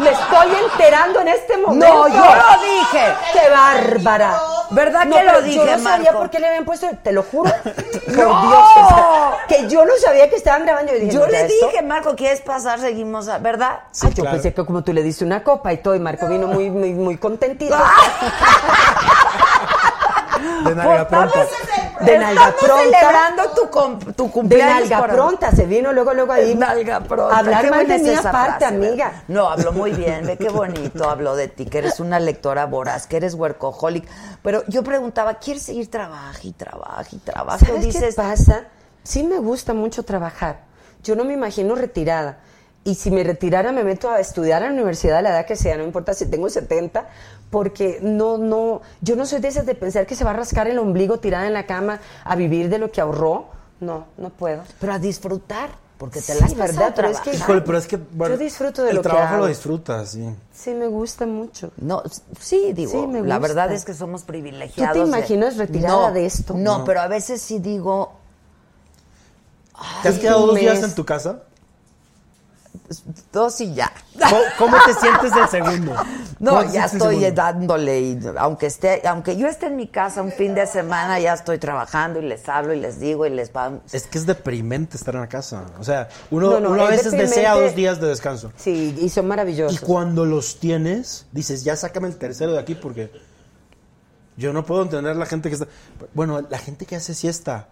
[0.00, 1.86] Me estoy enterando en este momento.
[1.86, 3.14] No, yo lo dije.
[3.32, 4.38] ¡Qué bárbara!
[4.70, 6.18] ¿Verdad No, que lo dije, Yo no sabía Marco?
[6.18, 7.50] por qué le habían puesto, te lo juro.
[7.62, 8.48] Por ¡No!
[8.48, 10.92] Dios, sea, que yo no sabía que estaban grabando.
[10.92, 11.66] Yo, dije, Yo ¿no, le esto?
[11.70, 12.78] dije, Marco, ¿quieres pasar?
[12.80, 13.80] Seguimos, a- ¿verdad?
[13.84, 14.30] Ah, yo claro.
[14.32, 16.92] pensé que como tú le diste una copa y todo, y Marco vino muy, muy,
[16.92, 17.74] muy contentito.
[20.64, 21.46] De nalga pronta.
[22.00, 22.98] De nalga Estamos pronta.
[22.98, 24.80] celebrando tu, com- tu De cumpleaños.
[24.90, 26.48] nalga por- pronta, se vino luego, luego ahí.
[26.48, 27.38] De nalga pronta.
[27.38, 29.22] Hablar mal de mí esa aparte, amiga.
[29.28, 33.06] No, habló muy bien, ve qué bonito habló de ti, que eres una lectora voraz,
[33.06, 34.06] que eres workaholic.
[34.42, 37.64] Pero yo preguntaba, ¿quieres seguir trabaja y trabaja y trabaja?
[37.64, 38.64] ¿Sabes Dices, qué pasa?
[39.02, 40.60] Sí me gusta mucho trabajar.
[41.02, 42.38] Yo no me imagino retirada.
[42.84, 45.56] Y si me retirara me meto a estudiar a la universidad a la edad que
[45.56, 47.04] sea, no importa si tengo 70,
[47.50, 50.66] porque no, no, yo no soy de esas de pensar que se va a rascar
[50.68, 53.46] el ombligo tirada en la cama a vivir de lo que ahorró.
[53.80, 54.62] No, no puedo.
[54.80, 55.68] pero a disfrutar,
[55.98, 56.92] porque te Sí, la has ¿verdad?
[56.96, 59.34] Pero es que- Híjole, pero es que, bueno, Yo disfruto de el lo que trabajo
[59.34, 59.42] hago.
[59.44, 60.28] lo disfrutas, sí.
[60.52, 61.70] Sí, me gusta mucho.
[61.76, 62.02] No,
[62.40, 63.38] sí, digo, Sí, me la gusta.
[63.54, 64.94] verdad es que somos privilegiados.
[64.94, 66.54] ¿Tú te de- imaginas retirada No, de esto?
[66.54, 66.84] No, No.
[66.84, 68.12] pero a veces sí digo,
[70.02, 71.42] ¿Te has quedado dos días en tu casa?
[73.32, 73.92] Dos y ya.
[74.18, 75.94] ¿Cómo, cómo te sientes del segundo?
[76.38, 80.20] No, ¿Cómo te ya estoy dándole, y aunque esté, aunque yo esté en mi casa
[80.20, 83.50] un fin de semana, ya estoy trabajando y les hablo y les digo y les
[83.56, 83.72] va.
[83.90, 85.64] Es que es deprimente estar en la casa.
[85.78, 88.52] O sea, uno, No, no, uno a es veces desea dos días de descanso.
[88.58, 89.80] Sí, y son Y maravillosos.
[89.80, 93.10] cuando los tienes, dices, ya sácame el tercero de aquí porque
[94.36, 95.68] yo no puedo entender la gente que está...
[96.12, 97.68] Bueno, la gente que hace siesta.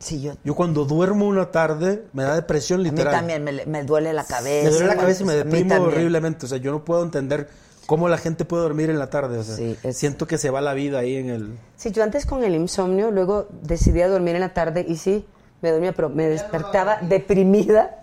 [0.00, 0.32] Sí, yo.
[0.44, 3.12] Yo cuando duermo una tarde me da depresión A mí literal.
[3.14, 4.64] también me, me duele la cabeza.
[4.64, 6.46] Me duele la cabeza y me deprimo horriblemente.
[6.46, 7.48] O sea, yo no puedo entender
[7.86, 9.36] cómo la gente puede dormir en la tarde.
[9.38, 11.58] O sea, Sí, es- siento que se va la vida ahí en el...
[11.76, 15.26] Sí, yo antes con el insomnio, luego decidí a dormir en la tarde y sí,
[15.60, 17.96] me dormía, pero me despertaba deprimida.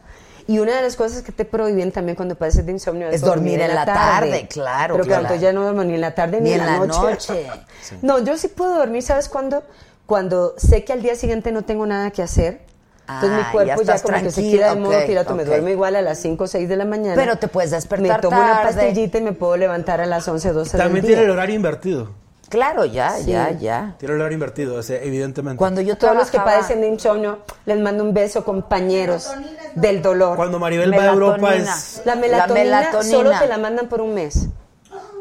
[0.49, 3.21] Y una de las cosas que te prohíben también cuando padeces de insomnio es, Es
[3.21, 5.21] dormir en la tarde, claro, Pero claro.
[5.27, 7.47] claro, ya no duermo ni en la tarde ni, Ni en la, noche.
[8.01, 9.63] No, yo sí puedo dormir, ¿sabes cuándo?
[10.07, 12.61] Cuando sé que al día siguiente no tengo nada que hacer.
[13.09, 15.69] Entonces Ah, mi cuerpo ya como que se queda de modo ok, piloto, me duermo
[15.69, 17.15] igual a las 5 o 6 de la mañana.
[17.15, 20.51] Pero te puedes despertar Me tomo una pastillita y me puedo levantar a las 11,
[20.51, 21.33] 12 También del tiene el día.
[21.33, 22.11] horario invertido.
[22.49, 23.31] Claro, ya, Sí.
[23.31, 23.95] ya, ya.
[23.99, 25.57] Tiene el horario invertido, o sea, evidentemente.
[25.57, 29.29] Cuando yo Todos los que padecen de insomnio, les mando un beso, compañeros
[29.75, 30.35] del dolor.
[30.37, 32.01] Cuando Maribel va a Europa es...
[32.05, 33.17] La melatonina, La melatonina.
[33.17, 34.47] solo te la mandan por un mes.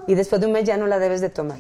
[0.09, 1.59] Y después de un mes ya no la debes de tomar.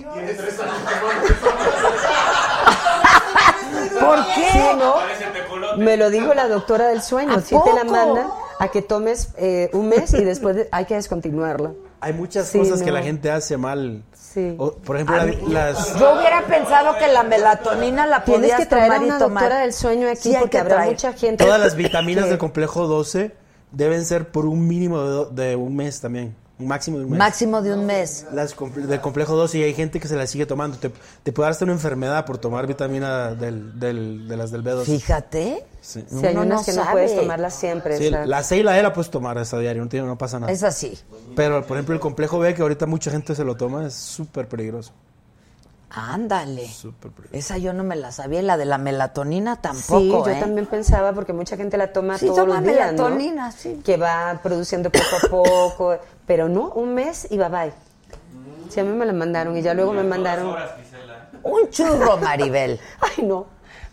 [4.00, 4.50] ¿Por qué?
[4.52, 5.76] Sí, ¿no?
[5.76, 7.33] Me lo dijo la doctora del sueño.
[7.34, 7.92] ¿A Sí te la poco?
[7.92, 8.26] mandan
[8.58, 11.73] a que tomes eh, un mes y después de- hay que descontinuarla.
[12.00, 14.02] Hay muchas Sí, cosas que la gente hace mal.
[14.15, 14.55] Sí.
[14.58, 15.33] O, por ejemplo, A la-
[15.73, 15.99] las...
[15.99, 19.18] Yo hubiera pensado que la melatonina la Tienes podías que traer a tomar y una
[19.18, 19.42] tomar.
[19.44, 21.42] doctora del sueño aquí Sí, porque que habrá mucha gente.
[21.44, 23.34] Todas las vitaminas del complejo 12
[23.73, 26.36] deben ser por un mínimo de, do- de un mes también.
[26.59, 27.18] Un máximo de un mes.
[27.18, 28.26] Máximo de un mes.
[28.33, 30.78] Las comple- del complejo 2 y hay gente que se la sigue tomando.
[30.78, 30.91] Te,
[31.23, 34.85] te puede dar hasta una enfermedad por tomar vitamina del, del- de las del B2.
[34.85, 35.67] Fíjate.
[35.83, 36.02] Sí.
[36.09, 37.99] Si hay Uno unas no que no puedes tomarlas siempre.
[37.99, 40.41] Sí, la C y la E la puedes tomar esa diario, no, tiene, no pasa
[40.41, 40.51] nada.
[40.51, 40.99] Es así.
[41.36, 44.49] Pero, por ejemplo, el complejo B, que ahorita mucha gente se lo toma, es súper
[44.49, 44.93] peligroso.
[45.99, 46.68] Ándale.
[46.68, 47.10] Súper.
[47.33, 48.41] Esa yo no me la sabía.
[48.41, 50.26] y La de la melatonina Sí, tampoco.
[50.26, 50.36] yo ¿eh?
[50.39, 53.05] también pensaba, porque mucha gente la toma Sí, todos toma los días, ¿no?
[53.05, 53.81] melatonina, sí.
[53.83, 57.73] Que va produciendo poco a poco, pero no, un mes y bye bye.
[58.68, 60.55] Sí, a mí me la mandaron y ya luego me mandaron...
[61.42, 62.78] Un churro, Maribel.
[63.00, 63.47] Ay, no.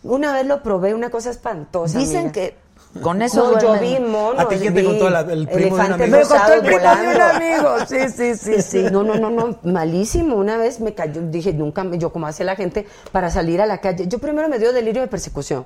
[0.03, 1.99] Una vez lo probé, una cosa espantosa.
[1.99, 2.31] Dicen amiga.
[2.33, 2.57] que
[3.01, 4.39] con eso No, yo vi monos.
[4.43, 5.09] ¿A ti quién te contó?
[5.09, 6.17] La- el primo de un amigo?
[6.17, 7.75] Me contó el primo de un amigo.
[7.87, 8.83] Sí, sí, sí, sí.
[8.91, 10.35] No, no, no, no, malísimo.
[10.35, 13.65] Una vez me cayó, dije, nunca, me- yo como hace la gente para salir a
[13.65, 14.07] la calle.
[14.07, 15.65] Yo primero me dio delirio de persecución.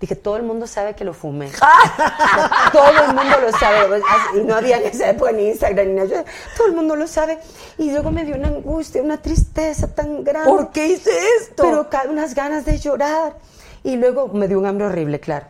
[0.00, 1.50] Dije, todo el mundo sabe que lo fumé.
[2.72, 4.00] todo el mundo lo sabe.
[4.36, 6.24] Y no había en esa época ni Instagram ni nada.
[6.56, 7.38] Todo el mundo lo sabe.
[7.78, 10.48] Y luego me dio una angustia, una tristeza tan grande.
[10.50, 11.62] ¿Por qué hice esto?
[11.64, 13.34] Pero unas ganas de llorar.
[13.82, 15.46] Y luego me dio un hambre horrible, claro.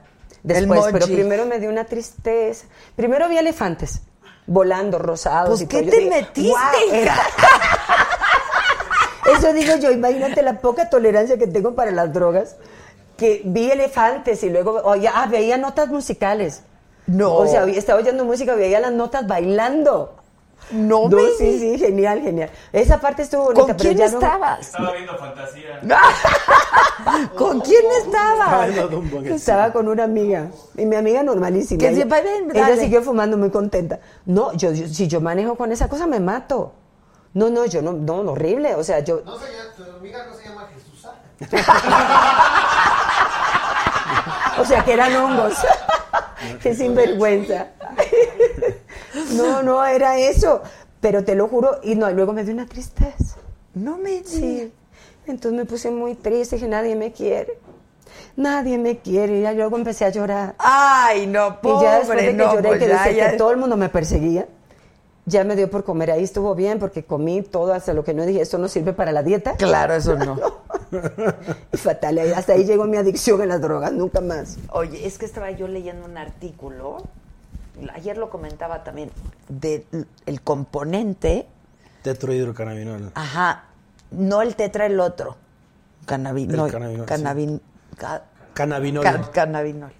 [0.54, 2.66] Después, pero primero me dio una tristeza.
[2.96, 4.02] Primero vi elefantes
[4.48, 5.50] volando, rosados.
[5.50, 5.90] Pues, y ¿qué todo.
[5.90, 7.22] Te dije, metiste, hija?
[9.38, 12.56] Eso digo yo, imagínate la poca tolerancia que tengo para las drogas.
[13.16, 16.62] Que vi elefantes y luego oye, ah, veía notas musicales.
[17.06, 17.34] No.
[17.34, 20.17] O sea, estaba oyendo música, veía las notas bailando.
[20.70, 22.50] No, No, me sí, sí, genial, genial.
[22.72, 23.60] Esa parte estuvo bonita.
[23.62, 24.60] ¿Con pero quién ya luego- estabas?
[24.60, 25.80] Estaba viendo fantasía.
[27.36, 28.70] ¿Con quién estabas?
[29.24, 30.48] Estaba con una amiga.
[30.76, 31.80] Y mi amiga normalísima.
[31.80, 34.00] Que ella, siguió fumando muy contenta.
[34.26, 36.72] No, yo, yo- si yo manejo con esa cosa me mato.
[37.34, 38.74] No, no, yo no, no, horrible.
[38.74, 39.22] O sea, yo.
[39.24, 41.06] No se llama, tu amiga no se llama Jesús.
[44.60, 45.54] O sea, que eran hongos.
[46.62, 47.68] Qué sinvergüenza.
[49.34, 50.62] No, no, era eso.
[51.00, 53.36] Pero te lo juro, y no, luego me dio una tristeza.
[53.74, 54.72] No me Sí.
[55.26, 57.58] Entonces me puse muy triste, dije, nadie me quiere.
[58.36, 59.38] Nadie me quiere.
[59.38, 60.54] Y ya luego empecé a llorar.
[60.58, 63.58] Ay, no, y ya después de que no, lloré, pues que ya, que todo el
[63.58, 64.48] mundo me perseguía,
[65.26, 66.10] ya me dio por comer.
[66.10, 69.12] Ahí estuvo bien porque comí todo hasta lo que no dije, esto no sirve para
[69.12, 69.54] la dieta.
[69.56, 70.38] Claro, eso no.
[71.72, 74.56] Y fatal, hasta ahí llegó mi adicción a las drogas, nunca más.
[74.70, 77.02] Oye, es que estaba yo leyendo un artículo,
[77.94, 79.10] ayer lo comentaba también,
[79.48, 79.84] del
[80.26, 81.46] el componente,
[82.02, 83.12] Tetrohidrocannabinol.
[83.14, 83.64] ajá,
[84.10, 85.36] no el tetra, el otro,
[86.06, 87.14] cannabinol, El cannabinol, sí.
[87.14, 87.60] cannabin-
[87.96, 88.22] ca-
[88.54, 89.02] Cannabinol.
[89.04, 89.92] ca- cannabinol,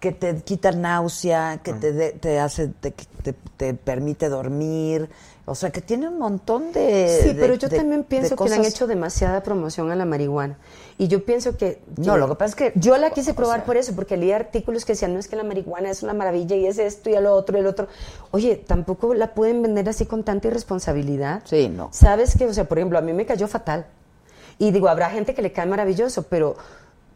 [0.00, 2.90] que te quita náusea, que te, de- te hace, te,
[3.22, 5.08] te- te permite dormir,
[5.50, 7.20] o sea, que tiene un montón de...
[7.22, 10.04] Sí, de- pero yo de- también pienso que le han hecho demasiada promoción a la
[10.04, 10.56] marihuana.
[10.98, 11.80] Y yo pienso que...
[11.96, 12.72] No, lo que pasa es que...
[12.78, 15.42] Yo la quise probar por eso, porque leí artículos que decían, no es que la
[15.44, 17.88] marihuana es una maravilla y es esto y lo otro y el otro.
[18.30, 21.42] Oye, tampoco la pueden vender así con tanta irresponsabilidad.
[21.44, 21.88] Sí, no.
[21.92, 23.86] ¿Sabes que O sea, por ejemplo, a mí me cayó fatal.
[24.58, 26.54] Y digo, habrá gente que le cae maravilloso, pero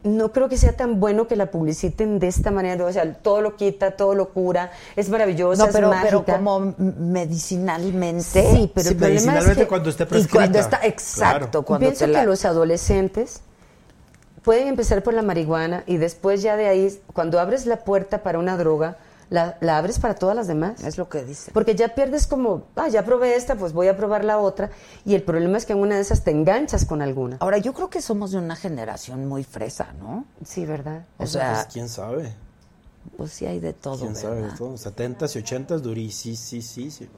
[0.04, 2.84] no creo que sea tan bueno que la publiciten de esta manera.
[2.84, 6.36] O sea, todo lo quita, todo lo cura, es maravillosa, No, pero, es pero mágica.
[6.36, 8.22] como m- medicinalmente.
[8.22, 9.66] Sí, pero Sí, el problema es medicinalmente que...
[9.68, 10.60] cuando esté Y cuando prescrita.
[10.60, 11.62] está, exacto, Claro.
[11.64, 13.40] cuando Pienso te la- que los adolescentes
[14.42, 18.38] pueden empezar por la marihuana y después ya de ahí, cuando abres la puerta para
[18.38, 18.96] una droga,
[19.30, 20.82] la, la abres para todas las demás.
[20.84, 21.50] Es lo que dice.
[21.52, 24.70] Porque ya pierdes como, ah, ya probé esta, pues voy a probar la otra.
[25.04, 27.36] Y el problema es que en una de esas te enganchas con alguna.
[27.40, 30.24] Ahora, yo creo que somos de una generación muy fresa, ¿no?
[30.44, 31.04] Sí, ¿verdad?
[31.18, 32.34] O sea, Pues, quién sabe.
[33.16, 34.42] Pues sí hay de todo, ¿Quién sabe?
[34.42, 34.74] de todo?
[34.74, 36.36] 70s y 80s durísimo.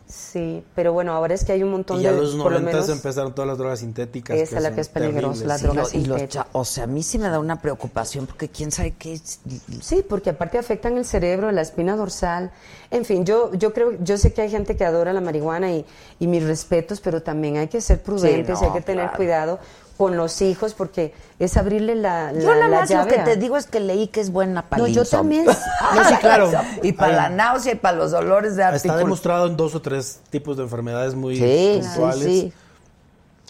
[0.06, 2.20] Sí, pero bueno, ahora es que hay un montón Y ya de...
[2.20, 4.36] los por lo 90 menos, empezaron todas las drogas sintéticas.
[4.36, 5.47] Esa es la que es peligrosa, terribles.
[5.48, 6.28] la Y droga lo- y los sintética.
[6.44, 9.40] cha- o sea, a mí sí me da una preocupación porque quién sabe qué es-
[9.81, 12.50] Sí, porque aparte afectan el cerebro, la espina dorsal.
[12.90, 15.84] En fin, yo, yo creo, yo sé que hay gente que adora la marihuana y,
[16.18, 19.16] y mis respetos, pero también hay que ser prudentes, Sí, no, hay que tener claro.
[19.16, 19.58] cuidado
[19.97, 23.20] con los hijos porque es abrirle la, la, Yo nada la más lo llave que
[23.20, 25.44] a- te digo es que leí que es buena para No, el yo también.
[25.47, 25.52] No,
[26.08, 26.50] sí, claro.
[26.83, 28.99] Y para la náusea y para los dolores de Está artículo.
[28.99, 32.25] demostrado en dos o tres tipos de enfermedades muy Sí, sí, puntuales.
[32.25, 32.52] sí.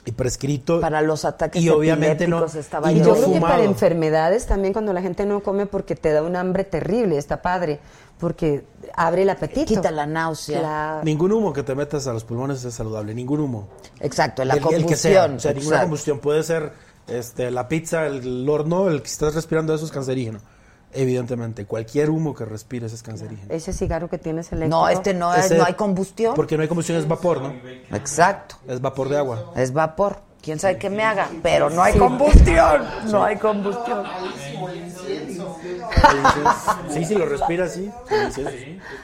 [0.05, 0.81] Y prescrito.
[0.81, 4.93] Para los ataques y obviamente no, estaba y yo creo que para enfermedades también cuando
[4.93, 7.81] la gente no come porque te da un hambre terrible, está padre,
[8.21, 8.63] porque
[8.95, 9.67] abre el apetito.
[9.67, 11.01] Quita la náusea.
[11.05, 13.69] Ningún humo que te metas a los pulmones es saludable, ningún humo.
[14.01, 14.89] Exacto, la El- el, combustión.
[14.89, 15.83] que sea, o sea, ninguna exacto.
[15.85, 16.73] combustión puede ser
[17.09, 20.41] este, la pizza, el horno, el que estás respirando eso es cancerígeno.
[20.93, 23.53] Evidentemente, cualquier humo que respires es cancerígeno.
[23.53, 24.77] Ese cigarro que tienes eléctrico.
[24.77, 26.35] No, este no, es, Ese- no hay combustión.
[26.35, 27.53] Porque no hay combustión, es vapor, ¿no?
[27.95, 28.57] Exacto.
[28.67, 29.53] Es vapor de agua.
[29.57, 30.21] Es vapor.
[30.47, 32.85] Quién sabe qué me haga, pero no hay combustión.
[33.11, 34.05] No hay combustión.
[36.89, 37.91] Sí, sí, lo respiras, sí.
[38.09, 38.39] ¿Es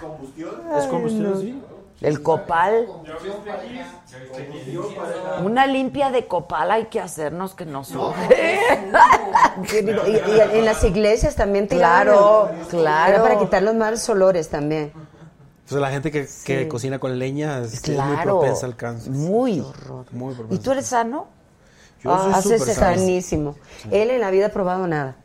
[0.01, 0.63] combustión?
[0.79, 1.61] Es combustión, sí.
[2.01, 2.87] El copal.
[5.43, 8.61] Una limpia de copal hay que hacernos que nos surge.
[9.73, 13.15] Y, y en las iglesias también te Claro, claro.
[13.15, 14.93] Era para quitar los malos olores también.
[15.63, 19.13] Entonces la gente que, que cocina con leña es, es muy propensa al cáncer.
[19.13, 19.65] Muy.
[20.11, 21.29] Muy ¿Y tú eres sano?
[22.03, 22.97] Yo soy Hace súper sano.
[22.97, 23.55] sanísimo.
[23.91, 25.17] Él en la vida ha probado nada.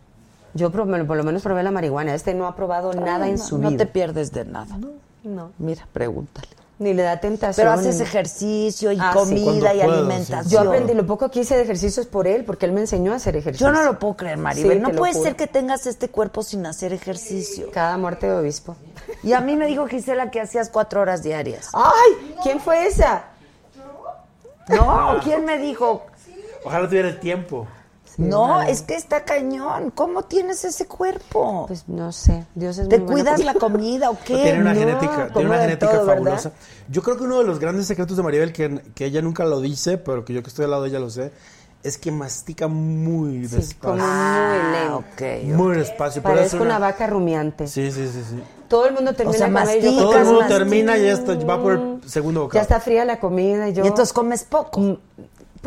[0.54, 2.14] Yo por, por lo menos probé la marihuana.
[2.14, 3.80] Este no ha probado nada en no, su no vida.
[3.80, 4.78] te pierdes de nada.
[5.24, 5.52] No.
[5.58, 6.48] Mira, pregúntale.
[6.80, 7.66] Ni le da tentación.
[7.66, 9.18] Pero haces ejercicio y Ah, sí.
[9.18, 10.64] comida y alimentación.
[10.64, 13.14] Yo aprendí lo poco que hice de ejercicio es por él, porque él me enseñó
[13.14, 13.66] a hacer ejercicio.
[13.68, 14.78] Yo no lo puedo creer, Maribel.
[14.78, 17.72] Sí, no puede ser que tengas este cuerpo sin hacer ejercicio.
[17.72, 18.76] Cada muerte de obispo.
[19.24, 21.70] Y a mí me dijo Gisela que hacías cuatro horas diarias.
[21.74, 22.36] ¡Ay!
[22.44, 23.24] ¿Quién fue esa?
[24.70, 26.06] No, ¿quién me dijo?
[26.64, 27.68] Ojalá tuviera el tiempo.
[28.18, 29.92] No, es que está cañón.
[29.92, 31.66] ¿Cómo tienes ese cuerpo?
[31.68, 32.46] Pues no sé.
[32.56, 34.36] Dios es ¿Te muy bueno cuidas la comida o qué?
[34.36, 36.16] Tiene una No, genética, tiene una genética todo, ¿verdad?
[36.24, 36.52] fabulosa.
[36.90, 39.62] Yo creo que uno de los grandes secretos de Maribel, que, que ella nunca lo
[39.62, 41.32] dice, pero que yo que estoy al lado de ella lo sé,
[41.84, 43.78] es que mastica muy despacio.
[43.80, 45.58] Como muy lento.
[45.64, 46.22] Muy despacio.
[46.24, 47.68] pero es Parezco una vaca rumiante.
[47.68, 48.42] Sí, sí, sí, sí.
[48.68, 50.58] Todo el mundo termina sea, de comer y yo Todo el mundo mastica.
[50.58, 52.62] termina y ya está, va por el segundo Ya bocado.
[52.64, 53.84] está fría la comida y yo...
[53.86, 54.98] Y entonces comes poco.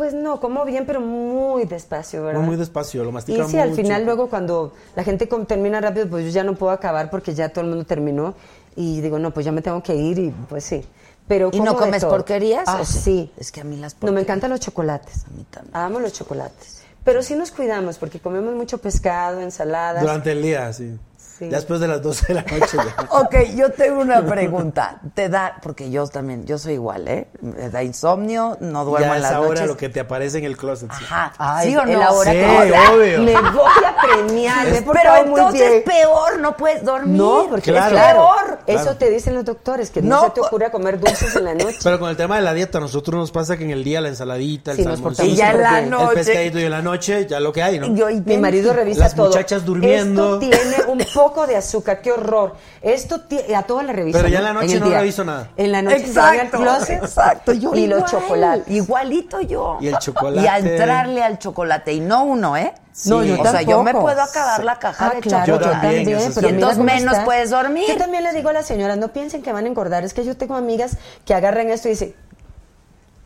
[0.01, 2.39] Pues no, como bien, pero muy despacio, ¿verdad?
[2.39, 4.05] Muy, muy despacio, lo mastica Y sí, al final chico.
[4.05, 7.65] luego cuando la gente termina rápido, pues yo ya no puedo acabar porque ya todo
[7.65, 8.33] el mundo terminó
[8.75, 10.83] y digo, no, pues ya me tengo que ir y pues sí.
[11.27, 12.63] Pero ¿Y no comes porquerías?
[12.65, 12.99] Ah, ¿O sí?
[12.99, 13.31] sí.
[13.37, 15.23] Es que a mí las No, me encantan los chocolates.
[15.27, 15.75] A mí también.
[15.77, 16.81] Amo los chocolates.
[17.03, 20.01] Pero sí nos cuidamos porque comemos mucho pescado, ensaladas.
[20.01, 20.97] Durante el día, sí.
[21.41, 21.49] Sí.
[21.49, 22.95] Ya después de las 12 de la noche ya.
[23.09, 24.99] Ok, yo tengo una pregunta.
[25.15, 27.27] Te da, porque yo también, yo soy igual, ¿eh?
[27.41, 29.67] Me da insomnio, no duermo ya en es las ahora noches.
[29.67, 30.91] lo que te aparece en el closet.
[30.91, 31.03] sí.
[31.03, 31.33] Ajá.
[31.39, 32.03] Ay, ¿Sí o el no?
[32.03, 32.45] ahora Sí, que-
[32.93, 33.21] obvio.
[33.23, 35.83] Me voy a premiar, he Pero entonces bien.
[35.83, 37.17] peor, no puedes dormir.
[37.17, 37.97] No, porque Claro.
[37.97, 38.59] es peor.
[38.65, 38.81] Claro.
[38.81, 41.53] Eso te dicen los doctores, que no, No, se te ocurra comer dulces en la
[41.55, 41.79] noche.
[41.83, 43.99] Pero con el tema de la dieta, a nosotros nos pasa que en el día
[44.01, 46.81] la ensaladita, el Sí, portamos Y ya en la el noche- pescadito y en la
[46.83, 47.95] noche, ya lo que hay, ¿no?
[47.95, 49.27] Yo- y Mi marido revisa Las todo.
[49.29, 50.35] muchachas durmiendo.
[50.35, 52.55] Esto tiene un poco de azúcar, qué horror.
[52.81, 53.21] Esto
[53.55, 54.17] a todas la revisa.
[54.19, 54.99] Pero ya en la noche no día.
[54.99, 55.49] reviso nada.
[55.57, 57.51] En la noche al Exacto, closet exacto.
[57.53, 58.67] Yo y los igual, chocolates.
[58.67, 59.77] Igualito yo.
[59.81, 60.41] Y el chocolate.
[60.41, 61.93] Y a entrarle al chocolate.
[61.93, 62.73] Y no uno, ¿eh?
[63.05, 65.79] No, yo O sea, yo me puedo acabar la caja Ah, de claro, yo chocolate.
[65.81, 66.35] también, también, eso sí.
[66.35, 67.85] pero Y entonces menos puedes dormir.
[67.87, 70.03] Yo también le digo a las señoras, no piensen que van a engordar.
[70.03, 72.15] Es que yo tengo amigas que agarran esto y dicen,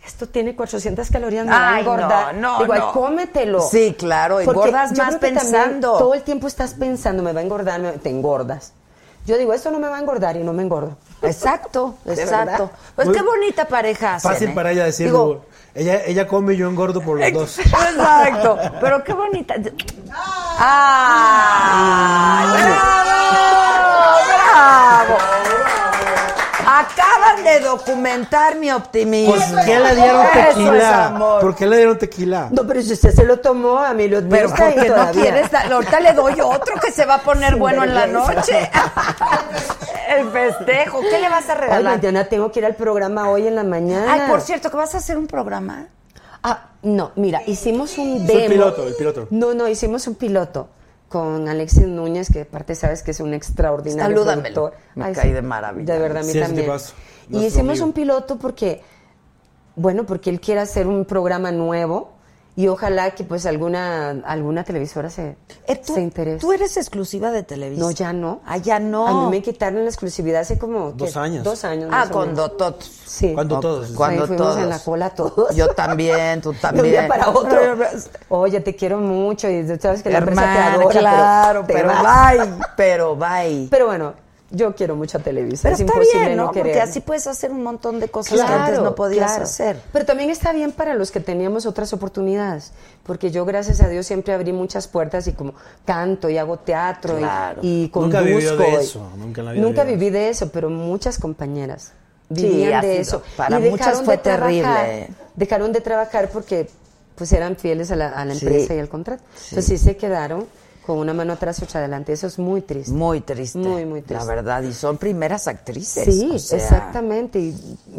[0.05, 2.35] esto tiene 400 calorías, me va a Ay, engordar.
[2.35, 2.91] no, no, Digo, ay, no.
[2.91, 3.61] cómetelo.
[3.61, 5.97] Sí, claro, Porque engordas más pensando.
[5.97, 8.73] Todo el tiempo estás pensando, me va a engordar, me- te engordas.
[9.25, 10.95] Yo digo, esto no me va a engordar y no me engordo.
[11.23, 12.45] Exacto, exacto.
[12.45, 12.71] verdad.
[12.95, 14.53] Pues Muy qué bonita pareja hacen, Fácil ¿eh?
[14.53, 15.25] para ella decirlo.
[15.27, 17.57] Digo, ella, ella come y yo engordo por los dos.
[17.65, 19.55] Exacto, pero qué bonita.
[20.57, 22.45] ¡Ah!
[24.27, 25.17] ¡Bravo!
[25.17, 25.34] ¡Bravo!
[26.77, 29.33] Acaban de documentar mi optimismo.
[29.35, 31.05] ¿Por qué le dieron Eso es tequila?
[31.05, 31.41] amor.
[31.41, 32.47] ¿Por qué le dieron tequila?
[32.51, 35.71] No, pero si usted se lo tomó, a mí lo Pero porque no quieres, dar-
[35.71, 38.69] ahorita le doy otro que se va a poner Sin bueno en la noche.
[40.09, 41.01] El festejo.
[41.01, 41.95] ¿Qué le vas a Ay, regalar?
[41.97, 44.11] mañana tengo que ir al programa hoy en la mañana.
[44.13, 45.87] Ay, por cierto, que vas a hacer un programa.
[46.43, 48.39] Ah, no, mira, hicimos un Es demo.
[48.39, 49.27] el piloto, el piloto.
[49.31, 50.67] No, no, hicimos un piloto
[51.09, 54.53] con Alexis Núñez, que aparte sabes que es un extraordinario Salúdamelo.
[54.55, 54.79] productor.
[54.95, 55.31] Me Ay, cae sí.
[55.31, 55.93] de maravilla.
[55.93, 56.71] De verdad, a mí Sí, también.
[57.29, 57.85] Y hicimos amigo.
[57.85, 58.81] un piloto porque,
[59.75, 62.14] bueno, porque él quiere hacer un programa nuevo
[62.57, 65.35] y ojalá que pues alguna alguna televisora se,
[65.67, 66.39] Eh, ¿tú, se interese.
[66.39, 67.81] tú eres exclusiva de Televisa.
[67.81, 68.39] No, ya no.
[68.45, 69.07] Ah, ya no.
[69.07, 70.91] A mí me quitaron la exclusividad hace como...
[70.93, 71.19] Dos ¿qué?
[71.19, 71.43] años.
[71.43, 71.89] Dos años.
[71.93, 72.85] Ah, cuando todos.
[73.05, 73.33] Sí.
[73.33, 73.91] Cuando todos.
[73.91, 74.57] Cuando fuimos todos.
[74.61, 75.55] en la cola todos.
[75.55, 76.85] Yo también, tú De también.
[76.85, 77.59] un día para otro.
[78.29, 82.37] Oye, te quiero mucho y sabes que la empresa te adora, claro, pero vas.
[82.37, 83.67] bye, pero bye.
[83.69, 84.13] Pero bueno,
[84.55, 85.63] yo quiero mucho a Televisa.
[85.63, 86.45] Pero es está imposible bien, ¿no?
[86.45, 89.43] no Porque así puedes hacer un montón de cosas que antes no podías claro.
[89.43, 89.81] hacer.
[89.91, 92.71] Pero también está bien para los que teníamos otras oportunidades,
[93.03, 95.53] porque yo gracias a Dios siempre abrí muchas puertas y como
[95.85, 97.59] canto y hago teatro y- Claro.
[97.63, 98.23] y, Nunca conduzco.
[98.25, 101.91] vivió de y- eso, nunca en la vida Nunca viví de eso, pero muchas compañeras
[102.33, 103.21] Sí, vivían de eso.
[103.37, 104.51] para Y muchas fue de trabajar,
[104.85, 105.09] terrible.
[105.35, 106.69] Dejaron de trabajar porque
[107.15, 108.45] pues eran fieles a la, a la Sí.
[108.45, 109.23] empresa y al contrato.
[109.49, 110.45] Entonces sí se quedaron
[110.85, 112.13] con una mano atrás y otra adelante.
[112.13, 112.91] Eso es muy triste.
[112.93, 113.57] Muy triste.
[113.57, 114.13] Muy, muy triste.
[114.13, 116.05] La verdad, y son primeras actrices.
[116.05, 116.57] Sí, o sea.
[116.57, 117.39] exactamente.
[117.39, 117.53] Y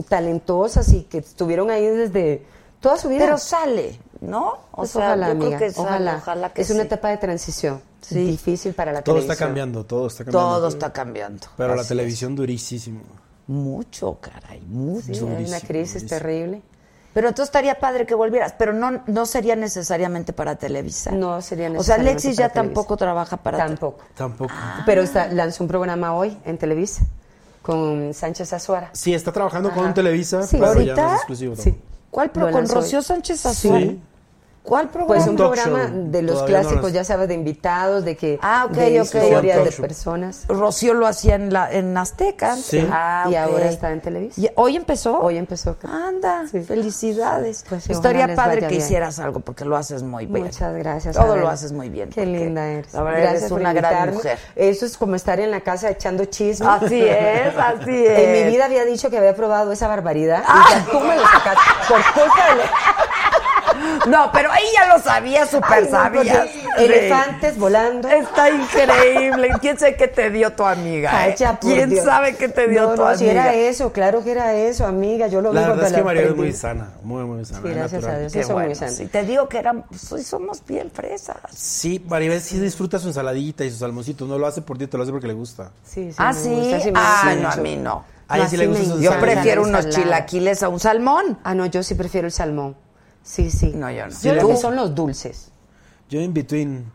[0.08, 2.42] talentosas y que estuvieron ahí desde
[2.80, 3.20] toda su vida.
[3.24, 4.50] Pero sale, ¿no?
[4.72, 6.16] O Pues sea, ojalá, yo creo que sale, ojalá.
[6.18, 7.80] ojalá que es una etapa de transición.
[8.00, 8.24] Sí.
[8.24, 9.32] Difícil para la Todo televisión.
[9.32, 10.48] está cambiando, todo está cambiando.
[10.56, 11.46] Todo está cambiando.
[11.56, 13.00] Pero la televisión durísimo.
[13.00, 13.06] es.
[13.48, 15.06] Mucho, caray, mucho.
[15.06, 16.08] Sí, hay una Durísimo, crisis durísimo.
[16.20, 16.62] terrible.
[17.16, 21.12] Pero entonces estaría padre que volvieras, pero no, no sería necesariamente para Televisa.
[21.12, 22.74] No sería O sea, necesariamente Alexis ya Televisa.
[22.74, 24.04] tampoco trabaja para Tampoco.
[24.14, 24.52] Tampoco.
[24.84, 27.04] Pero está, lanzó un programa hoy en Televisa
[27.62, 28.90] con Sánchez Azuara.
[28.92, 29.94] Sí, está trabajando con Ajá.
[29.94, 30.58] Televisa, Sí.
[30.60, 31.02] pero ya ¿Ahorita?
[31.02, 31.56] no es exclusivo.
[31.56, 31.74] Sí.
[32.10, 33.04] ¿Cuál pro con Rocío hoy.
[33.06, 33.80] Sánchez Azuara?
[33.80, 34.02] Sí.
[34.66, 35.06] ¿Cuál programa?
[35.14, 36.10] Pues un programa show.
[36.10, 39.04] de los Todavía no clásicos, ya sabes, de invitados, de que Ah, ok, de ok.
[39.04, 40.44] historias de personas.
[40.48, 42.50] Rocío lo hacía en la en Azteca.
[42.52, 42.64] antes.
[42.66, 42.88] Sí.
[42.90, 44.40] Ah, Y ahora está en Televisa.
[44.40, 45.20] ¿Y ¿Hoy empezó?
[45.20, 45.76] Hoy empezó.
[45.78, 45.92] creo.
[45.92, 47.64] Anda, felicidades.
[47.68, 48.80] Pues sí, Estaría padre que bien.
[48.80, 50.44] hicieras algo porque lo haces muy bien.
[50.46, 51.14] Muchas gracias.
[51.16, 52.10] Todo lo haces muy bien.
[52.10, 52.92] Qué linda eres.
[52.92, 54.12] La verdad, gracias eres por una gran invitarme.
[54.16, 54.38] mujer.
[54.56, 56.66] Eso es como estar en la casa echando chisme.
[56.66, 58.18] Así es, así es.
[58.18, 61.22] En mi vida había dicho que había probado esa barbaridad y ya tú me lo
[61.22, 62.62] sacaste por culpa de...
[64.06, 68.08] No, pero ahí ya lo sabía, súper no, porque Elefantes volando.
[68.08, 69.50] Está increíble.
[69.60, 71.10] ¿Quién sabe qué te dio tu amiga?
[71.12, 71.36] Ay, eh?
[71.38, 72.04] ya, ¿Quién Dios.
[72.04, 73.18] sabe qué te dio no, tu no, amiga?
[73.18, 75.26] si era eso, claro que era eso, amiga.
[75.26, 77.62] Yo lo La vi verdad es que la María es muy sana, muy, muy sana.
[77.62, 78.16] Sí, gracias natural.
[78.16, 78.32] a Dios.
[78.32, 78.68] Qué Eso bueno.
[78.68, 78.92] muy sano.
[78.92, 81.36] Si te digo que éramos, pues, somos bien fresas.
[81.54, 84.28] Sí, Maribel sí disfruta su ensaladita y sus salmoncitos.
[84.28, 85.70] No lo hace por ti, te lo hace porque le gusta.
[85.84, 86.50] Sí, sí, ah, me sí.
[86.50, 88.04] gusta, sí me ah, gusta no, a mí no.
[88.28, 91.38] A ella sí le gusta Yo prefiero la unos chilaquiles a un salmón.
[91.44, 92.76] Ah, no, yo sí prefiero el salmón.
[93.26, 93.72] Sí, sí.
[93.74, 94.12] No, yo no.
[94.22, 95.50] Yo que son los dulces.
[96.08, 96.92] Yo in between.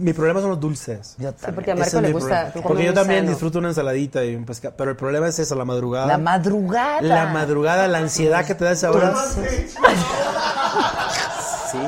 [0.00, 1.14] Mi problema son los dulces.
[1.18, 2.52] Yo Sí, porque a Marco le gusta.
[2.60, 3.30] Porque yo también sano.
[3.30, 4.74] disfruto una ensaladita y un pescado.
[4.76, 6.08] Pero el problema es eso, la madrugada.
[6.08, 7.00] La madrugada.
[7.00, 9.14] La madrugada, la ansiedad que te da esa hora.
[11.70, 11.78] Sí.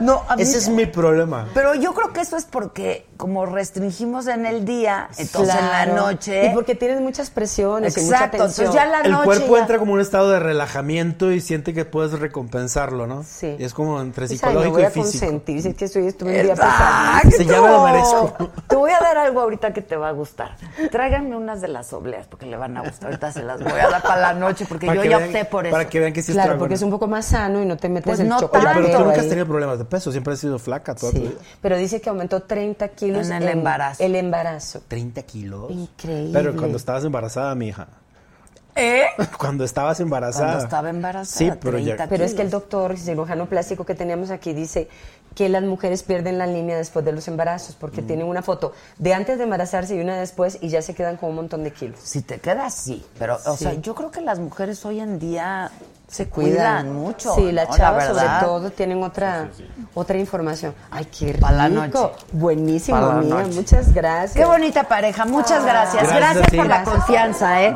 [0.00, 1.48] No, a mí Ese es mi problema.
[1.54, 5.86] Pero yo creo que eso es porque como restringimos en el día, entonces en la
[5.86, 6.46] noche...
[6.46, 8.66] Y porque tienes muchas presiones y mucha Exacto, tensión.
[8.68, 11.40] entonces ya la El noche cuerpo ya- entra como en un estado de relajamiento y
[11.40, 13.22] siente que puedes recompensarlo, ¿no?
[13.22, 13.54] Sí.
[13.58, 15.10] Y es como entre psicológico voy y a físico.
[15.26, 16.54] consentir, si es que estoy, estuve un día
[17.44, 18.32] llama lo merezco.
[18.68, 20.56] Te voy a dar algo ahorita que te va a gustar.
[20.90, 23.06] Tráiganme unas de las obleas porque le van a gustar.
[23.06, 25.44] Ahorita se las voy a dar para la noche porque Para yo ya vean- opté
[25.44, 25.72] por eso.
[25.72, 27.76] Para que vean que sí es Claro, porque es un poco más sano y no
[27.76, 28.80] te metes Pues el no chocolate.
[28.82, 31.22] Pero tú nunca has tenido problemas de peso, siempre has sido flaca toda tu Sí,
[31.24, 31.40] vida.
[31.60, 34.02] pero dice que aumentó 30 kilos En el embarazo.
[34.02, 34.82] El embarazo.
[34.88, 35.70] 30 kilos.
[35.70, 36.30] Increíble.
[36.32, 37.88] Pero cuando estabas embarazada, mi hija.
[38.76, 39.04] ¿Eh?
[39.38, 40.46] Cuando estabas embarazada.
[40.46, 41.52] Cuando estaba embarazada.
[41.52, 41.94] Sí, pero ya.
[41.96, 44.88] 30 Pero es que el doctor cirujano plástico que teníamos aquí dice
[45.36, 48.06] que las mujeres pierden la línea después de los embarazos porque Mm.
[48.06, 51.30] tienen una foto de antes de embarazarse y una después y ya se quedan con
[51.30, 52.00] un montón de kilos.
[52.02, 53.04] Si te quedas, sí.
[53.16, 53.62] Pero, o Sí.
[53.64, 55.70] sea, yo creo que las mujeres hoy en día
[56.06, 57.34] se cuidan, mucho.
[57.34, 57.76] Sí, las ¿no?
[57.76, 59.48] chavas sobre todo tienen otra
[59.94, 60.74] otra información.
[60.90, 61.40] Ay, qué rico.
[61.40, 61.98] Pa' la noche.
[62.32, 63.54] Buenísimo, noche.
[63.54, 64.34] Muchas gracias.
[64.34, 65.24] Qué bonita pareja.
[65.24, 66.02] Muchas gracias.
[66.02, 67.74] Gracias Gracias, por la confianza, ¿eh?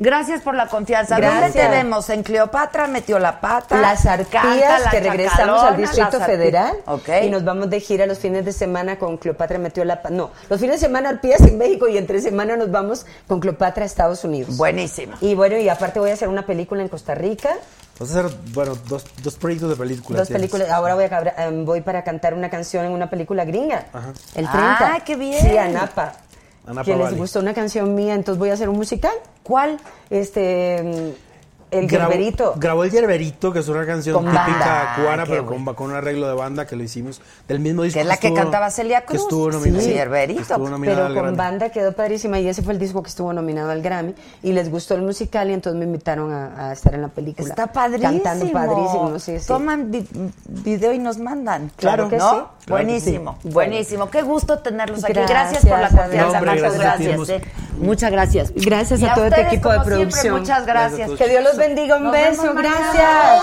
[0.00, 1.18] Gracias por la confianza.
[1.20, 2.08] ¿Dónde te vemos?
[2.08, 3.80] En Cleopatra metió la pata.
[3.80, 6.20] Las arpías la que regresamos al Distrito.
[6.20, 7.08] Federal Ok.
[7.24, 10.30] y nos vamos de gira los fines de semana con Cleopatra metió la pa- no,
[10.48, 13.86] los fines de semana arpías en México y entre semana nos vamos con Cleopatra a
[13.86, 14.56] Estados Unidos.
[14.56, 15.14] Buenísimo.
[15.20, 17.50] Y bueno, y aparte voy a hacer una película en Costa Rica,
[17.98, 20.20] Vas a hacer, bueno, dos, dos proyectos de películas.
[20.20, 20.48] dos tienes.
[20.48, 23.86] películas, ahora voy a em, voy para cantar una canción en una película gringa.
[23.92, 24.10] Ajá.
[24.36, 24.76] El 30.
[24.80, 25.40] Ah, qué bien.
[25.44, 25.66] Sí, a
[26.72, 26.90] Napa.
[26.90, 29.12] A Napa que les gustó una canción mía, entonces voy a hacer un musical.
[29.42, 29.78] ¿Cuál?
[30.10, 31.27] Este mm,
[31.70, 32.54] El Grabó- Gerberito.
[32.56, 34.92] Grabó el Yerberito, que es una canción Con típica banda.
[34.96, 37.82] cubana, Ah, qué pero con, con un arreglo de banda que lo hicimos del mismo
[37.82, 37.96] disco.
[37.96, 39.18] Que es la que estuvo- cantaba Celia Cruz.
[39.20, 39.82] Que estuvo nominado.
[39.84, 40.36] Sí, Yerberito.
[40.38, 41.36] que estuvo nominado Pero al con Grammy.
[41.36, 44.70] banda quedó padrísima y ese fue el disco que estuvo nominado al Grammy y les
[44.70, 47.48] gustó el musical y entonces me invitaron a, a estar en la película.
[47.48, 48.12] Está padrísimo.
[48.12, 49.46] Cantando padrísimo, sí, sí.
[49.46, 50.06] Toman vi-
[50.46, 51.70] video y nos mandan.
[51.76, 52.30] Claro que ¿no?
[52.30, 52.36] sí.
[52.36, 53.48] Claro que buenísimo, sí.
[53.50, 54.10] buenísimo.
[54.10, 55.12] Qué gusto tenerlos aquí.
[55.14, 56.40] Gracias, Gracias, por la confianza.
[56.40, 57.42] No, hombre, Muchas gracias eh.
[57.78, 58.52] Muchas gracias.
[58.54, 60.40] Gracias Y a todo este equipo de como siempre, producción.
[60.40, 61.08] muchas gracias.
[61.08, 63.42] Gracias Que Dios los bendiga, un Nos beso, gracias.